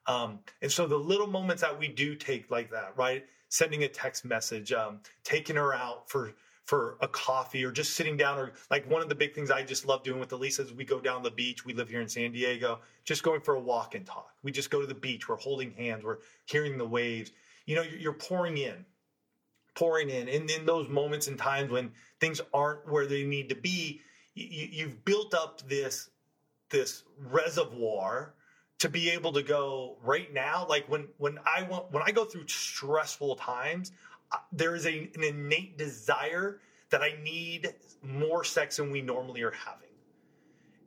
Um, 0.08 0.40
and 0.62 0.72
so 0.72 0.88
the 0.88 0.98
little 0.98 1.28
moments 1.28 1.62
that 1.62 1.80
we 1.80 1.88
do 1.88 2.16
take 2.16 2.50
like 2.50 2.72
that, 2.72 2.94
right? 2.98 3.26
Sending 3.50 3.84
a 3.84 3.88
text 3.88 4.26
message, 4.26 4.72
um, 4.74 5.02
taking 5.24 5.56
her 5.56 5.74
out 5.74 6.10
for 6.10 6.34
for 6.70 6.98
a 7.02 7.08
coffee 7.08 7.66
or 7.66 7.72
just 7.72 7.96
sitting 7.96 8.16
down 8.16 8.38
or 8.38 8.52
like 8.70 8.88
one 8.88 9.02
of 9.02 9.10
the 9.10 9.16
big 9.16 9.34
things 9.34 9.50
I 9.50 9.64
just 9.64 9.88
love 9.88 10.04
doing 10.04 10.20
with 10.20 10.32
Elisa 10.32 10.62
is 10.62 10.72
we 10.72 10.86
go 10.86 11.00
down 11.00 11.24
the 11.24 11.32
beach. 11.32 11.66
We 11.66 11.74
live 11.74 11.90
here 11.90 12.00
in 12.00 12.08
San 12.08 12.32
Diego, 12.32 12.82
just 13.04 13.24
going 13.24 13.42
for 13.42 13.56
a 13.56 13.60
walk 13.60 13.96
and 13.96 14.06
talk. 14.06 14.36
We 14.44 14.52
just 14.52 14.70
go 14.70 14.80
to 14.80 14.86
the 14.86 14.94
beach. 14.94 15.28
We're 15.28 15.38
holding 15.38 15.72
hands. 15.72 16.04
We're 16.04 16.20
hearing 16.46 16.78
the 16.78 16.86
waves. 16.86 17.32
You 17.66 17.78
know, 17.78 17.82
you're 17.82 18.14
pouring 18.14 18.60
in, 18.60 18.86
pouring 19.74 20.12
in. 20.12 20.30
And 20.30 20.48
in 20.48 20.68
those 20.68 20.88
moments 20.90 21.28
and 21.28 21.40
times 21.40 21.72
when 21.72 21.92
things 22.20 22.40
aren't 22.54 22.88
where 22.88 23.08
they 23.08 23.24
need 23.24 23.50
to 23.50 23.56
be, 23.56 24.02
you, 24.36 24.86
have 24.86 25.04
built 25.06 25.34
up 25.34 25.68
this 25.68 26.12
this 26.70 27.02
reservoir 27.32 28.36
to 28.78 28.90
be 28.90 29.10
able 29.10 29.34
to 29.34 29.42
go 29.42 29.98
right 30.04 30.32
now. 30.32 30.68
Like 30.70 30.88
when 30.88 31.08
when 31.18 31.40
I 31.48 31.64
want 31.64 31.92
when 31.92 32.04
I 32.04 32.12
go 32.12 32.26
through 32.26 32.48
stressful 32.48 33.38
times, 33.38 33.92
there 34.52 34.76
is 34.76 34.86
a, 34.86 35.10
an 35.16 35.24
innate 35.24 35.78
desire 35.78 36.60
that 36.90 37.02
I 37.02 37.14
need 37.24 37.74
more 38.02 38.44
sex 38.44 38.78
than 38.78 38.92
we 38.92 39.02
normally 39.02 39.42
are 39.42 39.52
having. 39.52 39.90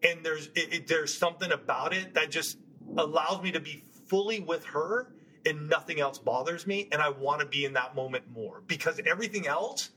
And 0.03 0.25
there's 0.25 0.49
it, 0.55 0.73
it, 0.75 0.87
there's 0.89 1.17
something 1.17 1.53
about 1.53 1.93
it 1.93 2.15
that 2.15 2.31
just 2.31 2.59
allows 2.97 3.43
me 3.43 3.53
to 3.53 3.61
be 3.61 3.85
fully 4.07 4.41
with 4.41 4.65
her 4.67 5.13
and 5.47 5.69
nothing 5.69 6.01
else 6.01 6.19
bothers 6.19 6.67
me 6.67 6.89
and 6.93 7.01
I 7.01 7.09
want 7.09 7.41
to 7.41 7.47
be 7.47 7.65
in 7.65 7.73
that 7.75 7.95
moment 7.95 8.25
more 8.33 8.63
because 8.67 9.01
everything 9.07 9.47
else 9.47 9.91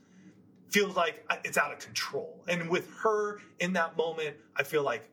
feels 0.70 0.96
like 0.96 1.24
it's 1.44 1.58
out 1.58 1.72
of 1.72 1.78
control. 1.78 2.44
And 2.48 2.68
with 2.68 2.90
her 3.02 3.38
in 3.60 3.72
that 3.74 3.96
moment, 3.96 4.36
I 4.56 4.62
feel 4.62 4.82
like 4.82 5.08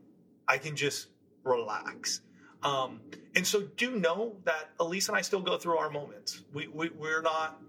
I 0.47 0.57
can 0.57 0.75
just 0.75 1.07
relax. 1.43 2.21
Um, 2.63 3.01
and 3.35 3.45
so 3.45 3.61
do 3.61 3.97
know 3.97 4.37
that 4.45 4.69
Elisa 4.79 5.11
and 5.11 5.17
I 5.17 5.21
still 5.21 5.41
go 5.41 5.57
through 5.57 5.77
our 5.77 5.89
moments. 5.89 6.43
We, 6.53 6.67
we, 6.67 6.89
we're 6.89 7.21
not 7.21 7.61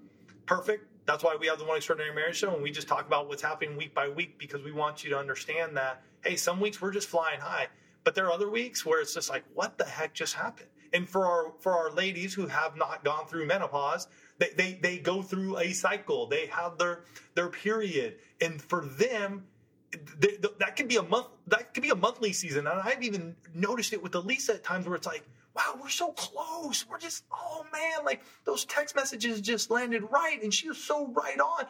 perfect. 0.47 0.87
That's 1.07 1.23
why 1.23 1.37
we 1.39 1.47
have 1.49 1.59
the 1.59 1.65
One 1.65 1.77
Extraordinary 1.77 2.15
Marriage 2.15 2.37
Show, 2.37 2.55
and 2.55 2.63
we 2.63 2.71
just 2.71 2.89
talk 2.89 3.07
about 3.07 3.29
what's 3.29 3.43
happening 3.43 3.77
week 3.77 3.95
by 3.95 4.09
week 4.09 4.39
because 4.39 4.63
we 4.63 4.73
want 4.73 5.05
you 5.05 5.11
to 5.11 5.19
understand 5.19 5.77
that 5.77 6.03
hey, 6.25 6.37
some 6.37 6.61
weeks 6.61 6.81
we're 6.81 6.93
just 6.93 7.09
flying 7.09 7.41
high, 7.41 7.69
but 8.03 8.15
there 8.15 8.27
are 8.27 8.33
other 8.33 8.51
weeks 8.51 8.85
where 8.85 9.01
it's 9.01 9.15
just 9.15 9.29
like, 9.29 9.45
what 9.53 9.77
the 9.77 9.85
heck 9.85 10.15
just 10.15 10.35
happened? 10.35 10.69
And 10.93 11.09
for 11.09 11.27
our 11.27 11.53
for 11.59 11.73
our 11.73 11.91
ladies 11.91 12.33
who 12.35 12.47
have 12.47 12.77
not 12.77 13.05
gone 13.05 13.27
through 13.27 13.47
menopause, 13.47 14.07
they 14.39 14.51
they, 14.57 14.79
they 14.81 14.99
go 14.99 15.23
through 15.23 15.59
a 15.59 15.73
cycle. 15.73 16.27
They 16.27 16.47
have 16.47 16.79
their 16.79 17.01
their 17.35 17.49
period, 17.49 18.17
and 18.41 18.63
for 18.63 18.87
them, 18.87 19.45
that 19.91 20.75
could 20.77 20.89
be 20.89 20.97
a 20.97 21.03
month. 21.03 21.27
That 21.49 21.75
could 21.75 21.83
be 21.83 21.91
a 21.91 21.97
monthly 21.97 22.33
season, 22.33 22.67
and 22.67 22.81
I've 22.81 23.03
even 23.03 23.35
noticed 23.55 23.93
it 23.93 24.03
with 24.03 24.15
Elisa 24.15 24.55
at 24.55 24.65
times 24.65 24.87
where 24.87 24.95
it's 24.95 25.07
like 25.07 25.25
wow, 25.55 25.79
we're 25.81 25.89
so 25.89 26.13
close. 26.13 26.87
We're 26.89 26.99
just, 26.99 27.25
oh 27.33 27.65
man, 27.73 28.05
like 28.05 28.23
those 28.45 28.65
text 28.65 28.97
messages 28.97 29.41
just 29.41 29.71
landed 29.71 30.03
right. 30.11 30.43
And 30.43 30.53
she 30.53 30.69
was 30.69 30.79
so 30.79 31.09
right 31.09 31.39
on. 31.39 31.67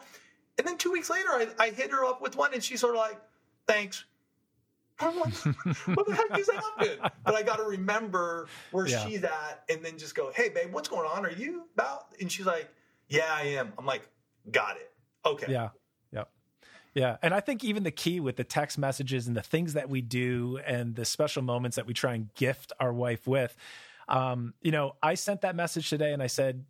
And 0.57 0.67
then 0.67 0.77
two 0.77 0.91
weeks 0.91 1.09
later, 1.09 1.29
I, 1.29 1.47
I 1.59 1.69
hit 1.69 1.91
her 1.91 2.05
up 2.05 2.21
with 2.21 2.35
one 2.35 2.53
and 2.53 2.63
she's 2.63 2.79
sort 2.81 2.95
of 2.95 3.01
like, 3.01 3.19
thanks. 3.67 4.05
I'm 4.99 5.19
like, 5.19 5.33
what 5.33 6.07
the 6.07 6.15
heck 6.15 6.35
just 6.35 6.51
happened? 6.51 7.11
But 7.25 7.35
I 7.35 7.43
got 7.43 7.57
to 7.57 7.63
remember 7.63 8.47
where 8.71 8.87
yeah. 8.87 9.05
she's 9.05 9.23
at 9.23 9.63
and 9.69 9.83
then 9.83 9.97
just 9.97 10.15
go, 10.15 10.31
hey, 10.33 10.49
babe, 10.49 10.71
what's 10.71 10.87
going 10.87 11.09
on? 11.09 11.25
Are 11.25 11.31
you 11.31 11.63
about? 11.73 12.07
And 12.21 12.31
she's 12.31 12.45
like, 12.45 12.69
yeah, 13.09 13.27
I 13.29 13.41
am. 13.43 13.73
I'm 13.77 13.85
like, 13.85 14.07
got 14.51 14.77
it. 14.77 14.91
Okay. 15.25 15.51
Yeah. 15.51 15.69
Yeah. 16.95 17.17
And 17.21 17.33
I 17.33 17.41
think 17.41 17.63
even 17.63 17.83
the 17.83 17.91
key 17.91 18.19
with 18.21 18.37
the 18.37 18.45
text 18.45 18.77
messages 18.77 19.27
and 19.27 19.35
the 19.35 19.43
things 19.43 19.73
that 19.73 19.89
we 19.89 20.01
do 20.01 20.59
and 20.65 20.95
the 20.95 21.05
special 21.05 21.43
moments 21.43 21.75
that 21.75 21.85
we 21.85 21.93
try 21.93 22.13
and 22.13 22.33
gift 22.33 22.71
our 22.79 22.93
wife 22.93 23.27
with, 23.27 23.55
um, 24.07 24.53
you 24.61 24.71
know, 24.71 24.95
I 25.03 25.15
sent 25.15 25.41
that 25.41 25.55
message 25.55 25.89
today 25.89 26.13
and 26.13 26.23
I 26.23 26.27
said, 26.27 26.63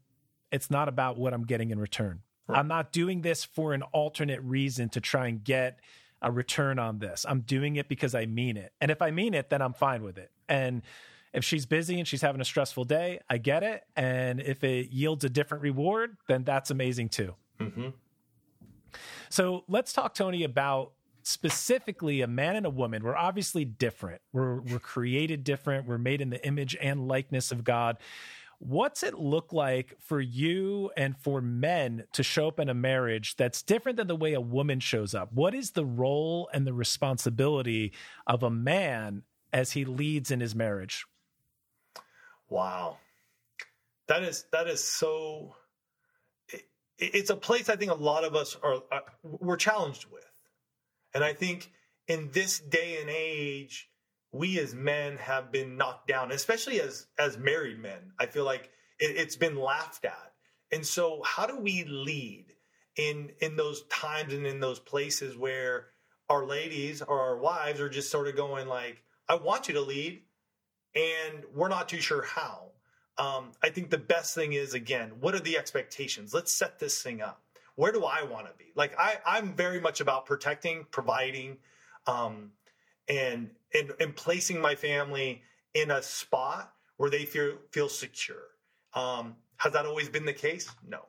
it's 0.52 0.72
not 0.72 0.90
about 0.90 1.18
what 1.18 1.34
I'm 1.34 1.46
getting 1.46 1.70
in 1.70 1.80
return. 1.80 2.22
Right. 2.48 2.58
I'm 2.58 2.68
not 2.68 2.92
doing 2.92 3.22
this 3.22 3.44
for 3.44 3.74
an 3.74 3.84
alternate 3.84 4.42
reason 4.42 4.90
to 4.90 5.02
try 5.02 5.28
and 5.28 5.44
get 5.44 5.80
a 6.22 6.32
return 6.32 6.80
on 6.80 6.98
this. 6.98 7.26
I'm 7.28 7.42
doing 7.42 7.76
it 7.76 7.88
because 7.88 8.16
I 8.16 8.26
mean 8.26 8.58
it. 8.58 8.74
And 8.82 8.90
if 8.90 9.02
I 9.02 9.12
mean 9.12 9.36
it, 9.36 9.50
then 9.50 9.62
I'm 9.62 9.74
fine 9.74 10.02
with 10.02 10.18
it. 10.18 10.32
And 10.50 10.82
if 11.34 11.44
she's 11.44 11.66
busy 11.66 12.00
and 12.00 12.08
she's 12.08 12.22
having 12.22 12.42
a 12.42 12.46
stressful 12.46 12.86
day, 12.86 13.20
I 13.30 13.38
get 13.38 13.62
it. 13.62 13.84
And 13.96 14.40
if 14.40 14.64
it 14.64 14.90
yields 14.92 15.24
a 15.24 15.30
different 15.30 15.64
reward, 15.64 16.18
then 16.28 16.44
that's 16.44 16.72
amazing 16.72 17.10
too. 17.10 17.36
Mm-hmm. 17.60 17.90
So 19.36 19.66
let's 19.68 19.92
talk, 19.92 20.14
Tony, 20.14 20.46
about 20.46 20.94
specifically 21.24 22.22
a 22.22 22.28
man 22.28 22.56
and 22.56 22.66
a 22.66 22.70
woman. 22.70 23.04
We're 23.04 23.18
obviously 23.18 23.66
different. 23.66 24.22
We're, 24.32 24.62
we're 24.62 24.80
created 24.80 25.44
different. 25.44 25.86
We're 25.86 25.98
made 25.98 26.22
in 26.22 26.30
the 26.30 26.48
image 26.48 26.78
and 26.80 27.10
likeness 27.10 27.52
of 27.52 27.66
God. 27.66 27.98
What's 28.60 29.04
it 29.04 29.20
look 29.20 29.52
like 29.52 29.94
for 30.00 30.22
you 30.22 30.90
and 30.96 31.18
for 31.18 31.42
men 31.42 32.06
to 32.14 32.24
show 32.24 32.48
up 32.48 32.62
in 32.62 32.70
a 32.70 32.74
marriage 32.74 33.36
that's 33.36 33.62
different 33.62 33.98
than 33.98 34.08
the 34.08 34.16
way 34.16 34.32
a 34.32 34.40
woman 34.40 34.80
shows 34.80 35.14
up? 35.14 35.34
What 35.34 35.54
is 35.54 35.72
the 35.72 35.84
role 35.84 36.48
and 36.54 36.66
the 36.66 36.74
responsibility 36.74 37.92
of 38.26 38.42
a 38.42 38.50
man 38.50 39.24
as 39.52 39.74
he 39.74 39.84
leads 39.84 40.32
in 40.32 40.40
his 40.40 40.56
marriage? 40.56 41.06
Wow. 42.48 43.00
That 44.08 44.24
is 44.24 44.46
that 44.54 44.70
is 44.70 44.82
so 44.82 45.56
it's 46.98 47.30
a 47.30 47.36
place 47.36 47.70
I 47.70 47.76
think 47.76 47.92
a 47.92 47.96
lot 47.96 48.24
of 48.24 48.36
us 48.36 48.58
are 48.64 48.82
uh, 48.92 49.00
we're 49.24 49.58
challenged 49.58 50.06
with. 50.12 50.24
And 51.14 51.24
I 51.24 51.34
think 51.34 51.72
in 52.08 52.30
this 52.32 52.60
day 52.60 53.00
and 53.02 53.10
age 53.10 53.90
we 54.32 54.60
as 54.60 54.76
men 54.76 55.18
have 55.18 55.52
been 55.52 55.78
knocked 55.78 56.08
down, 56.08 56.32
especially 56.32 56.82
as 56.82 57.08
as 57.18 57.38
married 57.38 57.80
men. 57.80 58.12
I 58.20 58.26
feel 58.26 58.44
like 58.46 58.70
it, 59.00 59.16
it's 59.18 59.36
been 59.36 59.56
laughed 59.56 60.06
at. 60.06 60.34
And 60.72 60.86
so, 60.86 61.22
how 61.24 61.46
do 61.46 61.58
we 61.58 61.86
lead 61.86 62.48
in 62.98 63.32
in 63.40 63.56
those 63.56 63.84
times 63.84 64.34
and 64.34 64.46
in 64.46 64.60
those 64.60 64.80
places 64.80 65.38
where 65.38 65.88
our 66.30 66.46
ladies 66.46 67.02
or 67.02 67.20
our 67.20 67.38
wives 67.38 67.80
are 67.80 67.90
just 67.90 68.12
sort 68.12 68.28
of 68.28 68.36
going 68.36 68.68
like, 68.68 69.04
"I 69.30 69.36
want 69.36 69.68
you 69.68 69.76
to 69.76 69.82
lead," 69.82 70.24
and 70.96 71.44
we're 71.54 71.70
not 71.70 71.88
too 71.88 72.02
sure 72.02 72.24
how. 72.24 72.72
Um, 73.18 73.52
I 73.64 73.70
think 73.70 73.90
the 73.90 73.98
best 73.98 74.36
thing 74.36 74.54
is 74.54 74.74
again, 74.74 75.12
what 75.20 75.36
are 75.36 75.40
the 75.40 75.58
expectations? 75.58 76.34
Let's 76.34 76.54
set 76.54 76.80
this 76.80 77.02
thing 77.02 77.22
up. 77.22 77.42
Where 77.76 77.92
do 77.92 78.04
I 78.06 78.24
want 78.24 78.48
to 78.48 78.54
be? 78.58 78.72
Like 78.76 78.98
I, 79.00 79.18
I'm 79.26 79.54
very 79.54 79.80
much 79.80 80.02
about 80.02 80.26
protecting, 80.26 80.86
providing, 80.92 81.58
um, 82.08 82.52
and 83.08 83.52
and, 83.74 83.94
and 84.00 84.16
placing 84.16 84.62
my 84.62 84.76
family 84.76 85.42
in 85.74 85.92
a 85.92 86.02
spot 86.02 86.74
where 86.98 87.10
they 87.10 87.26
feel 87.26 87.58
feel 87.72 87.90
secure. 87.90 88.44
Um, 88.94 89.36
has 89.58 89.74
that 89.74 89.86
always 89.86 90.10
been 90.10 90.26
the 90.26 90.34
case? 90.34 90.70
No. 90.88 91.02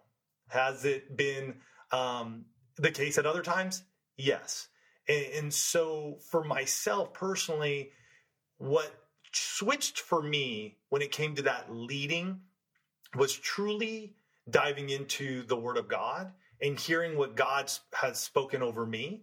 Has 0.49 0.85
it 0.85 1.17
been 1.17 1.57
um, 1.93 2.45
the 2.77 2.91
case 2.91 3.19
at 3.19 3.27
other 3.27 3.43
times? 3.43 3.83
Yes. 4.17 4.69
And, 5.09 5.27
and 5.35 5.55
so 5.55 6.19
for 6.31 6.45
myself 6.45 7.13
personally, 7.13 7.91
what 8.59 8.93
switched 9.37 10.01
for 10.01 10.23
me 10.23 10.79
when 10.89 11.03
it 11.03 11.13
came 11.13 11.35
to 11.35 11.43
that 11.43 11.73
leading 11.73 12.41
was 13.15 13.35
truly 13.35 14.17
diving 14.49 14.91
into 14.91 15.43
the 15.45 15.57
Word 15.57 15.77
of 15.77 15.89
God 15.89 16.33
and 16.61 16.79
hearing 16.79 17.17
what 17.17 17.37
God 17.37 17.71
has 17.93 18.19
spoken 18.19 18.63
over 18.63 18.87
me 18.87 19.23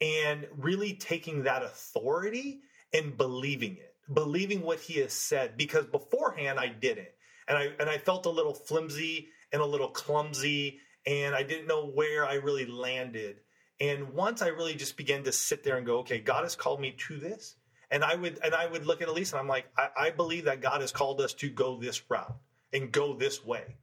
and 0.00 0.46
really 0.56 0.94
taking 0.94 1.42
that 1.42 1.62
authority 1.62 2.60
and 2.92 3.16
believing 3.16 3.76
it, 3.76 3.94
believing 4.12 4.62
what 4.62 4.80
he 4.80 5.00
has 5.00 5.12
said. 5.12 5.56
Because 5.56 5.86
beforehand, 5.86 6.58
I 6.58 6.68
didn't, 6.68 7.08
and 7.48 7.58
I 7.58 7.70
and 7.78 7.88
I 7.88 7.98
felt 7.98 8.26
a 8.26 8.30
little 8.30 8.54
flimsy 8.54 9.28
and 9.52 9.60
a 9.60 9.66
little 9.66 9.88
clumsy, 9.88 10.80
and 11.06 11.34
I 11.34 11.42
didn't 11.42 11.66
know 11.66 11.86
where 11.86 12.24
I 12.24 12.34
really 12.34 12.66
landed. 12.66 13.36
And 13.80 14.12
once 14.12 14.42
I 14.42 14.48
really 14.48 14.74
just 14.74 14.96
began 14.96 15.24
to 15.24 15.32
sit 15.32 15.64
there 15.64 15.76
and 15.76 15.86
go, 15.86 15.98
okay, 15.98 16.18
God 16.18 16.44
has 16.44 16.54
called 16.54 16.80
me 16.80 16.94
to 17.08 17.16
this, 17.16 17.56
and 17.90 18.04
I 18.04 18.14
would 18.14 18.38
and 18.42 18.54
I 18.54 18.66
would 18.66 18.86
look 18.86 19.02
at 19.02 19.08
Elisa 19.08 19.36
and 19.36 19.42
I'm 19.42 19.48
like, 19.48 19.66
I, 19.76 19.88
I 19.98 20.10
believe 20.10 20.44
that 20.44 20.60
God 20.60 20.80
has 20.80 20.92
called 20.92 21.20
us 21.20 21.34
to 21.34 21.48
go 21.48 21.76
this 21.76 22.02
route 22.08 22.36
and 22.72 22.92
go 22.92 23.14
this 23.14 23.44
way. 23.44 23.76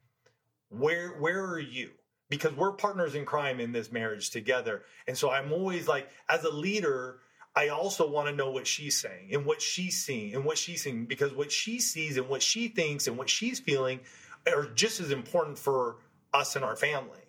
Where 0.69 1.09
where 1.09 1.45
are 1.45 1.59
you? 1.59 1.91
Because 2.29 2.53
we're 2.53 2.73
partners 2.73 3.15
in 3.15 3.25
crime 3.25 3.59
in 3.59 3.71
this 3.71 3.91
marriage 3.91 4.29
together. 4.29 4.83
And 5.07 5.17
so 5.17 5.31
I'm 5.31 5.53
always 5.53 5.87
like, 5.87 6.09
as 6.27 6.43
a 6.43 6.49
leader, 6.49 7.19
I 7.55 7.69
also 7.69 8.09
want 8.09 8.27
to 8.27 8.35
know 8.35 8.51
what 8.51 8.67
she's 8.67 8.97
saying 8.97 9.29
and 9.33 9.45
what 9.45 9.61
she's 9.61 9.97
seeing 9.97 10.35
and 10.35 10.43
what 10.43 10.57
she's 10.57 10.83
seeing 10.83 11.05
because 11.05 11.33
what 11.33 11.51
she 11.51 11.79
sees 11.79 12.17
and 12.17 12.27
what 12.27 12.41
she 12.41 12.67
thinks 12.67 13.07
and 13.07 13.17
what 13.17 13.29
she's 13.29 13.59
feeling 13.59 14.01
are 14.45 14.65
just 14.65 14.99
as 14.99 15.11
important 15.11 15.57
for 15.57 15.97
us 16.33 16.55
and 16.55 16.63
our 16.63 16.75
family. 16.75 17.19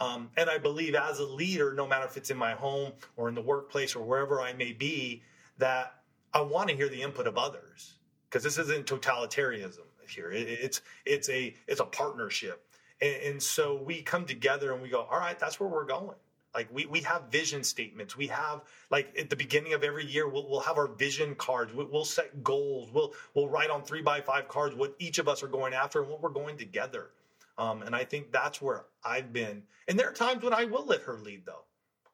Um, 0.00 0.30
and 0.36 0.48
I 0.48 0.58
believe 0.58 0.94
as 0.94 1.18
a 1.18 1.24
leader, 1.24 1.74
no 1.74 1.86
matter 1.86 2.06
if 2.06 2.16
it's 2.16 2.30
in 2.30 2.36
my 2.36 2.52
home 2.52 2.92
or 3.16 3.28
in 3.28 3.34
the 3.34 3.42
workplace 3.42 3.94
or 3.94 4.04
wherever 4.04 4.40
I 4.40 4.52
may 4.52 4.72
be, 4.72 5.22
that 5.58 5.99
I 6.32 6.40
want 6.42 6.68
to 6.70 6.76
hear 6.76 6.88
the 6.88 7.02
input 7.02 7.26
of 7.26 7.36
others 7.36 7.94
because 8.28 8.42
this 8.42 8.58
isn't 8.58 8.86
totalitarianism 8.86 9.80
here. 10.08 10.30
It, 10.30 10.48
it's 10.48 10.82
it's 11.04 11.28
a 11.28 11.54
it's 11.66 11.80
a 11.80 11.84
partnership, 11.84 12.66
and, 13.00 13.16
and 13.22 13.42
so 13.42 13.82
we 13.82 14.02
come 14.02 14.24
together 14.24 14.72
and 14.72 14.82
we 14.82 14.88
go, 14.88 15.06
all 15.10 15.18
right, 15.18 15.38
that's 15.38 15.58
where 15.60 15.68
we're 15.68 15.84
going. 15.84 16.16
Like 16.54 16.68
we, 16.72 16.86
we 16.86 17.00
have 17.02 17.24
vision 17.30 17.62
statements. 17.62 18.16
We 18.16 18.26
have 18.26 18.62
like 18.90 19.14
at 19.18 19.30
the 19.30 19.36
beginning 19.36 19.72
of 19.72 19.84
every 19.84 20.04
year, 20.04 20.28
we'll, 20.28 20.48
we'll 20.48 20.60
have 20.60 20.78
our 20.78 20.88
vision 20.88 21.36
cards. 21.36 21.72
We'll, 21.72 21.86
we'll 21.86 22.04
set 22.04 22.42
goals. 22.42 22.90
We'll, 22.92 23.14
we'll 23.34 23.48
write 23.48 23.70
on 23.70 23.82
three 23.82 24.02
by 24.02 24.20
five 24.20 24.48
cards 24.48 24.74
what 24.74 24.94
each 24.98 25.18
of 25.18 25.28
us 25.28 25.44
are 25.44 25.48
going 25.48 25.74
after 25.74 26.00
and 26.00 26.10
what 26.10 26.20
we're 26.20 26.30
going 26.30 26.56
together. 26.56 27.10
Um, 27.56 27.82
and 27.82 27.94
I 27.94 28.04
think 28.04 28.32
that's 28.32 28.60
where 28.60 28.86
I've 29.04 29.32
been. 29.32 29.62
And 29.86 29.98
there 29.98 30.08
are 30.08 30.12
times 30.12 30.42
when 30.42 30.52
I 30.52 30.64
will 30.64 30.84
let 30.86 31.02
her 31.02 31.18
lead 31.18 31.46
though. 31.46 31.64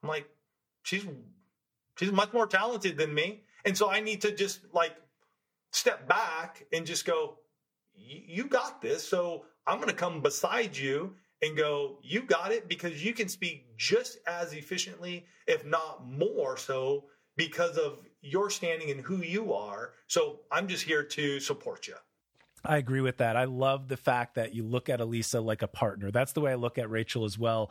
I'm 0.03 0.09
like, 0.11 0.29
she's 0.83 1.07
she's 1.97 2.13
much 2.13 2.35
more 2.35 2.47
talented 2.47 2.99
than 2.99 3.15
me. 3.15 3.43
And 3.65 3.77
so 3.77 3.91
I 3.91 4.01
need 4.01 4.21
to 4.23 4.33
just 4.33 4.61
like 4.73 4.97
step 5.73 6.09
back 6.09 6.65
and 6.73 6.87
just 6.87 7.05
go, 7.05 7.39
you 7.95 8.47
got 8.47 8.81
this. 8.81 9.07
So 9.07 9.45
I'm 9.67 9.79
going 9.79 9.89
to 9.89 9.95
come 9.95 10.21
beside 10.21 10.77
you 10.77 11.15
and 11.43 11.57
go, 11.57 11.99
you 12.03 12.23
got 12.23 12.53
it 12.53 12.69
because 12.69 13.05
you 13.05 13.13
can 13.13 13.29
speak 13.29 13.77
just 13.77 14.19
as 14.27 14.53
efficiently, 14.53 15.27
if 15.47 15.65
not 15.65 16.07
more 16.07 16.57
so, 16.57 17.05
because 17.37 17.77
of 17.77 17.99
your 18.23 18.51
standing 18.51 18.91
and 18.91 19.01
who 19.01 19.19
you 19.19 19.53
are. 19.53 19.93
So 20.07 20.41
I'm 20.51 20.69
just 20.69 20.85
here 20.85 21.03
to 21.03 21.41
support 21.41 21.87
you. 21.87 21.95
I 22.65 22.79
agree 22.79 23.01
with 23.01 23.19
that. 23.19 23.37
I 23.37 23.45
love 23.45 23.89
the 23.89 23.97
fact 23.97 24.35
that 24.35 24.55
you 24.55 24.65
look 24.65 24.89
at 24.89 25.01
Elisa 25.01 25.41
like 25.41 25.63
a 25.63 25.69
partner. 25.69 26.11
That's 26.11 26.33
the 26.33 26.41
way 26.41 26.53
I 26.53 26.57
look 26.57 26.79
at 26.79 26.91
Rachel 26.91 27.25
as 27.25 27.39
well. 27.39 27.71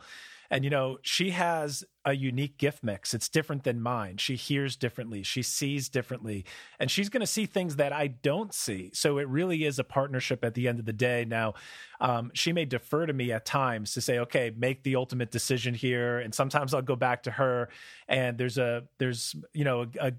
And, 0.50 0.64
you 0.64 0.70
know, 0.70 0.98
she 1.02 1.30
has 1.30 1.84
a 2.04 2.14
unique 2.14 2.56
gift 2.58 2.84
mix. 2.84 3.14
It's 3.14 3.28
different 3.28 3.64
than 3.64 3.80
mine. 3.80 4.16
She 4.18 4.36
hears 4.36 4.76
differently, 4.76 5.22
she 5.22 5.42
sees 5.42 5.88
differently, 5.88 6.44
and 6.78 6.90
she's 6.90 7.08
going 7.08 7.20
to 7.20 7.26
see 7.26 7.46
things 7.46 7.76
that 7.76 7.92
I 7.92 8.06
don't 8.06 8.54
see. 8.54 8.90
So 8.94 9.18
it 9.18 9.28
really 9.28 9.64
is 9.64 9.78
a 9.78 9.84
partnership 9.84 10.44
at 10.44 10.54
the 10.54 10.68
end 10.68 10.78
of 10.78 10.84
the 10.84 10.92
day. 10.92 11.24
Now, 11.24 11.54
um, 12.00 12.30
she 12.34 12.52
may 12.52 12.64
defer 12.64 13.06
to 13.06 13.12
me 13.12 13.32
at 13.32 13.44
times 13.44 13.92
to 13.94 14.00
say, 14.00 14.18
okay, 14.20 14.52
make 14.56 14.82
the 14.82 14.96
ultimate 14.96 15.30
decision 15.30 15.74
here. 15.74 16.18
And 16.18 16.34
sometimes 16.34 16.74
I'll 16.74 16.82
go 16.82 16.96
back 16.96 17.24
to 17.24 17.30
her 17.32 17.68
and 18.08 18.38
there's 18.38 18.58
a, 18.58 18.84
there's, 18.98 19.34
you 19.52 19.64
know, 19.64 19.86
a, 20.00 20.12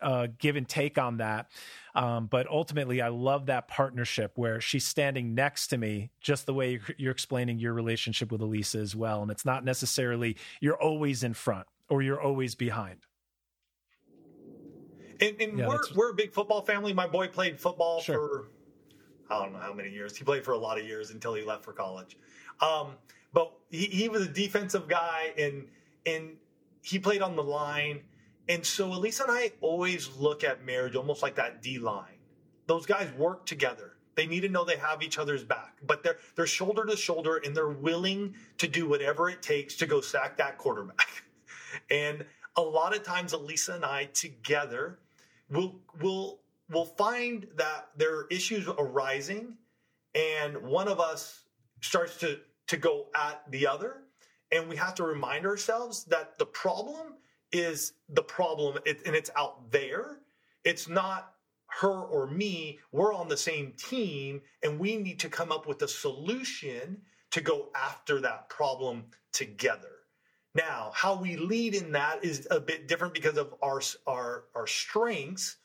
a 0.00 0.28
give 0.28 0.56
and 0.56 0.68
take 0.68 0.96
on 0.96 1.18
that. 1.18 1.50
Um, 1.98 2.26
but 2.26 2.46
ultimately, 2.48 3.02
I 3.02 3.08
love 3.08 3.46
that 3.46 3.66
partnership 3.66 4.30
where 4.36 4.60
she's 4.60 4.86
standing 4.86 5.34
next 5.34 5.66
to 5.68 5.78
me, 5.78 6.10
just 6.20 6.46
the 6.46 6.54
way 6.54 6.78
you're, 6.96 7.10
explaining 7.10 7.58
your 7.58 7.72
relationship 7.72 8.30
with 8.30 8.40
Elisa 8.40 8.78
as 8.78 8.94
well. 8.94 9.20
And 9.20 9.32
it's 9.32 9.44
not 9.44 9.64
necessarily 9.64 10.36
you're 10.60 10.80
always 10.80 11.24
in 11.24 11.34
front 11.34 11.66
or 11.88 12.00
you're 12.00 12.20
always 12.20 12.54
behind. 12.54 13.00
And, 15.20 15.42
and 15.42 15.58
yeah, 15.58 15.66
we're 15.66 15.80
we're 15.96 16.10
a 16.10 16.14
big 16.14 16.32
football 16.32 16.62
family. 16.62 16.92
My 16.92 17.08
boy 17.08 17.26
played 17.26 17.58
football 17.58 18.00
sure. 18.00 18.14
for 19.28 19.34
I 19.34 19.42
don't 19.42 19.52
know 19.52 19.58
how 19.58 19.74
many 19.74 19.90
years. 19.90 20.16
He 20.16 20.22
played 20.22 20.44
for 20.44 20.52
a 20.52 20.58
lot 20.58 20.78
of 20.78 20.86
years 20.86 21.10
until 21.10 21.34
he 21.34 21.42
left 21.42 21.64
for 21.64 21.72
college. 21.72 22.16
Um, 22.60 22.92
but 23.32 23.52
he, 23.70 23.86
he 23.86 24.08
was 24.08 24.22
a 24.22 24.28
defensive 24.28 24.86
guy, 24.86 25.32
and 25.36 25.66
and 26.06 26.36
he 26.82 27.00
played 27.00 27.22
on 27.22 27.34
the 27.34 27.42
line 27.42 28.02
and 28.48 28.64
so 28.64 28.92
Elisa 28.92 29.24
and 29.24 29.32
I 29.32 29.52
always 29.60 30.08
look 30.16 30.42
at 30.44 30.64
marriage 30.64 30.96
almost 30.96 31.22
like 31.22 31.34
that 31.36 31.62
D 31.62 31.78
line. 31.78 32.18
Those 32.66 32.86
guys 32.86 33.10
work 33.12 33.46
together. 33.46 33.92
They 34.14 34.26
need 34.26 34.40
to 34.40 34.48
know 34.48 34.64
they 34.64 34.76
have 34.76 35.02
each 35.02 35.18
other's 35.18 35.44
back, 35.44 35.76
but 35.86 36.02
they're 36.02 36.18
they're 36.34 36.46
shoulder 36.46 36.84
to 36.86 36.96
shoulder 36.96 37.40
and 37.44 37.54
they're 37.54 37.68
willing 37.68 38.34
to 38.58 38.66
do 38.66 38.88
whatever 38.88 39.28
it 39.28 39.42
takes 39.42 39.76
to 39.76 39.86
go 39.86 40.00
sack 40.00 40.36
that 40.38 40.58
quarterback. 40.58 41.22
and 41.90 42.24
a 42.56 42.62
lot 42.62 42.96
of 42.96 43.04
times 43.04 43.32
Elisa 43.32 43.74
and 43.74 43.84
I 43.84 44.06
together 44.06 44.98
will 45.50 45.80
will 46.00 46.40
will 46.70 46.84
find 46.84 47.46
that 47.56 47.90
there 47.96 48.16
are 48.16 48.26
issues 48.30 48.66
arising 48.66 49.56
and 50.14 50.56
one 50.62 50.88
of 50.88 51.00
us 51.00 51.44
starts 51.80 52.16
to 52.18 52.40
to 52.66 52.76
go 52.76 53.06
at 53.14 53.42
the 53.50 53.66
other 53.66 54.02
and 54.50 54.68
we 54.68 54.76
have 54.76 54.94
to 54.96 55.04
remind 55.04 55.46
ourselves 55.46 56.04
that 56.04 56.38
the 56.38 56.46
problem 56.46 57.14
is 57.52 57.92
the 58.08 58.22
problem 58.22 58.78
and 58.86 59.14
it's 59.14 59.30
out 59.36 59.70
there. 59.70 60.18
It's 60.64 60.88
not 60.88 61.34
her 61.80 62.02
or 62.02 62.26
me. 62.26 62.78
We're 62.92 63.14
on 63.14 63.28
the 63.28 63.36
same 63.36 63.72
team 63.76 64.40
and 64.62 64.78
we 64.78 64.96
need 64.96 65.20
to 65.20 65.28
come 65.28 65.52
up 65.52 65.66
with 65.66 65.82
a 65.82 65.88
solution 65.88 67.02
to 67.30 67.40
go 67.40 67.68
after 67.74 68.20
that 68.20 68.48
problem 68.48 69.04
together. 69.32 69.98
Now, 70.54 70.90
how 70.94 71.20
we 71.20 71.36
lead 71.36 71.74
in 71.74 71.92
that 71.92 72.24
is 72.24 72.48
a 72.50 72.58
bit 72.58 72.88
different 72.88 73.14
because 73.14 73.36
of 73.36 73.54
our 73.62 73.80
our 74.06 74.44
our 74.54 74.66
strengths, 74.66 75.56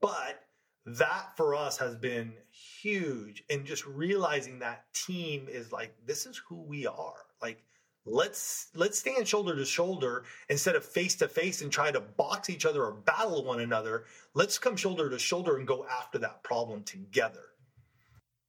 but 0.00 0.44
that 0.86 1.36
for 1.36 1.54
us 1.54 1.78
has 1.78 1.96
been 1.96 2.32
huge 2.50 3.44
and 3.50 3.64
just 3.64 3.86
realizing 3.86 4.58
that 4.60 4.84
team 4.94 5.46
is 5.48 5.72
like 5.72 5.94
this 6.06 6.26
is 6.26 6.40
who 6.48 6.62
we 6.62 6.86
are. 6.86 7.26
Like 7.40 7.62
let's 8.04 8.68
let's 8.74 8.98
stand 8.98 9.26
shoulder 9.28 9.54
to 9.54 9.64
shoulder 9.64 10.24
instead 10.48 10.76
of 10.76 10.84
face 10.84 11.14
to 11.16 11.28
face 11.28 11.62
and 11.62 11.70
try 11.70 11.90
to 11.90 12.00
box 12.00 12.50
each 12.50 12.66
other 12.66 12.84
or 12.84 12.92
battle 12.92 13.44
one 13.44 13.60
another. 13.60 14.04
Let's 14.34 14.58
come 14.58 14.76
shoulder 14.76 15.08
to 15.10 15.18
shoulder 15.18 15.56
and 15.56 15.66
go 15.66 15.86
after 15.86 16.18
that 16.18 16.42
problem 16.42 16.82
together. 16.82 17.44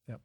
Yep. 0.07 0.21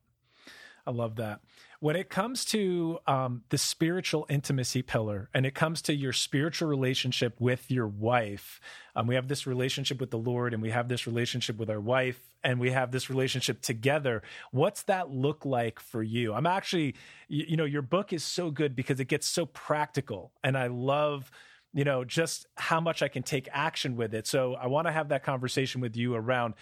I 0.86 0.90
love 0.90 1.16
that 1.16 1.40
when 1.80 1.94
it 1.94 2.10
comes 2.10 2.44
to 2.44 2.98
um, 3.06 3.42
the 3.50 3.58
spiritual 3.58 4.26
intimacy 4.28 4.82
pillar 4.82 5.28
and 5.32 5.46
it 5.46 5.54
comes 5.54 5.80
to 5.82 5.94
your 5.94 6.12
spiritual 6.12 6.68
relationship 6.68 7.36
with 7.38 7.70
your 7.70 7.86
wife, 7.86 8.60
um, 8.96 9.06
we 9.06 9.14
have 9.14 9.28
this 9.28 9.46
relationship 9.46 10.00
with 10.00 10.10
the 10.10 10.18
Lord 10.18 10.52
and 10.52 10.60
we 10.60 10.70
have 10.70 10.88
this 10.88 11.06
relationship 11.06 11.56
with 11.56 11.70
our 11.70 11.80
wife 11.80 12.20
and 12.42 12.58
we 12.58 12.72
have 12.72 12.90
this 12.90 13.08
relationship 13.08 13.60
together. 13.62 14.22
What's 14.50 14.82
that 14.84 15.10
look 15.10 15.44
like 15.44 15.78
for 15.78 16.02
you? 16.02 16.34
I'm 16.34 16.46
actually, 16.46 16.96
you, 17.28 17.44
you 17.50 17.56
know, 17.56 17.64
your 17.64 17.82
book 17.82 18.12
is 18.12 18.24
so 18.24 18.50
good 18.50 18.74
because 18.74 18.98
it 18.98 19.06
gets 19.06 19.28
so 19.28 19.46
practical 19.46 20.32
and 20.42 20.58
I 20.58 20.66
love 20.66 21.30
you 21.74 21.84
know 21.84 22.02
just 22.02 22.46
how 22.56 22.80
much 22.80 23.02
i 23.02 23.08
can 23.08 23.22
take 23.22 23.46
action 23.52 23.94
with 23.94 24.14
it 24.14 24.26
so 24.26 24.54
i 24.54 24.66
want 24.66 24.86
to 24.86 24.90
have 24.90 25.10
that 25.10 25.22
conversation 25.22 25.82
with 25.82 25.96
you 25.96 26.14
around 26.14 26.54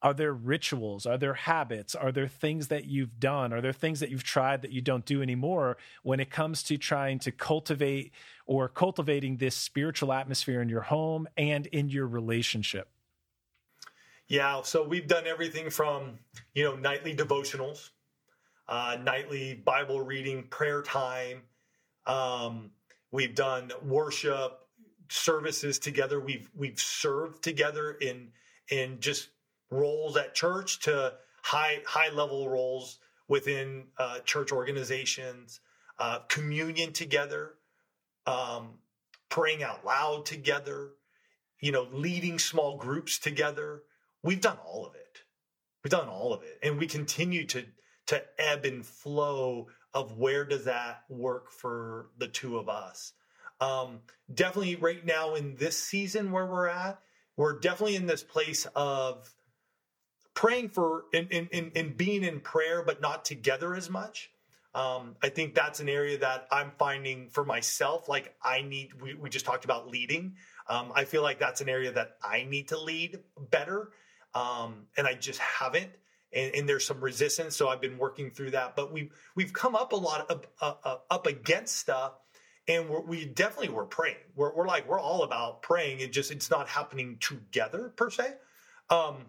are 0.00 0.14
there 0.14 0.32
rituals? 0.32 1.06
Are 1.06 1.18
there 1.18 1.34
habits? 1.34 1.94
Are 1.94 2.12
there 2.12 2.28
things 2.28 2.68
that 2.68 2.84
you've 2.84 3.18
done? 3.18 3.52
Are 3.52 3.60
there 3.60 3.72
things 3.72 4.00
that 4.00 4.10
you've 4.10 4.22
tried 4.22 4.62
that 4.62 4.70
you 4.70 4.80
don't 4.80 5.04
do 5.04 5.22
anymore 5.22 5.76
when 6.02 6.20
it 6.20 6.30
comes 6.30 6.62
to 6.64 6.76
trying 6.76 7.18
to 7.20 7.32
cultivate 7.32 8.12
or 8.46 8.68
cultivating 8.68 9.38
this 9.38 9.56
spiritual 9.56 10.12
atmosphere 10.12 10.62
in 10.62 10.68
your 10.68 10.82
home 10.82 11.26
and 11.36 11.66
in 11.66 11.88
your 11.88 12.06
relationship? 12.06 12.88
Yeah 14.28 14.62
so 14.62 14.86
we've 14.86 15.08
done 15.08 15.26
everything 15.26 15.70
from 15.70 16.18
you 16.54 16.64
know 16.64 16.76
nightly 16.76 17.16
devotionals 17.16 17.90
uh, 18.68 18.98
nightly 19.02 19.54
bible 19.54 20.00
reading 20.00 20.44
prayer 20.44 20.82
time. 20.82 21.42
Um, 22.06 22.70
we've 23.10 23.34
done 23.34 23.72
worship 23.82 24.60
services 25.08 25.78
together. 25.78 26.20
We've 26.20 26.48
we've 26.54 26.78
served 26.78 27.42
together 27.42 27.92
in 27.92 28.28
in 28.70 29.00
just 29.00 29.30
roles 29.70 30.16
at 30.16 30.34
church 30.34 30.80
to 30.80 31.14
high 31.42 31.78
high 31.86 32.10
level 32.10 32.48
roles 32.48 32.98
within 33.28 33.84
uh, 33.98 34.20
church 34.20 34.52
organizations, 34.52 35.60
uh, 35.98 36.20
communion 36.28 36.92
together, 36.92 37.54
um, 38.26 38.78
praying 39.28 39.62
out 39.62 39.84
loud 39.84 40.24
together, 40.24 40.90
you 41.60 41.72
know, 41.72 41.86
leading 41.92 42.38
small 42.38 42.76
groups 42.76 43.18
together. 43.18 43.82
We've 44.22 44.40
done 44.40 44.58
all 44.64 44.86
of 44.86 44.94
it. 44.94 45.22
We've 45.84 45.90
done 45.90 46.08
all 46.08 46.32
of 46.32 46.42
it, 46.42 46.58
and 46.62 46.78
we 46.78 46.86
continue 46.86 47.46
to 47.46 47.64
to 48.06 48.22
ebb 48.38 48.64
and 48.64 48.84
flow 48.84 49.68
of 49.92 50.16
where 50.16 50.44
does 50.44 50.64
that 50.64 51.02
work 51.08 51.50
for 51.50 52.08
the 52.16 52.28
two 52.28 52.56
of 52.56 52.68
us. 52.68 53.12
Um, 53.60 54.00
definitely, 54.32 54.76
right 54.76 55.04
now 55.04 55.34
in 55.34 55.56
this 55.56 55.76
season 55.76 56.30
where 56.30 56.46
we're 56.46 56.68
at, 56.68 57.00
we're 57.36 57.58
definitely 57.58 57.96
in 57.96 58.06
this 58.06 58.22
place 58.22 58.66
of 58.74 59.32
praying 60.38 60.68
for 60.68 61.06
and, 61.12 61.26
and, 61.32 61.72
and, 61.74 61.96
being 61.96 62.22
in 62.22 62.38
prayer, 62.38 62.84
but 62.84 63.00
not 63.00 63.24
together 63.24 63.74
as 63.74 63.90
much. 63.90 64.30
Um, 64.72 65.16
I 65.20 65.30
think 65.30 65.52
that's 65.52 65.80
an 65.80 65.88
area 65.88 66.16
that 66.18 66.46
I'm 66.52 66.70
finding 66.78 67.28
for 67.28 67.44
myself. 67.44 68.08
Like 68.08 68.36
I 68.40 68.62
need, 68.62 69.02
we, 69.02 69.14
we 69.14 69.30
just 69.30 69.44
talked 69.44 69.64
about 69.64 69.88
leading. 69.88 70.36
Um, 70.68 70.92
I 70.94 71.06
feel 71.06 71.24
like 71.24 71.40
that's 71.40 71.60
an 71.60 71.68
area 71.68 71.90
that 71.90 72.18
I 72.22 72.46
need 72.48 72.68
to 72.68 72.78
lead 72.78 73.18
better. 73.50 73.90
Um, 74.32 74.86
and 74.96 75.08
I 75.08 75.14
just 75.14 75.40
haven't. 75.40 75.90
And, 76.32 76.54
and, 76.54 76.68
there's 76.68 76.86
some 76.86 77.00
resistance. 77.00 77.56
So 77.56 77.68
I've 77.68 77.80
been 77.80 77.98
working 77.98 78.30
through 78.30 78.52
that, 78.52 78.76
but 78.76 78.92
we've, 78.92 79.10
we've 79.34 79.52
come 79.52 79.74
up 79.74 79.92
a 79.92 79.96
lot 79.96 80.30
of, 80.30 80.46
uh, 80.60 80.74
uh, 80.84 80.96
up 81.10 81.26
against 81.26 81.74
stuff 81.74 82.12
and 82.68 82.88
we 83.08 83.24
definitely 83.24 83.74
were 83.74 83.86
praying. 83.86 84.22
We're, 84.36 84.54
we're 84.54 84.68
like, 84.68 84.88
we're 84.88 85.00
all 85.00 85.24
about 85.24 85.62
praying. 85.62 85.98
It 85.98 86.12
just, 86.12 86.30
it's 86.30 86.48
not 86.48 86.68
happening 86.68 87.16
together 87.18 87.92
per 87.96 88.08
se. 88.08 88.34
Um, 88.88 89.26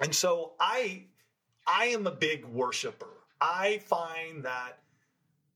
and 0.00 0.14
so 0.14 0.52
I 0.60 1.04
I 1.66 1.86
am 1.86 2.06
a 2.06 2.10
big 2.10 2.44
worshiper. 2.46 3.12
I 3.40 3.78
find 3.78 4.44
that 4.44 4.78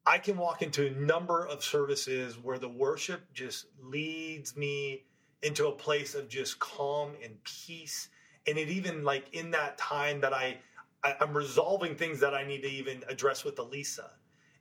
I 0.05 0.19
can 0.19 0.37
walk 0.37 0.63
into 0.63 0.87
a 0.87 0.91
number 0.91 1.47
of 1.47 1.63
services 1.63 2.37
where 2.37 2.59
the 2.59 2.69
worship 2.69 3.33
just 3.33 3.67
leads 3.81 4.57
me 4.57 5.05
into 5.43 5.69
a 5.69 5.73
place 5.73 6.15
of 6.15 6.29
just 6.29 6.59
calm 6.59 7.13
and 7.23 7.43
peace. 7.45 8.09
And 8.47 8.59
it 8.59 8.69
even 8.69 9.05
like 9.05 9.33
in 9.33 9.51
that 9.53 9.79
time 9.79 10.21
that 10.21 10.33
I, 10.33 10.59
I 11.05 11.15
am 11.21 11.37
resolving 11.37 11.95
things 11.95 12.21
that 12.21 12.35
I 12.35 12.45
need 12.45 12.63
to 12.63 12.69
even 12.69 13.03
address 13.09 13.45
with 13.45 13.59
Elisa. 13.59 14.11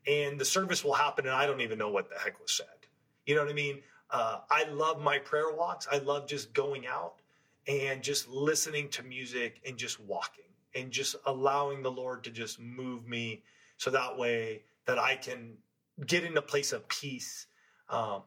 And 0.08 0.40
the 0.40 0.46
service 0.46 0.84
will 0.84 0.94
happen 0.94 1.26
and 1.26 1.36
I 1.36 1.46
don't 1.46 1.62
even 1.62 1.78
know 1.78 1.90
what 1.90 2.10
the 2.10 2.18
heck 2.18 2.40
was 2.40 2.52
said. 2.52 2.68
You 3.26 3.36
know 3.36 3.42
what 3.42 3.52
I 3.52 3.56
mean? 3.56 3.82
Uh, 4.10 4.40
I 4.50 4.66
love 4.66 5.02
my 5.02 5.20
prayer 5.20 5.54
walks. 5.54 5.88
I 5.92 6.00
love 6.00 6.28
just 6.28 6.54
going 6.54 6.86
out 6.88 7.21
and 7.68 8.02
just 8.02 8.28
listening 8.28 8.90
to 8.90 9.04
music 9.04 9.62
and 9.66 9.78
just 9.78 10.00
walking 10.00 10.46
and 10.76 10.92
just 10.92 11.16
allowing 11.26 11.84
the 11.84 11.92
Lord 11.92 12.24
to 12.24 12.32
just 12.32 12.60
move 12.60 13.08
me 13.08 13.44
so 13.78 13.90
that 13.92 14.18
way 14.18 14.64
that 14.86 14.98
I 14.98 15.16
can 15.16 15.58
get 16.06 16.24
in 16.24 16.38
a 16.38 16.42
place 16.42 16.72
of 16.72 16.88
peace. 16.88 17.48
Um, 17.90 18.24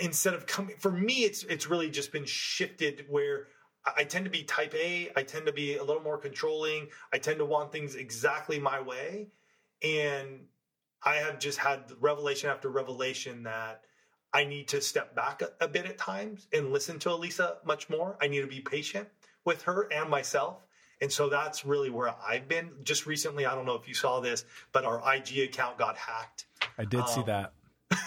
instead 0.00 0.34
of 0.34 0.46
coming 0.46 0.74
for 0.78 0.90
me 0.90 1.24
it's 1.24 1.42
it's 1.44 1.68
really 1.68 1.90
just 1.90 2.12
been 2.12 2.24
shifted 2.24 3.04
where 3.10 3.48
I 3.96 4.04
tend 4.04 4.24
to 4.24 4.30
be 4.30 4.44
type 4.44 4.74
A. 4.74 5.10
I 5.16 5.22
tend 5.22 5.46
to 5.46 5.52
be 5.52 5.76
a 5.76 5.82
little 5.82 6.02
more 6.02 6.18
controlling. 6.18 6.88
I 7.12 7.18
tend 7.18 7.38
to 7.38 7.44
want 7.44 7.72
things 7.72 7.96
exactly 7.96 8.58
my 8.58 8.80
way. 8.80 9.28
And 9.82 10.44
I 11.02 11.16
have 11.16 11.40
just 11.40 11.58
had 11.58 11.90
revelation 12.00 12.48
after 12.48 12.68
revelation 12.68 13.42
that 13.42 13.82
I 14.34 14.44
need 14.44 14.68
to 14.68 14.80
step 14.80 15.14
back 15.14 15.42
a, 15.42 15.50
a, 15.64 15.68
bit 15.68 15.84
at 15.84 15.98
times 15.98 16.46
and 16.52 16.72
listen 16.72 16.98
to 17.00 17.10
Elisa 17.10 17.58
much 17.64 17.90
more. 17.90 18.16
I 18.20 18.28
need 18.28 18.40
to 18.40 18.46
be 18.46 18.60
patient 18.60 19.08
with 19.44 19.62
her 19.62 19.92
and 19.92 20.08
myself. 20.08 20.64
And 21.02 21.12
so 21.12 21.28
that's 21.28 21.64
really 21.64 21.90
where 21.90 22.14
I've 22.26 22.48
been. 22.48 22.70
Just 22.84 23.06
recently, 23.06 23.44
I 23.44 23.54
don't 23.54 23.66
know 23.66 23.74
if 23.74 23.88
you 23.88 23.94
saw 23.94 24.20
this, 24.20 24.44
but 24.72 24.84
our 24.84 25.02
IG 25.14 25.38
account 25.38 25.76
got 25.76 25.96
hacked. 25.96 26.46
I 26.78 26.84
did 26.84 27.00
um, 27.00 27.08
see 27.08 27.22
that. 27.24 27.52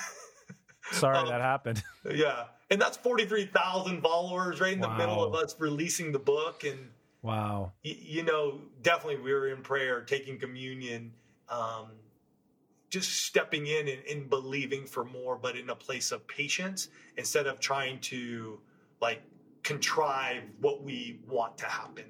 Sorry 0.91 1.17
um, 1.17 1.27
that 1.27 1.41
happened. 1.41 1.83
Yeah. 2.09 2.45
And 2.71 2.81
that's 2.81 2.97
43,000 2.97 4.01
followers 4.01 4.59
right 4.59 4.73
in 4.73 4.79
wow. 4.79 4.89
the 4.89 4.97
middle 4.97 5.23
of 5.23 5.35
us 5.35 5.55
releasing 5.59 6.11
the 6.11 6.19
book. 6.19 6.63
And 6.63 6.89
wow. 7.21 7.73
Y- 7.83 7.97
you 7.99 8.23
know, 8.23 8.61
definitely 8.81 9.21
we 9.21 9.33
were 9.33 9.49
in 9.49 9.61
prayer, 9.61 10.01
taking 10.01 10.39
communion, 10.39 11.13
um, 11.49 11.91
just 12.95 13.25
stepping 13.25 13.67
in 13.67 13.89
and, 13.89 14.01
and 14.09 14.29
believing 14.29 14.85
for 14.85 15.03
more, 15.03 15.35
but 15.35 15.57
in 15.57 15.69
a 15.69 15.75
place 15.75 16.13
of 16.13 16.25
patience 16.29 16.87
instead 17.17 17.45
of 17.45 17.59
trying 17.59 17.99
to 17.99 18.57
like 19.01 19.21
contrive 19.63 20.43
what 20.61 20.81
we 20.81 21.19
want 21.27 21.57
to 21.57 21.65
happen. 21.65 22.05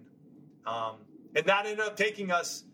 Um, 0.67 0.97
and 1.35 1.43
that 1.47 1.65
ended 1.65 1.83
up 1.83 1.97
taking 1.97 2.29
us 2.31 2.65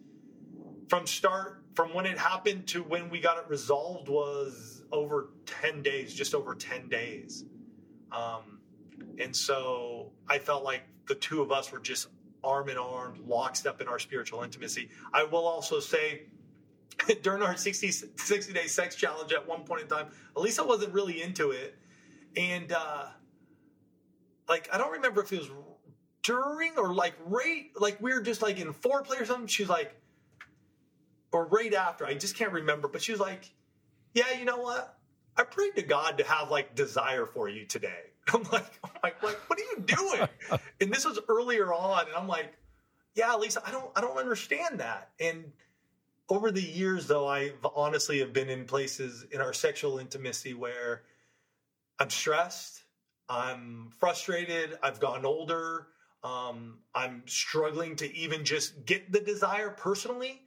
from 0.89 1.07
start 1.07 1.63
from 1.73 1.93
when 1.93 2.05
it 2.05 2.17
happened 2.17 2.67
to 2.67 2.83
when 2.83 3.09
we 3.09 3.21
got 3.21 3.37
it 3.37 3.45
resolved 3.47 4.09
was 4.09 4.83
over 4.91 5.29
10 5.45 5.81
days 5.81 6.13
just 6.13 6.35
over 6.35 6.53
10 6.53 6.89
days 6.89 7.45
um, 8.11 8.59
and 9.19 9.33
so 9.33 10.11
i 10.27 10.37
felt 10.37 10.65
like 10.65 10.81
the 11.07 11.15
two 11.15 11.41
of 11.41 11.49
us 11.49 11.71
were 11.71 11.79
just 11.79 12.09
arm 12.43 12.67
in 12.67 12.77
arm 12.77 13.23
lockstep 13.25 13.79
in 13.79 13.87
our 13.87 13.99
spiritual 13.99 14.43
intimacy 14.43 14.89
i 15.13 15.23
will 15.23 15.47
also 15.47 15.79
say 15.79 16.23
during 17.21 17.41
our 17.41 17.55
60, 17.55 17.91
60 17.91 18.53
day 18.53 18.67
sex 18.67 18.95
challenge 18.95 19.33
at 19.33 19.47
one 19.47 19.63
point 19.63 19.81
in 19.81 19.87
time. 19.87 20.07
Elisa 20.35 20.63
wasn't 20.63 20.93
really 20.93 21.21
into 21.21 21.51
it. 21.51 21.75
And 22.37 22.71
uh, 22.71 23.07
like 24.47 24.69
i 24.73 24.77
don't 24.77 24.91
remember 24.91 25.21
if 25.21 25.31
it 25.31 25.39
was 25.39 25.49
during 26.23 26.77
or 26.77 26.93
like 26.93 27.13
right 27.25 27.67
like 27.79 27.99
we 28.01 28.13
were 28.13 28.21
just 28.21 28.41
like 28.41 28.59
in 28.59 28.73
foreplay 28.73 29.19
or 29.19 29.25
something. 29.25 29.47
She's 29.47 29.69
like 29.69 29.95
or 31.31 31.47
right 31.47 31.73
after. 31.73 32.05
I 32.05 32.13
just 32.13 32.35
can't 32.35 32.51
remember. 32.51 32.87
But 32.87 33.01
she 33.01 33.11
was 33.11 33.21
like 33.21 33.49
yeah 34.13 34.37
you 34.37 34.45
know 34.45 34.57
what? 34.57 34.97
I 35.37 35.43
prayed 35.43 35.75
to 35.75 35.81
god 35.81 36.17
to 36.19 36.23
have 36.25 36.51
like 36.51 36.75
desire 36.75 37.25
for 37.25 37.49
you 37.49 37.65
today. 37.65 38.11
I'm 38.33 38.43
like 38.51 38.65
oh 38.83 38.89
like 39.03 39.21
what 39.23 39.35
are 39.51 39.77
you 39.77 39.83
doing? 39.85 40.27
And 40.81 40.91
this 40.91 41.05
was 41.05 41.19
earlier 41.29 41.71
on 41.71 42.07
and 42.07 42.15
i'm 42.15 42.27
like 42.27 42.53
yeah 43.13 43.35
lisa 43.35 43.61
i 43.63 43.71
don't 43.71 43.91
i 43.95 44.01
don't 44.01 44.17
understand 44.17 44.79
that. 44.79 45.09
And 45.19 45.51
over 46.31 46.51
the 46.51 46.61
years 46.61 47.07
though 47.07 47.27
i 47.27 47.51
honestly 47.75 48.19
have 48.19 48.33
been 48.33 48.49
in 48.49 48.65
places 48.65 49.25
in 49.31 49.41
our 49.41 49.53
sexual 49.53 49.99
intimacy 49.99 50.53
where 50.53 51.03
i'm 51.99 52.09
stressed 52.09 52.83
i'm 53.29 53.91
frustrated 53.99 54.77
i've 54.81 54.99
gotten 54.99 55.25
older 55.25 55.87
um, 56.23 56.79
I'm 56.93 57.23
struggling 57.25 57.95
to 57.97 58.15
even 58.15 58.45
just 58.45 58.85
get 58.85 59.11
the 59.11 59.19
desire 59.19 59.69
personally. 59.69 60.41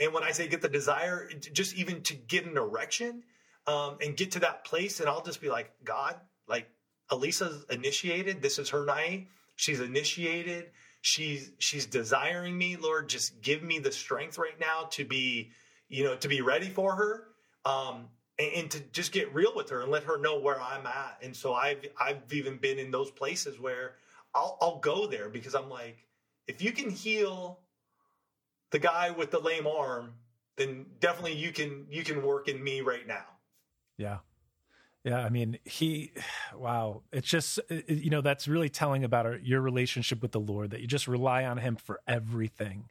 And 0.00 0.12
when 0.12 0.24
I 0.24 0.32
say 0.32 0.48
get 0.48 0.62
the 0.62 0.68
desire, 0.68 1.28
just 1.52 1.76
even 1.76 2.02
to 2.02 2.14
get 2.14 2.46
an 2.46 2.56
erection 2.56 3.22
um, 3.66 3.98
and 4.02 4.16
get 4.16 4.32
to 4.32 4.40
that 4.40 4.64
place, 4.64 5.00
and 5.00 5.08
I'll 5.08 5.22
just 5.22 5.40
be 5.40 5.48
like, 5.48 5.70
God, 5.84 6.16
like 6.48 6.68
Elisa's 7.10 7.64
initiated. 7.70 8.42
This 8.42 8.58
is 8.58 8.70
her 8.70 8.84
night. 8.84 9.28
She's 9.56 9.80
initiated. 9.80 10.70
She's 11.02 11.50
she's 11.58 11.86
desiring 11.86 12.56
me, 12.56 12.76
Lord. 12.76 13.08
Just 13.08 13.40
give 13.40 13.62
me 13.62 13.78
the 13.78 13.92
strength 13.92 14.38
right 14.38 14.58
now 14.60 14.88
to 14.92 15.04
be, 15.04 15.50
you 15.88 16.04
know, 16.04 16.16
to 16.16 16.28
be 16.28 16.40
ready 16.40 16.68
for 16.68 16.94
her. 16.94 17.24
Um, 17.64 18.08
and, 18.38 18.52
and 18.54 18.70
to 18.70 18.80
just 18.92 19.12
get 19.12 19.32
real 19.34 19.52
with 19.54 19.70
her 19.70 19.82
and 19.82 19.90
let 19.90 20.04
her 20.04 20.18
know 20.18 20.38
where 20.38 20.60
I'm 20.60 20.86
at. 20.86 21.18
And 21.22 21.34
so 21.36 21.54
I've 21.54 21.84
I've 21.98 22.32
even 22.32 22.56
been 22.56 22.78
in 22.78 22.90
those 22.90 23.10
places 23.10 23.60
where 23.60 23.94
I'll 24.34 24.58
I'll 24.60 24.78
go 24.78 25.06
there 25.06 25.28
because 25.28 25.54
I'm 25.54 25.68
like, 25.68 26.06
if 26.46 26.62
you 26.62 26.72
can 26.72 26.90
heal 26.90 27.60
the 28.70 28.78
guy 28.78 29.10
with 29.10 29.30
the 29.30 29.40
lame 29.40 29.66
arm, 29.66 30.14
then 30.56 30.86
definitely 31.00 31.34
you 31.34 31.52
can 31.52 31.86
you 31.90 32.02
can 32.02 32.22
work 32.22 32.48
in 32.48 32.62
me 32.62 32.80
right 32.80 33.06
now. 33.06 33.24
Yeah. 33.96 34.18
Yeah, 35.04 35.20
I 35.20 35.30
mean, 35.30 35.58
he, 35.64 36.12
wow, 36.56 37.02
it's 37.12 37.28
just, 37.28 37.58
you 37.88 38.10
know, 38.10 38.20
that's 38.20 38.48
really 38.48 38.68
telling 38.68 39.04
about 39.04 39.26
our, 39.26 39.36
your 39.36 39.60
relationship 39.60 40.22
with 40.22 40.32
the 40.32 40.40
Lord, 40.40 40.70
that 40.70 40.80
you 40.80 40.86
just 40.86 41.08
rely 41.08 41.44
on 41.44 41.58
Him 41.58 41.76
for 41.76 42.00
everything, 42.06 42.88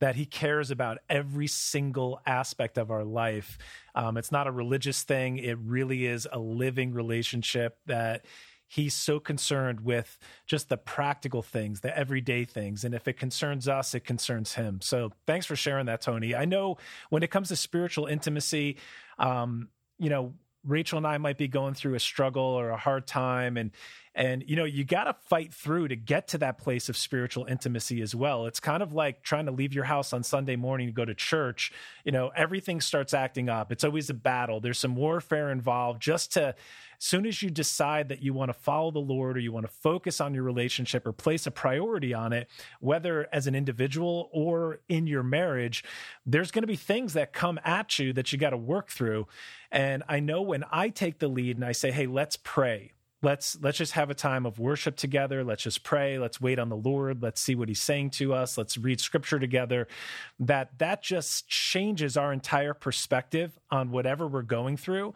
that 0.00 0.14
He 0.14 0.24
cares 0.24 0.70
about 0.70 0.98
every 1.08 1.48
single 1.48 2.20
aspect 2.26 2.78
of 2.78 2.90
our 2.90 3.04
life. 3.04 3.58
Um, 3.94 4.16
it's 4.16 4.32
not 4.32 4.46
a 4.46 4.52
religious 4.52 5.02
thing, 5.02 5.38
it 5.38 5.58
really 5.58 6.06
is 6.06 6.26
a 6.30 6.38
living 6.38 6.92
relationship 6.92 7.78
that 7.86 8.24
he's 8.70 8.92
so 8.92 9.18
concerned 9.18 9.80
with 9.80 10.18
just 10.46 10.68
the 10.68 10.76
practical 10.76 11.40
things, 11.40 11.80
the 11.80 11.96
everyday 11.96 12.44
things. 12.44 12.84
And 12.84 12.94
if 12.94 13.08
it 13.08 13.14
concerns 13.14 13.66
us, 13.66 13.94
it 13.94 14.00
concerns 14.04 14.54
him. 14.54 14.80
So 14.82 15.10
thanks 15.26 15.46
for 15.46 15.56
sharing 15.56 15.86
that, 15.86 16.02
Tony. 16.02 16.34
I 16.34 16.44
know 16.44 16.76
when 17.08 17.22
it 17.22 17.30
comes 17.30 17.48
to 17.48 17.56
spiritual 17.56 18.04
intimacy, 18.04 18.76
um, 19.18 19.70
you 19.98 20.10
know, 20.10 20.34
Rachel 20.68 20.98
and 20.98 21.06
I 21.06 21.18
might 21.18 21.38
be 21.38 21.48
going 21.48 21.74
through 21.74 21.94
a 21.94 22.00
struggle 22.00 22.42
or 22.42 22.70
a 22.70 22.76
hard 22.76 23.06
time 23.06 23.56
and 23.56 23.70
and 24.14 24.44
you 24.46 24.56
know 24.56 24.64
you 24.64 24.84
got 24.84 25.04
to 25.04 25.14
fight 25.28 25.52
through 25.52 25.88
to 25.88 25.96
get 25.96 26.28
to 26.28 26.38
that 26.38 26.58
place 26.58 26.88
of 26.88 26.96
spiritual 26.96 27.44
intimacy 27.46 28.00
as 28.02 28.14
well. 28.14 28.46
It's 28.46 28.60
kind 28.60 28.82
of 28.82 28.92
like 28.92 29.22
trying 29.22 29.46
to 29.46 29.52
leave 29.52 29.72
your 29.72 29.84
house 29.84 30.12
on 30.12 30.22
Sunday 30.22 30.56
morning 30.56 30.88
to 30.88 30.92
go 30.92 31.04
to 31.04 31.14
church. 31.14 31.72
You 32.04 32.12
know, 32.12 32.30
everything 32.36 32.80
starts 32.80 33.14
acting 33.14 33.48
up. 33.48 33.72
It's 33.72 33.84
always 33.84 34.10
a 34.10 34.14
battle. 34.14 34.60
There's 34.60 34.78
some 34.78 34.96
warfare 34.96 35.50
involved 35.50 36.02
just 36.02 36.32
to 36.34 36.54
as 36.98 37.04
soon 37.04 37.26
as 37.26 37.42
you 37.42 37.50
decide 37.50 38.08
that 38.08 38.22
you 38.22 38.34
want 38.34 38.48
to 38.48 38.52
follow 38.52 38.90
the 38.90 38.98
Lord 38.98 39.36
or 39.36 39.40
you 39.40 39.52
want 39.52 39.66
to 39.66 39.72
focus 39.72 40.20
on 40.20 40.34
your 40.34 40.42
relationship 40.42 41.06
or 41.06 41.12
place 41.12 41.46
a 41.46 41.50
priority 41.52 42.12
on 42.12 42.32
it, 42.32 42.48
whether 42.80 43.28
as 43.32 43.46
an 43.46 43.54
individual 43.54 44.28
or 44.32 44.80
in 44.88 45.06
your 45.06 45.22
marriage, 45.22 45.84
there's 46.26 46.50
going 46.50 46.64
to 46.64 46.68
be 46.68 46.74
things 46.74 47.12
that 47.12 47.32
come 47.32 47.60
at 47.64 48.00
you 48.00 48.12
that 48.14 48.32
you 48.32 48.38
got 48.38 48.50
to 48.50 48.56
work 48.56 48.88
through. 48.90 49.28
And 49.70 50.02
I 50.08 50.18
know 50.18 50.42
when 50.42 50.64
I 50.72 50.88
take 50.88 51.20
the 51.20 51.28
lead 51.28 51.56
and 51.56 51.64
I 51.64 51.72
say, 51.72 51.92
hey, 51.92 52.08
let's 52.08 52.36
pray 52.36 52.92
let's 53.22 53.58
let's 53.60 53.78
just 53.78 53.92
have 53.92 54.10
a 54.10 54.14
time 54.14 54.46
of 54.46 54.58
worship 54.58 54.96
together 54.96 55.42
let's 55.42 55.62
just 55.62 55.82
pray 55.82 56.18
let's 56.18 56.40
wait 56.40 56.58
on 56.58 56.68
the 56.68 56.76
lord 56.76 57.22
let's 57.22 57.40
see 57.40 57.54
what 57.54 57.68
he's 57.68 57.80
saying 57.80 58.10
to 58.10 58.32
us 58.32 58.56
let's 58.56 58.78
read 58.78 59.00
scripture 59.00 59.38
together 59.38 59.88
that 60.38 60.70
that 60.78 61.02
just 61.02 61.48
changes 61.48 62.16
our 62.16 62.32
entire 62.32 62.74
perspective 62.74 63.58
on 63.70 63.90
whatever 63.90 64.26
we're 64.26 64.42
going 64.42 64.76
through 64.76 65.12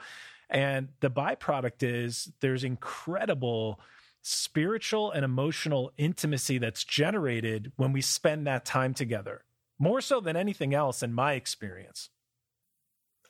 and 0.51 0.89
the 1.01 1.11
byproduct 1.11 1.83
is 1.83 2.31
there's 2.41 2.65
incredible 2.65 3.81
spiritual 4.23 5.11
and 5.11 5.25
emotional 5.25 5.93
intimacy 5.99 6.59
that's 6.59 6.85
generated 6.85 7.73
when 7.77 7.93
we 7.93 8.01
spend 8.01 8.47
that 8.47 8.65
time 8.65 8.95
together, 8.95 9.45
more 9.79 10.01
so 10.01 10.21
than 10.21 10.37
anything 10.37 10.73
else, 10.75 11.03
in 11.03 11.13
my 11.13 11.33
experience. 11.35 12.09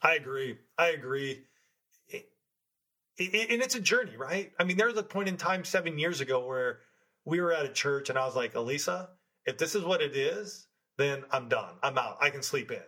I 0.02 0.14
agree. 0.14 0.58
I 0.76 0.88
agree. 0.88 1.44
And 3.26 3.62
it's 3.62 3.74
a 3.74 3.80
journey, 3.80 4.16
right? 4.16 4.52
I 4.58 4.64
mean, 4.64 4.76
there 4.76 4.86
was 4.86 4.96
a 4.96 5.02
point 5.02 5.28
in 5.28 5.36
time 5.36 5.64
seven 5.64 5.98
years 5.98 6.20
ago 6.20 6.46
where 6.46 6.80
we 7.24 7.40
were 7.40 7.52
at 7.52 7.64
a 7.64 7.72
church 7.72 8.10
and 8.10 8.18
I 8.18 8.26
was 8.26 8.36
like, 8.36 8.54
Elisa, 8.54 9.10
if 9.44 9.58
this 9.58 9.74
is 9.74 9.84
what 9.84 10.02
it 10.02 10.16
is, 10.16 10.66
then 10.98 11.24
I'm 11.30 11.48
done. 11.48 11.74
I'm 11.82 11.98
out. 11.98 12.18
I 12.20 12.30
can 12.30 12.42
sleep 12.42 12.70
in. 12.70 12.82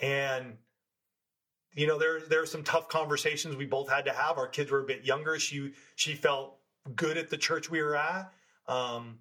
And 0.00 0.56
you 1.74 1.86
know, 1.86 1.98
there 1.98 2.20
there 2.20 2.42
are 2.42 2.46
some 2.46 2.64
tough 2.64 2.88
conversations 2.88 3.56
we 3.56 3.66
both 3.66 3.88
had 3.88 4.04
to 4.04 4.12
have. 4.12 4.36
Our 4.36 4.48
kids 4.48 4.70
were 4.70 4.80
a 4.80 4.86
bit 4.86 5.04
younger. 5.04 5.38
She 5.38 5.72
she 5.96 6.14
felt 6.14 6.58
good 6.94 7.16
at 7.16 7.30
the 7.30 7.38
church 7.38 7.70
we 7.70 7.80
were 7.80 7.96
at, 7.96 8.30
um, 8.68 9.18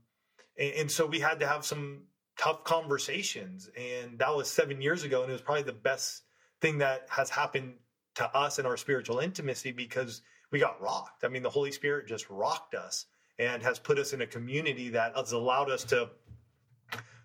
and, 0.57 0.73
and 0.73 0.91
so 0.91 1.05
we 1.05 1.19
had 1.19 1.39
to 1.39 1.47
have 1.47 1.65
some 1.65 2.03
tough 2.37 2.63
conversations. 2.63 3.69
And 3.77 4.19
that 4.19 4.35
was 4.35 4.49
seven 4.49 4.81
years 4.81 5.03
ago, 5.03 5.21
and 5.21 5.29
it 5.29 5.33
was 5.33 5.41
probably 5.41 5.63
the 5.63 5.71
best 5.71 6.23
thing 6.59 6.79
that 6.79 7.07
has 7.09 7.29
happened 7.29 7.75
to 8.15 8.25
us 8.35 8.59
in 8.59 8.65
our 8.65 8.77
spiritual 8.77 9.19
intimacy 9.19 9.71
because 9.71 10.21
we 10.51 10.59
got 10.59 10.81
rocked. 10.81 11.23
I 11.23 11.29
mean, 11.29 11.43
the 11.43 11.49
Holy 11.49 11.71
Spirit 11.71 12.07
just 12.07 12.29
rocked 12.29 12.75
us 12.75 13.05
and 13.39 13.63
has 13.63 13.79
put 13.79 13.97
us 13.97 14.13
in 14.13 14.21
a 14.21 14.27
community 14.27 14.89
that 14.89 15.15
has 15.15 15.31
allowed 15.31 15.69
us 15.69 15.83
to 15.85 16.09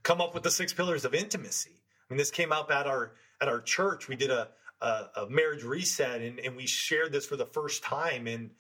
come 0.03 0.21
up 0.21 0.35
with 0.35 0.43
the 0.43 0.51
six 0.51 0.73
pillars 0.73 1.05
of 1.05 1.15
intimacy. 1.15 1.73
I 1.75 2.13
mean, 2.13 2.19
this 2.19 2.31
came 2.31 2.53
up 2.53 2.71
at 2.71 2.87
our 2.87 3.13
at 3.41 3.49
our 3.49 3.61
church. 3.61 4.09
We 4.09 4.17
did 4.17 4.31
a 4.31 4.49
a, 4.81 4.87
a 5.17 5.31
marriage 5.31 5.65
reset, 5.65 6.21
and, 6.21 6.39
and 6.39 6.57
we 6.57 6.67
shared 6.67 7.13
this 7.13 7.27
for 7.27 7.37
the 7.37 7.47
first 7.47 7.83
time, 7.83 8.27
and 8.27 8.51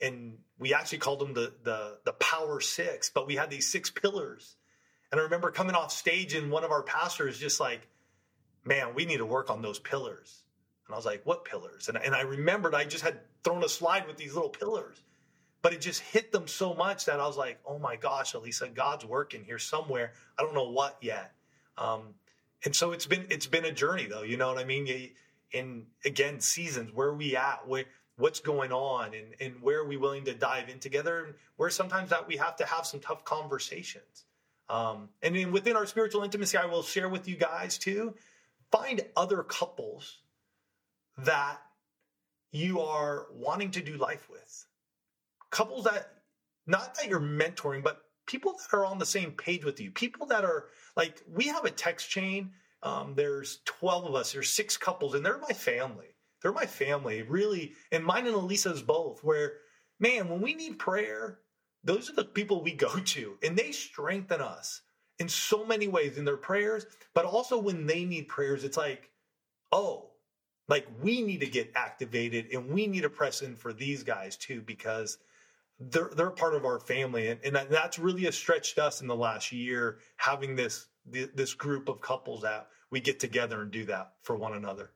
and 0.00 0.38
we 0.58 0.74
actually 0.74 0.98
called 0.98 1.20
them 1.20 1.34
the 1.34 1.52
the 1.62 1.98
the 2.04 2.12
Power 2.12 2.60
Six, 2.60 3.10
but 3.10 3.26
we 3.26 3.36
had 3.36 3.50
these 3.50 3.70
six 3.70 3.90
pillars. 3.90 4.56
And 5.12 5.20
I 5.20 5.24
remember 5.24 5.52
coming 5.52 5.76
off 5.76 5.92
stage, 5.92 6.34
and 6.34 6.50
one 6.50 6.64
of 6.64 6.72
our 6.72 6.82
pastors 6.82 7.38
just 7.38 7.60
like, 7.60 7.86
"Man, 8.64 8.94
we 8.94 9.04
need 9.06 9.18
to 9.18 9.26
work 9.26 9.50
on 9.50 9.62
those 9.62 9.78
pillars." 9.78 10.42
And 10.86 10.94
I 10.94 10.96
was 10.96 11.06
like, 11.06 11.22
what 11.24 11.44
pillars? 11.44 11.88
And, 11.88 11.98
and 11.98 12.14
I 12.14 12.22
remembered 12.22 12.74
I 12.74 12.84
just 12.84 13.04
had 13.04 13.18
thrown 13.42 13.64
a 13.64 13.68
slide 13.68 14.06
with 14.06 14.16
these 14.16 14.34
little 14.34 14.50
pillars, 14.50 15.02
but 15.62 15.72
it 15.72 15.80
just 15.80 16.00
hit 16.00 16.32
them 16.32 16.46
so 16.46 16.74
much 16.74 17.06
that 17.06 17.18
I 17.18 17.26
was 17.26 17.36
like, 17.36 17.58
oh 17.66 17.78
my 17.78 17.96
gosh, 17.96 18.34
Elisa, 18.34 18.68
God's 18.68 19.04
working 19.04 19.44
here 19.44 19.58
somewhere. 19.58 20.12
I 20.38 20.42
don't 20.42 20.54
know 20.54 20.70
what 20.70 20.96
yet. 21.00 21.32
Um, 21.76 22.14
and 22.64 22.74
so 22.74 22.92
it's 22.92 23.06
been 23.06 23.26
it's 23.30 23.46
been 23.46 23.64
a 23.64 23.72
journey 23.72 24.06
though. 24.06 24.22
You 24.22 24.36
know 24.36 24.48
what 24.48 24.58
I 24.58 24.64
mean? 24.64 25.10
In 25.52 25.86
again 26.04 26.40
seasons, 26.40 26.92
where 26.92 27.12
we 27.12 27.36
at? 27.36 27.66
Where 27.68 27.84
what's 28.16 28.40
going 28.40 28.72
on, 28.72 29.14
and 29.14 29.34
and 29.40 29.62
where 29.62 29.80
are 29.80 29.86
we 29.86 29.96
willing 29.96 30.24
to 30.24 30.34
dive 30.34 30.68
in 30.68 30.78
together? 30.78 31.24
And 31.26 31.34
where 31.56 31.70
sometimes 31.70 32.10
that 32.10 32.26
we 32.26 32.36
have 32.36 32.56
to 32.56 32.66
have 32.66 32.86
some 32.86 33.00
tough 33.00 33.24
conversations. 33.24 34.24
Um, 34.68 35.10
and 35.22 35.36
then 35.36 35.52
within 35.52 35.76
our 35.76 35.86
spiritual 35.86 36.24
intimacy, 36.24 36.56
I 36.56 36.66
will 36.66 36.82
share 36.82 37.08
with 37.08 37.28
you 37.28 37.36
guys 37.36 37.78
too. 37.78 38.14
Find 38.72 39.04
other 39.16 39.44
couples 39.44 40.18
that 41.18 41.58
you 42.52 42.80
are 42.80 43.26
wanting 43.32 43.70
to 43.72 43.82
do 43.82 43.96
life 43.96 44.28
with. 44.30 44.66
Couples 45.50 45.84
that, 45.84 46.10
not 46.66 46.94
that 46.96 47.08
you're 47.08 47.20
mentoring, 47.20 47.82
but 47.82 48.02
people 48.26 48.52
that 48.52 48.76
are 48.76 48.84
on 48.84 48.98
the 48.98 49.06
same 49.06 49.32
page 49.32 49.64
with 49.64 49.80
you. 49.80 49.90
People 49.90 50.26
that 50.26 50.44
are 50.44 50.66
like, 50.96 51.22
we 51.32 51.44
have 51.44 51.64
a 51.64 51.70
text 51.70 52.10
chain. 52.10 52.50
Um, 52.82 53.14
there's 53.14 53.60
12 53.64 54.06
of 54.06 54.14
us, 54.14 54.32
there's 54.32 54.50
six 54.50 54.76
couples, 54.76 55.14
and 55.14 55.24
they're 55.24 55.38
my 55.38 55.54
family. 55.54 56.16
They're 56.42 56.52
my 56.52 56.66
family, 56.66 57.22
really. 57.22 57.72
And 57.90 58.04
mine 58.04 58.26
and 58.26 58.34
Elisa's 58.34 58.82
both, 58.82 59.24
where, 59.24 59.54
man, 59.98 60.28
when 60.28 60.40
we 60.40 60.54
need 60.54 60.78
prayer, 60.78 61.40
those 61.82 62.10
are 62.10 62.14
the 62.14 62.24
people 62.24 62.62
we 62.62 62.72
go 62.72 62.98
to, 62.98 63.38
and 63.42 63.56
they 63.56 63.72
strengthen 63.72 64.40
us 64.40 64.82
in 65.18 65.28
so 65.28 65.64
many 65.64 65.88
ways 65.88 66.18
in 66.18 66.24
their 66.24 66.36
prayers, 66.36 66.86
but 67.14 67.24
also 67.24 67.58
when 67.58 67.86
they 67.86 68.04
need 68.04 68.28
prayers, 68.28 68.64
it's 68.64 68.76
like, 68.76 69.10
oh, 69.72 70.10
like 70.68 70.86
we 71.02 71.22
need 71.22 71.40
to 71.40 71.46
get 71.46 71.70
activated 71.74 72.46
and 72.52 72.68
we 72.68 72.86
need 72.86 73.02
to 73.02 73.10
press 73.10 73.42
in 73.42 73.54
for 73.54 73.72
these 73.72 74.02
guys 74.02 74.36
too 74.36 74.60
because 74.62 75.18
they're 75.78 76.10
they're 76.16 76.30
part 76.30 76.54
of 76.54 76.64
our 76.64 76.80
family. 76.80 77.28
And, 77.28 77.40
and 77.44 77.56
that's 77.70 77.98
really 77.98 78.30
stretched 78.32 78.78
us 78.78 79.00
in 79.00 79.06
the 79.06 79.16
last 79.16 79.52
year 79.52 79.98
having 80.16 80.56
this 80.56 80.88
this 81.06 81.54
group 81.54 81.88
of 81.88 82.00
couples 82.00 82.42
that 82.42 82.68
we 82.90 83.00
get 83.00 83.20
together 83.20 83.62
and 83.62 83.70
do 83.70 83.84
that 83.84 84.12
for 84.22 84.36
one 84.36 84.54
another 84.54 84.90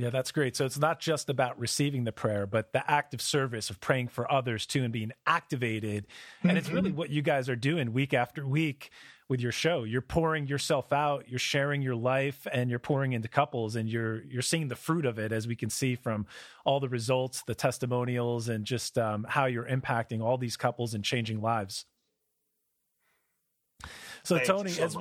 yeah, 0.00 0.08
that's 0.08 0.32
great. 0.32 0.56
So 0.56 0.64
it's 0.64 0.78
not 0.78 0.98
just 0.98 1.28
about 1.28 1.58
receiving 1.58 2.04
the 2.04 2.12
prayer, 2.12 2.46
but 2.46 2.72
the 2.72 2.90
active 2.90 3.20
service 3.20 3.68
of 3.68 3.80
praying 3.80 4.08
for 4.08 4.30
others 4.32 4.64
too 4.64 4.82
and 4.82 4.90
being 4.90 5.12
activated. 5.26 6.06
And 6.40 6.50
mm-hmm. 6.50 6.56
it's 6.56 6.70
really 6.70 6.88
mm-hmm. 6.88 6.98
what 6.98 7.10
you 7.10 7.20
guys 7.20 7.50
are 7.50 7.56
doing 7.56 7.92
week 7.92 8.14
after 8.14 8.46
week 8.46 8.90
with 9.28 9.42
your 9.42 9.52
show. 9.52 9.84
You're 9.84 10.00
pouring 10.00 10.46
yourself 10.46 10.90
out, 10.90 11.28
you're 11.28 11.38
sharing 11.38 11.82
your 11.82 11.96
life 11.96 12.46
and 12.50 12.70
you're 12.70 12.78
pouring 12.78 13.12
into 13.12 13.28
couples 13.28 13.76
and 13.76 13.90
you're 13.90 14.22
you're 14.22 14.40
seeing 14.40 14.68
the 14.68 14.74
fruit 14.74 15.04
of 15.04 15.18
it 15.18 15.32
as 15.32 15.46
we 15.46 15.54
can 15.54 15.68
see 15.68 15.96
from 15.96 16.24
all 16.64 16.80
the 16.80 16.88
results, 16.88 17.42
the 17.46 17.54
testimonials 17.54 18.48
and 18.48 18.64
just 18.64 18.96
um, 18.96 19.26
how 19.28 19.44
you're 19.44 19.66
impacting 19.66 20.22
all 20.22 20.38
these 20.38 20.56
couples 20.56 20.94
and 20.94 21.04
changing 21.04 21.42
lives. 21.42 21.84
So 24.22 24.38
Tony, 24.38 24.70
so 24.70 24.84
as, 24.84 24.96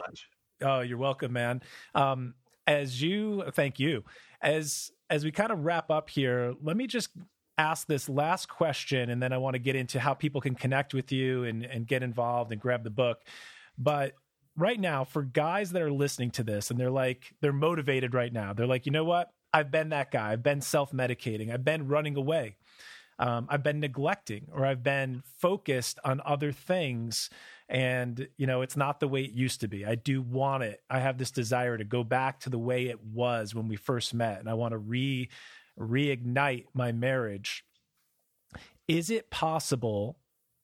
oh, 0.61 0.81
you're 0.81 0.97
welcome, 0.97 1.31
man. 1.31 1.61
Um, 1.95 2.33
as 2.67 3.01
you, 3.01 3.45
thank 3.53 3.79
you 3.79 4.03
as 4.41 4.91
as 5.09 5.23
we 5.23 5.31
kind 5.31 5.51
of 5.51 5.65
wrap 5.65 5.89
up 5.89 6.09
here, 6.09 6.53
let 6.61 6.77
me 6.77 6.87
just 6.87 7.09
ask 7.57 7.87
this 7.87 8.07
last 8.07 8.47
question, 8.47 9.09
and 9.09 9.21
then 9.21 9.33
I 9.33 9.37
want 9.37 9.55
to 9.55 9.59
get 9.59 9.75
into 9.75 9.99
how 9.99 10.13
people 10.13 10.39
can 10.39 10.55
connect 10.55 10.93
with 10.93 11.11
you 11.11 11.43
and 11.43 11.63
and 11.63 11.87
get 11.87 12.03
involved 12.03 12.51
and 12.51 12.61
grab 12.61 12.83
the 12.83 12.89
book. 12.89 13.21
But 13.77 14.13
right 14.55 14.79
now, 14.79 15.03
for 15.03 15.23
guys 15.23 15.71
that 15.71 15.81
are 15.81 15.91
listening 15.91 16.31
to 16.31 16.43
this 16.43 16.69
and 16.69 16.79
they're 16.79 16.91
like 16.91 17.33
they're 17.41 17.53
motivated 17.53 18.13
right 18.13 18.31
now, 18.31 18.53
they're 18.53 18.67
like, 18.67 18.85
you 18.85 18.91
know 18.91 19.05
what? 19.05 19.31
I've 19.53 19.71
been 19.71 19.89
that 19.89 20.11
guy. 20.11 20.31
I've 20.31 20.43
been 20.43 20.61
self 20.61 20.91
medicating. 20.91 21.51
I've 21.51 21.65
been 21.65 21.87
running 21.87 22.15
away. 22.15 22.57
Um, 23.17 23.47
I've 23.49 23.63
been 23.63 23.81
neglecting 23.81 24.47
or 24.53 24.65
I've 24.65 24.81
been 24.81 25.23
focused 25.39 25.99
on 26.05 26.21
other 26.25 26.53
things 26.53 27.29
and 27.69 28.27
you 28.37 28.47
know 28.47 28.61
it's 28.63 28.75
not 28.75 28.99
the 28.99 29.07
way 29.07 29.23
it 29.23 29.31
used 29.31 29.61
to 29.61 29.67
be. 29.67 29.85
I 29.85 29.95
do 29.95 30.21
want 30.21 30.63
it. 30.63 30.81
I 30.89 30.99
have 30.99 31.17
this 31.17 31.31
desire 31.31 31.77
to 31.77 31.83
go 31.83 32.03
back 32.03 32.41
to 32.41 32.49
the 32.49 32.57
way 32.57 32.87
it 32.87 33.03
was 33.03 33.53
when 33.53 33.67
we 33.67 33.75
first 33.75 34.13
met 34.13 34.39
and 34.39 34.49
i 34.49 34.53
want 34.55 34.71
to 34.71 34.77
re 34.77 35.29
reignite 35.79 36.65
my 36.73 36.91
marriage. 36.91 37.63
Is 38.87 39.09
it 39.09 39.29
possible 39.29 40.17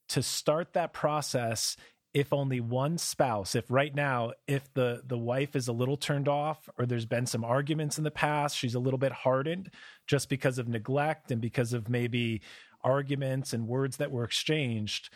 to 0.10 0.22
start 0.24 0.74
that 0.74 0.94
process 0.94 1.78
if 2.14 2.32
only 2.32 2.62
one 2.62 2.98
spouse 2.98 3.56
if 3.56 3.70
right 3.70 3.94
now 3.94 4.32
if 4.48 4.74
the 4.74 5.02
the 5.06 5.18
wife 5.18 5.56
is 5.56 5.68
a 5.68 5.74
little 5.74 5.98
turned 5.98 6.30
off 6.30 6.70
or 6.78 6.86
there's 6.86 7.06
been 7.06 7.26
some 7.26 7.44
arguments 7.44 7.98
in 7.98 8.04
the 8.06 8.12
past 8.12 8.56
she's 8.58 8.76
a 8.76 8.80
little 8.80 8.98
bit 8.98 9.12
hardened 9.12 9.70
just 10.08 10.30
because 10.30 10.58
of 10.58 10.68
neglect 10.68 11.30
and 11.30 11.42
because 11.42 11.74
of 11.74 11.90
maybe 11.90 12.42
arguments 12.84 13.52
and 13.52 13.68
words 13.68 13.98
that 13.98 14.12
were 14.12 14.24
exchanged 14.24 15.10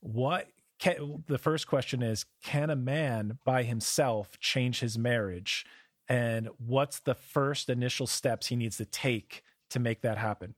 what 0.00 0.48
can, 0.78 1.24
the 1.26 1.38
first 1.38 1.66
question 1.66 2.02
is 2.02 2.26
can 2.42 2.70
a 2.70 2.76
man 2.76 3.38
by 3.44 3.62
himself 3.62 4.38
change 4.38 4.80
his 4.80 4.98
marriage? 4.98 5.64
And 6.08 6.48
what's 6.58 7.00
the 7.00 7.14
first 7.14 7.68
initial 7.68 8.06
steps 8.06 8.46
he 8.46 8.56
needs 8.56 8.76
to 8.76 8.84
take 8.84 9.42
to 9.70 9.78
make 9.78 10.02
that 10.02 10.18
happen? 10.18 10.54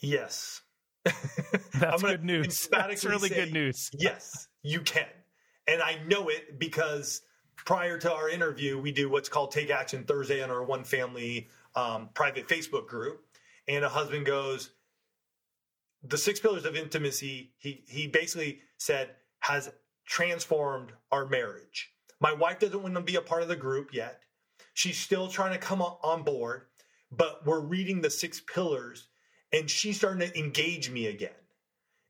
Yes. 0.00 0.62
That's 1.78 2.02
good 2.02 2.24
news. 2.24 2.68
That's 2.70 3.04
really 3.04 3.28
say, 3.28 3.44
good 3.44 3.52
news. 3.52 3.90
yes 3.98 4.48
you 4.62 4.80
can. 4.80 5.06
And 5.66 5.82
i 5.82 5.98
know 6.06 6.28
it 6.28 6.58
because 6.58 7.22
prior 7.56 7.96
to 7.98 8.12
our 8.12 8.28
interview 8.28 8.78
we 8.78 8.92
do 8.92 9.08
what's 9.08 9.28
called 9.28 9.50
take 9.50 9.70
action 9.70 10.04
thursday 10.04 10.42
on 10.42 10.50
our 10.50 10.62
one 10.62 10.84
family 10.84 11.48
um, 11.74 12.10
private 12.14 12.48
facebook 12.48 12.86
group. 12.86 13.24
And 13.68 13.84
a 13.84 13.88
husband 13.88 14.26
goes 14.26 14.70
the 16.02 16.18
six 16.18 16.40
pillars 16.40 16.64
of 16.64 16.76
intimacy, 16.76 17.52
he 17.58 17.84
he 17.86 18.06
basically 18.06 18.60
said 18.78 19.10
has 19.40 19.70
transformed 20.06 20.92
our 21.12 21.26
marriage. 21.26 21.90
My 22.20 22.32
wife 22.32 22.58
doesn't 22.58 22.82
want 22.82 22.94
to 22.94 23.00
be 23.00 23.16
a 23.16 23.22
part 23.22 23.42
of 23.42 23.48
the 23.48 23.56
group 23.56 23.94
yet. 23.94 24.20
She's 24.74 24.98
still 24.98 25.28
trying 25.28 25.52
to 25.52 25.58
come 25.58 25.80
on 25.82 26.22
board, 26.22 26.62
but 27.10 27.46
we're 27.46 27.60
reading 27.60 28.00
the 28.00 28.10
six 28.10 28.40
pillars 28.40 29.08
and 29.52 29.70
she's 29.70 29.96
starting 29.96 30.28
to 30.28 30.38
engage 30.38 30.90
me 30.90 31.06
again. 31.06 31.30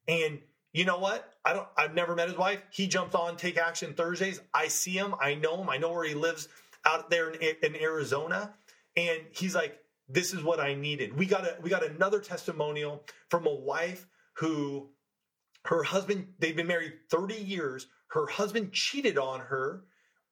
And 0.09 0.41
you 0.73 0.85
know 0.85 0.99
what? 0.99 1.35
I 1.45 1.53
don't 1.53 1.69
I've 1.77 1.95
never 1.95 2.15
met 2.15 2.29
his 2.29 2.39
wife. 2.39 2.61
He 2.71 2.87
jumps 2.87 3.15
on 3.15 3.37
Take 3.37 3.59
Action 3.59 3.95
Thursdays. 3.95 4.41
I 4.55 4.69
see 4.69 4.93
him, 4.93 5.15
I 5.21 5.35
know 5.35 5.61
him, 5.61 5.71
I 5.71 5.79
know 5.79 5.93
where 5.93 6.05
he 6.05 6.15
lives 6.15 6.49
out 6.85 7.11
there 7.11 7.31
in, 7.31 7.57
in 7.63 7.77
Arizona. 7.77 8.55
And 8.97 9.21
he's 9.31 9.55
like, 9.55 9.79
this 10.13 10.35
is 10.35 10.43
what 10.43 10.61
I 10.61 10.75
needed. 10.75 11.17
We 11.17 11.27
got 11.27 11.45
a 11.45 11.57
we 11.63 11.71
got 11.71 11.85
another 11.85 12.21
testimonial 12.21 13.05
from 13.29 13.47
a 13.47 13.55
wife 13.55 14.07
who 14.35 14.91
her 15.65 15.83
husband 15.83 16.29
they've 16.39 16.57
been 16.57 16.67
married 16.67 16.95
30 17.11 17.35
years. 17.35 17.87
Her 18.09 18.27
husband 18.27 18.73
cheated 18.73 19.19
on 19.19 19.41
her 19.41 19.85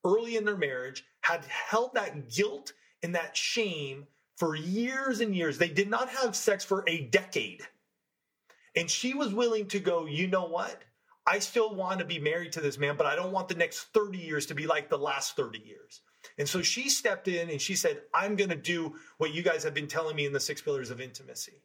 early 0.05 0.37
in 0.37 0.45
their 0.45 0.57
marriage, 0.57 1.03
had 1.21 1.43
held 1.45 1.93
that 1.93 2.29
guilt 2.29 2.73
and 3.03 3.15
that 3.15 3.35
shame 3.35 4.07
for 4.37 4.55
years 4.55 5.19
and 5.19 5.35
years. 5.35 5.57
They 5.57 5.69
did 5.69 5.89
not 5.89 6.09
have 6.09 6.35
sex 6.35 6.63
for 6.63 6.83
a 6.87 7.01
decade. 7.01 7.61
And 8.75 8.89
she 8.89 9.13
was 9.13 9.33
willing 9.33 9.67
to 9.67 9.79
go, 9.79 10.05
you 10.05 10.27
know 10.27 10.45
what? 10.45 10.83
I 11.27 11.39
still 11.39 11.75
want 11.75 11.99
to 11.99 12.05
be 12.05 12.19
married 12.19 12.53
to 12.53 12.61
this 12.61 12.77
man, 12.77 12.95
but 12.95 13.05
I 13.05 13.15
don't 13.15 13.31
want 13.31 13.49
the 13.49 13.55
next 13.55 13.87
30 13.93 14.17
years 14.17 14.45
to 14.47 14.55
be 14.55 14.67
like 14.67 14.89
the 14.89 14.97
last 14.97 15.35
30 15.35 15.59
years. 15.59 16.01
And 16.39 16.47
so 16.47 16.61
she 16.61 16.89
stepped 16.89 17.27
in 17.27 17.49
and 17.49 17.61
she 17.61 17.75
said, 17.75 18.01
I'm 18.13 18.37
going 18.37 18.49
to 18.49 18.55
do 18.55 18.95
what 19.17 19.33
you 19.33 19.43
guys 19.43 19.63
have 19.65 19.73
been 19.73 19.87
telling 19.87 20.15
me 20.15 20.25
in 20.25 20.31
the 20.31 20.39
six 20.39 20.61
pillars 20.61 20.89
of 20.89 21.01
intimacy. 21.01 21.61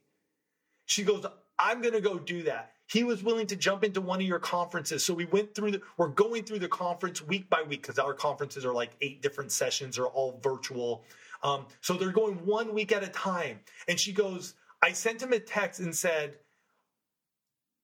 She 0.87 1.05
goes, 1.05 1.25
I'm 1.59 1.81
going 1.81 1.95
to 1.95 2.01
go 2.01 2.19
do 2.19 2.43
that. 2.43 2.73
He 2.87 3.05
was 3.05 3.23
willing 3.23 3.47
to 3.47 3.57
jump 3.57 3.85
into 3.85 4.01
one 4.01 4.21
of 4.21 4.27
your 4.27 4.41
conferences. 4.41 5.05
So 5.05 5.15
we 5.15 5.25
went 5.27 5.55
through 5.55 5.71
the, 5.71 5.83
we're 5.97 6.09
going 6.09 6.43
through 6.43 6.59
the 6.59 6.69
conference 6.69 7.23
week 7.23 7.49
by 7.49 7.63
week 7.63 7.83
because 7.83 8.01
our 8.01 8.13
conferences 8.13 8.65
are 8.65 8.75
like 8.75 8.91
eight 9.01 9.23
different 9.23 9.53
sessions, 9.53 9.97
are 9.97 10.07
all 10.07 10.41
virtual. 10.43 11.05
Um, 11.45 11.67
so 11.81 11.95
they're 11.95 12.11
going 12.11 12.45
one 12.45 12.75
week 12.75 12.91
at 12.91 13.05
a 13.05 13.09
time. 13.09 13.61
And 13.89 13.99
she 13.99 14.13
goes, 14.13 14.55
I 14.83 14.93
sent 14.93 15.23
him 15.23 15.33
a 15.33 15.39
text 15.39 15.81
and 15.81 15.95
said, 15.95 16.35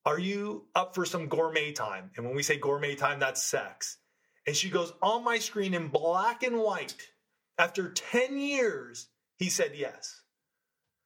Are 0.04 0.18
you 0.18 0.64
up 0.74 0.94
for 0.94 1.06
some 1.06 1.28
gourmet 1.28 1.72
time? 1.72 2.10
And 2.16 2.26
when 2.26 2.34
we 2.34 2.42
say 2.42 2.58
gourmet 2.58 2.96
time, 2.96 3.20
that's 3.20 3.42
sex. 3.42 3.96
And 4.46 4.56
she 4.56 4.70
goes, 4.70 4.92
On 5.02 5.24
my 5.24 5.38
screen 5.38 5.74
in 5.74 5.88
black 5.88 6.42
and 6.42 6.58
white, 6.58 6.96
after 7.58 7.90
10 7.90 8.38
years, 8.38 9.08
he 9.36 9.48
said 9.48 9.72
yes. 9.74 10.20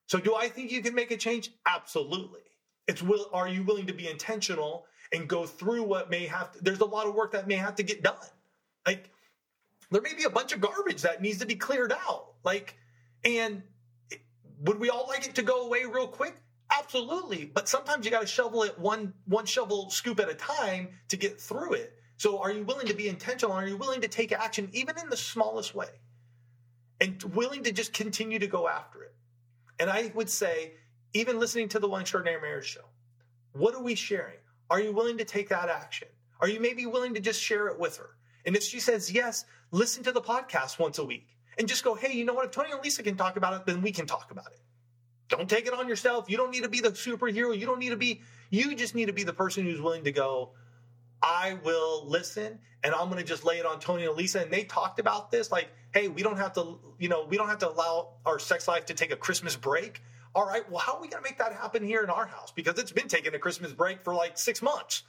So 0.07 0.19
do 0.19 0.35
I 0.35 0.47
think 0.49 0.71
you 0.71 0.81
can 0.81 0.95
make 0.95 1.11
a 1.11 1.17
change? 1.17 1.51
Absolutely. 1.65 2.41
It's 2.87 3.01
will 3.01 3.29
are 3.33 3.47
you 3.47 3.63
willing 3.63 3.87
to 3.87 3.93
be 3.93 4.07
intentional 4.07 4.85
and 5.11 5.27
go 5.27 5.45
through 5.45 5.83
what 5.83 6.09
may 6.09 6.27
have 6.27 6.51
to, 6.51 6.63
there's 6.63 6.79
a 6.79 6.85
lot 6.85 7.07
of 7.07 7.15
work 7.15 7.31
that 7.31 7.47
may 7.47 7.55
have 7.55 7.75
to 7.75 7.83
get 7.83 8.03
done. 8.03 8.15
Like 8.85 9.09
there 9.89 10.01
may 10.01 10.13
be 10.13 10.25
a 10.25 10.29
bunch 10.29 10.53
of 10.53 10.61
garbage 10.61 11.01
that 11.01 11.21
needs 11.21 11.39
to 11.39 11.45
be 11.45 11.55
cleared 11.55 11.91
out. 11.91 12.33
Like 12.43 12.77
and 13.23 13.63
would 14.61 14.79
we 14.79 14.89
all 14.89 15.07
like 15.07 15.27
it 15.27 15.35
to 15.35 15.41
go 15.41 15.65
away 15.65 15.85
real 15.85 16.07
quick? 16.07 16.35
Absolutely. 16.71 17.45
But 17.45 17.67
sometimes 17.67 18.05
you 18.05 18.11
got 18.11 18.21
to 18.21 18.27
shovel 18.27 18.63
it 18.63 18.77
one 18.77 19.13
one 19.25 19.45
shovel 19.45 19.89
scoop 19.89 20.19
at 20.19 20.29
a 20.29 20.35
time 20.35 20.89
to 21.09 21.17
get 21.17 21.39
through 21.39 21.73
it. 21.73 21.93
So 22.17 22.39
are 22.39 22.51
you 22.51 22.63
willing 22.63 22.87
to 22.87 22.93
be 22.93 23.09
intentional? 23.09 23.53
Are 23.53 23.67
you 23.67 23.77
willing 23.77 24.01
to 24.01 24.07
take 24.07 24.31
action 24.31 24.69
even 24.73 24.97
in 24.97 25.09
the 25.09 25.17
smallest 25.17 25.75
way? 25.75 25.89
and 27.01 27.21
willing 27.35 27.63
to 27.63 27.71
just 27.71 27.93
continue 27.93 28.39
to 28.39 28.47
go 28.47 28.67
after 28.67 29.03
it. 29.03 29.13
And 29.79 29.89
I 29.89 30.11
would 30.15 30.29
say, 30.29 30.73
even 31.13 31.39
listening 31.39 31.69
to 31.69 31.79
the 31.79 31.87
One 31.87 32.01
Extraordinary 32.01 32.41
Marriage 32.41 32.67
Show, 32.67 32.85
what 33.53 33.75
are 33.75 33.81
we 33.81 33.95
sharing? 33.95 34.37
Are 34.69 34.79
you 34.79 34.91
willing 34.93 35.17
to 35.17 35.25
take 35.25 35.49
that 35.49 35.69
action? 35.69 36.07
Are 36.39 36.47
you 36.47 36.59
maybe 36.59 36.85
willing 36.85 37.13
to 37.13 37.19
just 37.19 37.41
share 37.41 37.67
it 37.67 37.79
with 37.79 37.97
her? 37.97 38.11
And 38.45 38.55
if 38.55 38.63
she 38.63 38.79
says 38.79 39.11
yes, 39.11 39.45
listen 39.71 40.03
to 40.03 40.11
the 40.11 40.21
podcast 40.21 40.79
once 40.79 40.99
a 40.99 41.05
week 41.05 41.27
and 41.57 41.67
just 41.67 41.83
go, 41.83 41.95
hey, 41.95 42.13
you 42.13 42.25
know 42.25 42.33
what? 42.33 42.45
If 42.45 42.51
Tony 42.51 42.71
and 42.71 42.81
Lisa 42.81 43.03
can 43.03 43.15
talk 43.15 43.37
about 43.37 43.53
it, 43.53 43.65
then 43.65 43.81
we 43.81 43.91
can 43.91 44.05
talk 44.05 44.31
about 44.31 44.51
it. 44.51 44.59
Don't 45.29 45.49
take 45.49 45.65
it 45.65 45.73
on 45.73 45.87
yourself. 45.87 46.29
You 46.29 46.37
don't 46.37 46.51
need 46.51 46.63
to 46.63 46.69
be 46.69 46.81
the 46.81 46.91
superhero. 46.91 47.57
You 47.57 47.65
don't 47.65 47.79
need 47.79 47.89
to 47.89 47.97
be, 47.97 48.21
you 48.51 48.75
just 48.75 48.93
need 48.93 49.07
to 49.07 49.13
be 49.13 49.23
the 49.23 49.33
person 49.33 49.63
who's 49.63 49.81
willing 49.81 50.03
to 50.03 50.11
go, 50.11 50.51
I 51.25 51.57
will 51.63 52.07
listen 52.07 52.59
and 52.83 52.93
I'm 52.93 53.09
going 53.09 53.19
to 53.19 53.27
just 53.27 53.43
lay 53.43 53.57
it 53.57 53.65
on 53.65 53.79
Tony 53.79 54.05
and 54.05 54.15
Lisa. 54.15 54.41
And 54.41 54.51
they 54.51 54.63
talked 54.63 54.99
about 54.99 55.31
this 55.31 55.51
like, 55.51 55.69
hey, 55.91 56.07
we 56.07 56.21
don't 56.21 56.37
have 56.37 56.53
to, 56.53 56.79
you 56.99 57.09
know, 57.09 57.25
we 57.25 57.35
don't 57.35 57.49
have 57.49 57.57
to 57.59 57.69
allow 57.69 58.13
our 58.27 58.37
sex 58.37 58.67
life 58.67 58.85
to 58.85 58.93
take 58.93 59.11
a 59.11 59.15
Christmas 59.15 59.55
break. 59.55 60.03
All 60.35 60.45
right, 60.45 60.69
well, 60.69 60.79
how 60.79 60.95
are 60.97 61.01
we 61.01 61.07
going 61.07 61.23
to 61.23 61.27
make 61.27 61.39
that 61.39 61.53
happen 61.53 61.83
here 61.83 62.03
in 62.03 62.11
our 62.11 62.27
house? 62.27 62.51
Because 62.51 62.77
it's 62.77 62.91
been 62.91 63.07
taking 63.07 63.33
a 63.33 63.39
Christmas 63.39 63.71
break 63.71 64.03
for 64.03 64.13
like 64.13 64.37
six 64.37 64.61
months. 64.61 65.01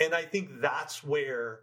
And 0.00 0.14
I 0.14 0.22
think 0.22 0.62
that's 0.62 1.04
where 1.04 1.60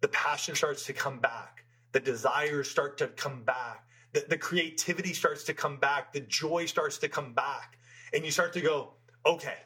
the 0.00 0.08
passion 0.08 0.54
starts 0.54 0.86
to 0.86 0.94
come 0.94 1.18
back, 1.18 1.64
the 1.92 2.00
desires 2.00 2.70
start 2.70 2.96
to 2.98 3.08
come 3.08 3.42
back, 3.42 3.84
the, 4.12 4.24
the 4.26 4.38
creativity 4.38 5.12
starts 5.12 5.44
to 5.44 5.54
come 5.54 5.76
back, 5.76 6.14
the 6.14 6.20
joy 6.20 6.64
starts 6.64 6.98
to 6.98 7.08
come 7.08 7.34
back. 7.34 7.78
And 8.14 8.24
you 8.24 8.30
start 8.30 8.54
to 8.54 8.60
go, 8.62 8.94
okay, 9.26 9.58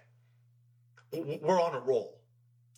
we're 1.12 1.60
on 1.60 1.74
a 1.74 1.80
roll. 1.80 2.16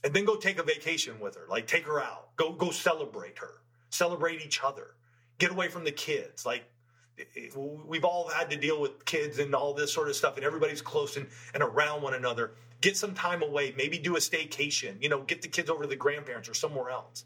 And 0.05 0.15
then 0.15 0.25
go 0.25 0.37
take 0.37 0.59
a 0.59 0.63
vacation 0.63 1.19
with 1.19 1.35
her, 1.35 1.47
like 1.49 1.67
take 1.67 1.87
her 1.87 2.01
out, 2.01 2.37
go 2.37 2.53
go 2.53 2.71
celebrate 2.71 3.39
her, 3.39 3.63
celebrate 3.91 4.45
each 4.45 4.63
other, 4.63 4.95
get 5.39 5.51
away 5.51 5.69
from 5.69 5.85
the 5.85 5.93
kids. 5.93 6.47
Like 6.47 6.65
we've 7.57 8.05
all 8.05 8.29
had 8.29 8.51
to 8.51 8.57
deal 8.57 8.81
with 8.81 9.05
kids 9.05 9.39
and 9.39 9.55
all 9.55 9.75
this 9.75 9.93
sort 9.93 10.09
of 10.09 10.17
stuff, 10.17 10.37
and 10.37 10.45
everybody's 10.45 10.83
close 10.83 11.17
and, 11.17 11.27
and 11.55 11.63
around 11.63 12.03
one 12.03 12.15
another. 12.15 12.53
Get 12.81 12.97
some 12.97 13.13
time 13.13 13.43
away, 13.43 13.75
maybe 13.77 13.99
do 13.99 14.15
a 14.15 14.21
staycation, 14.21 15.03
you 15.03 15.09
know, 15.09 15.23
get 15.23 15.43
the 15.43 15.49
kids 15.49 15.69
over 15.69 15.83
to 15.83 15.89
the 15.89 15.97
grandparents 15.97 16.49
or 16.49 16.55
somewhere 16.55 16.91
else. 16.91 17.25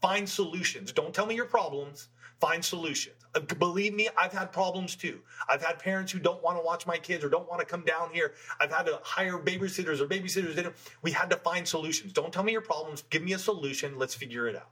Find 0.00 0.26
solutions. 0.26 0.92
Don't 0.92 1.14
tell 1.14 1.26
me 1.26 1.34
your 1.34 1.44
problems. 1.44 2.08
Find 2.40 2.64
solutions. 2.64 3.23
Believe 3.58 3.94
me, 3.94 4.08
I've 4.16 4.32
had 4.32 4.52
problems 4.52 4.94
too. 4.94 5.20
I've 5.48 5.62
had 5.62 5.78
parents 5.78 6.12
who 6.12 6.18
don't 6.18 6.42
want 6.42 6.58
to 6.58 6.64
watch 6.64 6.86
my 6.86 6.98
kids 6.98 7.24
or 7.24 7.28
don't 7.28 7.48
want 7.48 7.60
to 7.60 7.66
come 7.66 7.84
down 7.84 8.10
here. 8.12 8.34
I've 8.60 8.72
had 8.72 8.86
to 8.86 9.00
hire 9.02 9.38
babysitters 9.38 10.00
or 10.00 10.06
babysitters. 10.06 10.72
We 11.02 11.10
had 11.10 11.30
to 11.30 11.36
find 11.36 11.66
solutions. 11.66 12.12
Don't 12.12 12.32
tell 12.32 12.44
me 12.44 12.52
your 12.52 12.60
problems. 12.60 13.02
Give 13.10 13.22
me 13.22 13.32
a 13.32 13.38
solution. 13.38 13.98
Let's 13.98 14.14
figure 14.14 14.46
it 14.46 14.56
out. 14.56 14.68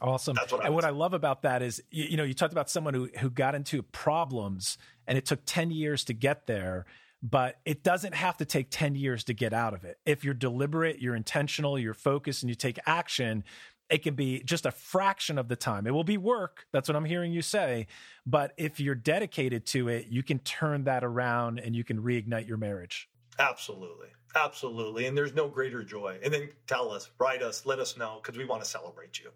Awesome. 0.00 0.36
What 0.36 0.64
and 0.64 0.74
what. 0.74 0.84
I 0.84 0.90
love 0.90 1.12
about 1.12 1.42
that 1.42 1.62
is, 1.62 1.82
you, 1.90 2.04
you 2.04 2.16
know, 2.16 2.24
you 2.24 2.34
talked 2.34 2.52
about 2.52 2.70
someone 2.70 2.94
who, 2.94 3.08
who 3.18 3.30
got 3.30 3.54
into 3.54 3.82
problems 3.82 4.78
and 5.06 5.18
it 5.18 5.26
took 5.26 5.40
10 5.44 5.70
years 5.70 6.04
to 6.04 6.14
get 6.14 6.46
there, 6.46 6.86
but 7.22 7.56
it 7.64 7.82
doesn't 7.82 8.14
have 8.14 8.36
to 8.36 8.44
take 8.44 8.68
10 8.70 8.94
years 8.94 9.24
to 9.24 9.34
get 9.34 9.52
out 9.52 9.74
of 9.74 9.84
it. 9.84 9.98
If 10.06 10.24
you're 10.24 10.34
deliberate, 10.34 11.00
you're 11.00 11.16
intentional, 11.16 11.78
you're 11.78 11.94
focused, 11.94 12.42
and 12.42 12.50
you 12.50 12.54
take 12.54 12.78
action, 12.86 13.42
it 13.90 14.02
can 14.02 14.14
be 14.14 14.42
just 14.44 14.66
a 14.66 14.70
fraction 14.70 15.38
of 15.38 15.48
the 15.48 15.56
time. 15.56 15.86
It 15.86 15.92
will 15.92 16.04
be 16.04 16.18
work. 16.18 16.66
That's 16.72 16.88
what 16.88 16.96
I'm 16.96 17.04
hearing 17.04 17.32
you 17.32 17.42
say. 17.42 17.86
But 18.26 18.52
if 18.56 18.80
you're 18.80 18.94
dedicated 18.94 19.66
to 19.66 19.88
it, 19.88 20.06
you 20.08 20.22
can 20.22 20.38
turn 20.40 20.84
that 20.84 21.04
around 21.04 21.58
and 21.58 21.74
you 21.74 21.84
can 21.84 22.02
reignite 22.02 22.46
your 22.46 22.58
marriage. 22.58 23.08
Absolutely. 23.38 24.08
Absolutely. 24.34 25.06
And 25.06 25.16
there's 25.16 25.34
no 25.34 25.48
greater 25.48 25.82
joy. 25.82 26.18
And 26.22 26.32
then 26.32 26.50
tell 26.66 26.90
us, 26.90 27.10
write 27.18 27.42
us, 27.42 27.64
let 27.64 27.78
us 27.78 27.96
know 27.96 28.20
because 28.22 28.36
we 28.36 28.44
want 28.44 28.62
to 28.62 28.68
celebrate 28.68 29.18
you. 29.18 29.30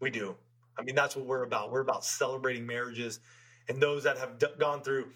We 0.00 0.10
do. 0.10 0.34
I 0.76 0.82
mean, 0.82 0.94
that's 0.94 1.14
what 1.16 1.26
we're 1.26 1.44
about. 1.44 1.70
We're 1.70 1.80
about 1.80 2.04
celebrating 2.04 2.66
marriages 2.66 3.20
and 3.68 3.80
those 3.80 4.04
that 4.04 4.18
have 4.18 4.38
d- 4.38 4.46
gone 4.58 4.82
through, 4.82 5.08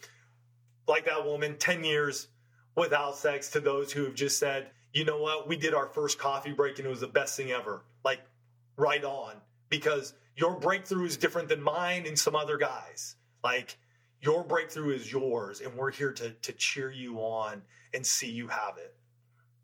like 0.86 1.06
that 1.06 1.24
woman, 1.24 1.56
10 1.58 1.84
years 1.84 2.28
without 2.76 3.16
sex, 3.16 3.50
to 3.50 3.60
those 3.60 3.92
who 3.92 4.04
have 4.04 4.14
just 4.14 4.38
said, 4.38 4.70
you 4.92 5.04
know 5.04 5.18
what, 5.18 5.48
we 5.48 5.56
did 5.56 5.74
our 5.74 5.86
first 5.88 6.18
coffee 6.18 6.52
break 6.52 6.78
and 6.78 6.86
it 6.86 6.90
was 6.90 7.00
the 7.00 7.06
best 7.06 7.36
thing 7.36 7.50
ever. 7.50 7.82
Like, 8.04 8.20
right 8.76 9.04
on, 9.04 9.36
because 9.68 10.14
your 10.36 10.58
breakthrough 10.58 11.06
is 11.06 11.16
different 11.16 11.48
than 11.48 11.62
mine 11.62 12.06
and 12.06 12.18
some 12.18 12.34
other 12.34 12.56
guys. 12.56 13.16
Like, 13.44 13.78
your 14.20 14.44
breakthrough 14.44 14.94
is 14.94 15.10
yours, 15.10 15.60
and 15.60 15.74
we're 15.74 15.90
here 15.90 16.12
to, 16.12 16.30
to 16.30 16.52
cheer 16.52 16.90
you 16.90 17.18
on 17.18 17.62
and 17.92 18.06
see 18.06 18.30
you 18.30 18.48
have 18.48 18.78
it. 18.78 18.94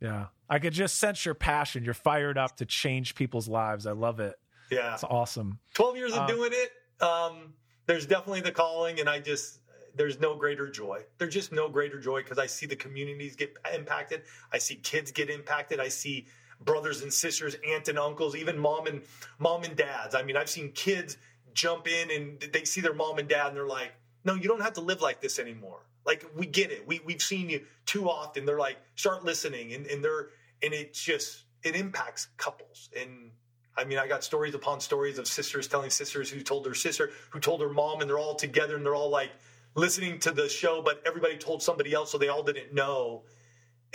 Yeah. 0.00 0.26
I 0.50 0.58
could 0.58 0.72
just 0.72 0.98
sense 0.98 1.24
your 1.24 1.34
passion. 1.34 1.84
You're 1.84 1.94
fired 1.94 2.38
up 2.38 2.56
to 2.56 2.66
change 2.66 3.14
people's 3.14 3.48
lives. 3.48 3.86
I 3.86 3.92
love 3.92 4.20
it. 4.20 4.34
Yeah. 4.70 4.94
It's 4.94 5.04
awesome. 5.04 5.58
12 5.74 5.96
years 5.96 6.12
of 6.12 6.20
um, 6.20 6.26
doing 6.26 6.50
it. 6.52 7.02
Um, 7.02 7.54
there's 7.86 8.06
definitely 8.06 8.42
the 8.42 8.52
calling, 8.52 9.00
and 9.00 9.08
I 9.08 9.18
just, 9.20 9.60
there's 9.94 10.20
no 10.20 10.36
greater 10.36 10.68
joy. 10.68 11.02
There's 11.18 11.34
just 11.34 11.52
no 11.52 11.68
greater 11.68 12.00
joy 12.00 12.22
because 12.22 12.38
I 12.38 12.46
see 12.46 12.66
the 12.66 12.76
communities 12.76 13.36
get 13.36 13.56
impacted. 13.74 14.22
I 14.52 14.58
see 14.58 14.76
kids 14.76 15.10
get 15.10 15.30
impacted. 15.30 15.80
I 15.80 15.88
see 15.88 16.26
brothers 16.60 17.02
and 17.02 17.12
sisters, 17.12 17.56
aunt 17.66 17.88
and 17.88 17.98
uncles, 17.98 18.34
even 18.36 18.58
mom 18.58 18.86
and 18.86 19.02
mom 19.38 19.64
and 19.64 19.76
dads. 19.76 20.14
I 20.14 20.22
mean, 20.22 20.36
I've 20.36 20.48
seen 20.48 20.72
kids 20.72 21.16
jump 21.54 21.88
in 21.88 22.10
and 22.10 22.40
they 22.52 22.64
see 22.64 22.80
their 22.80 22.94
mom 22.94 23.18
and 23.18 23.28
dad 23.28 23.48
and 23.48 23.56
they're 23.56 23.66
like, 23.66 23.92
"No, 24.24 24.34
you 24.34 24.48
don't 24.48 24.62
have 24.62 24.74
to 24.74 24.80
live 24.80 25.00
like 25.00 25.20
this 25.20 25.38
anymore." 25.38 25.80
Like 26.04 26.24
we 26.36 26.46
get 26.46 26.70
it. 26.70 26.86
We 26.86 27.00
we've 27.04 27.22
seen 27.22 27.50
you 27.50 27.64
too 27.86 28.08
often. 28.08 28.46
They're 28.46 28.58
like, 28.58 28.78
start 28.94 29.24
listening, 29.24 29.72
and, 29.72 29.86
and 29.86 30.02
they're 30.02 30.28
and 30.62 30.72
it 30.72 30.94
just 30.94 31.44
it 31.62 31.74
impacts 31.74 32.28
couples 32.36 32.88
and 32.98 33.32
I 33.78 33.84
mean, 33.84 33.98
I 33.98 34.08
got 34.08 34.24
stories 34.24 34.54
upon 34.54 34.80
stories 34.80 35.18
of 35.18 35.28
sisters 35.28 35.68
telling 35.68 35.90
sisters 35.90 36.28
who 36.28 36.40
told 36.42 36.64
their 36.64 36.74
sister, 36.74 37.10
who 37.30 37.38
told 37.38 37.60
their 37.60 37.68
mom, 37.68 38.00
and 38.00 38.10
they're 38.10 38.18
all 38.18 38.34
together 38.34 38.74
and 38.74 38.84
they're 38.84 38.94
all 38.94 39.08
like 39.08 39.30
listening 39.76 40.18
to 40.20 40.32
the 40.32 40.48
show, 40.48 40.82
but 40.82 41.00
everybody 41.06 41.36
told 41.36 41.62
somebody 41.62 41.94
else, 41.94 42.10
so 42.10 42.18
they 42.18 42.28
all 42.28 42.42
didn't 42.42 42.74
know. 42.74 43.22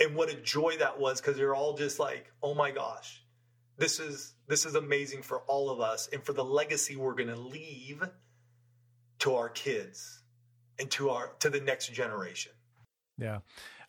And 0.00 0.16
what 0.16 0.30
a 0.30 0.34
joy 0.34 0.76
that 0.78 0.98
was 0.98 1.20
because 1.20 1.36
they're 1.36 1.54
all 1.54 1.76
just 1.76 1.98
like, 1.98 2.32
oh 2.42 2.54
my 2.54 2.70
gosh, 2.70 3.22
this 3.78 4.00
is 4.00 4.34
this 4.48 4.66
is 4.66 4.74
amazing 4.74 5.22
for 5.22 5.40
all 5.42 5.70
of 5.70 5.80
us 5.80 6.08
and 6.12 6.22
for 6.22 6.32
the 6.32 6.44
legacy 6.44 6.96
we're 6.96 7.14
going 7.14 7.28
to 7.28 7.36
leave 7.36 8.02
to 9.20 9.34
our 9.34 9.48
kids 9.48 10.22
and 10.78 10.90
to 10.90 11.10
our 11.10 11.32
to 11.40 11.50
the 11.50 11.60
next 11.60 11.92
generation. 11.92 12.52
Yeah, 13.18 13.38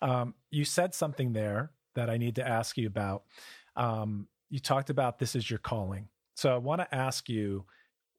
um, 0.02 0.36
you 0.52 0.66
said 0.66 0.94
something 0.94 1.34
there 1.34 1.72
that 1.96 2.10
I 2.10 2.18
need 2.18 2.36
to 2.36 2.48
ask 2.48 2.78
you 2.78 2.88
about. 2.88 3.24
Um, 3.76 4.28
you 4.50 4.60
talked 4.60 4.90
about 4.90 5.20
this 5.20 5.36
is 5.36 5.50
your 5.50 5.60
calling. 5.60 6.08
So 6.36 6.54
I 6.54 6.58
want 6.58 6.82
to 6.82 6.96
ask 6.96 7.30
you, 7.30 7.66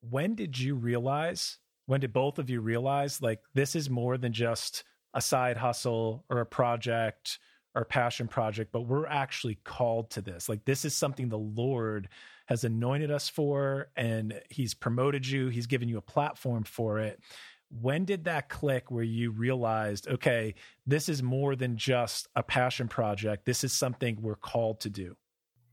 when 0.01 0.34
did 0.34 0.59
you 0.59 0.74
realize, 0.74 1.59
when 1.87 2.01
did 2.01 2.12
both 2.12 2.39
of 2.39 2.51
you 2.51 2.61
realize 2.61 3.22
like 3.22 3.41
this 3.55 3.76
is 3.76 3.89
more 3.89 4.18
than 4.18 4.32
just 4.32 4.84
a 5.14 5.20
side 5.20 5.57
hustle 5.57 6.24
or 6.28 6.41
a 6.41 6.47
project 6.47 7.39
or 7.77 7.85
passion 7.85 8.27
project, 8.27 8.72
but 8.72 8.81
we're 8.81 9.07
actually 9.07 9.59
called 9.62 10.09
to 10.11 10.22
this. 10.22 10.49
Like 10.49 10.64
this 10.64 10.87
is 10.87 10.95
something 10.95 11.29
the 11.29 11.39
Lord 11.39 12.09
has 12.47 12.64
anointed 12.64 13.11
us 13.11 13.29
for 13.29 13.91
and 13.95 14.41
he's 14.49 14.72
promoted 14.72 15.27
you, 15.27 15.49
he's 15.49 15.66
given 15.66 15.87
you 15.87 15.99
a 15.99 16.03
platform 16.03 16.64
for 16.64 16.99
it. 16.99 17.20
When 17.68 18.07
did 18.07 18.24
that 18.24 18.49
click 18.49 18.91
where 18.91 19.05
you 19.05 19.31
realized, 19.31 20.09
okay, 20.09 20.55
this 20.87 21.11
is 21.11 21.22
more 21.22 21.55
than 21.55 21.77
just 21.77 22.29
a 22.35 22.43
passion 22.43 22.89
project. 22.89 23.45
This 23.45 23.62
is 23.62 23.72
something 23.72 24.18
we're 24.22 24.37
called 24.37 24.81
to 24.81 24.91
do? 24.91 25.16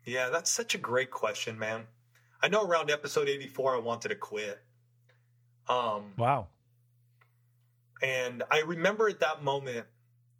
Yeah, 0.03 0.29
that's 0.29 0.49
such 0.49 0.75
a 0.75 0.79
great 0.79 1.09
question, 1.09 1.57
man. 1.57 1.83
I 2.41 2.49
know 2.49 2.65
around 2.65 2.91
episode 2.91 3.29
84, 3.29 3.75
I 3.75 3.79
wanted 3.79 4.09
to 4.09 4.15
quit. 4.15 4.59
Um, 5.69 6.11
wow. 6.17 6.47
And 8.01 8.43
I 8.51 8.61
remember 8.61 9.07
at 9.07 9.21
that 9.21 9.43
moment, 9.43 9.85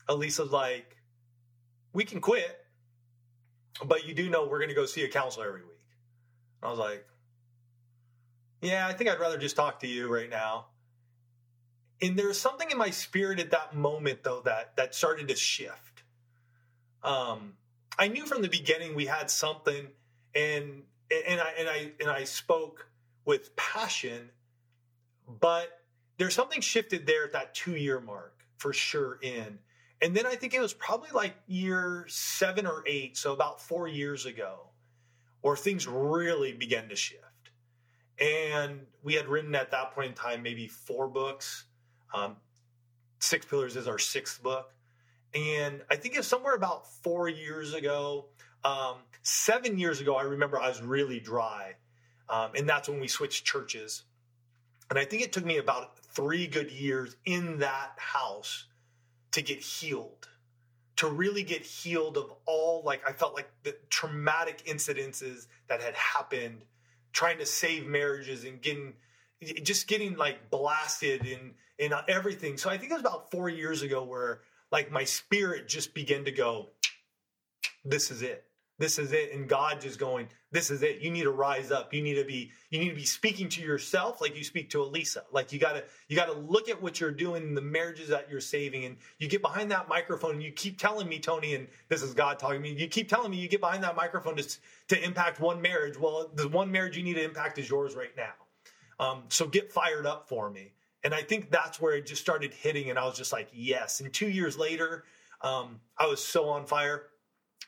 Elisa's 0.10 0.52
like, 0.52 0.93
we 1.94 2.04
can 2.04 2.20
quit, 2.20 2.66
but 3.86 4.08
you 4.08 4.14
do 4.14 4.30
know 4.30 4.48
we're 4.48 4.60
going 4.60 4.70
to 4.70 4.76
go 4.76 4.86
see 4.86 5.04
a 5.04 5.10
counselor 5.10 5.48
every 5.48 5.62
week. 5.62 5.70
I 6.62 6.70
was 6.70 6.80
like, 6.80 7.06
yeah, 8.62 8.88
I 8.88 8.94
think 8.94 9.10
I'd 9.10 9.20
rather 9.20 9.38
just 9.38 9.56
talk 9.56 9.82
to 9.82 9.88
you 9.88 10.14
right 10.14 10.30
now. 10.30 10.68
And 12.02 12.18
there's 12.18 12.40
something 12.40 12.70
in 12.72 12.78
my 12.78 12.90
spirit 12.90 13.40
at 13.40 13.52
that 13.52 13.76
moment, 13.76 14.24
though, 14.24 14.42
that 14.42 14.76
that 14.78 14.96
started 14.96 15.28
to 15.30 15.36
shift. 15.36 16.04
Um, 17.04 17.54
I 17.98 18.08
knew 18.08 18.26
from 18.26 18.42
the 18.42 18.50
beginning 18.50 18.96
we 18.96 19.06
had 19.06 19.30
something, 19.30 19.88
and 20.34 20.84
and 21.12 21.42
I 21.42 21.54
and 21.58 21.70
I 21.70 21.92
and 22.00 22.10
I 22.10 22.24
spoke 22.24 22.88
with 23.26 23.56
passion, 23.56 24.30
but 25.28 25.70
there's 26.18 26.34
something 26.34 26.62
shifted 26.62 27.06
there 27.06 27.26
at 27.26 27.34
that 27.34 27.54
two 27.54 27.76
year 27.76 28.00
mark 28.00 28.46
for 28.58 28.74
sure. 28.74 29.20
In 29.22 29.60
and 30.04 30.16
then 30.16 30.28
I 30.28 30.36
think 30.36 30.54
it 30.54 30.60
was 30.60 30.74
probably 30.74 31.10
like 31.12 31.34
year 31.48 32.06
seven 32.08 32.68
or 32.68 32.84
eight, 32.86 33.18
so 33.18 33.34
about 33.34 33.60
four 33.60 33.88
years 33.88 34.28
ago, 34.28 34.70
where 35.42 35.56
things 35.56 35.88
really 35.88 36.54
began 36.54 36.90
to 36.90 36.96
shift. 36.96 37.22
And 38.20 38.82
we 39.02 39.16
had 39.16 39.28
written 39.28 39.56
at 39.56 39.72
that 39.72 39.94
point 39.96 40.10
in 40.10 40.14
time 40.14 40.44
maybe 40.44 40.68
four 40.68 41.08
books. 41.08 41.66
Um, 42.14 42.36
Six 43.18 43.46
Pillars 43.46 43.76
is 43.76 43.88
our 43.88 43.98
sixth 43.98 44.44
book 44.44 44.74
and 45.34 45.82
I 45.90 45.96
think 45.96 46.16
it's 46.16 46.28
somewhere 46.28 46.56
about 46.56 46.88
four 47.04 47.28
years 47.28 47.74
ago, 47.74 48.28
um, 48.64 48.98
seven 49.24 49.80
years 49.80 50.00
ago. 50.00 50.16
I 50.16 50.24
remember 50.24 50.60
I 50.60 50.70
was 50.70 50.82
really 50.82 51.20
dry, 51.20 51.74
um, 52.30 52.52
and 52.56 52.70
that's 52.70 52.88
when 52.88 53.00
we 53.00 53.08
switched 53.08 53.46
churches. 53.46 54.04
And 54.90 55.00
I 55.00 55.06
think 55.06 55.24
it 55.24 55.34
took 55.34 55.46
me 55.46 55.58
about 55.58 55.98
three 56.00 56.46
good 56.46 56.72
years 56.72 57.16
in 57.26 57.58
that 57.60 57.94
house 57.98 58.66
to 59.34 59.42
get 59.42 59.60
healed, 59.60 60.28
to 60.98 61.08
really 61.08 61.44
get 61.44 61.64
healed 61.64 62.18
of 62.18 62.32
all, 62.46 62.82
like, 62.86 63.02
I 63.08 63.12
felt 63.12 63.36
like 63.36 63.50
the 63.64 63.76
traumatic 63.90 64.64
incidences 64.66 65.48
that 65.68 65.82
had 65.82 65.96
happened 65.96 66.66
trying 67.12 67.38
to 67.40 67.46
save 67.46 67.86
marriages 67.86 68.44
and 68.44 68.62
getting, 68.62 68.94
just 69.62 69.88
getting 69.88 70.16
like 70.16 70.50
blasted 70.50 71.26
in, 71.26 71.54
in 71.78 71.94
everything. 72.08 72.58
So 72.58 72.70
I 72.70 72.78
think 72.78 72.92
it 72.92 72.96
was 72.96 73.02
about 73.02 73.30
four 73.30 73.50
years 73.50 73.82
ago 73.82 74.04
where 74.04 74.42
like 74.72 74.92
my 74.92 75.04
spirit 75.04 75.68
just 75.68 75.94
began 75.94 76.26
to 76.26 76.32
go, 76.32 76.70
this 77.86 78.10
is 78.10 78.22
it 78.22 78.46
this 78.80 79.00
is 79.00 79.12
it. 79.14 79.34
And 79.34 79.48
god 79.48 79.82
just 79.82 80.00
going 80.00 80.28
this 80.54 80.70
is 80.70 80.84
it. 80.84 81.00
You 81.02 81.10
need 81.10 81.24
to 81.24 81.32
rise 81.32 81.72
up. 81.72 81.96
You 81.96 82.04
need 82.04 82.14
to 82.14 82.24
be 82.24 82.52
you 82.70 82.80
need 82.80 82.90
to 82.90 82.96
be 82.96 83.06
speaking 83.06 83.50
to 83.50 83.62
yourself 83.62 84.22
like 84.22 84.38
you 84.38 84.44
speak 84.44 84.70
to 84.70 84.84
elisa. 84.84 85.24
Like 85.32 85.52
you 85.52 85.60
gotta 85.60 85.84
you 86.08 86.16
gotta 86.16 86.34
look 86.34 86.70
at 86.70 86.80
what 86.80 87.00
you're 87.00 87.12
doing 87.12 87.42
in 87.42 87.56
the 87.56 87.62
marriages 87.62 88.10
that 88.10 88.30
you're 88.30 88.40
saving. 88.40 88.86
And 88.86 88.98
you 89.18 89.28
get 89.28 89.42
behind 89.42 89.72
that 89.72 89.90
microphone. 89.90 90.36
And 90.36 90.44
you 90.44 90.52
keep 90.52 90.78
telling 90.78 91.10
me 91.10 91.20
tony 91.20 91.56
and 91.56 91.68
this 91.90 92.04
is 92.04 92.14
god 92.14 92.38
talking 92.38 92.62
to 92.62 92.70
me. 92.70 92.80
You 92.80 92.88
keep 92.88 93.10
telling 93.10 93.32
me 93.32 93.38
you 93.38 93.50
get 93.50 93.62
behind 93.62 93.84
that 93.84 93.96
microphone 93.96 94.36
to, 94.36 94.58
to 94.90 95.04
impact 95.04 95.40
one 95.40 95.60
marriage. 95.60 96.00
Well 96.00 96.30
the 96.36 96.48
one 96.48 96.72
marriage 96.72 96.96
you 96.96 97.04
need 97.04 97.16
to 97.16 97.24
impact 97.24 97.58
is 97.58 97.68
yours 97.68 97.96
right 97.96 98.16
now. 98.16 98.34
Um, 99.00 99.24
so 99.30 99.48
get 99.48 99.72
fired 99.72 100.06
up 100.06 100.30
for 100.30 100.52
me. 100.52 100.74
And 101.04 101.16
i 101.16 101.22
think 101.22 101.50
that's 101.50 101.82
where 101.82 101.96
it 101.96 102.06
just 102.06 102.22
started 102.22 102.54
hitting. 102.54 102.92
And 102.92 103.00
i 103.00 103.06
was 103.06 103.18
just 103.18 103.34
like 103.34 103.50
yes. 103.52 104.02
And 104.02 104.14
two 104.14 104.30
years 104.30 104.56
later 104.56 105.04
um, 105.42 105.80
i 105.98 106.06
was 106.06 106.24
so 106.24 106.50
on 106.50 106.68
fire 106.68 107.08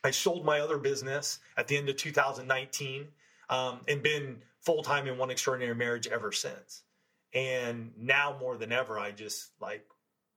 I 0.05 0.11
sold 0.11 0.45
my 0.45 0.59
other 0.59 0.77
business 0.77 1.39
at 1.57 1.67
the 1.67 1.75
end 1.75 1.89
of 1.89 1.97
2019 1.97 3.07
um, 3.49 3.79
and 3.87 4.03
been 4.03 4.37
full 4.61 4.83
time 4.83 5.07
in 5.07 5.17
one 5.17 5.31
extraordinary 5.31 5.73
marriage 5.73 6.07
ever 6.07 6.31
since. 6.31 6.83
And 7.33 7.91
now 7.97 8.37
more 8.39 8.55
than 8.55 8.71
ever, 8.71 8.99
I 8.99 9.11
just 9.11 9.51
like 9.59 9.83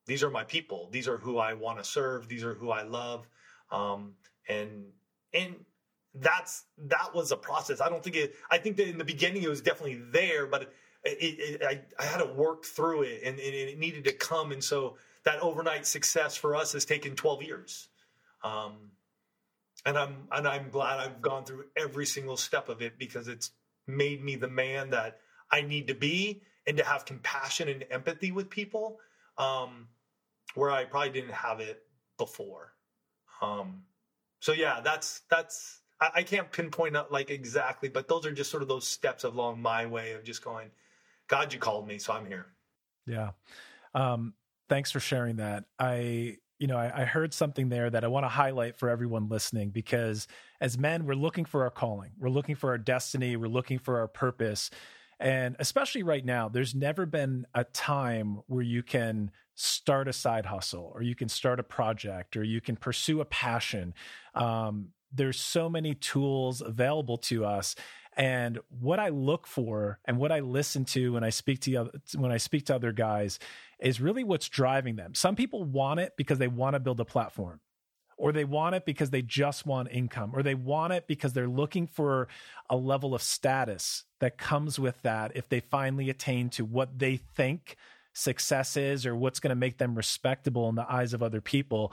these 0.07 0.23
are 0.23 0.31
my 0.31 0.45
people. 0.45 0.89
These 0.91 1.07
are 1.07 1.19
who 1.19 1.37
I 1.37 1.53
want 1.53 1.79
to 1.79 1.85
serve. 1.85 2.29
These 2.29 2.45
are 2.45 2.55
who 2.55 2.71
I 2.71 2.83
love. 2.83 3.29
Um, 3.71 4.15
and 4.49 4.87
and 5.35 5.55
that's 6.15 6.65
that 6.79 7.15
was 7.15 7.31
a 7.31 7.37
process. 7.37 7.83
I 7.83 7.91
don't 7.91 8.03
think 8.03 8.17
it. 8.17 8.35
I 8.51 8.57
think 8.57 8.79
that 8.79 8.89
in 8.89 8.97
the 8.97 9.05
beginning 9.05 9.43
it 9.43 9.51
was 9.51 9.61
definitely 9.61 10.01
there, 10.11 10.47
but 10.47 10.73
it, 11.05 11.19
it, 11.21 11.63
I, 11.63 11.83
I 12.03 12.07
had 12.07 12.19
to 12.19 12.33
work 12.33 12.65
through 12.65 13.03
it, 13.03 13.21
and, 13.23 13.39
and, 13.39 13.55
it 13.55 13.79
needed 13.79 14.05
to 14.05 14.13
come. 14.13 14.51
And 14.51 14.65
so 14.65 14.97
that 15.25 15.41
overnight 15.41 15.87
success 15.87 16.37
for 16.37 16.57
us 16.57 16.73
has 16.73 16.85
taken 16.85 17.15
12 17.15 17.43
years. 17.43 17.89
Um, 18.43 18.91
and 19.87 19.97
I'm 19.97 20.29
and 20.33 20.47
I'm 20.47 20.71
glad 20.71 21.01
I've 21.01 21.23
gone 21.23 21.45
through 21.45 21.65
every 21.77 22.07
single 22.07 22.37
step 22.37 22.69
of 22.69 22.83
it 22.83 22.99
because 22.99 23.29
it's 23.29 23.51
made 23.87 24.23
me 24.23 24.37
the 24.37 24.49
man 24.49 24.91
that 24.91 25.19
I 25.51 25.63
need 25.63 25.89
to 25.89 25.95
be 25.95 26.43
and 26.67 26.77
to 26.77 26.85
have 26.85 27.05
compassion 27.05 27.69
and 27.69 27.85
empathy 27.91 28.33
with 28.33 28.51
people 28.51 28.99
um, 29.39 29.89
where 30.55 30.71
I 30.71 30.85
probably 30.85 31.11
didn't 31.11 31.33
have 31.33 31.61
it 31.61 31.83
before. 32.19 32.75
Um, 33.41 33.83
so 34.41 34.53
yeah, 34.53 34.81
that's 34.83 35.23
that's 35.31 35.81
I, 36.01 36.11
I 36.17 36.23
can't 36.23 36.51
pinpoint 36.51 36.97
out 36.97 37.11
like 37.13 37.31
exactly, 37.31 37.89
but 37.89 38.09
those 38.09 38.27
are 38.27 38.33
just 38.33 38.51
sort 38.51 38.63
of 38.63 38.69
those 38.69 38.87
steps 38.87 39.25
along 39.25 39.63
my 39.63 39.87
way 39.87 40.13
of 40.13 40.25
just 40.25 40.45
going, 40.45 40.71
God, 41.29 41.53
you 41.53 41.59
called 41.59 41.87
me, 41.87 41.99
so 41.99 42.13
I'm 42.13 42.27
here. 42.27 42.47
Yeah. 43.07 43.31
Um, 43.95 44.35
thanks 44.69 44.91
for 44.91 45.01
sharing 45.01 45.37
that. 45.37 45.65
I 45.79 46.37
you 46.59 46.67
know, 46.67 46.77
I, 46.77 47.03
I, 47.03 47.05
heard 47.05 47.33
something 47.33 47.69
there 47.69 47.89
that 47.89 48.05
I 48.05 48.09
want 48.09 48.25
to 48.25 48.29
highlight 48.29 48.77
for 48.77 48.89
everyone 48.89 49.29
listening 49.29 49.71
because 49.71 50.27
as 50.61 50.77
men, 50.77 51.07
we're 51.07 51.15
looking 51.15 51.45
for 51.45 51.63
our 51.63 51.71
calling, 51.71 52.11
we're 52.19 52.31
looking 52.31 52.57
for 52.57 52.71
our 52.71 52.79
destiny, 52.79 53.37
we're 53.37 53.49
looking 53.49 53.79
for 53.79 53.99
our 53.99 54.09
purpose. 54.09 54.71
And 55.21 55.57
especially 55.59 56.03
right 56.03 56.25
now, 56.25 56.49
there's 56.49 56.75
never 56.75 57.07
been 57.07 57.47
a 57.55 57.65
time 57.65 58.41
where 58.47 58.63
you 58.63 58.83
can 58.83 59.31
start 59.55 60.07
a 60.09 60.13
side 60.13 60.47
hustle 60.47 60.93
or 60.95 61.03
you 61.03 61.15
can 61.15 61.29
start 61.29 61.59
a 61.59 61.65
project 61.65 62.37
or 62.37 62.45
you 62.45 62.61
can 62.61 62.77
pursue 62.77 63.21
a 63.21 63.25
passion. 63.25 63.95
Um, 64.35 64.89
there's 65.13 65.41
so 65.41 65.69
many 65.69 65.95
tools 65.95 66.61
available 66.61 67.19
to 67.19 67.45
us 67.45 67.75
and 68.19 68.59
what 68.69 68.99
I 68.99 69.09
look 69.09 69.47
for 69.47 70.01
and 70.05 70.19
what 70.19 70.33
I 70.33 70.41
listen 70.41 70.85
to 70.87 71.15
when 71.15 71.25
I 71.25 71.31
speak 71.31 71.61
to 71.61 71.91
when 72.17 72.33
I 72.33 72.37
speak 72.37 72.67
to 72.67 72.75
other 72.75 72.93
guys 72.93 73.39
is 73.81 74.01
really 74.01 74.25
what's 74.25 74.49
driving 74.49 74.97
them. 74.97 75.15
Some 75.15 75.37
people 75.37 75.65
want 75.65 76.01
it 76.01 76.15
because 76.17 76.39
they 76.39 76.49
want 76.49 76.75
to 76.75 76.81
build 76.81 77.01
a 77.01 77.05
platform 77.05 77.61
or 78.19 78.33
they 78.33 78.45
want 78.45 78.75
it 78.75 78.85
because 78.85 79.11
they 79.11 79.23
just 79.23 79.65
want 79.65 79.89
income, 79.93 80.33
or 80.35 80.43
they 80.43 80.57
want 80.57 80.93
it 80.93 81.07
because 81.07 81.33
they're 81.33 81.49
looking 81.49 81.87
for 81.87 82.27
a 82.69 82.77
level 82.77 83.15
of 83.15 83.23
status 83.23 84.05
that 84.19 84.37
comes 84.37 84.79
with 84.79 85.01
that 85.03 85.33
if 85.37 85.49
they 85.49 85.61
finally 85.61 86.11
attain 86.11 86.51
to 86.51 86.65
what 86.65 86.99
they 86.99 87.17
think 87.17 87.77
success 88.13 88.77
is 88.77 89.07
or 89.07 89.15
what's 89.15 89.39
going 89.39 89.51
to 89.51 89.55
make 89.55 89.79
them 89.79 89.95
respectable 89.95 90.69
in 90.69 90.75
the 90.75 90.93
eyes 90.93 91.15
of 91.15 91.23
other 91.23 91.41
people. 91.41 91.93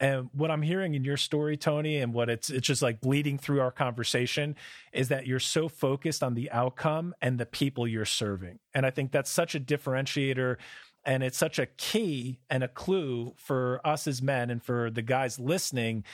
And 0.00 0.30
what 0.32 0.50
I'm 0.50 0.62
hearing 0.62 0.94
in 0.94 1.04
your 1.04 1.16
story, 1.16 1.56
Tony, 1.56 1.98
and 1.98 2.12
what 2.12 2.28
it's 2.28 2.50
it's 2.50 2.66
just 2.66 2.82
like 2.82 3.00
bleeding 3.00 3.38
through 3.38 3.60
our 3.60 3.70
conversation 3.70 4.56
is 4.92 5.08
that 5.08 5.26
you're 5.26 5.38
so 5.38 5.68
focused 5.68 6.22
on 6.22 6.34
the 6.34 6.50
outcome 6.50 7.14
and 7.22 7.38
the 7.38 7.46
people 7.46 7.86
you're 7.86 8.04
serving. 8.04 8.58
And 8.74 8.84
I 8.84 8.90
think 8.90 9.12
that's 9.12 9.30
such 9.30 9.54
a 9.54 9.60
differentiator 9.60 10.56
and 11.04 11.22
it's 11.22 11.38
such 11.38 11.58
a 11.58 11.66
key 11.66 12.40
and 12.48 12.62
a 12.62 12.68
clue 12.68 13.34
for 13.36 13.80
us 13.84 14.06
as 14.06 14.22
men 14.22 14.50
and 14.50 14.62
for 14.62 14.90
the 14.90 15.02
guys 15.02 15.38
listening 15.38 16.04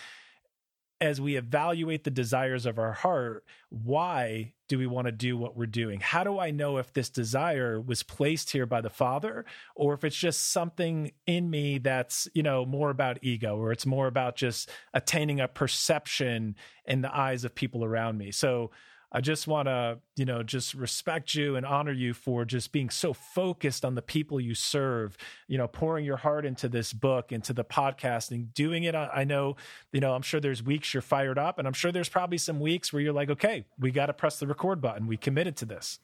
as 1.00 1.20
we 1.20 1.36
evaluate 1.36 2.04
the 2.04 2.10
desires 2.10 2.66
of 2.66 2.78
our 2.78 2.92
heart, 2.92 3.44
why 3.70 4.52
do 4.68 4.78
we 4.78 4.86
want 4.86 5.06
to 5.06 5.12
do 5.12 5.36
what 5.36 5.56
we're 5.56 5.66
doing? 5.66 6.00
How 6.00 6.24
do 6.24 6.38
I 6.38 6.50
know 6.50 6.78
if 6.78 6.92
this 6.92 7.08
desire 7.08 7.80
was 7.80 8.02
placed 8.02 8.50
here 8.50 8.66
by 8.66 8.80
the 8.80 8.90
Father 8.90 9.44
or 9.76 9.94
if 9.94 10.04
it's 10.04 10.16
just 10.16 10.50
something 10.50 11.12
in 11.26 11.48
me 11.48 11.78
that's, 11.78 12.28
you 12.34 12.42
know, 12.42 12.66
more 12.66 12.90
about 12.90 13.18
ego 13.22 13.56
or 13.56 13.70
it's 13.72 13.86
more 13.86 14.08
about 14.08 14.36
just 14.36 14.70
attaining 14.92 15.40
a 15.40 15.48
perception 15.48 16.56
in 16.84 17.02
the 17.02 17.16
eyes 17.16 17.44
of 17.44 17.54
people 17.54 17.84
around 17.84 18.18
me? 18.18 18.32
So, 18.32 18.70
I 19.10 19.22
just 19.22 19.46
want 19.46 19.68
to, 19.68 20.00
you 20.16 20.26
know, 20.26 20.42
just 20.42 20.74
respect 20.74 21.34
you 21.34 21.56
and 21.56 21.64
honor 21.64 21.92
you 21.92 22.12
for 22.12 22.44
just 22.44 22.72
being 22.72 22.90
so 22.90 23.14
focused 23.14 23.84
on 23.84 23.94
the 23.94 24.02
people 24.02 24.38
you 24.38 24.54
serve, 24.54 25.16
you 25.46 25.56
know, 25.56 25.66
pouring 25.66 26.04
your 26.04 26.18
heart 26.18 26.44
into 26.44 26.68
this 26.68 26.92
book, 26.92 27.32
into 27.32 27.54
the 27.54 27.64
podcast 27.64 28.30
and 28.30 28.52
doing 28.52 28.84
it. 28.84 28.94
I 28.94 29.24
know, 29.24 29.56
you 29.92 30.00
know, 30.00 30.12
I'm 30.12 30.20
sure 30.20 30.40
there's 30.40 30.62
weeks 30.62 30.92
you're 30.92 31.00
fired 31.00 31.38
up, 31.38 31.58
and 31.58 31.66
I'm 31.66 31.72
sure 31.72 31.90
there's 31.90 32.10
probably 32.10 32.36
some 32.36 32.60
weeks 32.60 32.92
where 32.92 33.00
you're 33.00 33.14
like, 33.14 33.30
okay, 33.30 33.64
we 33.78 33.90
got 33.90 34.06
to 34.06 34.12
press 34.12 34.38
the 34.38 34.46
record 34.46 34.82
button. 34.82 35.06
We 35.06 35.16
committed 35.16 35.56
to 35.56 35.64
this. 35.64 36.00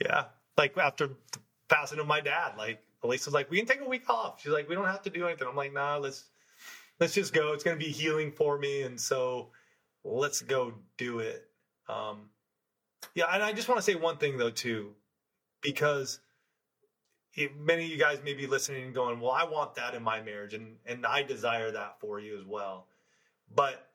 Yeah. 0.00 0.26
Like 0.56 0.78
after 0.78 1.08
the 1.08 1.38
passing 1.68 1.98
of 1.98 2.06
my 2.06 2.20
dad, 2.20 2.52
like 2.56 2.80
Elisa's 3.02 3.34
like, 3.34 3.50
we 3.50 3.58
can 3.58 3.66
take 3.66 3.80
a 3.80 3.88
week 3.88 4.08
off. 4.08 4.40
She's 4.40 4.52
like, 4.52 4.68
we 4.68 4.76
don't 4.76 4.84
have 4.84 5.02
to 5.02 5.10
do 5.10 5.26
anything. 5.26 5.48
I'm 5.48 5.56
like, 5.56 5.72
nah, 5.72 5.96
let's, 5.96 6.24
let's 7.00 7.14
just 7.14 7.32
go. 7.32 7.52
It's 7.52 7.64
going 7.64 7.76
to 7.76 7.84
be 7.84 7.90
healing 7.90 8.30
for 8.30 8.58
me. 8.58 8.82
And 8.82 9.00
so 9.00 9.48
let's 10.04 10.40
go 10.40 10.72
do 10.96 11.18
it. 11.18 11.48
Um, 11.88 12.30
yeah, 13.14 13.26
and 13.32 13.42
I 13.42 13.52
just 13.52 13.68
want 13.68 13.78
to 13.78 13.82
say 13.82 13.94
one 13.94 14.16
thing 14.16 14.36
though 14.38 14.50
too, 14.50 14.92
because 15.62 16.20
many 17.58 17.84
of 17.84 17.90
you 17.90 17.98
guys 17.98 18.20
may 18.24 18.34
be 18.34 18.46
listening 18.46 18.84
and 18.84 18.94
going, 18.94 19.20
"Well, 19.20 19.32
I 19.32 19.44
want 19.44 19.74
that 19.74 19.94
in 19.94 20.02
my 20.02 20.20
marriage, 20.20 20.54
and 20.54 20.76
and 20.86 21.04
I 21.06 21.22
desire 21.22 21.70
that 21.72 22.00
for 22.00 22.20
you 22.20 22.38
as 22.38 22.44
well." 22.44 22.88
But 23.54 23.90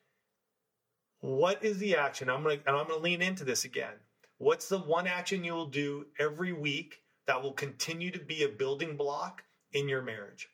what 1.22 1.64
is 1.64 1.78
the 1.80 1.96
action? 1.96 2.30
I'm 2.30 2.44
gonna 2.44 2.60
and 2.66 2.76
I'm 2.76 2.88
gonna 2.88 2.98
lean 2.98 3.22
into 3.22 3.44
this 3.44 3.66
again. 3.66 3.94
What's 4.38 4.70
the 4.70 4.80
one 4.80 5.08
action 5.08 5.44
you 5.44 5.54
will 5.54 5.68
do 5.68 6.08
every 6.18 6.54
week 6.54 7.02
that 7.26 7.42
will 7.42 7.54
continue 7.54 8.10
to 8.12 8.20
be 8.20 8.44
a 8.44 8.50
building 8.50 8.96
block 8.96 9.44
in 9.74 9.90
your 9.90 10.02
marriage? 10.02 10.50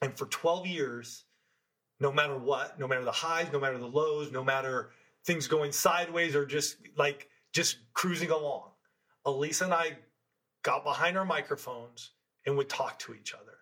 And 0.00 0.16
for 0.16 0.26
12 0.26 0.66
years, 0.66 1.24
no 2.00 2.10
matter 2.10 2.36
what, 2.36 2.78
no 2.78 2.88
matter 2.88 3.04
the 3.04 3.12
highs, 3.12 3.52
no 3.52 3.60
matter 3.60 3.78
the 3.78 3.86
lows, 3.86 4.32
no 4.32 4.42
matter 4.42 4.90
things 5.24 5.48
going 5.48 5.72
sideways 5.72 6.34
or 6.34 6.46
just 6.46 6.76
like 6.96 7.28
just 7.54 7.78
cruising 7.94 8.30
along. 8.30 8.70
Elisa 9.24 9.64
and 9.64 9.72
I 9.72 9.96
got 10.62 10.84
behind 10.84 11.16
our 11.16 11.24
microphones 11.24 12.10
and 12.44 12.56
would 12.56 12.68
talk 12.68 12.98
to 13.00 13.14
each 13.14 13.32
other 13.32 13.58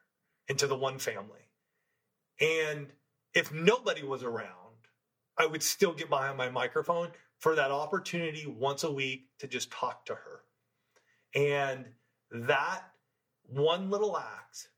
and 0.49 0.59
to 0.59 0.67
the 0.67 0.77
one 0.77 0.99
family. 0.99 1.51
And 2.41 2.89
if 3.35 3.53
nobody 3.53 4.03
was 4.03 4.23
around, 4.23 4.49
I 5.39 5.47
would 5.47 5.63
still 5.63 5.93
get 5.93 6.09
behind 6.09 6.37
my 6.37 6.49
microphone 6.49 7.11
for 7.39 7.55
that 7.55 7.71
opportunity 7.71 8.47
once 8.47 8.83
a 8.83 8.91
week 8.91 9.29
to 9.39 9.47
just 9.47 9.71
talk 9.71 10.07
to 10.07 10.15
her. 10.15 10.41
And 11.35 11.87
that 12.31 12.83
one 13.47 13.91
little 13.91 14.17
act 14.17 14.69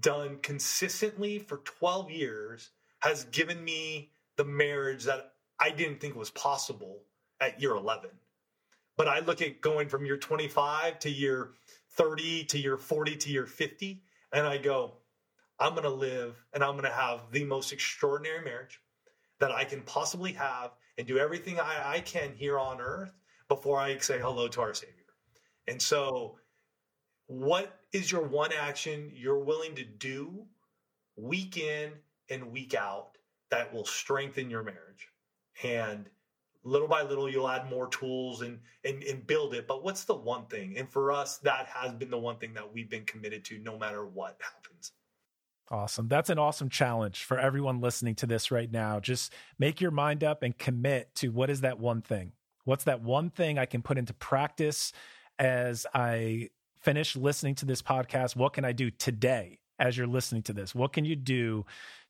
done 0.00 0.38
consistently 0.42 1.38
for 1.38 1.58
12 1.58 2.10
years 2.10 2.70
has 3.00 3.24
given 3.24 3.62
me 3.62 4.10
the 4.36 4.44
marriage 4.44 5.04
that 5.04 5.32
I 5.58 5.70
didn't 5.70 6.00
think 6.00 6.16
was 6.16 6.30
possible 6.30 7.02
at 7.40 7.60
year 7.60 7.72
11. 7.72 8.10
But 8.96 9.08
I 9.08 9.20
look 9.20 9.42
at 9.42 9.60
going 9.60 9.88
from 9.88 10.04
year 10.04 10.16
25 10.16 10.98
to 11.00 11.10
year 11.10 11.50
30 11.96 12.44
to 12.44 12.58
year 12.58 12.76
40 12.76 13.16
to 13.16 13.30
year 13.30 13.46
50, 13.46 14.02
and 14.32 14.46
I 14.46 14.58
go, 14.58 14.94
I'm 15.58 15.72
going 15.72 15.84
to 15.84 15.90
live 15.90 16.44
and 16.52 16.64
I'm 16.64 16.72
going 16.72 16.84
to 16.84 16.90
have 16.90 17.30
the 17.30 17.44
most 17.44 17.72
extraordinary 17.72 18.44
marriage 18.44 18.80
that 19.38 19.52
I 19.52 19.64
can 19.64 19.82
possibly 19.82 20.32
have 20.32 20.72
and 20.98 21.06
do 21.06 21.18
everything 21.18 21.60
I, 21.60 21.94
I 21.94 22.00
can 22.00 22.32
here 22.34 22.58
on 22.58 22.80
earth 22.80 23.12
before 23.48 23.78
I 23.78 23.98
say 23.98 24.18
hello 24.18 24.48
to 24.48 24.60
our 24.60 24.74
Savior. 24.74 24.94
And 25.68 25.80
so 25.80 26.38
what 27.26 27.80
is 27.92 28.10
your 28.10 28.22
one 28.22 28.50
action 28.52 29.12
you're 29.14 29.38
willing 29.38 29.74
to 29.76 29.84
do 29.84 30.46
week 31.16 31.56
in 31.56 31.92
and 32.28 32.50
week 32.50 32.74
out 32.74 33.10
that 33.50 33.72
will 33.72 33.84
strengthen 33.84 34.50
your 34.50 34.62
marriage? 34.62 35.08
And 35.62 36.08
little 36.64 36.88
by 36.88 37.02
little 37.02 37.28
you'll 37.28 37.48
add 37.48 37.68
more 37.68 37.88
tools 37.88 38.42
and, 38.42 38.58
and 38.84 39.02
and 39.02 39.26
build 39.26 39.54
it. 39.54 39.66
But 39.66 39.82
what's 39.82 40.04
the 40.04 40.14
one 40.14 40.46
thing? 40.46 40.78
And 40.78 40.88
for 40.88 41.12
us 41.12 41.38
that 41.38 41.66
has 41.66 41.92
been 41.92 42.10
the 42.10 42.18
one 42.18 42.36
thing 42.36 42.54
that 42.54 42.72
we've 42.72 42.90
been 42.90 43.04
committed 43.04 43.44
to 43.46 43.58
no 43.58 43.78
matter 43.78 44.06
what 44.06 44.38
happens. 44.40 44.92
Awesome. 45.70 46.08
That's 46.08 46.30
an 46.30 46.38
awesome 46.38 46.68
challenge 46.68 47.24
for 47.24 47.38
everyone 47.38 47.80
listening 47.80 48.14
to 48.16 48.26
this 48.26 48.50
right 48.50 48.70
now. 48.70 49.00
Just 49.00 49.32
make 49.58 49.80
your 49.80 49.90
mind 49.90 50.22
up 50.22 50.42
and 50.42 50.56
commit 50.56 51.14
to 51.16 51.28
what 51.28 51.50
is 51.50 51.62
that 51.62 51.78
one 51.78 52.02
thing? 52.02 52.32
What's 52.64 52.84
that 52.84 53.02
one 53.02 53.30
thing 53.30 53.58
i 53.58 53.66
can 53.66 53.82
put 53.82 53.98
into 53.98 54.14
practice 54.14 54.92
as 55.38 55.86
i 55.94 56.50
finish 56.80 57.16
listening 57.16 57.54
to 57.56 57.66
this 57.66 57.82
podcast? 57.82 58.36
What 58.36 58.52
can 58.52 58.64
i 58.64 58.72
do 58.72 58.90
today 58.90 59.58
as 59.78 59.96
you're 59.96 60.06
listening 60.06 60.42
to 60.42 60.52
this? 60.52 60.74
What 60.74 60.92
can 60.92 61.04
you 61.04 61.16
do 61.16 61.64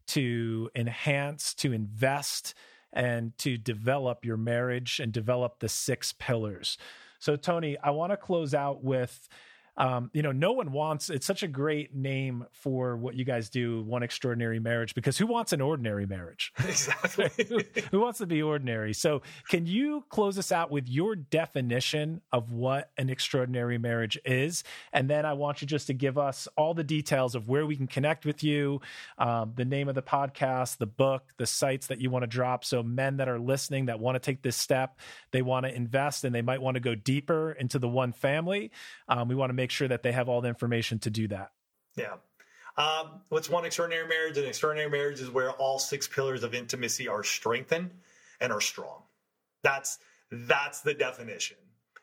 to 0.09 0.69
enhance 0.75 1.55
to 1.55 1.73
invest 1.73 2.55
and 2.93 3.37
to 3.39 3.57
develop 3.57 4.25
your 4.25 4.37
marriage 4.37 5.01
and 5.01 5.13
develop 5.13 5.61
the 5.61 5.69
six 5.69 6.13
pillars. 6.13 6.77
So, 7.19 7.37
Tony, 7.37 7.77
I 7.83 7.91
want 7.91 8.13
to 8.13 8.17
close 8.17 8.53
out 8.55 8.83
with 8.83 9.29
um, 9.77 10.11
you 10.13 10.23
know, 10.23 10.33
no 10.33 10.53
one 10.53 10.71
wants 10.73 11.09
it's 11.09 11.27
such 11.27 11.43
a 11.43 11.49
great 11.49 11.95
name 11.95 12.45
for 12.53 12.97
what 12.97 13.15
you 13.15 13.25
guys 13.25 13.49
do, 13.49 13.83
one 13.83 14.03
extraordinary 14.03 14.61
marriage, 14.61 14.95
because 14.95 15.17
who 15.17 15.27
wants 15.27 15.53
an 15.53 15.61
ordinary 15.61 16.07
marriage? 16.07 16.53
Exactly. 16.73 17.31
who, 17.49 17.61
who 17.91 18.01
wants 18.01 18.19
to 18.19 18.27
be 18.27 18.43
ordinary? 18.43 18.95
So, 18.95 19.23
can 19.49 19.67
you 19.67 20.05
close 20.09 20.39
us 20.39 20.51
out 20.51 20.71
with 20.71 20.89
your 20.89 21.15
definition 21.15 22.23
of 22.33 22.51
what 22.51 22.91
an 22.97 23.11
extraordinary 23.11 23.79
marriage 23.79 24.19
is? 24.25 24.65
And 24.93 25.09
then 25.09 25.27
I 25.27 25.35
want 25.35 25.61
you 25.61 25.69
just 25.69 25.87
to 25.89 25.95
give 25.95 26.17
us 26.17 26.49
all 26.57 26.73
the 26.73 26.83
details 26.83 27.35
of 27.35 27.47
where 27.47 27.67
we 27.67 27.77
can 27.77 27.87
connect 27.87 28.25
with 28.25 28.43
you, 28.43 28.81
um, 29.19 29.53
the 29.55 29.67
name 29.67 29.89
of 29.89 29.95
the 29.95 30.03
podcast, 30.03 30.79
the 30.79 30.87
book, 30.87 31.25
the 31.37 31.47
sites 31.47 31.89
that 31.89 32.01
you 32.01 32.11
want 32.11 32.23
to 32.23 32.27
drop. 32.27 32.65
So, 32.65 32.83
men 32.83 33.19
that 33.19 33.29
are 33.29 33.39
listening 33.39 33.87
that 33.87 34.01
want 34.01 34.17
to 34.17 34.21
take 34.21 34.43
this 34.43 34.57
step, 34.57 34.99
they 35.31 35.43
want 35.43 35.67
to 35.67 35.75
invest 35.75 36.25
and 36.25 36.35
they 36.35 36.43
might 36.43 36.63
want 36.63 36.77
to 36.77 36.81
go 36.81 36.95
deeper 36.95 37.53
into 37.53 37.79
the 37.79 37.89
one 37.89 38.13
family. 38.13 38.71
Um, 39.09 39.29
we 39.29 39.35
want 39.35 39.51
to 39.51 39.55
make 39.55 39.62
make 39.63 39.71
sure 39.71 39.87
that 39.87 40.03
they 40.03 40.11
have 40.11 40.29
all 40.29 40.41
the 40.41 40.49
information 40.49 40.99
to 40.99 41.09
do 41.09 41.29
that. 41.29 41.53
Yeah. 41.97 42.15
Um, 42.77 43.21
what's 43.29 43.49
one 43.49 43.65
extraordinary 43.65 44.09
marriage? 44.09 44.37
An 44.37 44.45
extraordinary 44.45 44.91
marriage 44.91 45.21
is 45.21 45.31
where 45.31 45.53
all 45.53 45.79
six 45.79 46.09
pillars 46.09 46.43
of 46.43 46.53
intimacy 46.53 47.07
are 47.07 47.23
strengthened 47.23 47.91
and 48.41 48.53
are 48.53 48.61
strong. 48.61 49.03
That's 49.63 49.99
that's 50.33 50.81
the 50.81 50.95
definition. 50.95 51.59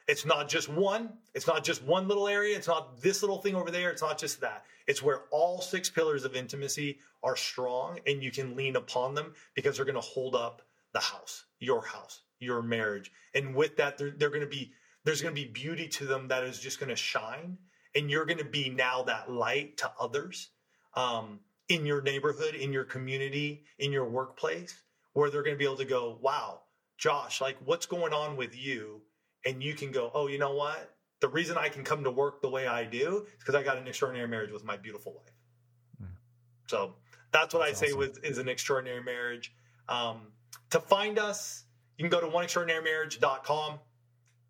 It's 0.07 0.25
not 0.25 0.47
just 0.47 0.69
one. 0.69 1.09
It's 1.35 1.47
not 1.47 1.65
just 1.65 1.83
one 1.83 2.07
little 2.07 2.29
area. 2.29 2.55
It's 2.55 2.67
not 2.67 3.01
this 3.01 3.21
little 3.21 3.41
thing 3.41 3.55
over 3.55 3.71
there. 3.71 3.89
It's 3.89 4.01
not 4.01 4.17
just 4.17 4.39
that. 4.39 4.63
It's 4.87 5.03
where 5.03 5.23
all 5.29 5.59
six 5.59 5.89
pillars 5.89 6.23
of 6.23 6.35
intimacy 6.35 6.99
are 7.23 7.35
strong 7.35 7.99
and 8.07 8.23
you 8.23 8.31
can 8.31 8.55
lean 8.55 8.77
upon 8.77 9.15
them 9.15 9.33
because 9.53 9.75
they're 9.75 9.85
going 9.85 9.95
to 9.95 10.01
hold 10.01 10.33
up 10.33 10.61
the 10.93 10.99
house, 10.99 11.43
your 11.59 11.81
house, 11.83 12.21
your 12.39 12.61
marriage. 12.61 13.11
And 13.35 13.53
with 13.53 13.75
that, 13.77 13.97
they're, 13.97 14.11
they're 14.11 14.29
going 14.29 14.41
to 14.41 14.47
be 14.47 14.71
there's 15.09 15.23
going 15.23 15.33
to 15.33 15.41
be 15.41 15.47
beauty 15.47 15.87
to 15.87 16.05
them 16.05 16.27
that 16.27 16.43
is 16.43 16.59
just 16.59 16.79
going 16.79 16.89
to 16.89 16.95
shine 16.95 17.57
and 17.95 18.11
you're 18.11 18.25
going 18.25 18.37
to 18.37 18.45
be 18.45 18.69
now 18.69 19.01
that 19.01 19.31
light 19.31 19.75
to 19.75 19.91
others 19.99 20.49
um, 20.93 21.39
in 21.67 21.83
your 21.83 21.99
neighborhood 22.03 22.53
in 22.53 22.71
your 22.71 22.83
community 22.83 23.63
in 23.79 23.91
your 23.91 24.07
workplace 24.07 24.83
where 25.13 25.31
they're 25.31 25.41
going 25.41 25.55
to 25.55 25.57
be 25.57 25.65
able 25.65 25.75
to 25.75 25.83
go 25.83 26.19
wow 26.21 26.61
josh 26.99 27.41
like 27.41 27.57
what's 27.65 27.87
going 27.87 28.13
on 28.13 28.37
with 28.37 28.55
you? 28.55 29.01
And 29.45 29.63
you 29.63 29.73
can 29.73 29.91
go 29.91 30.11
oh 30.13 30.27
you 30.27 30.37
know 30.37 30.53
what? 30.53 30.93
The 31.21 31.27
reason 31.27 31.57
i 31.57 31.69
can 31.69 31.83
come 31.83 32.03
to 32.03 32.11
work 32.11 32.43
the 32.43 32.49
way 32.49 32.67
i 32.67 32.85
do 32.85 33.25
is 33.33 33.39
because 33.39 33.55
i 33.55 33.63
got 33.63 33.77
an 33.77 33.87
extraordinary 33.87 34.27
marriage 34.27 34.51
with 34.51 34.63
my 34.63 34.77
beautiful 34.77 35.13
wife. 35.13 35.33
Mm. 36.03 36.13
so 36.67 36.93
that's 37.31 37.55
what 37.55 37.65
that's 37.65 37.81
i 37.81 37.87
say 37.87 37.93
with 37.93 38.23
is 38.23 38.37
an 38.37 38.47
extraordinary 38.47 39.01
marriage. 39.01 39.55
Um, 39.87 40.33
to 40.69 40.79
find 40.79 41.17
us 41.17 41.63
you 41.97 42.07
can 42.07 42.11
go 42.11 42.21
to 42.21 42.27
oneextraordinarymarriage.com 42.27 43.79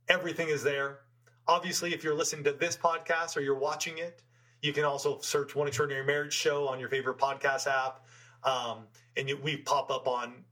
Everything 0.09 0.49
is 0.49 0.63
there. 0.63 0.99
Obviously, 1.47 1.93
if 1.93 2.03
you're 2.03 2.15
listening 2.15 2.43
to 2.45 2.51
this 2.51 2.75
podcast 2.75 3.37
or 3.37 3.41
you're 3.41 3.57
watching 3.57 3.97
it, 3.97 4.21
you 4.61 4.73
can 4.73 4.83
also 4.83 5.19
search 5.21 5.55
One 5.55 5.67
Extraordinary 5.67 6.05
Marriage 6.05 6.33
Show 6.33 6.67
on 6.67 6.79
your 6.79 6.89
favorite 6.89 7.17
podcast 7.17 7.67
app. 7.67 8.05
Um, 8.43 8.87
and 9.15 9.29
you, 9.29 9.37
we 9.37 9.57
pop 9.57 9.91
up 9.91 10.07
on 10.07 10.43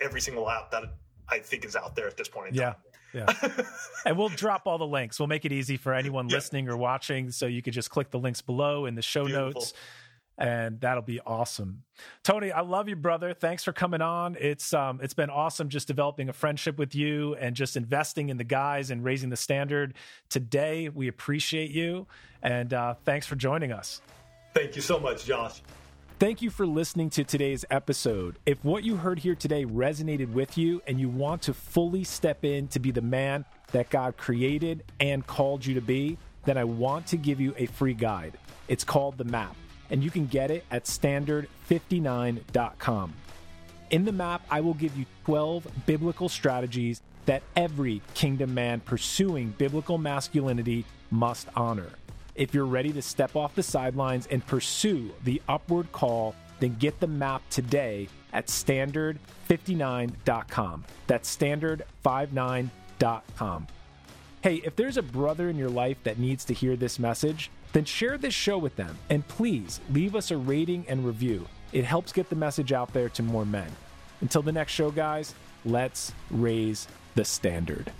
every 0.00 0.20
single 0.20 0.48
app 0.48 0.70
that 0.70 0.84
I 1.28 1.38
think 1.38 1.64
is 1.64 1.76
out 1.76 1.94
there 1.94 2.06
at 2.06 2.16
this 2.16 2.28
point 2.28 2.48
in 2.48 2.54
time. 2.54 2.62
yeah. 2.62 2.74
Yeah. 3.12 3.26
and 4.06 4.16
we'll 4.16 4.28
drop 4.28 4.66
all 4.66 4.78
the 4.78 4.86
links. 4.86 5.18
We'll 5.18 5.26
make 5.26 5.44
it 5.44 5.50
easy 5.50 5.76
for 5.76 5.92
anyone 5.92 6.28
yeah. 6.28 6.36
listening 6.36 6.68
or 6.68 6.76
watching. 6.76 7.32
So 7.32 7.46
you 7.46 7.60
could 7.60 7.74
just 7.74 7.90
click 7.90 8.10
the 8.10 8.20
links 8.20 8.40
below 8.40 8.86
in 8.86 8.94
the 8.94 9.02
show 9.02 9.24
Beautiful. 9.24 9.60
notes 9.60 9.72
and 10.40 10.80
that'll 10.80 11.02
be 11.02 11.20
awesome. 11.20 11.82
Tony, 12.24 12.50
I 12.50 12.62
love 12.62 12.88
you, 12.88 12.96
brother. 12.96 13.34
Thanks 13.34 13.62
for 13.62 13.72
coming 13.72 14.00
on. 14.00 14.36
It's 14.40 14.72
um, 14.72 14.98
it's 15.02 15.14
been 15.14 15.30
awesome 15.30 15.68
just 15.68 15.86
developing 15.86 16.30
a 16.30 16.32
friendship 16.32 16.78
with 16.78 16.94
you 16.94 17.34
and 17.34 17.54
just 17.54 17.76
investing 17.76 18.30
in 18.30 18.38
the 18.38 18.44
guys 18.44 18.90
and 18.90 19.04
raising 19.04 19.28
the 19.28 19.36
standard. 19.36 19.94
Today, 20.30 20.88
we 20.88 21.08
appreciate 21.08 21.70
you, 21.70 22.06
and 22.42 22.72
uh, 22.72 22.94
thanks 23.04 23.26
for 23.26 23.36
joining 23.36 23.70
us. 23.70 24.00
Thank 24.54 24.74
you 24.74 24.82
so 24.82 24.98
much, 24.98 25.26
Josh. 25.26 25.60
Thank 26.18 26.42
you 26.42 26.50
for 26.50 26.66
listening 26.66 27.08
to 27.10 27.24
today's 27.24 27.64
episode. 27.70 28.38
If 28.44 28.62
what 28.64 28.82
you 28.82 28.96
heard 28.96 29.18
here 29.18 29.34
today 29.34 29.64
resonated 29.64 30.32
with 30.32 30.58
you 30.58 30.82
and 30.86 31.00
you 31.00 31.08
want 31.08 31.42
to 31.42 31.54
fully 31.54 32.04
step 32.04 32.44
in 32.44 32.68
to 32.68 32.78
be 32.78 32.90
the 32.90 33.00
man 33.00 33.46
that 33.72 33.88
God 33.88 34.18
created 34.18 34.84
and 35.00 35.26
called 35.26 35.64
you 35.64 35.74
to 35.74 35.80
be, 35.80 36.18
then 36.44 36.58
I 36.58 36.64
want 36.64 37.06
to 37.08 37.16
give 37.16 37.40
you 37.40 37.54
a 37.56 37.66
free 37.66 37.94
guide. 37.94 38.36
It's 38.68 38.84
called 38.84 39.16
The 39.16 39.24
Map 39.24 39.56
and 39.90 40.02
you 40.02 40.10
can 40.10 40.26
get 40.26 40.50
it 40.50 40.64
at 40.70 40.84
standard59.com. 40.84 43.14
In 43.90 44.04
the 44.04 44.12
map, 44.12 44.42
I 44.50 44.60
will 44.60 44.74
give 44.74 44.94
you 44.96 45.06
12 45.24 45.66
biblical 45.86 46.28
strategies 46.28 47.00
that 47.26 47.42
every 47.56 48.00
kingdom 48.14 48.54
man 48.54 48.78
pursuing 48.80 49.50
biblical 49.58 49.98
masculinity 49.98 50.84
must 51.10 51.48
honor. 51.56 51.90
If 52.34 52.54
you're 52.54 52.64
ready 52.64 52.92
to 52.92 53.02
step 53.02 53.36
off 53.36 53.54
the 53.54 53.62
sidelines 53.62 54.26
and 54.28 54.46
pursue 54.46 55.12
the 55.24 55.42
upward 55.48 55.92
call, 55.92 56.34
then 56.60 56.76
get 56.78 57.00
the 57.00 57.06
map 57.06 57.42
today 57.50 58.08
at 58.32 58.46
standard59.com. 58.46 60.84
That's 61.06 61.36
standard59.com. 61.36 63.66
Hey, 64.42 64.62
if 64.64 64.74
there's 64.76 64.96
a 64.96 65.02
brother 65.02 65.50
in 65.50 65.58
your 65.58 65.68
life 65.68 65.98
that 66.04 66.18
needs 66.18 66.46
to 66.46 66.54
hear 66.54 66.74
this 66.76 66.98
message, 66.98 67.50
then 67.72 67.84
share 67.84 68.18
this 68.18 68.34
show 68.34 68.58
with 68.58 68.76
them 68.76 68.98
and 69.08 69.26
please 69.28 69.80
leave 69.90 70.14
us 70.16 70.30
a 70.30 70.36
rating 70.36 70.84
and 70.88 71.04
review. 71.04 71.46
It 71.72 71.84
helps 71.84 72.12
get 72.12 72.28
the 72.28 72.36
message 72.36 72.72
out 72.72 72.92
there 72.92 73.08
to 73.10 73.22
more 73.22 73.44
men. 73.44 73.70
Until 74.20 74.42
the 74.42 74.52
next 74.52 74.72
show, 74.72 74.90
guys, 74.90 75.34
let's 75.64 76.12
raise 76.30 76.88
the 77.14 77.24
standard. 77.24 77.92